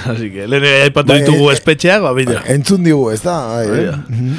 Así 0.06 0.30
que, 0.30 0.48
lehen 0.48 0.66
aipatu 0.86 1.14
Bai, 1.14 1.22
ditugu 1.24 1.50
eh, 1.50 1.56
espetxeak, 1.58 2.04
ba, 2.06 2.14
bida. 2.14 2.44
Entzun 2.54 2.86
digu, 2.86 3.10
ez 3.12 3.24
da? 3.26 3.38
Ai, 3.58 3.68
eh? 3.68 3.86
da. 3.90 3.98
Mhm. 4.08 4.36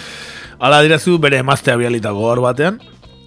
Hala 0.63 0.79
dirazu 0.87 1.17
bere 1.19 1.41
emaztea 1.43 1.75
bialitako 1.81 2.29
hor 2.31 2.41
batean, 2.45 2.79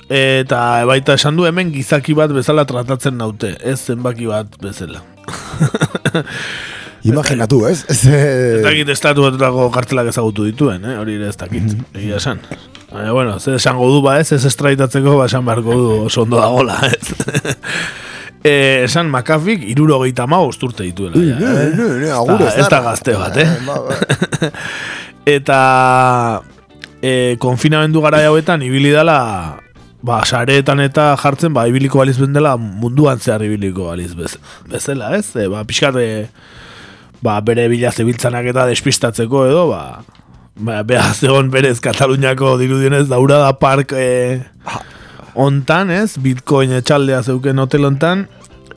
eta 0.08 0.60
baita 0.88 1.18
esan 1.20 1.36
du 1.36 1.44
hemen 1.50 1.74
gizaki 1.74 2.16
bat 2.16 2.32
bezala 2.32 2.64
tratatzen 2.70 3.18
naute, 3.20 3.58
ez 3.60 3.82
zenbaki 3.82 4.32
bat 4.32 4.56
bezala. 4.64 5.04
Imaginatu, 7.06 7.66
ez? 7.68 7.84
Ez, 7.92 8.00
Ez 8.08 8.14
eh, 8.16 8.62
dakit 8.64 8.90
estatu 8.90 9.28
batutako 9.28 9.68
kartelak 9.76 10.08
ezagutu 10.10 10.48
dituen, 10.48 10.88
eh? 10.88 10.96
hori 10.98 11.20
ere 11.20 11.28
ez 11.30 11.38
dakit, 11.38 11.76
egia 11.94 12.18
esan. 12.18 12.40
Baina, 12.90 13.12
bueno, 13.12 13.40
ze 13.40 13.58
esango 13.60 13.92
du 13.92 14.02
ba 14.02 14.20
ez, 14.22 14.32
ez 14.32 14.46
estraitatzeko 14.48 15.18
ba 15.20 15.28
esan 15.28 15.46
beharko 15.46 15.76
du 15.76 15.92
oso 16.08 16.24
ondo 16.24 16.40
dagola, 16.40 16.80
ez? 16.88 17.12
Eh, 18.46 18.84
esan 18.86 19.10
makafik 19.10 19.64
iruro 19.66 19.98
gehieta 20.04 20.28
ma 20.30 20.38
urte 20.46 20.84
dituela. 20.86 21.18
Ja, 21.18 21.38
eh? 21.64 21.72
ne, 21.74 21.88
ne, 22.04 22.12
agur 22.14 22.42
Ez 22.46 22.56
da- 22.56 22.70
da 22.70 22.70
da. 22.70 22.82
gazte 22.92 23.16
bat, 23.18 23.38
eh? 23.42 23.48
ba, 23.66 23.80
ba. 23.82 24.52
Eta 25.36 25.60
e, 27.02 27.36
konfinamendu 27.42 28.02
gara 28.06 28.20
hauetan 28.28 28.62
ibili 28.62 28.92
dela 28.94 29.58
ba, 30.06 30.20
sareetan 30.26 30.80
eta 30.86 31.16
jartzen 31.18 31.54
ba, 31.56 31.64
ibiliko 31.66 31.98
baliz 31.98 32.20
bendela 32.22 32.56
munduan 32.62 33.18
zehar 33.18 33.42
ibiliko 33.42 33.88
baliz 33.90 34.14
bez, 34.14 34.36
bezala, 34.70 35.16
ez? 35.18 35.32
E, 35.36 35.48
ba, 35.50 35.64
pixkat 35.66 35.98
e, 35.98 36.10
ba, 37.26 37.40
bere 37.42 37.66
bila 37.72 37.90
zebiltzanak 37.90 38.52
eta 38.54 38.68
despistatzeko 38.70 39.48
edo, 39.50 39.64
ba, 39.72 39.82
ba, 40.62 40.84
beha 40.86 41.10
zegoen 41.18 41.50
berez 41.50 41.80
Kataluniako 41.82 42.60
dirudienez 42.62 43.08
daurada 43.10 43.50
park 43.58 43.96
e, 43.98 44.44
ontan, 45.36 45.92
ez? 45.92 46.16
Bitcoin 46.22 46.74
etxaldea 46.80 47.22
zeuken 47.24 47.60
hotel 47.60 47.86
ontan, 47.92 48.26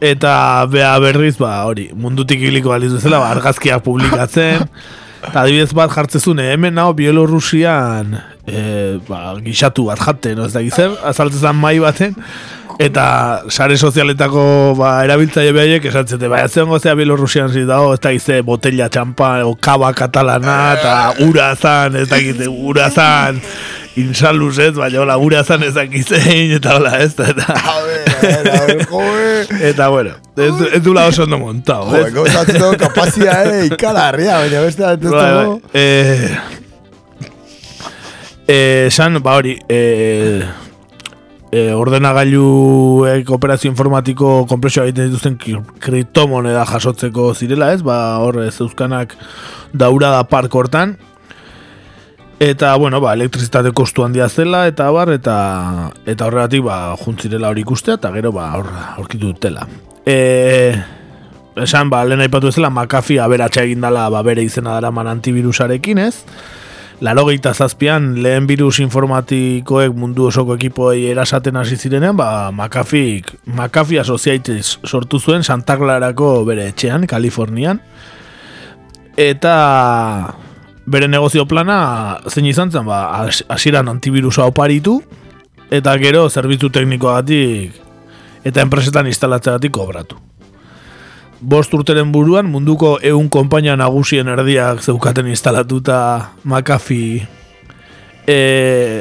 eta 0.01 0.32
beha 0.70 0.94
berriz, 1.02 1.36
ba, 1.40 1.56
hori, 1.66 1.89
mundutik 1.94 2.43
ibiliko 2.43 2.74
baliz 2.74 2.93
bezala, 2.94 3.22
ba, 3.24 3.35
argazkiak 3.36 3.85
publikatzen, 3.86 4.66
Eta 5.18 5.43
adibidez 5.43 5.72
bat 5.74 5.90
jartzezune, 5.90 6.44
hemen 6.52 6.76
nao 6.78 6.93
Bielorusian 6.97 8.14
e, 8.47 8.60
ba, 9.09 9.35
gixatu 9.43 9.89
bat 9.89 9.98
jaten, 10.02 10.39
no? 10.39 10.47
ez 10.47 10.55
da 10.55 10.62
gizer, 10.62 10.94
azaltzezan 11.10 11.59
mai 11.59 11.74
baten, 11.82 12.14
eta 12.78 13.06
sare 13.51 13.74
sozialetako 13.76 14.44
ba, 14.78 14.93
erabiltzaile 15.06 15.51
behaiek 15.56 15.89
esatzete, 15.90 16.30
bai, 16.30 16.44
zeon 16.47 16.70
gozea 16.70 16.94
Bielorusian 16.98 17.51
zi 17.51 17.66
dago, 17.66 17.90
ez 17.97 18.02
da 18.05 18.14
gize 18.14 18.39
botella 18.47 18.86
txampa, 18.94 19.32
o 19.48 19.56
kaba 19.59 19.90
katalana, 19.98 20.59
eta 20.78 20.94
ura 21.26 21.51
zan, 21.56 21.98
ez 21.98 22.06
da 22.12 22.22
gize, 22.22 22.47
ura 22.47 22.86
zan, 22.94 23.43
insaluz 24.03 24.59
ez, 24.62 24.75
baina 24.77 25.01
hola, 25.03 25.16
ura 25.23 25.43
zan 25.45 25.62
ez 25.66 25.73
dakizein, 25.77 26.53
eta 26.59 26.77
hola, 26.79 26.95
ez 27.05 27.15
da, 27.19 27.29
eta... 27.35 27.47
Eta 29.69 29.89
bueno, 29.89 30.11
ez, 30.37 30.55
ez 30.75 30.83
dula 30.83 31.07
oso 31.07 31.23
ondo 31.23 31.39
montao, 31.39 31.87
ez? 31.97 32.09
gauzatzen 32.15 32.59
dugu 32.61 32.79
kapazia, 32.81 33.37
eh, 33.47 33.66
ikalarria, 33.69 34.39
baina 34.43 34.62
beste 34.65 34.83
bat 34.83 35.05
ez 35.05 35.11
Bai, 35.12 35.20
bai. 35.20 35.29
dago. 35.37 35.61
Eh, 35.73 36.39
eh, 38.49 38.87
esan, 38.89 39.20
ba 39.23 39.37
hori, 39.39 39.55
eh, 39.69 40.43
eh, 41.53 41.73
ordenagailuek 41.75 43.31
operazio 43.31 43.70
informatiko 43.70 44.47
komplexioa 44.51 44.89
egiten 44.89 45.11
dituzten 45.12 45.39
kriptomoneda 45.81 46.65
jasotzeko 46.69 47.33
zirela, 47.35 47.73
ez? 47.73 47.83
Ba, 47.87 48.19
hor 48.25 48.43
ez 48.45 48.57
euskanak 48.65 49.15
daurada 49.73 50.25
park 50.29 50.55
hortan. 50.55 50.97
Eta, 52.40 52.77
bueno, 52.77 53.01
ba, 53.01 53.15
elektrizitate 53.15 53.73
kostu 53.74 54.05
handia 54.05 54.28
zela, 54.28 54.69
eta 54.70 54.86
bar, 54.94 55.10
eta 55.10 55.90
eta 56.06 56.28
horregatik, 56.28 56.62
ba, 56.69 56.94
juntzirela 57.01 57.51
hori 57.51 57.65
ikustea, 57.65 57.97
eta 57.98 58.12
gero, 58.15 58.31
ba, 58.36 58.52
hor, 58.55 58.69
aurkitu 58.94 59.32
dutela. 59.32 59.66
E, 60.06 60.70
esan, 61.59 61.90
ba, 61.90 62.05
lehen 62.06 62.23
aipatu 62.23 62.52
ezela, 62.52 62.70
McAfee 62.70 63.19
aberatsa 63.24 63.66
egin 63.66 63.82
dala, 63.82 64.06
ba, 64.15 64.23
bere 64.23 64.47
izena 64.47 64.77
daraman 64.78 65.10
antivirusarekin, 65.16 65.98
ez? 66.06 66.15
Larogeita 67.02 67.56
zazpian, 67.59 68.12
lehen 68.23 68.47
virus 68.47 68.78
informatikoek 68.86 69.98
mundu 69.98 70.31
osoko 70.31 70.55
ekipoei 70.55 71.09
erasaten 71.10 71.59
hasi 71.59 71.74
zirenean, 71.74 72.15
ba, 72.19 72.52
McAfee, 72.55 73.24
McAfee 73.51 73.98
Associates 74.06 74.78
sortu 74.86 75.19
zuen 75.19 75.43
Santa 75.43 75.74
Clarako 75.78 76.36
bere 76.47 76.70
etxean, 76.70 77.10
Kalifornian. 77.10 77.82
Eta 79.19 79.55
bere 80.89 81.09
negozio 81.09 81.44
plana 81.48 82.19
zein 82.28 82.47
izan 82.48 82.73
zen, 82.73 82.86
ba, 82.89 83.02
has- 83.20 83.44
hasieran 83.48 83.89
antivirusa 83.89 84.47
oparitu, 84.48 85.02
eta 85.70 85.94
gero 86.01 86.28
zerbitzu 86.31 86.70
teknikoagatik 86.73 87.77
eta 88.48 88.65
enpresetan 88.65 89.06
instalatzeagatik 89.10 89.73
kobratu. 89.74 90.16
Bost 91.40 91.74
urteren 91.74 92.10
buruan 92.10 92.48
munduko 92.51 92.97
ehun 93.02 93.28
konpainia 93.31 93.77
nagusien 93.77 94.27
erdiak 94.32 94.81
zeukaten 94.82 95.28
instalatuta 95.31 95.98
McAfee 96.44 97.27
e, 98.27 98.39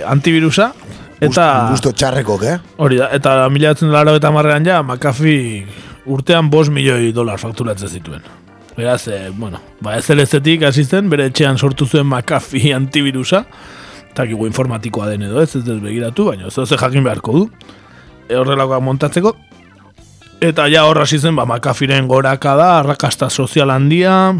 antivirusa, 0.05 0.73
eta... 1.21 1.47
Gusto 1.71 1.93
txarrekok, 1.95 2.43
eh? 2.43 2.57
Hori 2.77 2.99
da, 2.99 3.09
eta 3.15 3.39
mila 3.49 3.73
eta 3.73 4.31
marrean 4.31 4.67
ja, 4.67 4.83
McAfee 4.83 5.65
urtean 6.05 6.51
bost 6.51 6.71
milioi 6.71 7.13
dolar 7.13 7.39
fakturatzen 7.39 7.89
zituen. 7.89 8.21
Beraz, 8.77 9.07
e, 9.07 9.31
bueno, 9.33 9.59
ba 9.81 9.95
ez 9.97 10.05
elezetik 10.13 10.61
hasi 10.67 10.83
zen, 10.85 11.09
bere 11.09 11.25
etxean 11.31 11.57
sortu 11.57 11.87
zuen 11.89 12.05
McAfee 12.05 12.75
antivirusa, 12.77 13.41
eta 14.11 14.27
kigu 14.29 14.45
informatikoa 14.45 15.07
den 15.09 15.25
edo 15.25 15.41
ez, 15.41 15.49
ez 15.57 15.63
dut 15.65 15.81
begiratu, 15.81 16.27
baina 16.29 16.51
ez 16.51 16.53
ze 16.53 16.77
jakin 16.77 17.03
beharko 17.03 17.33
du, 17.39 17.47
e, 18.29 18.35
horrelakoak 18.35 18.83
montatzeko. 18.85 19.33
Eta 20.45 20.67
ja 20.69 20.85
hor 20.85 21.01
hasi 21.01 21.17
zen, 21.17 21.35
ba, 21.35 21.47
McAfeeren 21.49 22.07
goraka 22.07 22.53
da, 22.55 22.69
arrakasta 22.83 23.31
sozial 23.31 23.73
handia, 23.73 24.35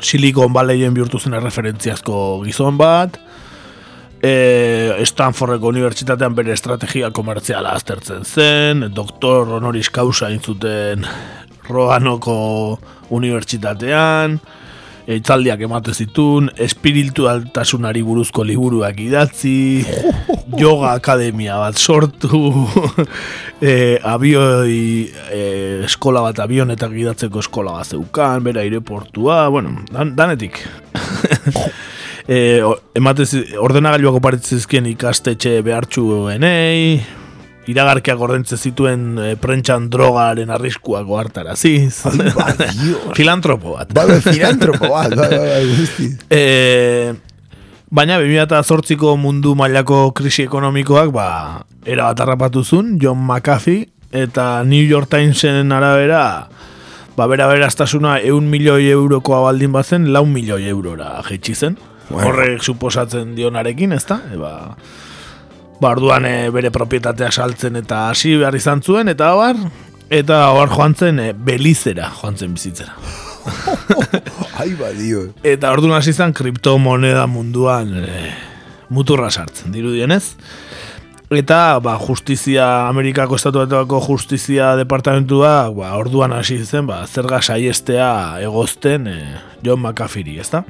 Silicon 0.00 0.52
Valleyen 0.52 0.92
bihurtu 0.92 1.20
zen 1.20 1.38
referentziazko 1.38 2.42
gizon 2.42 2.76
bat, 2.76 3.20
e, 4.18 5.04
Stanfordeko 5.06 5.70
unibertsitatean 5.70 6.34
bere 6.34 6.54
estrategia 6.56 7.12
komertziala 7.14 7.76
aztertzen 7.78 8.24
zen, 8.24 8.88
doktor 8.94 9.60
honoris 9.60 9.90
causa 9.94 10.32
intzuten 10.34 11.06
Roanoko 11.68 12.78
unibertsitatean, 13.14 14.38
itzaldiak 15.04 15.60
emate 15.66 15.92
zitun, 15.92 16.46
espiritualtasunari 16.64 18.00
buruzko 18.04 18.44
liburuak 18.48 19.00
idatzi, 19.04 19.84
yoga 20.60 20.94
akademia 20.96 21.58
bat 21.60 21.76
sortu, 21.80 22.40
e, 23.60 23.98
abioi 24.00 25.10
e, 25.32 25.42
eskola 25.88 26.22
bat 26.24 26.40
avionetak 26.44 26.92
idatzeko 26.96 27.42
eskola 27.44 27.76
bat 27.78 27.92
zeukan, 27.96 28.40
bera 28.44 28.64
aireportua, 28.64 29.42
bueno, 29.52 29.76
dan, 29.92 30.14
danetik. 30.16 30.62
e, 32.28 32.62
o- 32.64 32.78
emate 32.96 33.26
zi- 33.28 33.44
ordenagailuak 33.60 34.16
oparitzizkien 34.22 34.88
ikastetxe 34.94 35.58
behartxuenei, 35.66 37.02
iragarkiak 37.70 38.20
ordentze 38.20 38.58
zituen 38.58 39.18
e, 39.18 39.28
prentxan 39.40 39.88
drogaren 39.92 40.50
arriskuak 40.52 41.08
ohartaraziz. 41.08 42.02
Filantropo 43.16 43.76
bat. 43.78 43.92
Bai, 43.94 44.06
bai, 44.10 44.20
filantropo 44.24 44.90
bat. 44.92 45.14
E, 46.34 47.14
baina 47.94 48.18
2008ko 48.20 49.14
mundu 49.20 49.54
mailako 49.58 50.08
krisi 50.16 50.44
ekonomikoak 50.48 51.12
ba, 51.14 51.28
era 51.86 52.10
bat 52.10 52.20
harrapatu 52.24 52.64
zuen, 52.64 52.98
John 53.00 53.20
McAfee, 53.22 53.86
eta 54.14 54.64
New 54.66 54.82
York 54.82 55.10
Timesen 55.12 55.72
arabera, 55.72 56.48
ba, 57.16 57.28
bera 57.30 57.48
beraztasuna 57.50 58.18
eun 58.26 58.50
milioi 58.50 58.90
eurokoa 58.92 59.40
baldin 59.48 59.72
bazen, 59.74 60.12
lau 60.12 60.24
milioi 60.28 60.68
eurora 60.68 61.16
jaitsi 61.28 61.54
zen. 61.54 61.80
Bueno. 62.10 62.28
Horrek 62.28 62.62
suposatzen 62.62 63.32
dionarekin, 63.38 63.94
ezta? 63.96 64.20
E, 64.28 64.40
ba, 65.80 65.90
orduan 65.90 66.26
e, 66.28 66.36
bere 66.54 66.70
propietatea 66.74 67.30
saltzen 67.32 67.76
eta 67.80 68.08
hasi 68.10 68.36
behar 68.40 68.56
izan 68.58 68.82
zuen, 68.82 69.10
eta 69.12 69.32
bar, 69.38 69.58
eta 70.12 70.40
hor 70.54 70.72
joan 70.72 70.94
zen 70.94 71.20
e, 71.20 71.32
Belizera 71.32 72.10
joan 72.20 72.38
zen 72.38 72.54
bizitzera. 72.56 72.94
Ai, 74.60 74.72
ba, 74.78 74.90
dio. 74.96 75.28
Eta 75.44 75.72
orduan 75.74 75.98
hasi 75.98 76.14
zen 76.14 76.34
kriptomoneda 76.36 77.26
munduan 77.30 77.92
e, 78.04 78.24
muturra 78.94 79.30
sartzen, 79.30 79.72
dirudienez. 79.74 80.36
Eta 81.34 81.80
ba, 81.82 81.96
justizia, 81.98 82.86
Amerikako 82.86 83.38
estatuetako 83.40 83.98
justizia 84.06 84.74
departamentua, 84.78 85.70
ba, 85.74 85.94
orduan 85.98 86.36
hasi 86.36 86.60
zen, 86.64 86.86
ba, 86.86 87.02
zerga 87.08 87.40
saiestea 87.42 88.40
egozten 88.44 89.08
e, 89.10 89.18
John 89.64 89.82
McAfee, 89.82 90.38
ezta? 90.40 90.62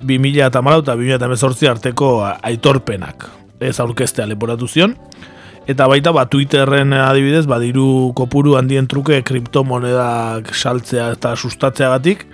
2000 0.00 0.46
eta 0.46 0.62
malau 0.64 0.80
eta 0.80 0.94
2000 0.96 1.18
eta 1.18 1.70
arteko 1.74 2.10
aitorpenak 2.24 3.26
ez 3.60 3.78
aurkestea 3.80 4.26
leporatu 4.26 4.68
zion. 4.68 4.96
Eta 5.68 5.86
baita 5.86 6.12
ba 6.16 6.24
Twitterren 6.26 6.92
adibidez, 6.96 7.44
ba 7.46 7.60
diru 7.62 8.12
kopuru 8.16 8.56
handien 8.58 8.88
truke 8.90 9.20
kriptomonedak 9.22 10.54
saltzea 10.56 11.12
eta 11.14 11.36
sustatzeagatik 11.36 12.26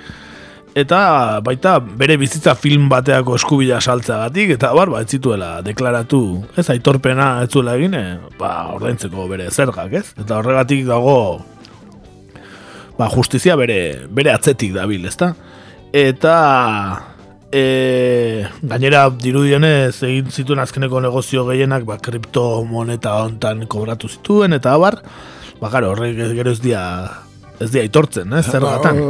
eta 0.77 1.41
baita 1.41 1.79
bere 1.81 2.19
bizitza 2.21 2.53
film 2.55 2.91
bateako 2.93 3.39
eskubila 3.39 3.81
saltzeagatik 3.81 4.53
eta 4.59 4.75
bar 4.77 4.93
ba 4.93 5.01
ez 5.01 5.09
zituela 5.09 5.63
deklaratu, 5.65 6.21
ez 6.57 6.69
aitorpena 6.71 7.43
ez 7.45 7.51
zuela 7.51 7.79
egin, 7.81 7.95
eh, 7.97 8.19
ba 8.39 8.75
ordaintzeko 8.75 9.25
bere 9.31 9.49
zergak, 9.51 9.93
ez? 9.93 10.13
Eta 10.21 10.37
horregatik 10.37 10.85
dago 10.87 11.17
ba 12.99 13.09
justizia 13.09 13.57
bere 13.57 14.07
bere 14.09 14.33
atzetik 14.37 14.75
dabil, 14.77 15.05
ezta? 15.09 15.33
Eta 15.93 16.37
e, 17.53 18.47
gainera 18.63 19.07
dirudienez 19.11 20.03
egin 20.03 20.31
zituen 20.31 20.63
azkeneko 20.63 21.01
negozio 21.01 21.47
gehienak 21.51 21.87
ba, 21.89 21.99
kriptomoneta 22.03 23.15
hontan 23.23 23.67
kobratu 23.71 24.09
zituen 24.09 24.57
eta 24.57 24.75
abar 24.75 25.01
ba 25.61 25.71
claro, 25.71 25.93
horrek 25.95 26.19
gero 26.37 26.53
ez 26.53 26.61
dia 26.61 26.83
ez 27.61 27.71
dia 27.73 27.85
aitortzen, 27.87 28.33
eh, 28.33 28.43
zer 28.43 28.65
gatan. 28.65 29.03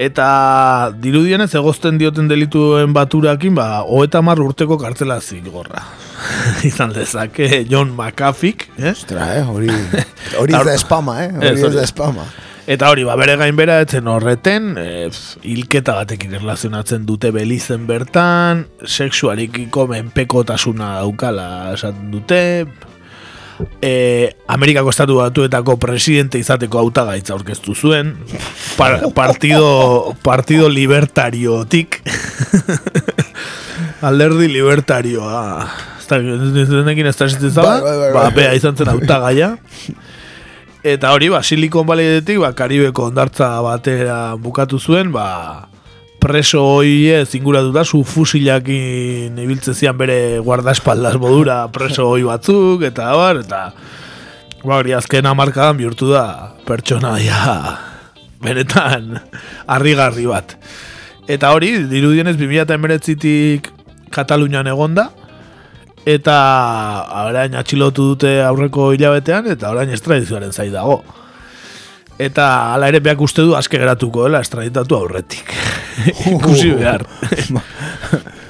Eta 0.00 0.26
dirudienez 0.96 1.50
egozten 1.58 1.98
dioten 2.00 2.28
delituen 2.30 2.94
baturakin, 2.96 3.54
ba, 3.58 3.82
hoeta 3.84 4.22
mar 4.24 4.40
urteko 4.40 4.78
kartzela 4.80 5.18
zigorra. 5.20 5.82
Izan 6.68 6.94
dezake 6.96 7.66
John 7.68 7.92
McAfee, 7.96 8.70
eh? 8.78 8.94
Ostra, 8.94 9.34
eh? 9.36 9.42
Hori, 9.44 9.68
hori 10.40 10.56
ez 10.56 10.64
da 10.64 10.76
espama, 10.76 11.18
eh? 11.26 11.34
Hori 11.36 11.66
ez 11.68 11.74
da 11.74 11.84
espama. 11.84 12.24
Eta 12.68 12.90
hori, 12.92 13.04
ba, 13.08 13.16
bere 13.16 13.36
gainbera 13.40 13.78
etzen 13.84 14.08
horreten, 14.10 14.74
e, 14.78 15.08
hilketa 15.48 15.94
batekin 16.02 16.34
erlazionatzen 16.36 17.06
dute 17.08 17.30
belizen 17.34 17.86
bertan, 17.88 18.66
sexualikiko 18.84 19.86
menpekotasuna 19.90 20.96
daukala 21.00 21.48
esaten 21.72 22.10
dute, 22.12 22.40
e, 23.80 23.92
Amerikako 24.52 24.92
estatu 24.92 25.16
batuetako 25.20 25.78
presidente 25.80 26.40
izateko 26.40 26.82
hautagaitza 26.82 27.34
aurkeztu 27.34 27.74
zuen, 27.74 28.14
par, 28.76 29.00
partido, 29.16 30.14
partido 30.22 30.68
libertariotik, 30.68 32.02
alderdi 34.10 34.52
libertarioa, 34.52 35.42
ez 35.96 36.06
da, 36.12 36.20
ez 36.20 36.68
da, 36.68 37.26
ez 37.26 37.54
da, 37.56 37.66
Bai, 37.80 38.30
bai, 38.36 39.50
Eta 40.82 41.10
hori, 41.12 41.28
ba, 41.28 41.42
Silicon 41.42 41.84
Valleydetik, 41.84 42.38
ba, 42.40 42.54
Karibeko 42.56 43.10
ondartza 43.10 43.50
batera 43.60 44.34
bukatu 44.40 44.78
zuen, 44.80 45.10
ba, 45.12 45.68
preso 46.20 46.62
hoi 46.64 47.10
ez 47.12 47.34
inguratuta, 47.36 47.84
su 47.84 48.00
fusilakin 48.04 49.36
ibiltze 49.44 49.74
zian 49.74 49.98
bere 50.00 50.38
guardaespaldas 50.44 51.18
modura 51.20 51.66
preso 51.72 52.08
hoi 52.08 52.22
batzuk, 52.24 52.84
eta 52.88 53.10
bar, 53.12 53.42
eta 53.44 53.60
ba, 54.64 54.78
hori 54.78 54.96
azken 54.96 55.28
amarkadan 55.28 55.76
bihurtu 55.76 56.08
da 56.14 56.24
pertsonaia 56.64 57.76
benetan 58.40 59.18
harrigarri 59.68 60.24
bat. 60.32 60.56
Eta 61.28 61.52
hori, 61.52 61.74
dirudienez 61.92 62.38
2019tik 62.40 63.68
Katalunian 64.10 64.66
egonda, 64.66 65.10
eta 66.08 66.36
orain 67.26 67.54
atxilotu 67.60 68.12
dute 68.14 68.38
aurreko 68.44 68.92
hilabetean 68.96 69.50
eta 69.52 69.70
orain 69.70 69.90
estradizioaren 69.92 70.52
zai 70.52 70.70
dago. 70.72 71.02
Eta 72.20 72.74
hala 72.74 72.90
ere 72.92 73.00
beak 73.00 73.20
uste 73.24 73.42
du 73.42 73.54
aske 73.56 73.78
geratuko 73.80 74.26
dela 74.26 74.42
estraditatu 74.44 74.96
aurretik. 74.96 75.54
Ikusi 76.34 76.74
behar. 76.76 77.06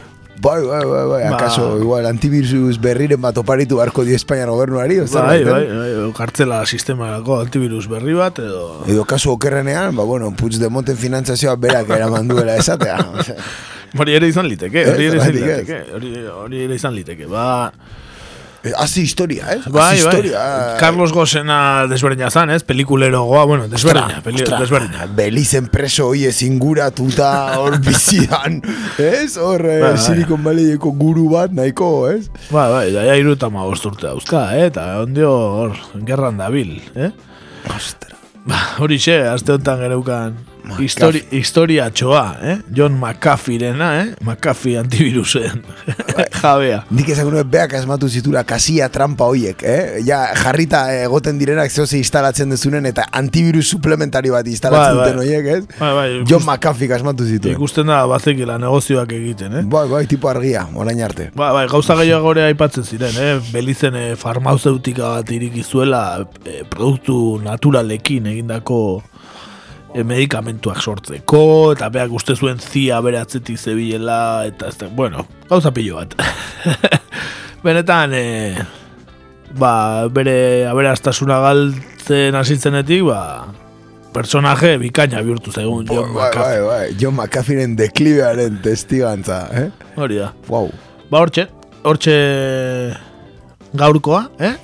Bai, 0.41 0.63
bai, 0.65 0.85
bai, 0.89 1.05
bai, 1.05 1.23
Ba. 1.29 1.37
akaso, 1.37 1.79
igual, 1.79 2.07
antivirus 2.09 2.79
berriren 2.81 3.21
bat 3.21 3.37
oparitu 3.37 3.77
barko 3.77 4.07
dio 4.09 4.17
Espainian 4.17 4.49
gobernuari, 4.49 4.97
o 5.03 5.07
zer 5.07 5.21
bai, 5.21 5.45
baiten? 5.45 5.77
bai, 5.77 5.91
bai, 5.99 6.13
kartzela 6.17 6.63
sistemarako 6.65 7.43
antivirus 7.43 7.85
berri 7.93 8.15
bat 8.17 8.41
edo... 8.41 8.63
Edo 8.89 9.05
kasu 9.05 9.35
okerrenean, 9.35 9.93
ba, 9.97 10.07
bueno, 10.09 10.31
Puigdemonten 10.33 10.97
finantzazioa 10.97 11.59
berak 11.61 11.93
eraman 11.93 12.33
duela 12.33 12.57
esatea. 12.57 12.97
Hori 13.99 14.15
ere 14.15 14.29
izan 14.31 14.47
liteke, 14.47 14.85
hori 14.93 15.09
ere 15.11 15.19
izan 15.19 15.35
liteke, 15.35 15.81
hori, 15.97 16.63
ere 16.67 16.79
izan 16.79 16.95
liteke, 16.95 17.27
ba... 17.31 17.49
Hazi 18.77 19.01
historia, 19.01 19.55
eh? 19.55 19.61
Bai, 19.73 19.73
bai, 19.73 19.97
historia. 19.97 20.41
Carlos 20.79 21.15
Gosena 21.17 21.87
desberdina 21.89 22.29
zan, 22.29 22.51
ez? 22.53 22.61
Pelikuleroa, 22.63 23.47
bueno, 23.49 23.69
desberdina, 23.73 24.21
peli, 24.21 24.45
desberdina. 24.45 25.07
Belizen 25.17 25.71
preso 25.73 26.11
hoiez 26.11 26.43
inguratuta 26.45 27.31
hor 27.57 27.79
bizian, 27.87 28.61
ez? 29.01 29.39
Hor, 29.41 29.65
bai. 29.65 29.95
Silicon 29.97 30.45
Valleyeko 30.45 30.93
guru 30.93 31.31
bat, 31.33 31.57
nahiko, 31.57 32.11
ez? 32.13 32.29
Ba, 32.51 32.69
bai, 32.69 32.91
daia 32.93 33.17
iru 33.17 33.33
eta 33.39 33.49
magost 33.49 33.89
urte 33.89 34.11
dauzka, 34.11 34.51
eh? 34.59 34.69
Eta 34.69 34.91
ondio 35.07 35.33
hor, 35.33 35.81
gerran 36.05 36.37
dabil, 36.45 36.77
eh? 37.01 37.15
Ostra. 37.73 38.13
Ba, 38.45 38.61
hori 38.85 39.01
xe, 39.01 39.23
azte 39.33 39.57
honetan 39.57 39.81
gereukan 39.87 40.37
histori, 40.81 41.23
historia 41.35 41.89
txoa, 41.91 42.25
eh? 42.43 42.57
John 42.75 42.97
McAfee-rena, 42.99 43.89
eh? 44.01 44.07
McAfee 44.25 44.77
antivirusen 44.81 45.63
jabea. 46.41 46.83
Nik 46.95 47.09
esango 47.15 47.33
nuen 47.35 47.49
beak 47.51 47.75
asmatu 47.79 48.09
zitura 48.09 48.43
kasia 48.49 48.89
trampa 48.93 49.29
hoiek, 49.31 49.63
eh? 49.67 50.01
Ja, 50.07 50.23
jarrita 50.39 50.83
egoten 51.03 51.39
direnak 51.41 51.71
zehoze 51.73 51.99
instalatzen 51.99 52.51
dezunen 52.55 52.87
eta 52.91 53.07
antivirus 53.21 53.67
suplementario 53.75 54.35
bat 54.37 54.49
instalatzen 54.51 54.97
Bai, 54.97 55.01
bai. 55.01 55.09
duten 55.11 55.23
hoiek, 55.25 55.51
ez? 55.57 55.79
Bai, 55.81 55.93
bai, 55.99 56.09
John 56.29 56.45
McAfee 56.47 56.91
asmatu 56.97 57.27
zituen. 57.29 57.55
Ikusten 57.57 57.91
da 57.91 58.03
bazekila 58.11 58.59
negozioak 58.63 59.13
egiten, 59.19 59.61
eh? 59.61 59.65
Bai, 59.71 59.87
bai, 59.91 60.05
tipo 60.11 60.31
argia, 60.31 60.67
orain 60.75 61.01
arte. 61.07 61.31
Ba, 61.37 61.53
bai, 61.57 61.67
gauza 61.71 61.97
gehiago 62.01 62.31
gore 62.31 62.45
aipatzen 62.49 62.85
ziren, 62.87 63.17
eh? 63.21 63.37
Belizen 63.55 63.97
eh, 63.99 64.11
farmazeutika 64.21 65.17
bat 65.19 65.31
iriki 65.35 65.63
zuela 65.65 66.03
eh, 66.45 66.63
produktu 66.71 67.39
naturalekin 67.45 68.27
egindako 68.31 68.81
eh, 69.95 70.05
medikamentuak 70.07 70.81
sortzeko, 70.83 71.73
eta 71.75 71.89
beak 71.93 72.13
uste 72.15 72.37
zuen 72.37 72.61
zia 72.61 73.01
bere 73.05 73.21
atzetik 73.21 73.59
zebilela, 73.59 74.47
eta 74.51 74.69
ez 74.69 74.91
bueno, 74.97 75.27
gauza 75.49 75.73
pilo 75.75 75.97
bat. 76.01 76.15
Benetan, 77.65 78.15
eh, 78.15 78.59
ba, 79.59 80.09
bere 80.09 80.67
aberastasuna 80.71 81.41
galtzen 81.45 82.39
hasitzenetik, 82.39 83.05
ba, 83.09 83.21
personaje 84.15 84.77
bikaina 84.81 85.23
bihurtu 85.23 85.53
zaigun 85.53 85.87
John 85.87 86.15
Bai, 86.15 86.31
McAfee. 86.31 86.63
bai, 86.63 86.87
bai, 86.89 86.95
John 86.99 87.15
McAfeeren 87.15 87.77
deklibearen 87.79 88.59
testigantza, 88.65 89.45
eh? 89.55 89.69
Hori 89.97 90.19
da. 90.23 90.33
Wow. 90.49 90.71
Ba, 91.11 91.21
hortxe, 91.23 91.47
hortxe 91.87 92.17
gaurkoa, 93.79 94.25
eh? 94.39 94.55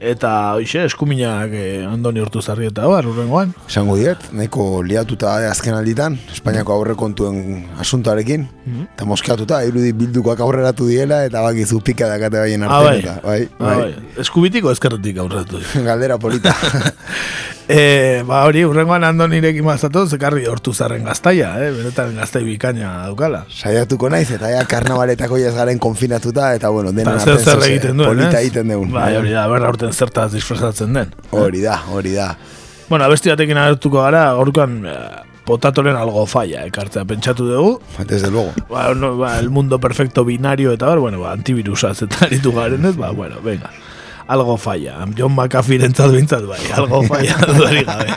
Eta, 0.00 0.54
hoxe, 0.54 0.84
eskuminak 0.86 1.50
eh, 1.58 1.82
Andoni 1.82 2.20
Hortu 2.22 2.38
Zarrieta, 2.40 2.84
bar, 2.86 3.02
urrengoan. 3.10 3.50
Esango 3.66 3.96
diet, 3.98 4.28
nahiko 4.30 4.78
liatuta 4.86 5.32
azken 5.50 5.74
alditan, 5.74 6.14
Espainiako 6.30 6.76
aurrekontuen 6.76 7.64
asuntoarekin, 7.82 8.46
Mhm. 8.64 8.84
eta 8.94 9.04
moskeatuta, 9.10 9.58
irudi 9.66 9.90
bildukoak 9.92 10.38
aurreratu 10.40 10.86
diela, 10.86 11.24
eta 11.26 11.42
bakizu 11.42 11.80
pika 11.82 12.06
dakate 12.06 12.38
baien 12.38 12.62
Ah, 12.62 12.66
artean, 12.78 12.84
bai. 12.86 12.98
eta, 13.00 13.20
bai, 13.26 13.48
Ah, 13.58 13.74
bai. 13.74 13.94
Eskubitiko 14.18 14.70
ezkerretik 14.70 15.18
aurratu. 15.18 15.58
Galdera 15.88 16.16
polita. 16.18 16.54
e, 17.68 18.22
ba, 18.26 18.42
hori, 18.48 18.64
urrengoan 18.64 19.04
Andonirekin 19.04 19.64
mazatu, 19.66 20.06
zekarri 20.08 20.46
Hortu 20.48 20.72
Zarren 20.72 21.04
gaztaia, 21.04 21.52
eh? 21.60 21.70
Benetan 21.76 22.16
gaztai 22.16 22.42
bikaina 22.46 22.90
daukala. 23.04 23.44
Saiatuko 23.52 24.10
naiz, 24.12 24.26
eta 24.34 24.50
ja 24.52 24.64
karnabaletako 24.68 25.38
jaz 25.42 25.54
garen 25.56 25.78
konfinatuta, 25.78 26.54
eta 26.56 26.72
bueno, 26.74 26.92
denen 26.96 27.14
Eta 27.14 27.36
zer 27.36 27.44
zer 27.44 27.64
egiten 27.68 28.00
duen, 28.00 28.10
polita 28.10 28.40
egiten 28.40 28.72
deun. 28.72 28.90
Bai, 28.94 29.12
hori 29.20 29.36
da, 29.36 29.46
berra 29.52 29.70
urten 29.74 29.92
zertaz 29.92 30.30
disfrazatzen 30.32 30.96
den. 30.96 31.14
Hori 31.30 31.62
da, 31.64 31.78
hori 31.92 32.16
da. 32.16 32.32
Bueno, 32.88 33.04
abesti 33.04 33.28
batekin 33.28 33.60
agertuko 33.60 34.00
gara, 34.00 34.30
gaurkoan 34.38 34.78
eh, 34.88 35.00
potatoren 35.48 35.96
algo 35.96 36.24
falla, 36.28 36.64
ekartzea 36.68 37.04
pentsatu 37.08 37.48
dugu. 37.48 37.74
Desde 38.08 38.30
luego. 38.30 38.52
Ba, 38.70 38.88
no, 38.94 39.16
ba, 39.20 39.38
el 39.38 39.50
mundo 39.50 39.78
perfecto 39.78 40.24
binario 40.24 40.72
eta 40.72 40.86
bar, 40.86 41.04
bueno, 41.04 41.20
ba, 41.20 41.32
antivirusaz 41.36 42.00
eta 42.08 42.24
aritu 42.26 42.52
garen 42.56 42.88
ez, 42.88 42.96
ba, 42.96 43.10
bueno, 43.10 43.40
venga. 43.44 43.70
Algo 44.28 44.56
falla. 44.60 45.06
John 45.16 45.32
McAfee 45.34 45.80
entzat 45.86 46.12
bintzat, 46.12 46.44
bai, 46.48 46.60
algo 46.78 47.02
falla 47.08 47.38
dudarik 47.48 47.88
gabe. 47.88 48.16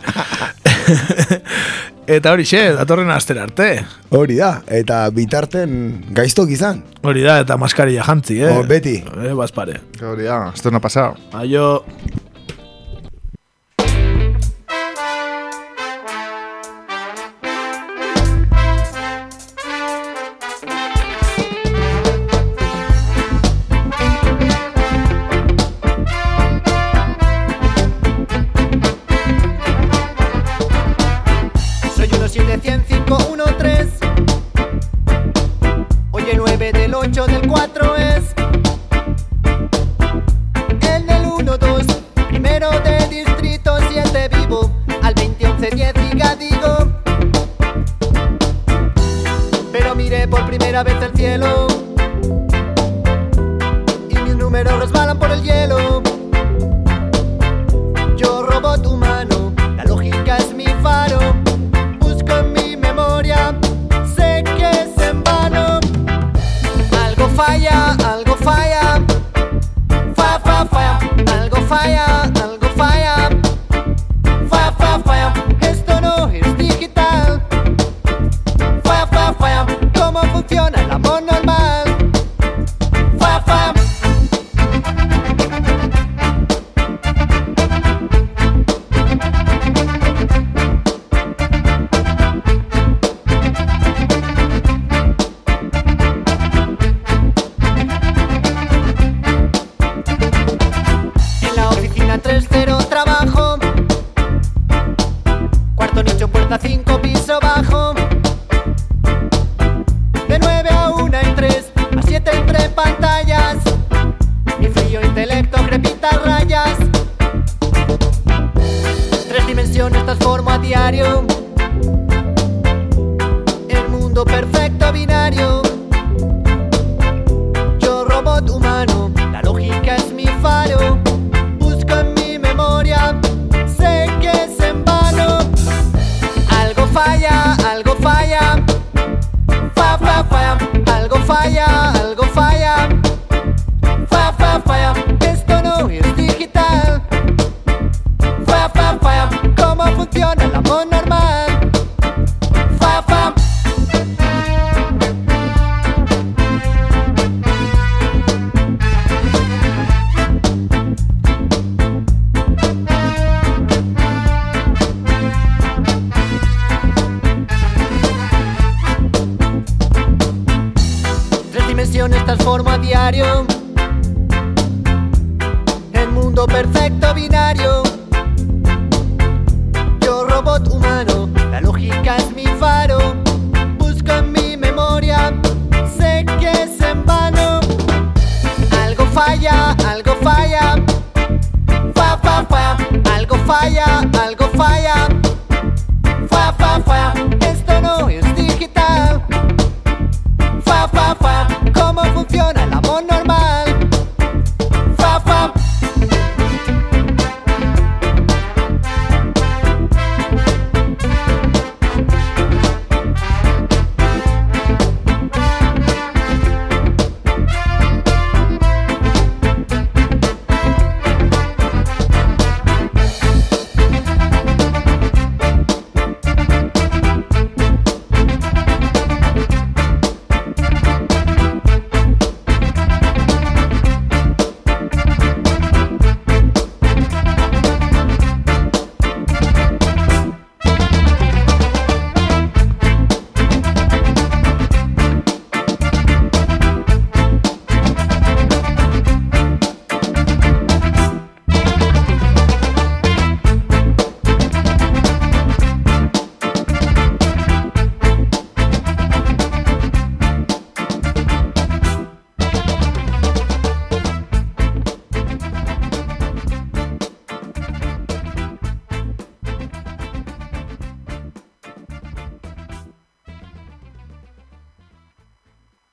eta 2.17 2.33
hori 2.35 2.43
xe, 2.47 2.63
datorren 2.75 3.11
astera 3.15 3.45
arte. 3.47 3.69
Hori 4.17 4.35
da, 4.41 4.57
eta 4.67 5.05
bitarten 5.15 5.77
gaiztok 6.17 6.51
izan. 6.51 6.83
Hori 7.07 7.23
da, 7.23 7.39
eta 7.45 7.55
maskaria 7.61 8.03
jantzi, 8.03 8.41
eh? 8.43 8.51
Oh, 8.51 8.65
beti. 8.67 8.97
Eh, 9.23 9.31
bazpare. 9.37 9.79
Hori 10.03 10.27
da, 10.27 10.41
esto 10.53 10.71
no 10.71 10.81
ha 10.81 10.83
pasado. 10.83 11.15
Aio. 11.31 11.85